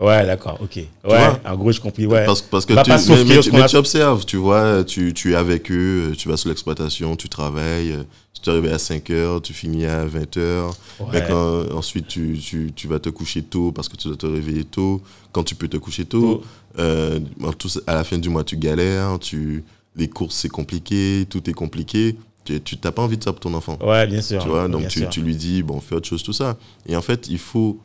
Ouais, 0.00 0.24
d'accord, 0.24 0.56
ok. 0.62 0.76
Ouais, 1.04 1.28
en 1.44 1.56
gros, 1.56 1.72
je 1.72 1.80
compris, 1.80 2.06
ouais. 2.06 2.24
Parce, 2.24 2.40
parce 2.40 2.64
que 2.64 2.72
tu, 2.72 2.90
mais, 2.90 3.40
tu- 3.42 3.50
qu'on 3.50 3.56
mais 3.58 3.62
a- 3.64 3.68
tu 3.68 3.76
observes, 3.76 4.24
tu 4.24 4.38
vois, 4.38 4.82
tu, 4.82 5.12
tu 5.12 5.32
es 5.32 5.34
avec 5.34 5.70
eux, 5.70 6.14
tu 6.16 6.28
vas 6.30 6.38
sur 6.38 6.48
l'exploitation, 6.48 7.16
tu 7.16 7.28
travailles, 7.28 7.98
tu 8.32 8.40
te 8.40 8.48
réveilles 8.48 8.72
à 8.72 8.78
5 8.78 9.10
heures, 9.10 9.42
tu 9.42 9.52
finis 9.52 9.84
à 9.84 10.06
20 10.06 10.38
heures. 10.38 10.70
Ouais. 11.00 11.06
Mais 11.12 11.24
quand, 11.28 11.70
ensuite, 11.76 12.06
tu, 12.08 12.38
tu, 12.42 12.72
tu 12.74 12.88
vas 12.88 12.98
te 12.98 13.10
coucher 13.10 13.42
tôt 13.42 13.72
parce 13.72 13.90
que 13.90 13.96
tu 13.98 14.08
dois 14.08 14.16
te 14.16 14.24
réveiller 14.24 14.64
tôt. 14.64 15.02
Quand 15.32 15.44
tu 15.44 15.54
peux 15.54 15.68
te 15.68 15.76
coucher 15.76 16.06
tôt, 16.06 16.42
euh, 16.78 17.20
à 17.86 17.94
la 17.94 18.02
fin 18.04 18.16
du 18.16 18.30
mois, 18.30 18.42
tu 18.42 18.56
galères, 18.56 19.18
tu, 19.18 19.64
les 19.96 20.08
courses, 20.08 20.36
c'est 20.36 20.48
compliqué, 20.48 21.26
tout 21.28 21.48
est 21.48 21.52
compliqué. 21.52 22.16
Tu 22.44 22.60
tu- 22.60 22.76
t'as 22.78 22.90
pas 22.92 23.02
envie 23.02 23.18
de 23.18 23.24
ça 23.24 23.32
pour 23.32 23.40
ton 23.40 23.54
enfant. 23.54 23.78
Ouais, 23.82 24.06
bien 24.06 24.22
sûr. 24.22 24.42
Tu 24.42 24.48
vois, 24.48 24.66
donc 24.68 24.88
tu, 24.88 25.00
sûr. 25.00 25.08
tu 25.10 25.20
lui 25.20 25.36
dis, 25.36 25.62
bon, 25.62 25.80
fais 25.80 25.94
autre 25.94 26.08
chose, 26.08 26.22
tout 26.22 26.32
ça. 26.32 26.56
Et 26.86 26.96
en 26.96 27.02
fait, 27.02 27.28
il 27.28 27.38
faut 27.38 27.78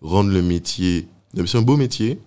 rendre 0.00 0.30
le 0.30 0.42
métier. 0.42 1.08
C'est 1.46 1.56
un 1.58 1.62
beau 1.62 1.76
métier. 1.76 2.18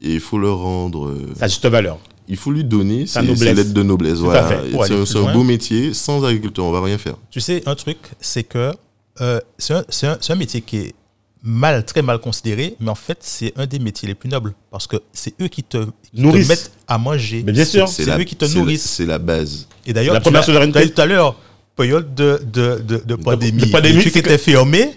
Et 0.00 0.14
il 0.14 0.20
faut 0.20 0.38
le 0.38 0.50
rendre. 0.50 1.08
euh, 1.08 1.32
Sa 1.36 1.46
juste 1.46 1.66
valeur. 1.66 1.98
il 2.26 2.36
faut 2.36 2.50
lui 2.50 2.64
donner 2.64 3.06
Sa 3.06 3.20
lettres 3.22 3.72
de 3.74 3.82
noblesse. 3.82 4.18
Tout 4.18 4.24
voilà. 4.24 4.48
C'est 4.86 5.16
un, 5.18 5.32
beau 5.32 5.44
métier. 5.44 5.92
Sans 5.94 6.24
agriculteur, 6.24 6.64
on 6.64 6.72
va 6.72 6.80
rien 6.82 6.96
faire. 6.98 7.16
Tu 7.30 7.40
sais, 7.40 7.62
un 7.66 7.74
truc, 7.74 7.98
c'est 8.18 8.44
que 8.44 8.72
euh, 9.20 9.40
c'est 9.58 9.74
un, 9.74 9.84
c'est 9.90 10.06
un- 10.06 10.18
un 10.28 10.34
métier 10.36 10.62
qui 10.62 10.76
est 10.78 10.94
mal, 11.42 11.84
très 11.84 12.02
mal 12.02 12.18
considéré, 12.18 12.76
mais 12.80 12.88
en 12.90 12.94
fait, 12.94 13.18
c'est 13.20 13.52
un 13.56 13.66
des 13.66 13.78
métiers 13.78 14.08
les 14.08 14.14
plus 14.14 14.28
nobles 14.30 14.54
parce 14.70 14.86
que 14.86 14.96
c'est 15.12 15.34
eux 15.40 15.48
qui 15.48 15.62
te, 15.62 15.84
qui 16.02 16.10
te 16.16 16.20
Nourrissent. 16.20 16.48
mettent 16.48 16.72
à 16.90 16.98
manger. 16.98 17.42
Mais 17.46 17.52
bien 17.52 17.64
sûr. 17.64 17.88
C'est 17.88 18.04
la- 18.04 18.18
eux 18.18 18.24
qui 18.24 18.36
te 18.36 18.44
c'est 18.44 18.58
nourrissent. 18.58 18.94
C'est 18.96 19.06
la 19.06 19.18
base. 19.18 19.66
Et 19.86 19.92
d'ailleurs, 19.92 20.12
La 20.14 20.20
première 20.20 20.44
souveraineté. 20.44 20.84
dit 20.84 20.90
tout 20.92 21.00
à 21.00 21.06
l'heure, 21.06 21.36
période 21.76 22.14
de, 22.14 22.40
de, 22.52 22.82
de, 22.86 23.02
de 23.06 23.14
pandémie, 23.14 23.62
de 23.62 23.66
pandémie, 23.70 24.02
c'est 24.02 24.16
étaient 24.18 24.36
fermés. 24.38 24.90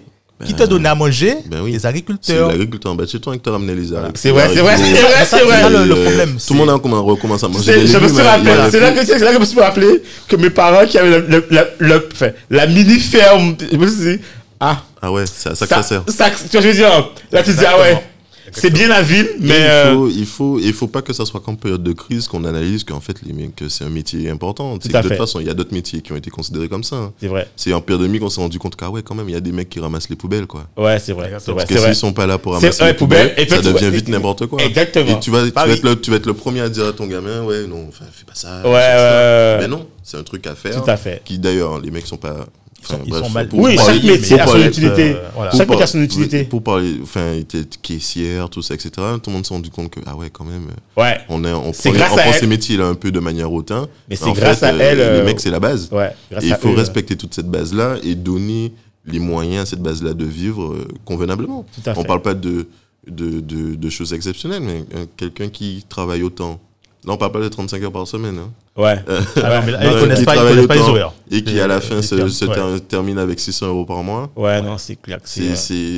Qui 0.44 0.52
te 0.52 0.64
donnait 0.64 0.88
à 0.88 0.94
manger 0.96 1.36
Ben 1.46 1.60
oui. 1.62 1.72
Les 1.72 1.78
C'est 1.78 1.86
agriculteurs. 1.86 2.48
l'agriculteur 2.48 2.90
en 2.92 2.96
bas 2.96 3.04
de 3.04 3.08
chez 3.10 3.20
toi 3.20 3.32
qui 3.34 3.38
t'a 3.40 3.52
ramené 3.52 3.72
les 3.74 3.94
haricots. 3.94 4.12
C'est 4.16 4.30
vrai, 4.30 4.48
c'est 4.52 4.60
vrai, 4.60 4.76
c'est 4.76 4.82
vrai, 4.82 5.12
c'est 5.24 5.38
c'est 5.38 5.44
vrai. 5.44 5.70
le- 5.70 5.84
le 5.86 5.94
problème, 5.94 6.32
Tout 6.32 6.38
c'est- 6.40 6.52
le 6.54 6.58
monde 6.58 6.70
a 6.70 6.78
comment- 6.80 7.02
recommence 7.04 7.44
à 7.44 7.48
manger 7.48 7.72
C'est- 7.72 7.80
des 7.82 7.86
je 7.86 7.98
me 7.98 8.08
suis 8.08 8.20
hein, 8.20 8.24
rappelé, 8.24 8.50
c'est 8.70 8.80
là, 8.80 8.90
que, 8.90 9.06
c'est 9.06 9.18
là 9.20 9.28
que 9.28 9.34
je 9.34 9.38
me 9.40 9.44
suis 9.44 9.60
rappelé 9.60 10.02
que 10.28 10.36
mes 10.36 10.50
parents 10.50 10.84
qui 10.86 10.98
avaient 10.98 11.20
le, 11.20 11.26
le- 11.28 11.46
la, 11.50 11.64
le- 11.78 12.08
enfin, 12.12 12.30
la 12.50 12.66
mini 12.66 12.98
ferme, 12.98 13.54
je 13.72 13.76
me 13.76 13.86
suis 13.86 14.16
dit, 14.16 14.22
ah, 14.60 14.82
Ah 15.00 15.12
ouais, 15.12 15.24
c'est 15.32 15.50
à 15.50 15.54
ça 15.54 15.66
que 15.66 15.74
ça 15.74 15.82
sert. 15.84 16.02
ça, 16.08 16.30
tu 16.30 16.50
vois, 16.50 16.60
je 16.60 16.66
veux 16.66 16.74
dire, 16.74 17.10
là 17.30 17.42
tu 17.42 17.52
dis, 17.52 17.64
ah 17.66 17.78
ouais. 17.80 18.04
C'est 18.52 18.70
bien 18.70 18.88
la 18.88 19.02
ville, 19.02 19.28
mais. 19.40 19.54
Euh, 19.60 19.92
il 19.92 19.94
faut, 19.94 20.08
il 20.10 20.26
faut, 20.26 20.58
il 20.60 20.72
faut 20.72 20.86
pas 20.86 21.02
que 21.02 21.12
ça 21.12 21.24
soit 21.26 21.40
qu'en 21.40 21.54
période 21.54 21.82
de 21.82 21.92
crise 21.92 22.28
qu'on 22.28 22.44
analyse 22.44 22.84
qu'en 22.84 23.00
fait 23.00 23.16
les 23.26 23.32
mecs, 23.32 23.56
que 23.56 23.68
c'est 23.68 23.84
un 23.84 23.88
métier 23.90 24.28
important. 24.30 24.74
À 24.74 24.78
de 24.78 24.82
fait. 24.92 25.00
toute 25.02 25.14
façon, 25.16 25.40
il 25.40 25.46
y 25.46 25.50
a 25.50 25.54
d'autres 25.54 25.72
métiers 25.74 26.00
qui 26.02 26.12
ont 26.12 26.16
été 26.16 26.30
considérés 26.30 26.68
comme 26.68 26.84
ça. 26.84 26.96
hein. 26.96 27.12
C'est 27.20 27.28
vrai. 27.28 27.48
C'est 27.56 27.72
en 27.72 27.80
pandémie 27.80 28.18
qu'on 28.18 28.30
s'est 28.30 28.40
rendu 28.40 28.58
compte 28.58 28.76
qu'ah 28.76 28.90
ouais, 28.90 29.02
quand 29.02 29.14
même, 29.14 29.28
il 29.28 29.32
y 29.32 29.36
a 29.36 29.40
des 29.40 29.52
mecs 29.52 29.68
qui 29.68 29.80
ramassent 29.80 30.08
les 30.08 30.16
poubelles, 30.16 30.46
quoi. 30.46 30.66
Ouais, 30.76 30.98
c'est 30.98 31.12
vrai. 31.12 31.30
Parce 31.30 31.64
que 31.66 31.78
s'ils 31.78 31.94
sont 31.94 32.12
pas 32.12 32.26
là 32.26 32.38
pour 32.38 32.52
ramasser 32.54 32.84
les 32.84 32.94
poubelles, 32.94 33.30
poubelles, 33.34 33.46
et 33.46 33.48
ça 33.48 33.62
devient 33.62 33.90
vite 33.90 34.08
n'importe 34.08 34.46
quoi. 34.46 34.62
Exactement. 34.62 35.16
Et 35.16 35.20
tu 35.20 35.30
vas, 35.30 35.44
tu, 35.44 35.52
Ah 35.56 35.64
vas 35.64 35.72
oui. 35.72 35.78
être 35.78 35.84
le, 35.84 36.00
tu 36.00 36.10
vas 36.10 36.16
être 36.16 36.26
le 36.26 36.34
premier 36.34 36.60
à 36.60 36.68
dire 36.68 36.86
à 36.86 36.92
ton 36.92 37.06
gamin, 37.06 37.42
ouais, 37.44 37.66
non, 37.66 37.88
fais 37.92 38.24
pas 38.26 38.34
ça. 38.34 38.62
Ouais. 38.64 39.58
Mais 39.60 39.68
non, 39.68 39.86
c'est 40.02 40.16
un 40.16 40.22
truc 40.22 40.46
à 40.46 40.54
faire. 40.54 40.82
Tout 40.82 40.90
à 40.90 40.96
fait. 40.96 41.22
Qui 41.24 41.38
d'ailleurs, 41.38 41.80
les 41.80 41.90
mecs 41.90 42.06
sont 42.06 42.16
pas. 42.16 42.46
Enfin, 42.88 42.98
Ils 43.06 43.12
sont 43.12 43.20
bref, 43.20 43.32
mal- 43.32 43.48
pour 43.48 43.58
Oui, 43.60 43.76
parler- 43.76 43.94
chaque 43.94 44.04
métier 44.04 44.40
a 44.40 44.46
son 44.46 44.58
utilité. 44.62 45.14
euh, 45.14 45.28
voilà. 45.34 45.50
Chaque 45.52 45.68
métier 45.68 45.82
a 45.84 45.86
son 45.86 46.02
utilité. 46.02 46.44
Pour 46.44 46.62
parler, 46.62 46.96
enfin, 47.02 47.32
il 47.34 47.40
était 47.40 47.64
caissière, 47.82 48.48
tout 48.50 48.62
ça, 48.62 48.74
etc. 48.74 48.90
Tout 49.22 49.30
le 49.30 49.32
monde 49.32 49.46
s'est 49.46 49.54
rendu 49.54 49.70
compte 49.70 49.90
que, 49.90 50.00
ah 50.06 50.16
ouais, 50.16 50.30
quand 50.30 50.44
même, 50.44 50.68
euh, 50.98 51.00
Ouais. 51.02 51.18
on, 51.28 51.44
est, 51.44 51.52
on 51.52 51.72
C'est 51.72 51.90
prend, 51.90 51.98
grâce 51.98 52.12
on 52.12 52.16
à 52.18 52.22
prend 52.22 52.32
ces 52.32 52.46
métiers-là 52.46 52.86
un 52.86 52.94
peu 52.94 53.10
de 53.10 53.20
manière 53.20 53.52
hautain. 53.52 53.88
Mais 54.08 54.16
c'est 54.16 54.32
grâce 54.32 54.60
fait, 54.60 54.66
à 54.66 54.74
euh, 54.74 54.78
elle, 54.80 55.00
euh, 55.00 55.18
Les 55.20 55.24
mecs, 55.24 55.40
c'est 55.40 55.50
la 55.50 55.60
base. 55.60 55.88
Ouais. 55.92 56.10
grâce 56.30 56.44
Et 56.44 56.48
il 56.48 56.54
faut 56.56 56.68
eux, 56.70 56.74
respecter 56.76 57.16
toute 57.16 57.34
cette 57.34 57.48
base-là 57.50 57.96
et 58.02 58.14
donner 58.14 58.72
les 59.06 59.18
moyens 59.18 59.62
à 59.62 59.66
cette 59.66 59.82
base-là 59.82 60.14
de 60.14 60.24
vivre 60.24 60.64
euh, 60.72 60.88
convenablement. 61.04 61.66
Tout 61.74 61.90
à 61.90 61.92
On 61.92 62.02
fait. 62.02 62.06
parle 62.06 62.22
pas 62.22 62.34
de, 62.34 62.66
de, 63.06 63.40
de, 63.40 63.74
de 63.74 63.90
choses 63.90 64.12
exceptionnelles, 64.14 64.62
mais 64.62 64.84
euh, 64.94 65.04
quelqu'un 65.16 65.48
qui 65.48 65.84
travaille 65.88 66.22
autant. 66.22 66.58
Là, 67.06 67.12
on 67.12 67.16
parle 67.18 67.32
pas 67.32 67.40
de 67.40 67.48
35 67.48 67.82
heures 67.82 67.92
par 67.92 68.06
semaine. 68.08 68.38
hein. 68.38 68.50
Ouais. 68.76 68.96
Ah 69.36 69.60
non, 69.60 69.66
mais 69.66 69.72
là, 69.72 69.78
ils 69.84 70.00
connaissent 70.00 70.24
pas, 70.24 70.34
ils 70.36 70.40
connaissent 70.48 70.66
pas 70.66 70.74
les 70.74 70.80
horaires. 70.80 71.12
Et 71.30 71.44
qui, 71.44 71.60
à 71.60 71.66
la 71.66 71.80
fin, 71.80 72.00
se, 72.02 72.28
se 72.28 72.44
ouais. 72.46 72.80
termine 72.80 73.18
avec 73.18 73.38
600 73.38 73.66
euros 73.68 73.84
par 73.84 74.02
mois. 74.02 74.30
Ouais, 74.36 74.60
non, 74.62 74.78
c'est 74.78 74.96
clair. 74.96 75.18
C'est 75.24 75.42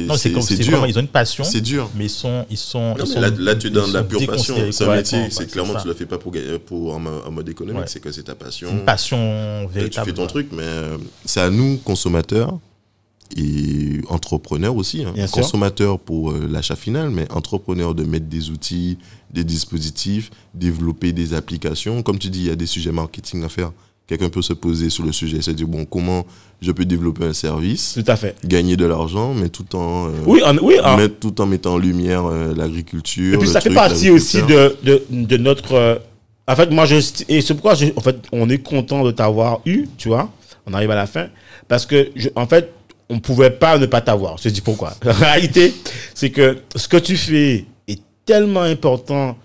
Non, 0.06 0.14
dur. 0.16 0.40
vraiment, 0.70 0.84
ils 0.86 0.98
ont 0.98 1.00
une 1.00 1.06
passion, 1.08 1.44
C'est 1.44 1.60
dur. 1.60 1.88
mais 1.96 2.06
ils 2.06 2.10
sont, 2.10 2.44
ils 2.50 2.56
sont, 2.56 2.80
Non, 2.80 2.94
ils 2.96 3.00
mais 3.00 3.06
sont 3.06 3.20
là, 3.20 3.28
là, 3.38 3.54
tu 3.54 3.68
es 3.68 3.70
dans 3.70 3.84
ils 3.86 3.88
de 3.92 3.94
la 3.94 4.02
pure 4.02 4.26
passion. 4.26 4.56
C'est 4.72 4.84
un 4.84 4.94
métier, 4.96 5.20
c'est 5.30 5.50
clairement, 5.50 5.74
tu 5.80 5.86
le 5.88 5.94
fais 5.94 6.06
pas 6.06 6.18
pour, 6.18 6.32
pour 6.66 6.94
en, 6.94 6.98
mo- 6.98 7.22
en 7.26 7.30
mode 7.30 7.48
économique, 7.48 7.84
c'est 7.86 8.00
que 8.00 8.10
c'est 8.12 8.24
ta 8.24 8.34
passion. 8.34 8.68
Une 8.70 8.84
passion 8.84 9.16
Euh, 9.18 9.66
Tu 9.68 9.72
véritable. 9.78 10.06
fais 10.08 10.12
ton 10.14 10.26
truc, 10.26 10.48
mais 10.52 10.62
euh, 10.64 10.96
c'est 11.24 11.40
à 11.40 11.50
nous, 11.50 11.76
consommateurs 11.78 12.58
et 13.36 14.00
entrepreneurs 14.08 14.76
aussi. 14.76 15.04
hein. 15.04 15.14
Consommateurs 15.32 15.98
pour 15.98 16.30
euh, 16.32 16.48
l'achat 16.50 16.76
final, 16.76 17.10
mais 17.10 17.30
entrepreneurs 17.32 17.94
de 17.94 18.04
mettre 18.04 18.26
des 18.26 18.50
outils, 18.50 18.98
des 19.32 19.44
dispositifs, 19.44 20.30
développer 20.54 21.12
des 21.12 21.34
applications. 21.34 22.02
Comme 22.02 22.18
tu 22.18 22.28
dis, 22.30 22.40
il 22.40 22.46
y 22.46 22.50
a 22.50 22.56
des 22.56 22.66
sujets 22.66 22.92
marketing 22.92 23.44
à 23.44 23.48
faire. 23.48 23.72
Quelqu'un 24.06 24.28
peut 24.28 24.42
se 24.42 24.52
poser 24.52 24.88
sur 24.88 25.04
le 25.04 25.10
sujet 25.10 25.38
et 25.38 25.42
se 25.42 25.50
dire, 25.50 25.66
bon, 25.66 25.84
comment 25.84 26.24
je 26.62 26.70
peux 26.70 26.84
développer 26.84 27.24
un 27.24 27.32
service, 27.32 27.98
Tout 28.00 28.08
à 28.10 28.14
fait. 28.14 28.36
gagner 28.44 28.76
de 28.76 28.84
l'argent, 28.86 29.34
mais 29.34 29.48
tout 29.48 29.74
en... 29.74 30.06
euh, 30.06 30.10
Oui, 30.26 30.40
en, 30.44 30.56
oui, 30.58 30.76
en- 30.84 30.96
mettre- 30.96 31.18
tout 31.18 31.40
en 31.40 31.46
mettant 31.46 31.74
en 31.74 31.78
lumière 31.78 32.24
euh, 32.26 32.54
l'agriculture. 32.54 33.34
Et 33.34 33.38
puis 33.38 33.48
ça 33.48 33.60
fait 33.60 33.74
partie 33.74 34.10
aussi 34.10 34.40
de, 34.42 34.76
de, 34.84 35.02
de 35.10 35.36
notre. 35.38 36.00
en 36.46 36.54
fait, 36.54 36.70
moi, 36.70 36.86
je. 36.86 36.96
Et 37.28 37.40
c'est 37.40 37.54
pourquoi 37.54 37.74
je- 37.74 37.86
en 37.96 38.00
fait, 38.00 38.16
on 38.30 38.48
est 38.48 38.58
content 38.58 39.02
de 39.04 39.10
t'avoir 39.10 39.60
eu, 39.66 39.86
tu 39.98 40.06
vois. 40.08 40.30
On 40.66 40.72
arrive 40.74 40.92
à 40.92 40.96
la 40.96 41.06
fin. 41.08 41.26
Parce 41.66 41.84
que, 41.84 42.10
je- 42.14 42.28
en 42.36 42.46
fait, 42.46 42.72
on 43.08 43.20
pouvait 43.20 43.50
pas 43.50 43.78
ne 43.78 43.86
pas 43.86 44.00
t'avoir. 44.00 44.38
Je 44.38 44.44
te 44.44 44.48
dis 44.48 44.60
pourquoi. 44.60 44.94
La 45.02 45.12
réalité, 45.12 45.74
c'est 46.14 46.30
que 46.30 46.58
ce 46.74 46.88
que 46.88 46.96
tu 46.96 47.16
fais 47.16 47.64
est 47.88 48.00
tellement 48.24 48.62
important. 48.62 49.36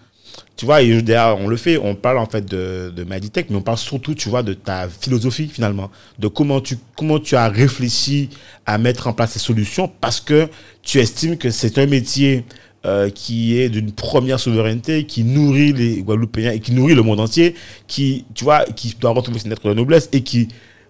Tu 0.55 0.65
vois, 0.65 0.81
et 0.83 1.01
derrière, 1.01 1.37
on 1.39 1.47
le 1.47 1.57
fait, 1.57 1.77
on 1.77 1.95
parle 1.95 2.19
en 2.19 2.27
fait 2.27 2.45
de, 2.45 2.93
de 2.95 3.03
Meditech, 3.03 3.49
mais 3.49 3.55
on 3.55 3.61
parle 3.61 3.79
surtout, 3.79 4.13
tu 4.13 4.29
vois, 4.29 4.43
de 4.43 4.53
ta 4.53 4.87
philosophie 4.89 5.47
finalement, 5.47 5.89
de 6.19 6.27
comment 6.27 6.61
tu, 6.61 6.77
comment 6.95 7.17
tu 7.17 7.35
as 7.35 7.47
réfléchi 7.47 8.29
à 8.67 8.77
mettre 8.77 9.07
en 9.07 9.13
place 9.13 9.31
ces 9.31 9.39
solutions 9.39 9.91
parce 10.01 10.19
que 10.19 10.49
tu 10.83 10.99
estimes 10.99 11.37
que 11.37 11.49
c'est 11.49 11.79
un 11.79 11.87
métier 11.87 12.45
euh, 12.85 13.09
qui 13.09 13.59
est 13.59 13.69
d'une 13.69 13.91
première 13.91 14.39
souveraineté, 14.39 15.05
qui 15.05 15.23
nourrit 15.23 15.71
les 15.73 16.01
Guadeloupéens 16.01 16.51
et 16.51 16.59
qui 16.59 16.71
nourrit 16.73 16.95
le 16.95 17.03
monde 17.03 17.19
entier, 17.19 17.55
qui, 17.87 18.25
tu 18.33 18.43
vois, 18.43 18.65
qui 18.65 18.95
doit 18.99 19.11
retrouver 19.11 19.39
ses 19.39 19.49
lettres 19.49 19.67
de 19.69 19.73
noblesse 19.73 20.09
et 20.11 20.21
qui 20.21 20.47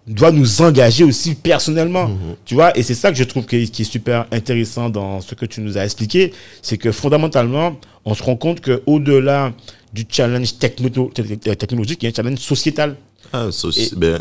doit 0.08 0.32
nous 0.32 0.62
engager 0.62 1.04
aussi 1.04 1.36
personnellement. 1.36 2.10
Tu 2.46 2.56
vois, 2.56 2.76
et 2.78 2.84
c'est 2.84 2.96
ça 2.96 3.12
que 3.12 3.18
je 3.18 3.24
trouve 3.24 3.46
qui 3.46 3.58
est, 3.58 3.68
qui 3.68 3.84
est 3.84 3.86
super 3.86 4.26
intéressant 4.32 4.90
dans 4.90 5.22
ce 5.22 5.36
que 5.36 5.46
tu 5.46 5.62
nous 5.62 5.78
as 5.78 5.84
expliqué, 5.86 6.34
c'est 6.62 6.78
que 6.78 6.92
fondamentalement, 6.92 7.80
on 8.06 8.14
se 8.16 8.24
rend 8.24 8.36
compte 8.36 8.62
que 8.62 8.82
au-delà 8.86 9.54
du 9.94 10.06
challenge 10.10 10.58
techno 10.58 10.90
te- 10.90 11.22
technologique, 11.54 12.02
il 12.02 12.06
y 12.06 12.08
a 12.08 12.12
un 12.12 12.16
challenge 12.16 12.40
sociétal. 12.40 12.96
Ah, 13.34 13.48
Et- 13.78 13.96
ben, 13.96 14.20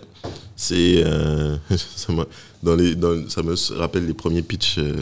c'est. 0.54 1.02
euh, 1.04 1.56
ça, 1.96 2.12
m'a- 2.12 2.26
dans 2.62 2.76
les, 2.76 2.94
dans, 2.94 3.28
ça 3.28 3.42
me 3.42 3.54
rappelle 3.78 4.06
les 4.06 4.14
premiers 4.14 4.42
pitchs. 4.42 4.76
euh, 4.78 4.94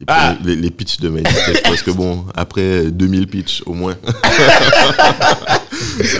les, 0.00 0.06
Ah. 0.08 0.34
premiers- 0.40 0.54
les, 0.56 0.62
les 0.62 0.70
pitchs 0.70 0.98
de 0.98 1.08
Meditech, 1.10 1.62
parce 1.62 1.82
que 1.82 1.90
bon, 1.90 2.24
après 2.34 2.90
2000 2.90 3.26
pitchs 3.28 3.62
au 3.66 3.74
moins. 3.74 3.96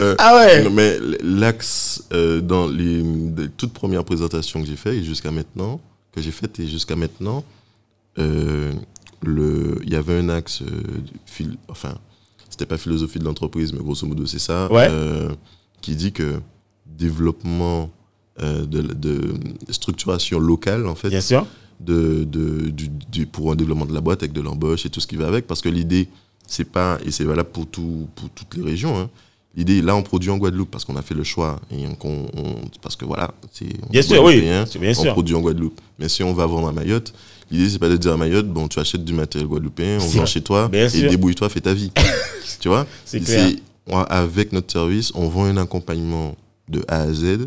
Euh, 0.01 0.15
Ah 0.19 0.37
ouais 0.37 0.69
Mais 0.71 0.99
l'axe 1.23 2.05
euh, 2.13 2.41
dans 2.41 2.69
les, 2.69 3.03
les 3.03 3.49
toutes 3.57 3.73
premières 3.73 4.05
présentations 4.05 4.61
que 4.63 4.67
j'ai 4.69 4.77
faites 4.77 5.03
jusqu'à 5.05 5.31
maintenant, 5.31 5.81
que 6.13 6.21
j'ai 6.21 6.31
faites 6.31 6.59
et 6.61 6.67
jusqu'à 6.67 6.97
maintenant, 6.97 7.45
euh, 8.19 8.73
le, 9.23 9.79
il 9.85 9.91
y 9.93 9.97
avait 9.97 10.19
un 10.19 10.29
axe, 10.29 10.63
phil- 11.27 11.57
enfin, 11.69 11.95
c'était 12.51 12.67
pas 12.67 12.79
philosophie 12.79 13.19
de 13.19 13.25
l'entreprise, 13.25 13.73
mais 13.73 13.81
grosso 13.81 14.07
modo 14.07 14.27
c'est 14.27 14.39
ça, 14.39 14.71
Ouais. 14.73 14.89
qui 15.81 15.95
dit 15.97 16.13
que 16.13 16.41
développement 16.87 17.91
de, 18.41 18.65
de 18.83 19.35
structuration 19.71 20.39
locale 20.39 20.87
en 20.87 20.95
fait, 20.95 21.09
Bien 21.09 21.21
sûr. 21.21 21.47
de, 21.81 22.25
de, 22.25 22.71
du, 22.71 22.89
du- 23.11 23.27
pour 23.27 23.53
un 23.53 23.57
développement 23.57 23.87
de 23.87 23.95
la 23.95 24.01
boîte 24.01 24.23
avec 24.23 24.33
de 24.33 24.41
l'embauche 24.41 24.85
et 24.87 24.91
tout 24.91 25.01
ce 25.01 25.07
qui 25.07 25.17
va 25.17 25.27
avec. 25.27 25.47
Parce 25.47 25.63
que 25.63 25.69
l'idée, 25.69 26.09
c'est 26.47 26.65
pas, 26.71 26.99
et 27.05 27.11
c'est 27.11 27.25
valable 27.25 27.49
pour, 27.51 27.67
tout, 27.67 28.09
pour 28.15 28.29
toutes 28.31 28.55
les 28.57 28.63
régions, 28.63 28.99
hein. 28.99 29.11
L'idée, 29.57 29.81
là, 29.83 29.97
on 29.97 30.03
produit 30.03 30.31
en 30.31 30.37
Guadeloupe 30.39 30.71
parce 30.71 30.85
qu'on 30.85 30.97
a 30.97 31.03
fait 31.03 31.15
le 31.15 31.25
choix. 31.25 31.59
Et 31.71 31.85
on- 32.05 32.27
parce 32.83 32.97
que 32.97 33.05
voilà, 33.05 33.33
c'est 33.53 33.67
on 33.87 33.91
Bien 33.91 34.01
est 34.01 34.03
sûr, 34.05 34.23
oui. 34.23 34.35
Guadeloupéen, 34.35 34.67
C'est 34.67 34.79
bien 34.79 34.91
on 34.97 35.03
sûr. 35.03 35.13
produit 35.13 35.35
en 35.35 35.41
Guadeloupe. 35.41 35.81
Mais 35.99 36.09
si 36.09 36.23
on 36.23 36.33
va 36.35 36.47
vendre 36.47 36.69
à 36.69 36.73
Mayotte, 36.73 37.13
l'idée, 37.51 37.69
c'est 37.71 37.79
pas 37.79 37.89
de 37.89 37.97
dire 37.97 38.13
à 38.13 38.17
Mayotte, 38.17 38.49
bon, 38.49 38.69
tu 38.69 38.79
achètes 38.79 39.05
du 39.05 39.13
matériel 39.15 39.49
guadeloupéen, 39.49 39.99
on 40.01 40.07
vend 40.07 40.27
chez 40.27 40.41
toi, 40.43 40.69
Bien 40.69 40.89
et 40.89 41.09
débrouille-toi, 41.09 41.49
fais 41.49 41.61
ta 41.61 41.75
vie. 41.75 41.91
tu 42.61 42.69
vois? 42.69 42.87
C'est 43.05 43.23
Avec 44.09 44.53
notre 44.53 44.73
service, 44.73 45.13
on 45.15 45.29
vend 45.29 45.45
un 45.45 45.57
accompagnement 45.57 46.35
de 46.69 46.85
A 46.89 47.03
à 47.03 47.13
Z 47.13 47.47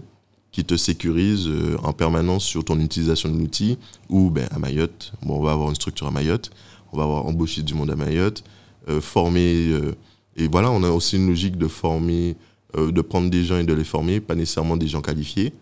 qui 0.51 0.63
te 0.63 0.75
sécurise 0.77 1.47
euh, 1.47 1.75
en 1.83 1.93
permanence 1.93 2.43
sur 2.43 2.63
ton 2.65 2.79
utilisation 2.79 3.29
de 3.29 3.37
l'outil 3.37 3.77
ou 4.09 4.29
ben, 4.31 4.47
à 4.51 4.57
Mayotte, 4.57 5.11
bon, 5.21 5.35
on 5.37 5.43
va 5.43 5.51
avoir 5.51 5.69
une 5.69 5.75
structure 5.75 6.07
à 6.07 6.11
Mayotte, 6.11 6.49
on 6.91 6.97
va 6.97 7.03
avoir 7.03 7.25
embauché 7.27 7.61
du 7.61 7.73
monde 7.75 7.91
à 7.91 7.95
Mayotte, 7.95 8.43
euh, 8.87 8.99
former, 8.99 9.67
euh, 9.67 9.91
et 10.39 10.47
voilà, 10.47 10.71
on 10.71 10.83
a 10.83 10.89
aussi 10.89 11.17
une 11.17 11.27
logique 11.27 11.57
de 11.57 11.67
former, 11.67 12.35
euh, 12.77 12.91
de 12.91 13.01
prendre 13.01 13.29
des 13.29 13.43
gens 13.43 13.57
et 13.57 13.63
de 13.63 13.73
les 13.73 13.83
former, 13.83 14.19
pas 14.19 14.35
nécessairement 14.35 14.77
des 14.77 14.87
gens 14.87 15.01
qualifiés, 15.01 15.53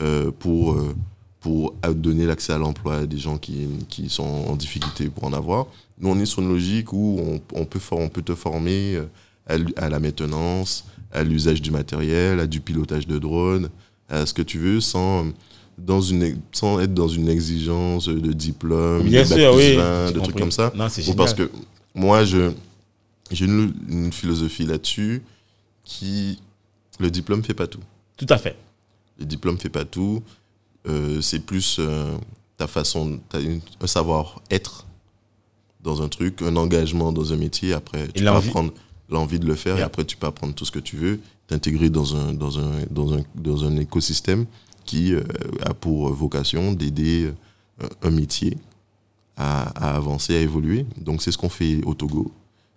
euh, 0.00 0.30
pour, 0.38 0.72
euh, 0.72 0.94
pour 1.40 1.74
donner 1.94 2.24
l'accès 2.26 2.52
à 2.52 2.58
l'emploi 2.58 2.96
à 2.96 3.06
des 3.06 3.18
gens 3.18 3.36
qui, 3.38 3.66
qui 3.88 4.08
sont 4.08 4.22
en 4.48 4.56
difficulté 4.56 5.08
pour 5.08 5.24
en 5.24 5.32
avoir. 5.32 5.66
Nous, 6.00 6.08
on 6.08 6.18
est 6.18 6.24
sur 6.26 6.40
une 6.42 6.48
logique 6.48 6.92
où 6.92 7.20
on, 7.20 7.40
on 7.60 7.64
peut, 7.64 7.78
for- 7.78 7.98
on 7.98 8.08
peut 8.08 8.22
te 8.22 8.34
former 8.34 8.98
à, 9.76 9.88
la 9.88 10.00
maintenance, 10.00 10.84
à 11.12 11.22
l'usage 11.24 11.60
du 11.60 11.70
matériel, 11.70 12.40
à 12.40 12.46
du 12.46 12.60
pilotage 12.60 13.06
de 13.06 13.18
drone, 13.18 13.68
à 14.08 14.24
ce 14.24 14.32
que 14.32 14.42
tu 14.42 14.58
veux, 14.58 14.80
sans, 14.80 15.26
dans 15.78 16.00
une, 16.00 16.36
sans 16.52 16.80
être 16.80 16.94
dans 16.94 17.08
une 17.08 17.28
exigence 17.28 18.08
de 18.08 18.32
diplôme, 18.32 19.02
Bien 19.02 19.22
de 19.22 19.26
sûr, 19.26 19.52
plus 19.54 19.58
oui. 19.70 19.76
20, 19.76 20.06
j'ai 20.08 20.12
de 20.14 20.20
trucs 20.20 20.38
comme 20.38 20.52
ça. 20.52 20.72
Non, 20.76 20.88
c'est 20.88 21.06
Ou 21.08 21.14
parce 21.14 21.34
que 21.34 21.50
moi, 21.94 22.24
je, 22.24 22.50
j'ai 23.36 23.46
une, 23.46 23.74
une 23.88 24.12
philosophie 24.12 24.64
là-dessus 24.64 25.22
qui, 25.84 26.40
le 27.00 27.10
diplôme 27.10 27.42
fait 27.42 27.54
pas 27.54 27.66
tout. 27.66 27.80
Tout 28.16 28.26
à 28.28 28.38
fait. 28.38 28.56
Le 29.18 29.24
diplôme 29.26 29.58
fait 29.58 29.68
pas 29.68 29.84
tout. 29.84 30.22
Euh, 30.88 31.20
c'est 31.20 31.40
plus 31.40 31.76
euh, 31.78 32.16
ta 32.56 32.66
façon, 32.66 33.20
une- 33.34 33.60
un 33.80 33.86
savoir-être 33.86 34.86
dans 35.82 36.02
un 36.02 36.08
truc, 36.08 36.42
un 36.42 36.56
engagement 36.56 37.12
dans 37.12 37.32
un 37.32 37.36
métier. 37.36 37.72
Après, 37.72 38.06
tu 38.08 38.22
peux 38.22 38.24
apprendre 38.48 38.72
l'envie 39.08 39.38
de 39.38 39.46
le 39.46 39.54
faire 39.54 39.78
et 39.78 39.82
après, 39.82 40.04
tu 40.04 40.16
peux 40.16 40.26
apprendre 40.26 40.54
tout 40.54 40.64
ce 40.64 40.70
que 40.70 40.78
tu 40.78 40.96
veux, 40.96 41.20
t'intégrer 41.46 41.90
dans 41.90 42.16
un, 42.16 42.32
dans, 42.32 42.58
un, 42.58 42.70
dans, 42.90 43.14
un, 43.14 43.22
dans 43.34 43.64
un 43.64 43.76
écosystème 43.76 44.46
qui 44.84 45.12
euh, 45.14 45.22
a 45.64 45.74
pour 45.74 46.12
vocation 46.12 46.72
d'aider 46.72 47.30
un 48.02 48.10
métier 48.10 48.56
à, 49.36 49.90
à 49.92 49.96
avancer, 49.96 50.36
à 50.36 50.40
évoluer. 50.40 50.86
Donc 51.00 51.22
c'est 51.22 51.32
ce 51.32 51.38
qu'on 51.38 51.48
fait 51.48 51.80
au 51.84 51.94
Togo, 51.94 52.30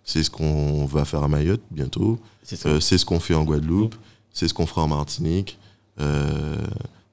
c'est 0.06 0.22
ce 0.22 0.30
qu'on 0.30 0.86
va 0.86 1.04
faire 1.04 1.22
à 1.22 1.28
Mayotte 1.28 1.60
bientôt, 1.70 2.18
C'est 2.42 2.64
euh, 2.64 2.80
ce 2.80 3.04
qu'on 3.04 3.20
fait 3.20 3.34
en 3.34 3.44
Guadeloupe, 3.44 3.94
c'est 4.32 4.48
ce 4.48 4.54
qu'on 4.54 4.64
fera 4.66 4.82
en 4.84 4.88
Martinique. 4.88 5.58
Euh, 6.00 6.56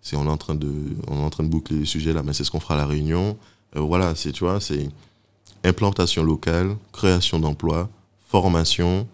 c'est 0.02 0.16
on 0.16 0.26
est 0.26 0.30
en 0.30 0.38
train 0.38 0.56
de 0.56 0.72
on 1.08 1.16
est 1.18 1.24
en 1.24 1.30
train 1.30 1.44
de 1.44 1.50
boucler 1.50 1.80
les 1.80 1.86
sujets 1.86 2.14
là, 2.14 2.22
mais 2.24 2.34
c'est 2.34 2.44
ce 2.44 2.52
qu'on 2.52 2.60
fera 2.60 2.76
à 2.76 2.78
la 2.78 2.86
Réunion. 2.86 3.36
Euh, 3.76 3.82
voilà, 3.82 4.14
c'est 4.16 4.32
tu 4.32 4.44
vois, 4.44 4.60
c'est 4.62 4.88
implantation 5.64 6.24
locale, 6.24 6.76
création 6.92 7.40
d'emplois, 7.40 7.90
formation 8.30 9.08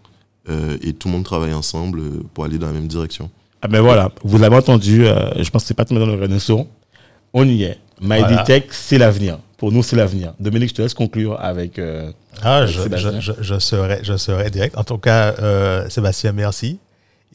euh, 0.49 0.77
et 0.82 0.93
tout 0.93 1.07
le 1.07 1.13
monde 1.13 1.23
travaille 1.23 1.53
ensemble 1.53 2.01
pour 2.34 2.43
aller 2.43 2.57
dans 2.57 2.67
la 2.67 2.73
même 2.73 2.88
direction. 2.88 3.30
Ah 3.61 3.67
ben 3.67 3.82
voilà, 3.82 4.11
vous 4.23 4.38
l'avez 4.38 4.55
entendu, 4.55 5.05
euh, 5.05 5.41
je 5.41 5.49
pense 5.49 5.63
que 5.63 5.67
c'est 5.67 5.73
pas 5.73 5.86
tout 5.86 5.93
le 5.93 5.99
monde 5.99 6.09
dans 6.09 6.15
le 6.15 6.21
Renaissance. 6.21 6.65
On 7.34 7.47
y 7.47 7.63
est. 7.63 7.77
Voilà. 8.01 8.30
MyDTech, 8.30 8.73
c'est 8.73 8.97
l'avenir. 8.97 9.39
Pour 9.60 9.72
nous, 9.72 9.84
c'est 9.84 9.95
l'avenir. 9.95 10.34
Dominique, 10.39 10.70
je 10.70 10.76
te 10.76 10.82
laisse 10.82 10.93
conclure 10.93 11.38
avec. 11.39 11.78
euh, 11.80 12.12
Ah, 12.41 12.66
je, 12.66 12.82
Sébastien. 12.82 13.20
je, 13.20 13.34
je, 13.34 13.43
je 13.43 13.60
serai, 13.60 13.99
je 14.03 14.16
serai 14.18 14.49
direct. 14.49 14.78
En 14.78 14.84
tout 14.84 14.97
cas, 14.97 15.36
euh, 15.39 15.88
Sébastien, 15.89 16.32
merci. 16.32 16.80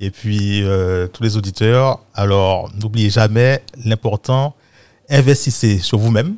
Et 0.00 0.10
puis, 0.10 0.64
euh, 0.64 1.06
tous 1.06 1.22
les 1.22 1.36
auditeurs, 1.36 2.00
alors, 2.14 2.70
n'oubliez 2.80 3.10
jamais 3.10 3.62
l'important, 3.84 4.54
investissez 5.08 5.78
sur 5.78 5.98
vous-même. 5.98 6.36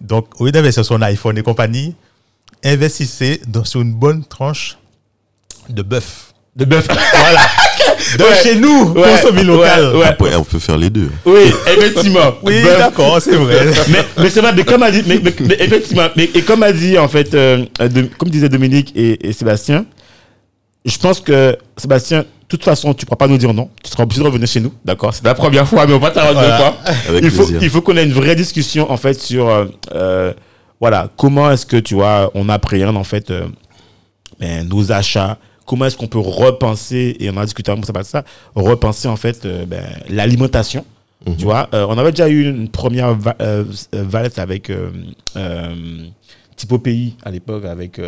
Donc, 0.00 0.40
au 0.40 0.46
lieu 0.46 0.52
d'investir 0.52 0.84
sur 0.84 0.94
un 0.96 1.02
iPhone 1.02 1.36
et 1.38 1.42
compagnie, 1.42 1.94
investissez 2.64 3.40
dans, 3.46 3.64
sur 3.64 3.80
une 3.82 3.94
bonne 3.94 4.24
tranche 4.24 4.78
de 5.68 5.82
bœuf. 5.82 6.27
De 6.58 6.64
bœuf. 6.64 6.86
Voilà. 7.12 7.40
De 8.18 8.22
Ouais. 8.22 8.42
chez 8.42 8.54
nous, 8.56 8.92
Ouais. 8.92 9.02
consommer 9.02 9.42
local. 9.44 9.96
Ouais. 9.96 10.04
Après, 10.06 10.34
on 10.36 10.44
peut 10.44 10.58
faire 10.58 10.76
les 10.78 10.90
deux. 10.90 11.10
Oui, 11.24 11.52
effectivement. 11.66 12.34
Oui, 12.42 12.62
d'accord, 12.62 13.20
c'est 13.20 13.34
vrai. 13.36 13.66
mais, 13.88 13.98
mais 14.18 14.30
c'est 14.30 14.40
vrai, 14.40 14.52
mais 14.54 14.64
comme 14.64 14.82
a 14.82 14.90
dit, 14.90 15.02
mais, 15.06 15.20
mais- 15.22 15.34
mais 15.40 15.56
effectivement, 15.58 16.06
mais, 16.16 16.28
et 16.34 16.42
comme 16.42 16.62
a 16.62 16.72
dit 16.72 16.98
en 16.98 17.08
fait, 17.08 17.34
euh, 17.34 17.64
euh, 17.80 17.88
de- 17.88 18.08
comme 18.18 18.28
disaient 18.30 18.48
Dominique 18.48 18.92
et, 18.96 19.26
et 19.28 19.32
Sébastien, 19.32 19.84
je 20.84 20.96
pense 20.98 21.20
que 21.20 21.56
Sébastien, 21.76 22.20
de 22.20 22.26
toute 22.48 22.64
façon, 22.64 22.94
tu 22.94 23.04
ne 23.04 23.06
pourras 23.08 23.16
pas 23.18 23.26
nous 23.28 23.36
dire 23.38 23.52
non. 23.52 23.68
Tu 23.82 23.90
seras 23.90 24.04
obligé 24.04 24.20
de 24.22 24.26
revenir 24.26 24.46
chez 24.48 24.60
nous, 24.60 24.72
d'accord? 24.84 25.12
C'est 25.12 25.24
la 25.24 25.34
première 25.34 25.66
fois, 25.68 25.86
mais 25.86 25.92
on 25.94 25.98
va 25.98 26.10
t'arrêter 26.10 26.34
Voilà. 26.34 26.56
deux 26.56 26.62
fois. 26.62 26.76
Avec 27.08 27.24
il 27.24 27.30
faut, 27.30 27.36
plaisir. 27.44 27.58
il 27.62 27.70
faut 27.70 27.80
qu'on 27.82 27.96
ait 27.96 28.04
une 28.04 28.12
vraie 28.12 28.36
discussion 28.36 28.90
en 28.90 28.96
fait 28.96 29.20
sur, 29.20 29.48
euh, 29.48 29.64
euh, 29.94 30.32
voilà, 30.80 31.08
comment 31.16 31.50
est-ce 31.50 31.66
que 31.66 31.76
tu 31.76 31.94
vois, 31.94 32.30
on 32.34 32.48
appréhende 32.48 32.96
en 32.96 33.04
fait 33.04 33.30
euh, 33.30 33.46
ben, 34.40 34.66
nos 34.68 34.92
achats. 34.92 35.36
Comment 35.68 35.84
est-ce 35.84 35.96
qu'on 35.96 36.06
peut 36.08 36.18
repenser 36.18 37.16
et 37.20 37.30
on 37.30 37.36
a 37.36 37.44
discuté 37.44 37.70
pas 37.92 38.00
de 38.02 38.06
ça, 38.06 38.24
repenser 38.54 39.06
en 39.06 39.16
fait 39.16 39.44
euh, 39.44 39.66
ben, 39.66 39.84
l'alimentation. 40.08 40.84
Mhm. 41.26 41.36
Tu 41.36 41.44
vois, 41.44 41.68
Euh, 41.74 41.86
on 41.88 41.98
avait 41.98 42.10
déjà 42.12 42.28
eu 42.28 42.48
une 42.48 42.68
première 42.68 43.14
va 43.14 43.36
euh, 43.42 43.64
valette 43.92 44.38
avec 44.38 44.72
Typo 46.56 46.78
Pays 46.78 47.16
à 47.22 47.30
l'époque 47.30 47.64
avec 47.66 48.00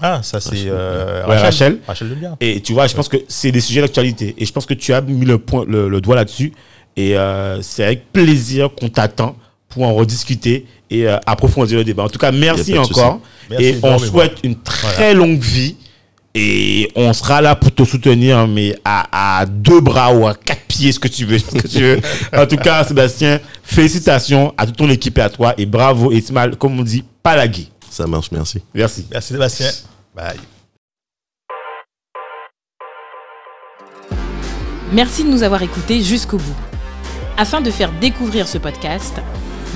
Ah, 0.00 0.20
ça, 0.22 0.40
c'est 0.40 0.70
Ouais, 0.70 1.36
Rachel. 1.36 1.78
Rachel 1.86 2.08
bien. 2.14 2.36
et 2.40 2.60
tu 2.60 2.72
vois, 2.72 2.86
je 2.86 2.94
pense 2.94 3.08
que 3.08 3.18
c'est 3.28 3.52
des 3.52 3.60
sujets 3.60 3.82
d'actualité. 3.82 4.34
Et 4.38 4.46
je 4.46 4.52
pense 4.52 4.66
que 4.66 4.74
tu 4.74 4.92
as 4.92 5.00
mis 5.02 5.24
le, 5.26 5.38
point, 5.38 5.64
le, 5.68 5.88
le 5.88 6.00
doigt 6.00 6.16
là-dessus. 6.16 6.52
Et 6.96 7.16
euh, 7.16 7.60
c'est 7.62 7.84
avec 7.84 8.12
plaisir 8.12 8.70
qu'on 8.74 8.88
t'attend 8.88 9.36
pour 9.68 9.84
en 9.84 9.94
rediscuter 9.94 10.66
et 10.90 11.08
euh, 11.08 11.16
approfondir 11.26 11.78
le 11.78 11.84
débat. 11.84 12.04
En 12.04 12.08
tout 12.08 12.18
cas, 12.18 12.32
merci 12.32 12.76
encore. 12.76 13.20
Merci 13.48 13.64
et 13.64 13.78
on 13.82 13.98
souhaite 13.98 14.38
une 14.42 14.56
très 14.56 15.14
longue 15.14 15.40
vie. 15.40 15.76
Et 16.34 16.90
on 16.96 17.12
sera 17.12 17.42
là 17.42 17.54
pour 17.54 17.74
te 17.74 17.84
soutenir, 17.84 18.48
mais 18.48 18.74
à, 18.84 19.40
à 19.40 19.46
deux 19.46 19.80
bras 19.80 20.14
ou 20.14 20.26
à 20.26 20.34
quatre 20.34 20.62
pieds, 20.62 20.90
ce 20.92 20.98
que 20.98 21.08
tu 21.08 21.26
veux. 21.26 21.38
Ce 21.38 21.44
que 21.44 21.68
tu 21.68 21.80
veux. 21.80 22.00
en 22.32 22.46
tout 22.46 22.56
cas, 22.56 22.84
Sébastien, 22.84 23.38
félicitations 23.62 24.54
à 24.56 24.66
toute 24.66 24.76
ton 24.76 24.88
équipe 24.88 25.18
et 25.18 25.22
à 25.22 25.28
toi. 25.28 25.54
Et 25.58 25.66
bravo, 25.66 26.10
et 26.10 26.20
c'est 26.22 26.32
mal, 26.32 26.56
comme 26.56 26.78
on 26.80 26.82
dit, 26.82 27.04
pas 27.22 27.36
la 27.36 27.46
guille. 27.48 27.68
Ça 27.90 28.06
marche, 28.06 28.30
merci. 28.32 28.62
Merci. 28.74 29.06
Merci, 29.10 29.32
Sébastien. 29.34 29.70
Bye. 30.16 30.38
Merci 34.92 35.24
de 35.24 35.28
nous 35.28 35.42
avoir 35.42 35.62
écoutés 35.62 36.02
jusqu'au 36.02 36.38
bout. 36.38 36.56
Afin 37.36 37.60
de 37.60 37.70
faire 37.70 37.90
découvrir 38.00 38.46
ce 38.48 38.58
podcast, 38.58 39.14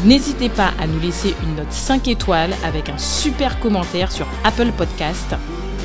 n'hésitez 0.05 0.49
pas 0.49 0.73
à 0.81 0.87
nous 0.87 1.01
laisser 1.01 1.35
une 1.43 1.57
note 1.57 1.73
5 1.73 2.09
étoiles 2.09 2.55
avec 2.65 2.89
un 2.89 2.99
super 2.99 3.59
commentaire 3.61 4.13
sur 4.13 4.27
Apple 4.45 4.73
Podcast 4.77 5.35